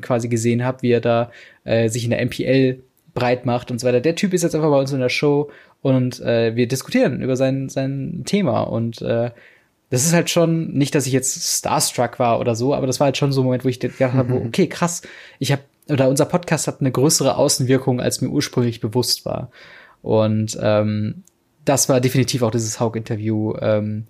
quasi 0.00 0.28
gesehen 0.28 0.64
habe, 0.64 0.82
wie 0.82 0.90
er 0.90 1.00
da 1.00 1.30
äh, 1.64 1.88
sich 1.88 2.04
in 2.04 2.10
der 2.10 2.24
MPL 2.24 2.80
breit 3.14 3.46
macht 3.46 3.70
und 3.70 3.80
so 3.80 3.86
weiter. 3.86 4.00
Der 4.00 4.16
Typ 4.16 4.34
ist 4.34 4.42
jetzt 4.42 4.54
einfach 4.54 4.70
bei 4.70 4.78
uns 4.78 4.92
in 4.92 5.00
der 5.00 5.08
Show 5.08 5.50
und 5.82 6.20
äh, 6.20 6.54
wir 6.56 6.66
diskutieren 6.66 7.22
über 7.22 7.36
sein, 7.36 7.68
sein 7.68 8.22
Thema 8.26 8.62
und 8.62 9.02
äh, 9.02 9.30
das 9.90 10.04
ist 10.04 10.12
halt 10.12 10.28
schon, 10.30 10.72
nicht, 10.72 10.94
dass 10.94 11.06
ich 11.06 11.12
jetzt 11.12 11.58
starstruck 11.58 12.18
war 12.18 12.40
oder 12.40 12.54
so, 12.54 12.74
aber 12.74 12.86
das 12.86 13.00
war 13.00 13.06
halt 13.06 13.16
schon 13.16 13.32
so 13.32 13.40
ein 13.40 13.44
Moment, 13.44 13.64
wo 13.64 13.68
ich 13.68 13.80
gedacht 13.80 14.12
habe, 14.12 14.34
mhm. 14.34 14.46
okay, 14.46 14.66
krass, 14.66 15.02
ich 15.38 15.52
habe, 15.52 15.62
oder 15.88 16.08
unser 16.08 16.26
Podcast 16.26 16.66
hat 16.66 16.80
eine 16.80 16.92
größere 16.92 17.36
Außenwirkung, 17.36 18.00
als 18.00 18.20
mir 18.20 18.28
ursprünglich 18.28 18.80
bewusst 18.80 19.24
war. 19.24 19.50
Und 20.02 20.58
ähm, 20.60 21.24
das 21.64 21.88
war 21.88 22.00
definitiv 22.00 22.42
auch 22.42 22.50
dieses 22.50 22.80
Haug-Interview, 22.80 23.54
ähm, 23.60 24.06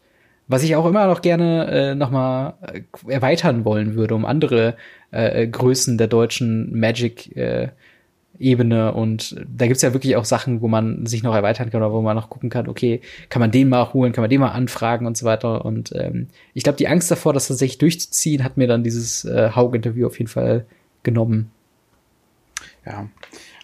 was 0.48 0.62
ich 0.62 0.74
auch 0.76 0.86
immer 0.86 1.06
noch 1.06 1.22
gerne 1.22 1.66
äh, 1.66 1.94
noch 1.94 2.10
mal 2.10 2.54
äh, 2.62 3.12
erweitern 3.12 3.64
wollen 3.64 3.94
würde, 3.94 4.14
um 4.14 4.24
andere 4.24 4.76
äh, 5.10 5.46
Größen 5.46 5.98
der 5.98 6.08
deutschen 6.08 6.78
Magic 6.78 7.36
äh, 7.36 7.68
Ebene 8.38 8.92
und 8.92 9.36
da 9.48 9.66
gibt's 9.66 9.82
ja 9.82 9.92
wirklich 9.92 10.16
auch 10.16 10.24
Sachen, 10.24 10.60
wo 10.60 10.68
man 10.68 11.06
sich 11.06 11.22
noch 11.22 11.34
erweitern 11.34 11.70
kann 11.70 11.82
oder 11.82 11.92
wo 11.92 12.02
man 12.02 12.16
noch 12.16 12.30
gucken 12.30 12.50
kann, 12.50 12.68
okay, 12.68 13.00
kann 13.28 13.40
man 13.40 13.50
den 13.50 13.68
mal 13.68 13.92
holen, 13.92 14.12
kann 14.12 14.22
man 14.22 14.30
den 14.30 14.40
mal 14.40 14.50
anfragen 14.50 15.06
und 15.06 15.16
so 15.16 15.26
weiter. 15.26 15.64
Und 15.64 15.92
ähm, 15.94 16.28
ich 16.54 16.62
glaube, 16.62 16.76
die 16.76 16.88
Angst 16.88 17.10
davor, 17.10 17.32
das 17.32 17.48
tatsächlich 17.48 17.78
durchzuziehen, 17.78 18.44
hat 18.44 18.56
mir 18.56 18.66
dann 18.68 18.84
dieses 18.84 19.24
äh, 19.24 19.50
Haug-Interview 19.54 20.06
auf 20.06 20.18
jeden 20.18 20.30
Fall 20.30 20.66
genommen. 21.02 21.50
Ja, 22.86 23.08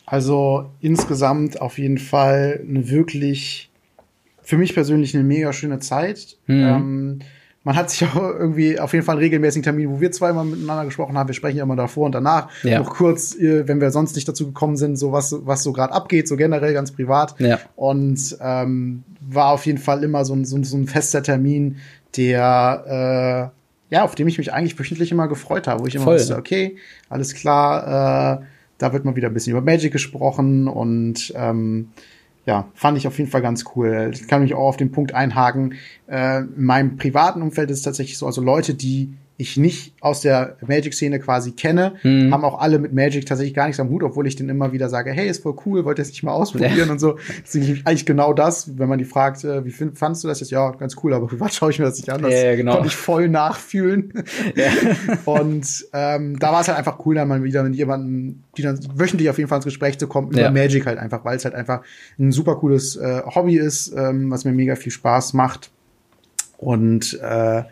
Also 0.07 0.71
insgesamt 0.81 1.61
auf 1.61 1.79
jeden 1.79 1.99
Fall 1.99 2.65
eine 2.69 2.89
wirklich, 2.91 3.71
für 4.43 4.59
mich 4.59 4.75
persönlich 4.75 5.15
eine 5.15 5.25
mega 5.25 5.53
schöne 5.53 5.79
Zeit. 5.79 6.37
Mhm. 6.47 6.63
Ähm, 6.63 7.19
man 7.65 7.77
hat 7.77 7.91
sich 7.91 8.07
auch 8.07 8.17
irgendwie 8.17 8.79
auf 8.79 8.93
jeden 8.93 9.05
Fall 9.05 9.15
einen 9.15 9.23
regelmäßigen 9.23 9.63
Termin, 9.63 9.91
wo 9.91 10.01
wir 10.01 10.13
zweimal 10.13 10.45
miteinander 10.45 10.85
gesprochen 10.85 11.17
haben. 11.17 11.29
Wir 11.29 11.35
sprechen 11.35 11.57
ja 11.57 11.65
immer 11.65 11.77
davor 11.77 12.07
und 12.07 12.13
danach. 12.13 12.49
Ja. 12.63 12.79
Noch 12.79 12.91
kurz, 12.91 13.35
äh, 13.35 13.67
wenn 13.67 13.81
wir 13.81 13.91
sonst 13.91 14.15
nicht 14.15 14.29
dazu 14.29 14.47
gekommen 14.47 14.77
sind, 14.77 14.97
so 14.97 15.13
was, 15.13 15.35
was 15.47 15.63
so 15.63 15.73
gerade 15.73 15.93
abgeht, 15.93 16.29
so 16.29 16.37
generell 16.37 16.75
ganz 16.75 16.93
privat. 16.93 17.35
Ja. 17.41 17.59
Und 17.75 18.37
ähm, 18.41 19.03
war 19.21 19.49
auf 19.53 19.65
jeden 19.65 19.79
Fall 19.79 20.05
immer 20.05 20.25
so 20.25 20.35
ein, 20.35 20.45
so, 20.45 20.63
so 20.63 20.77
ein 20.77 20.87
fester 20.87 21.23
Termin, 21.23 21.79
der 22.17 23.51
äh, 23.51 23.95
ja, 23.95 24.03
auf 24.03 24.15
dem 24.15 24.29
ich 24.29 24.39
mich 24.39 24.53
eigentlich 24.53 24.79
wöchentlich 24.79 25.13
immer 25.13 25.29
gefreut 25.29 25.67
habe, 25.67 25.83
wo 25.83 25.87
ich 25.87 25.95
immer 25.95 26.05
Voll. 26.05 26.17
wusste, 26.17 26.37
okay, 26.37 26.77
alles 27.09 27.35
klar, 27.35 28.41
äh, 28.41 28.45
da 28.79 28.93
wird 28.93 29.05
mal 29.05 29.15
wieder 29.15 29.29
ein 29.29 29.35
bisschen 29.35 29.53
über 29.53 29.61
Magic 29.61 29.93
gesprochen 29.93 30.69
und 30.69 31.33
ähm, 31.37 31.91
ja, 32.47 32.69
fand 32.75 32.99
ich 32.99 33.07
auf 33.07 33.19
jeden 33.19 33.31
Fall 33.31 33.43
ganz 33.43 33.65
cool. 33.75 34.11
Ich 34.13 34.29
kann 34.29 34.43
mich 34.43 34.55
auch 34.55 34.69
auf 34.69 34.77
den 34.77 34.93
Punkt 34.93 35.15
einhaken. 35.15 35.75
Äh, 36.07 36.41
in 36.41 36.65
meinem 36.65 36.97
privaten 36.97 37.43
Umfeld 37.43 37.71
ist 37.71 37.79
es 37.79 37.85
tatsächlich 37.85 38.19
so, 38.19 38.27
also 38.27 38.43
Leute, 38.43 38.75
die 38.75 39.15
ich 39.37 39.57
nicht 39.57 39.95
aus 40.01 40.21
der 40.21 40.57
Magic-Szene 40.65 41.19
quasi 41.19 41.53
kenne, 41.53 41.95
mhm. 42.05 42.33
haben 42.33 42.45
auch 42.45 42.61
alle 42.61 42.79
mit 42.79 42.93
Magic 42.93 43.27
tatsächlich 43.27 43.55
gar 43.55 43.67
nichts 43.67 43.81
am 43.81 43.89
Hut, 43.89 44.05
obwohl 44.05 44.29
ich 44.29 44.37
den 44.37 44.49
immer 44.49 44.73
wieder 44.73 44.89
sage, 44.89 45.11
hey, 45.11 45.29
ist 45.29 45.43
voll 45.43 45.57
cool, 45.67 45.85
wollt 45.85 45.99
ihr 45.99 46.03
es 46.03 46.11
nicht 46.11 46.23
mal 46.23 46.33
ausprobieren 46.33 46.89
und 46.91 47.01
so. 47.01 47.19
Das 47.43 47.55
ist 47.55 47.85
eigentlich 47.85 48.07
genau 48.07 48.33
das, 48.33 48.79
wenn 48.79 48.89
man 48.89 48.99
die 48.99 49.05
fragt, 49.05 49.43
äh, 49.43 49.65
wie 49.65 49.73
find, 49.73 49.99
fandst 49.99 50.23
du 50.23 50.29
das 50.29 50.39
jetzt? 50.39 50.51
Ja, 50.51 50.71
ganz 50.71 50.97
cool, 51.03 51.15
aber 51.15 51.27
privat 51.35 51.53
schaue 51.53 51.71
ich 51.71 51.81
mir 51.81 51.85
das 51.85 51.97
nicht 51.97 52.11
an. 52.11 52.23
Das 52.23 52.33
ja, 52.33 52.45
ja, 52.45 52.57
genau. 52.57 52.75
konnte 52.75 52.89
ich 52.89 52.97
voll 52.97 53.29
nachfühlen. 53.29 54.13
Ja. 54.55 54.67
und 55.25 55.87
ähm, 55.93 56.39
da 56.39 56.53
war 56.53 56.61
es 56.61 56.69
halt 56.69 56.79
einfach 56.79 57.05
cool, 57.05 57.15
dann 57.15 57.29
mal 57.29 57.43
wieder 57.43 57.63
mit 57.63 57.75
jemandem, 57.75 58.43
die 58.57 58.63
dann 58.63 58.79
wöchentlich 58.95 59.29
auf 59.31 59.39
jeden 59.39 59.49
Fall 59.49 59.59
ins 59.59 59.65
Gespräch 59.65 59.99
zu 59.99 60.07
kommen, 60.07 60.31
über 60.31 60.51
Magic 60.51 60.87
halt 60.87 60.99
einfach, 60.99 61.25
weil 61.25 61.37
es 61.37 61.45
halt 61.45 61.55
einfach 61.55 61.83
ein 62.19 62.31
super 62.31 62.57
cooles 62.57 62.97
äh, 62.97 63.23
Hobby 63.35 63.57
ist, 63.57 63.93
ähm, 63.97 64.31
was 64.31 64.45
mir 64.45 64.53
mega 64.53 64.77
viel 64.77 64.93
Spaß 64.93 65.33
macht. 65.33 65.71
Und 66.59 67.19
äh, 67.23 67.65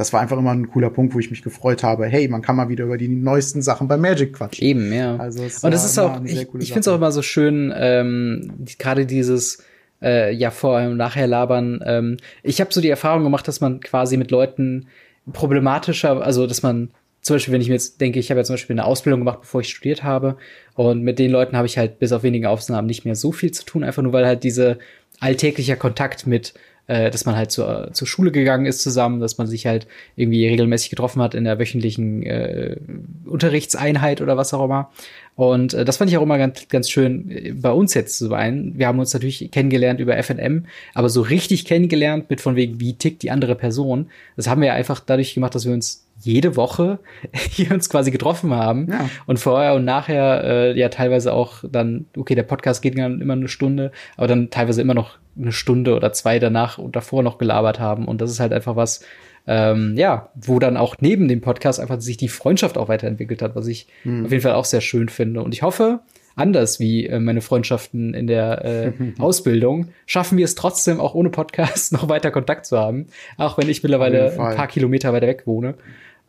das 0.00 0.14
war 0.14 0.22
einfach 0.22 0.38
immer 0.38 0.52
ein 0.52 0.70
cooler 0.70 0.88
Punkt, 0.88 1.14
wo 1.14 1.18
ich 1.18 1.30
mich 1.30 1.42
gefreut 1.42 1.82
habe. 1.82 2.06
Hey, 2.06 2.26
man 2.26 2.40
kann 2.40 2.56
mal 2.56 2.70
wieder 2.70 2.84
über 2.84 2.96
die 2.96 3.06
neuesten 3.06 3.60
Sachen 3.60 3.86
bei 3.86 3.98
Magic 3.98 4.32
quatschen. 4.32 4.66
Eben, 4.66 4.92
ja. 4.94 5.16
Also 5.16 5.42
und 5.42 5.74
das 5.74 5.84
ist 5.84 5.98
auch, 5.98 6.24
ich, 6.24 6.48
ich 6.58 6.68
finde 6.68 6.80
es 6.80 6.88
auch 6.88 6.94
immer 6.94 7.12
so 7.12 7.20
schön, 7.20 7.70
ähm, 7.76 8.50
die, 8.56 8.78
gerade 8.78 9.04
dieses 9.04 9.62
äh, 10.00 10.32
ja 10.32 10.50
vorher 10.50 10.88
und 10.88 10.96
nachher 10.96 11.26
labern. 11.26 11.82
Ähm, 11.84 12.16
ich 12.42 12.62
habe 12.62 12.72
so 12.72 12.80
die 12.80 12.88
Erfahrung 12.88 13.24
gemacht, 13.24 13.46
dass 13.46 13.60
man 13.60 13.80
quasi 13.80 14.16
mit 14.16 14.30
Leuten 14.30 14.86
problematischer, 15.34 16.22
also 16.22 16.46
dass 16.46 16.62
man 16.62 16.88
zum 17.20 17.36
Beispiel, 17.36 17.52
wenn 17.52 17.60
ich 17.60 17.68
mir 17.68 17.74
jetzt 17.74 18.00
denke, 18.00 18.20
ich 18.20 18.30
habe 18.30 18.40
ja 18.40 18.44
zum 18.44 18.54
Beispiel 18.54 18.72
eine 18.72 18.86
Ausbildung 18.86 19.20
gemacht, 19.20 19.42
bevor 19.42 19.60
ich 19.60 19.68
studiert 19.68 20.02
habe, 20.02 20.38
und 20.76 21.02
mit 21.02 21.18
den 21.18 21.30
Leuten 21.30 21.58
habe 21.58 21.66
ich 21.66 21.76
halt 21.76 21.98
bis 21.98 22.12
auf 22.12 22.22
wenige 22.22 22.48
Ausnahmen 22.48 22.86
nicht 22.86 23.04
mehr 23.04 23.16
so 23.16 23.32
viel 23.32 23.50
zu 23.50 23.66
tun, 23.66 23.84
einfach 23.84 24.02
nur 24.02 24.14
weil 24.14 24.24
halt 24.24 24.44
diese 24.44 24.78
alltäglicher 25.18 25.76
Kontakt 25.76 26.26
mit 26.26 26.54
äh, 26.90 27.08
dass 27.08 27.24
man 27.24 27.36
halt 27.36 27.52
zur, 27.52 27.90
zur 27.92 28.08
Schule 28.08 28.32
gegangen 28.32 28.66
ist 28.66 28.82
zusammen, 28.82 29.20
dass 29.20 29.38
man 29.38 29.46
sich 29.46 29.64
halt 29.64 29.86
irgendwie 30.16 30.48
regelmäßig 30.48 30.90
getroffen 30.90 31.22
hat 31.22 31.36
in 31.36 31.44
der 31.44 31.60
wöchentlichen 31.60 32.24
äh, 32.24 32.78
Unterrichtseinheit 33.26 34.20
oder 34.20 34.36
was 34.36 34.52
auch 34.52 34.64
immer. 34.64 34.90
Und 35.36 35.72
äh, 35.72 35.84
das 35.84 35.98
fand 35.98 36.10
ich 36.10 36.18
auch 36.18 36.22
immer 36.22 36.36
ganz, 36.36 36.66
ganz 36.66 36.90
schön 36.90 37.30
äh, 37.30 37.52
bei 37.52 37.70
uns 37.70 37.94
jetzt 37.94 38.18
zu 38.18 38.26
sein. 38.26 38.72
Wir 38.74 38.88
haben 38.88 38.98
uns 38.98 39.14
natürlich 39.14 39.52
kennengelernt 39.52 40.00
über 40.00 40.20
FNM, 40.20 40.66
aber 40.92 41.08
so 41.08 41.20
richtig 41.20 41.64
kennengelernt 41.64 42.28
mit 42.28 42.40
von 42.40 42.56
wegen, 42.56 42.80
wie 42.80 42.94
tickt 42.94 43.22
die 43.22 43.30
andere 43.30 43.54
Person. 43.54 44.10
Das 44.36 44.48
haben 44.48 44.60
wir 44.60 44.74
einfach 44.74 44.98
dadurch 44.98 45.34
gemacht, 45.34 45.54
dass 45.54 45.66
wir 45.66 45.72
uns 45.72 46.04
jede 46.20 46.56
Woche 46.56 46.98
hier 47.32 47.72
uns 47.72 47.88
quasi 47.88 48.10
getroffen 48.10 48.54
haben 48.54 48.88
ja. 48.90 49.08
und 49.26 49.38
vorher 49.38 49.74
und 49.74 49.84
nachher 49.84 50.44
äh, 50.44 50.78
ja 50.78 50.88
teilweise 50.88 51.32
auch 51.32 51.64
dann, 51.70 52.06
okay, 52.16 52.34
der 52.34 52.42
Podcast 52.42 52.82
geht 52.82 52.96
dann 52.98 53.20
immer 53.20 53.34
eine 53.34 53.48
Stunde, 53.48 53.92
aber 54.16 54.26
dann 54.26 54.50
teilweise 54.50 54.80
immer 54.80 54.94
noch 54.94 55.18
eine 55.38 55.52
Stunde 55.52 55.94
oder 55.94 56.12
zwei 56.12 56.38
danach 56.38 56.78
und 56.78 56.96
davor 56.96 57.22
noch 57.22 57.38
gelabert 57.38 57.80
haben. 57.80 58.06
Und 58.06 58.20
das 58.20 58.30
ist 58.30 58.40
halt 58.40 58.52
einfach 58.52 58.76
was, 58.76 59.04
ähm, 59.46 59.94
ja, 59.96 60.30
wo 60.34 60.58
dann 60.58 60.76
auch 60.76 60.96
neben 61.00 61.28
dem 61.28 61.40
Podcast 61.40 61.80
einfach 61.80 62.00
sich 62.00 62.16
die 62.16 62.28
Freundschaft 62.28 62.76
auch 62.76 62.88
weiterentwickelt 62.88 63.42
hat, 63.42 63.56
was 63.56 63.66
ich 63.66 63.86
mhm. 64.04 64.24
auf 64.26 64.30
jeden 64.30 64.42
Fall 64.42 64.54
auch 64.54 64.64
sehr 64.64 64.80
schön 64.80 65.08
finde. 65.08 65.42
Und 65.42 65.54
ich 65.54 65.62
hoffe, 65.62 66.00
anders 66.36 66.80
wie 66.80 67.06
äh, 67.06 67.20
meine 67.20 67.40
Freundschaften 67.40 68.14
in 68.14 68.26
der 68.26 68.64
äh, 68.64 68.92
Ausbildung, 69.18 69.88
schaffen 70.06 70.38
wir 70.38 70.44
es 70.44 70.54
trotzdem 70.54 71.00
auch 71.00 71.14
ohne 71.14 71.30
Podcast 71.30 71.92
noch 71.92 72.08
weiter 72.08 72.30
Kontakt 72.30 72.66
zu 72.66 72.78
haben, 72.78 73.06
auch 73.36 73.58
wenn 73.58 73.68
ich 73.68 73.82
mittlerweile 73.82 74.32
ein 74.32 74.56
paar 74.56 74.68
Kilometer 74.68 75.12
weiter 75.12 75.26
weg 75.26 75.42
wohne. 75.46 75.74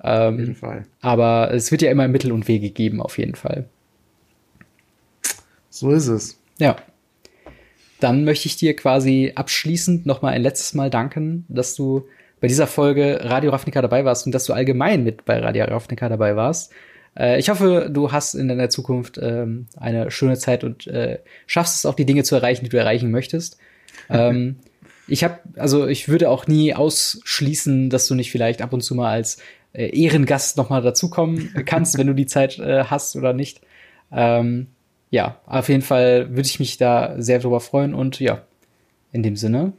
Ähm, 0.03 0.33
auf 0.33 0.39
jeden 0.39 0.55
Fall. 0.55 0.85
Aber 1.01 1.51
es 1.53 1.71
wird 1.71 1.81
ja 1.81 1.91
immer 1.91 2.07
Mittel 2.07 2.31
und 2.31 2.47
Wege 2.47 2.69
geben, 2.69 3.01
auf 3.01 3.17
jeden 3.17 3.35
Fall. 3.35 3.65
So 5.69 5.91
ist 5.91 6.07
es. 6.07 6.39
Ja 6.57 6.75
dann 8.01 8.23
möchte 8.23 8.47
ich 8.47 8.57
dir 8.57 8.75
quasi 8.75 9.31
abschließend 9.35 10.05
noch 10.05 10.21
mal 10.21 10.29
ein 10.29 10.41
letztes 10.41 10.73
Mal 10.73 10.89
danken, 10.89 11.45
dass 11.47 11.75
du 11.75 12.07
bei 12.39 12.47
dieser 12.47 12.67
Folge 12.67 13.19
Radio 13.21 13.51
Ravnica 13.51 13.81
dabei 13.81 14.03
warst 14.03 14.25
und 14.25 14.33
dass 14.33 14.45
du 14.45 14.53
allgemein 14.53 15.03
mit 15.03 15.25
bei 15.25 15.39
Radio 15.39 15.65
Ravnica 15.65 16.09
dabei 16.09 16.35
warst. 16.35 16.71
Äh, 17.17 17.39
ich 17.39 17.49
hoffe, 17.49 17.89
du 17.91 18.11
hast 18.11 18.33
in 18.33 18.47
deiner 18.47 18.69
Zukunft 18.69 19.19
ähm, 19.21 19.67
eine 19.77 20.09
schöne 20.09 20.37
Zeit 20.37 20.63
und 20.63 20.87
äh, 20.87 21.19
schaffst 21.45 21.75
es 21.75 21.85
auch, 21.85 21.93
die 21.93 22.05
Dinge 22.05 22.23
zu 22.23 22.35
erreichen, 22.35 22.65
die 22.65 22.69
du 22.69 22.77
erreichen 22.77 23.11
möchtest. 23.11 23.57
ähm, 24.09 24.57
ich 25.07 25.23
habe, 25.23 25.39
also 25.57 25.87
ich 25.87 26.09
würde 26.09 26.29
auch 26.29 26.47
nie 26.47 26.73
ausschließen, 26.73 27.89
dass 27.89 28.07
du 28.07 28.15
nicht 28.15 28.31
vielleicht 28.31 28.61
ab 28.61 28.73
und 28.73 28.81
zu 28.81 28.95
mal 28.95 29.11
als 29.11 29.37
äh, 29.73 29.87
Ehrengast 29.97 30.57
noch 30.57 30.69
mal 30.69 30.81
dazukommen 30.81 31.53
kannst, 31.65 31.97
wenn 31.97 32.07
du 32.07 32.13
die 32.13 32.25
Zeit 32.25 32.59
äh, 32.59 32.85
hast 32.85 33.15
oder 33.15 33.33
nicht. 33.33 33.61
Ähm, 34.11 34.67
ja, 35.09 35.37
auf 35.45 35.69
jeden 35.69 35.81
Fall 35.81 36.29
würde 36.29 36.47
ich 36.47 36.59
mich 36.59 36.77
da 36.77 37.15
sehr 37.17 37.39
drüber 37.39 37.59
freuen 37.59 37.93
und 37.93 38.19
ja, 38.19 38.41
in 39.11 39.23
dem 39.23 39.35
Sinne, 39.35 39.73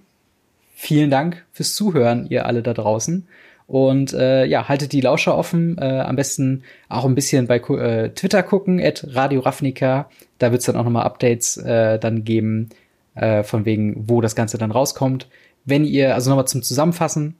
vielen 0.74 1.11
Dank 1.11 1.45
fürs 1.53 1.74
Zuhören, 1.74 2.26
ihr 2.28 2.47
alle 2.47 2.62
da 2.62 2.74
draußen. 2.74 3.26
Und 3.66 4.12
äh, 4.12 4.45
ja, 4.45 4.68
haltet 4.68 4.93
die 4.93 5.01
Lauscher 5.01 5.36
offen. 5.36 5.78
Äh, 5.78 6.01
am 6.01 6.16
besten 6.16 6.64
auch 6.90 7.07
ein 7.07 7.14
bisschen 7.14 7.47
bei 7.47 7.57
äh, 7.57 8.11
Twitter 8.11 8.43
gucken, 8.43 8.78
at 8.84 9.07
Radio 9.11 9.40
Ravnica. 9.40 10.11
Da 10.38 10.51
wird 10.51 10.61
es 10.61 10.66
dann 10.66 10.76
auch 10.76 10.84
nochmal 10.84 11.05
Updates 11.05 11.57
äh, 11.57 11.99
dann 11.99 12.24
geben, 12.24 12.68
äh, 13.14 13.43
von 13.43 13.64
wegen, 13.64 14.09
wo 14.09 14.20
das 14.20 14.34
Ganze 14.34 14.59
dann 14.59 14.72
rauskommt. 14.72 15.28
Wenn 15.64 15.84
ihr, 15.84 16.14
also 16.14 16.28
nochmal 16.28 16.49
zum 16.49 16.62
Zusammenfassen, 16.62 17.36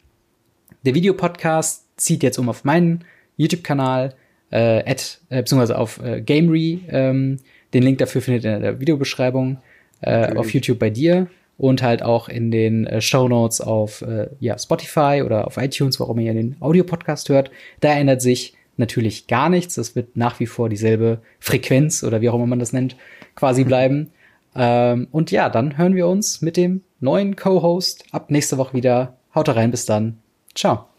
der 0.87 0.95
Videopodcast 0.95 1.82
zieht 2.05 2.23
jetzt 2.23 2.39
um 2.39 2.49
auf 2.49 2.65
meinen 2.65 3.05
YouTube-Kanal, 3.37 4.15
äh, 4.51 4.91
at, 4.91 5.21
äh, 5.31 5.39
beziehungsweise 5.39 5.79
auf 5.79 6.03
äh, 6.03 6.21
Gamery. 6.21 6.81
Ähm, 6.89 7.39
den 7.73 7.83
Link 7.83 7.99
dafür 7.99 8.21
findet 8.21 8.45
ihr 8.45 8.57
in 8.57 8.63
der 8.63 8.81
Videobeschreibung 8.81 9.59
äh, 10.03 10.35
auf 10.35 10.53
YouTube 10.53 10.79
bei 10.79 10.91
dir 10.91 11.29
und 11.59 11.83
halt 11.83 12.03
auch 12.03 12.29
in 12.29 12.51
den 12.51 12.87
äh, 12.87 13.01
Show 13.01 13.29
Notes 13.29 13.61
auf 13.61 14.03
äh, 14.03 14.29
ja, 14.41 14.59
Spotify 14.59 15.23
oder 15.25 15.47
auf 15.47 15.57
iTunes, 15.57 16.01
warum 16.01 16.19
ihr 16.19 16.35
den 16.35 16.57
Audiopodcast 16.61 17.29
hört. 17.29 17.51
Da 17.81 17.93
ändert 17.93 18.23
sich 18.23 18.55
natürlich 18.77 19.27
gar 19.27 19.49
nichts. 19.49 19.75
Das 19.75 19.95
wird 19.95 20.17
nach 20.17 20.41
wie 20.41 20.47
vor 20.47 20.69
dieselbe 20.69 21.21
Frequenz 21.39 22.03
oder 22.03 22.21
wie 22.21 22.29
auch 22.29 22.35
immer 22.35 22.47
man 22.47 22.59
das 22.59 22.73
nennt, 22.73 22.97
quasi 23.35 23.65
bleiben. 23.73 24.11
Ähm, 24.55 25.09
und 25.13 25.31
ja, 25.31 25.49
dann 25.49 25.79
hören 25.79 25.95
wir 25.95 26.09
uns 26.09 26.43
mit 26.43 26.57
dem 26.57 26.83
neuen 27.01 27.37
Co-Host 27.37 28.05
ab 28.13 28.31
nächste 28.31 28.59
Woche 28.59 28.75
wieder. 28.75 29.17
Haut 29.35 29.49
rein, 29.49 29.71
bis 29.71 29.87
dann. 29.87 30.19
Ciao. 30.55 30.92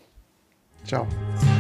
Ciao. 0.85 1.52